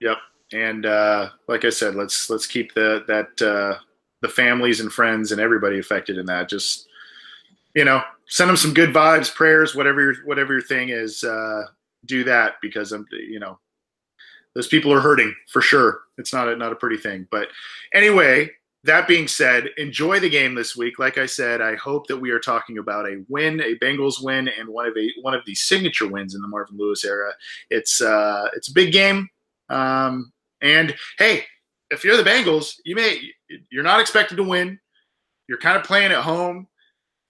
yep. 0.00 0.18
And 0.52 0.86
uh, 0.86 1.30
like 1.48 1.64
I 1.64 1.70
said, 1.70 1.94
let's 1.94 2.30
let's 2.30 2.46
keep 2.46 2.74
the 2.74 3.04
that 3.08 3.42
uh, 3.46 3.78
the 4.22 4.28
families 4.28 4.80
and 4.80 4.92
friends 4.92 5.32
and 5.32 5.40
everybody 5.40 5.78
affected 5.78 6.16
in 6.16 6.26
that. 6.26 6.48
Just 6.48 6.88
you 7.74 7.84
know, 7.84 8.02
send 8.26 8.48
them 8.48 8.56
some 8.56 8.74
good 8.74 8.90
vibes, 8.90 9.34
prayers, 9.34 9.74
whatever 9.74 10.00
your 10.00 10.14
whatever 10.24 10.54
your 10.54 10.62
thing 10.62 10.88
is. 10.88 11.22
Uh, 11.22 11.64
do 12.06 12.24
that 12.24 12.54
because 12.60 12.92
I'm 12.92 13.06
you 13.12 13.38
know 13.38 13.58
those 14.54 14.66
people 14.66 14.92
are 14.92 15.00
hurting 15.00 15.34
for 15.48 15.62
sure. 15.62 16.00
It's 16.18 16.32
not 16.32 16.48
a 16.48 16.56
not 16.56 16.72
a 16.72 16.76
pretty 16.76 16.96
thing. 16.96 17.26
But 17.30 17.48
anyway, 17.94 18.50
that 18.84 19.08
being 19.08 19.28
said, 19.28 19.70
enjoy 19.76 20.20
the 20.20 20.28
game 20.28 20.54
this 20.54 20.76
week. 20.76 20.98
Like 20.98 21.16
I 21.16 21.26
said, 21.26 21.60
I 21.60 21.76
hope 21.76 22.08
that 22.08 22.18
we 22.18 22.30
are 22.30 22.40
talking 22.40 22.78
about 22.78 23.06
a 23.06 23.22
win, 23.28 23.60
a 23.60 23.76
Bengals 23.76 24.22
win, 24.22 24.48
and 24.48 24.68
one 24.68 24.86
of 24.86 24.96
a 24.96 25.10
one 25.22 25.34
of 25.34 25.44
the 25.46 25.54
signature 25.54 26.08
wins 26.08 26.34
in 26.34 26.42
the 26.42 26.48
Marvin 26.48 26.76
Lewis 26.76 27.04
era. 27.04 27.32
It's 27.70 28.00
uh, 28.00 28.48
it's 28.54 28.68
a 28.68 28.74
big 28.74 28.92
game, 28.92 29.28
um, 29.68 30.32
and 30.60 30.94
hey, 31.18 31.44
if 31.92 32.04
you're 32.04 32.16
the 32.16 32.28
Bengals, 32.28 32.76
you 32.84 32.94
may 32.94 33.20
you're 33.70 33.84
not 33.84 34.00
expected 34.00 34.36
to 34.36 34.42
win. 34.42 34.78
You're 35.48 35.58
kind 35.58 35.76
of 35.76 35.84
playing 35.84 36.12
at 36.12 36.22
home, 36.22 36.66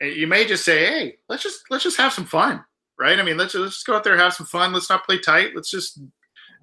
and 0.01 0.15
you 0.15 0.27
may 0.27 0.47
just 0.47 0.65
say, 0.65 0.87
"Hey, 0.87 1.17
let's 1.29 1.43
just 1.43 1.65
let's 1.71 1.85
just 1.85 1.97
have 1.97 2.13
some 2.13 2.25
fun." 2.25 2.65
Right? 2.99 3.19
I 3.19 3.23
mean, 3.23 3.37
let's, 3.37 3.55
let's 3.55 3.75
just 3.75 3.87
go 3.87 3.97
out 3.97 4.05
there 4.05 4.17
have 4.17 4.35
some 4.35 4.47
fun. 4.47 4.73
Let's 4.73 4.89
not 4.89 5.05
play 5.05 5.19
tight. 5.19 5.57
Let's 5.57 5.71
just 5.71 5.99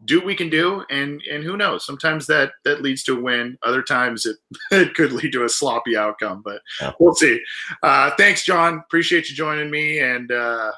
do 0.06 0.18
what 0.18 0.26
we 0.26 0.36
can 0.36 0.50
do 0.50 0.84
and 0.90 1.22
and 1.30 1.44
who 1.44 1.58
knows 1.58 1.86
sometimes 1.86 2.26
that 2.26 2.52
that 2.64 2.82
leads 2.82 3.04
to 3.04 3.18
a 3.18 3.22
win 3.22 3.58
other 3.64 3.82
times 3.82 4.26
it, 4.26 4.38
it 4.72 4.94
could 4.94 5.12
lead 5.12 5.32
to 5.32 5.44
a 5.44 5.50
sloppy 5.50 5.98
outcome 5.98 6.42
but 6.44 6.62
yeah. 6.82 6.94
we'll 7.00 7.14
see 7.14 7.38
uh, 7.84 8.10
thanks 8.18 8.46
john 8.46 8.76
appreciate 8.86 9.30
you 9.30 9.36
joining 9.36 9.70
me 9.70 10.00
and 10.00 10.32
uh, 10.32 10.72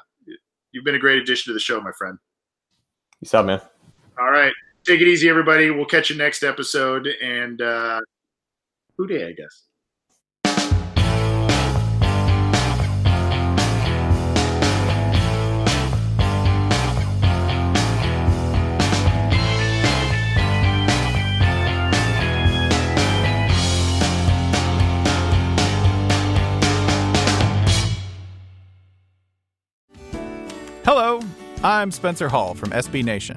you've 0.72 0.84
been 0.84 0.96
a 0.96 0.98
great 0.98 1.22
addition 1.22 1.50
to 1.50 1.54
the 1.54 1.60
show 1.60 1.80
my 1.80 1.92
friend 1.92 2.18
peace 3.20 3.32
out 3.32 3.46
man 3.46 3.60
all 4.18 4.30
right 4.30 4.52
take 4.84 5.00
it 5.00 5.08
easy 5.08 5.28
everybody. 5.28 5.70
We'll 5.70 5.86
catch 5.86 6.10
you 6.10 6.16
next 6.16 6.42
episode 6.42 7.06
and 7.06 7.60
uh 7.60 8.00
Who 8.96 9.06
Dey 9.06 9.28
i 9.28 9.32
guess. 9.32 9.64
Hello, 30.84 31.20
I'm 31.62 31.92
Spencer 31.92 32.28
Hall 32.28 32.54
from 32.54 32.70
SB 32.70 33.04
Nation, 33.04 33.36